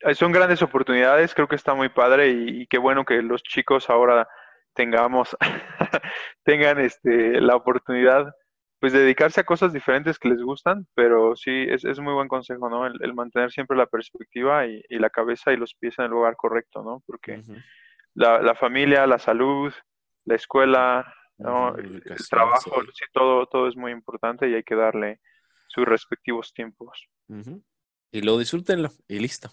eh, 0.00 0.14
son 0.14 0.32
grandes 0.32 0.60
oportunidades, 0.62 1.34
creo 1.34 1.46
que 1.46 1.54
está 1.54 1.74
muy 1.74 1.88
padre 1.88 2.30
y, 2.30 2.62
y 2.62 2.66
qué 2.66 2.78
bueno 2.78 3.04
que 3.04 3.22
los 3.22 3.44
chicos 3.44 3.88
ahora 3.90 4.26
tengamos, 4.74 5.36
tengan 6.44 6.78
este, 6.80 7.40
la 7.40 7.56
oportunidad 7.56 8.32
pues 8.80 8.92
dedicarse 8.92 9.40
a 9.40 9.44
cosas 9.44 9.72
diferentes 9.72 10.18
que 10.18 10.28
les 10.28 10.40
gustan, 10.40 10.86
pero 10.94 11.34
sí, 11.34 11.50
es, 11.68 11.84
es 11.84 11.98
muy 11.98 12.14
buen 12.14 12.28
consejo, 12.28 12.70
¿no? 12.70 12.86
El, 12.86 13.14
mantener 13.14 13.50
siempre 13.50 13.76
la 13.76 13.86
perspectiva 13.86 14.66
y, 14.66 14.82
la 14.90 15.10
cabeza 15.10 15.52
y 15.52 15.56
los 15.56 15.74
pies 15.74 15.98
en 15.98 16.04
el 16.04 16.12
lugar 16.12 16.36
correcto, 16.36 16.84
¿no? 16.84 17.02
Porque 17.04 17.42
la, 18.14 18.40
la, 18.40 18.54
familia, 18.54 19.04
la 19.08 19.18
salud, 19.18 19.72
la 20.24 20.36
escuela, 20.36 21.12
¿no? 21.38 21.76
el, 21.76 22.02
trabajo, 22.30 22.82
sí, 22.94 23.04
todo, 23.12 23.46
todo 23.46 23.68
es 23.68 23.76
muy 23.76 23.90
importante 23.90 24.48
y 24.48 24.54
hay 24.54 24.62
que 24.62 24.76
darle 24.76 25.20
sus 25.66 25.84
respectivos 25.84 26.52
tiempos. 26.52 27.08
Y 28.12 28.22
lo 28.22 28.38
disfrútenlo 28.38 28.90
y 29.06 29.18
listo. 29.18 29.50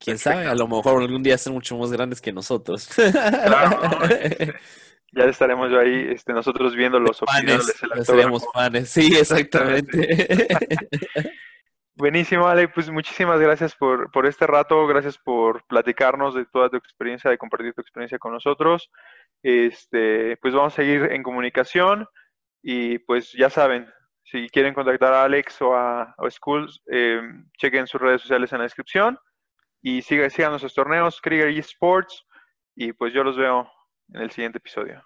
Quién 0.00 0.16
sabe, 0.16 0.46
a 0.46 0.54
lo 0.54 0.66
mejor 0.66 1.02
algún 1.02 1.22
día 1.22 1.36
ser 1.36 1.52
mucho 1.52 1.76
más 1.76 1.92
grandes 1.92 2.22
que 2.22 2.32
nosotros. 2.32 2.88
Claro, 2.88 3.78
ya 5.12 5.24
estaremos 5.24 5.70
yo 5.70 5.78
ahí, 5.78 6.06
este, 6.10 6.32
nosotros 6.32 6.74
viendo 6.74 6.98
los 6.98 7.22
opiniones. 7.22 7.74
Seríamos 8.02 8.46
fanes, 8.50 8.88
sí, 8.88 9.14
exactamente. 9.14 10.48
Buenísimo, 11.96 12.48
Ale, 12.48 12.68
pues 12.68 12.88
muchísimas 12.88 13.38
gracias 13.40 13.76
por, 13.76 14.10
por 14.10 14.24
este 14.24 14.46
rato, 14.46 14.86
gracias 14.86 15.18
por 15.18 15.66
platicarnos 15.66 16.34
de 16.34 16.46
toda 16.46 16.70
tu 16.70 16.78
experiencia, 16.78 17.30
de 17.30 17.36
compartir 17.36 17.74
tu 17.74 17.82
experiencia 17.82 18.18
con 18.18 18.32
nosotros. 18.32 18.90
Este, 19.42 20.38
pues 20.38 20.54
vamos 20.54 20.72
a 20.72 20.76
seguir 20.76 21.12
en 21.12 21.22
comunicación 21.22 22.06
y 22.62 23.00
pues 23.00 23.34
ya 23.34 23.50
saben, 23.50 23.86
si 24.24 24.48
quieren 24.48 24.72
contactar 24.72 25.12
a 25.12 25.24
Alex 25.24 25.60
o 25.60 25.76
a, 25.76 26.14
Schools, 26.30 26.80
eh, 26.90 27.20
chequen 27.58 27.86
sus 27.86 28.00
redes 28.00 28.22
sociales 28.22 28.50
en 28.52 28.58
la 28.58 28.64
descripción 28.64 29.18
y 29.82 30.02
sigan, 30.02 30.30
sigan 30.30 30.50
nuestros 30.52 30.74
torneos, 30.74 31.20
Krieger 31.20 31.48
Esports, 31.48 32.26
y 32.74 32.92
pues 32.92 33.12
yo 33.12 33.24
los 33.24 33.36
veo 33.36 33.70
en 34.12 34.22
el 34.22 34.30
siguiente 34.30 34.58
episodio. 34.58 35.02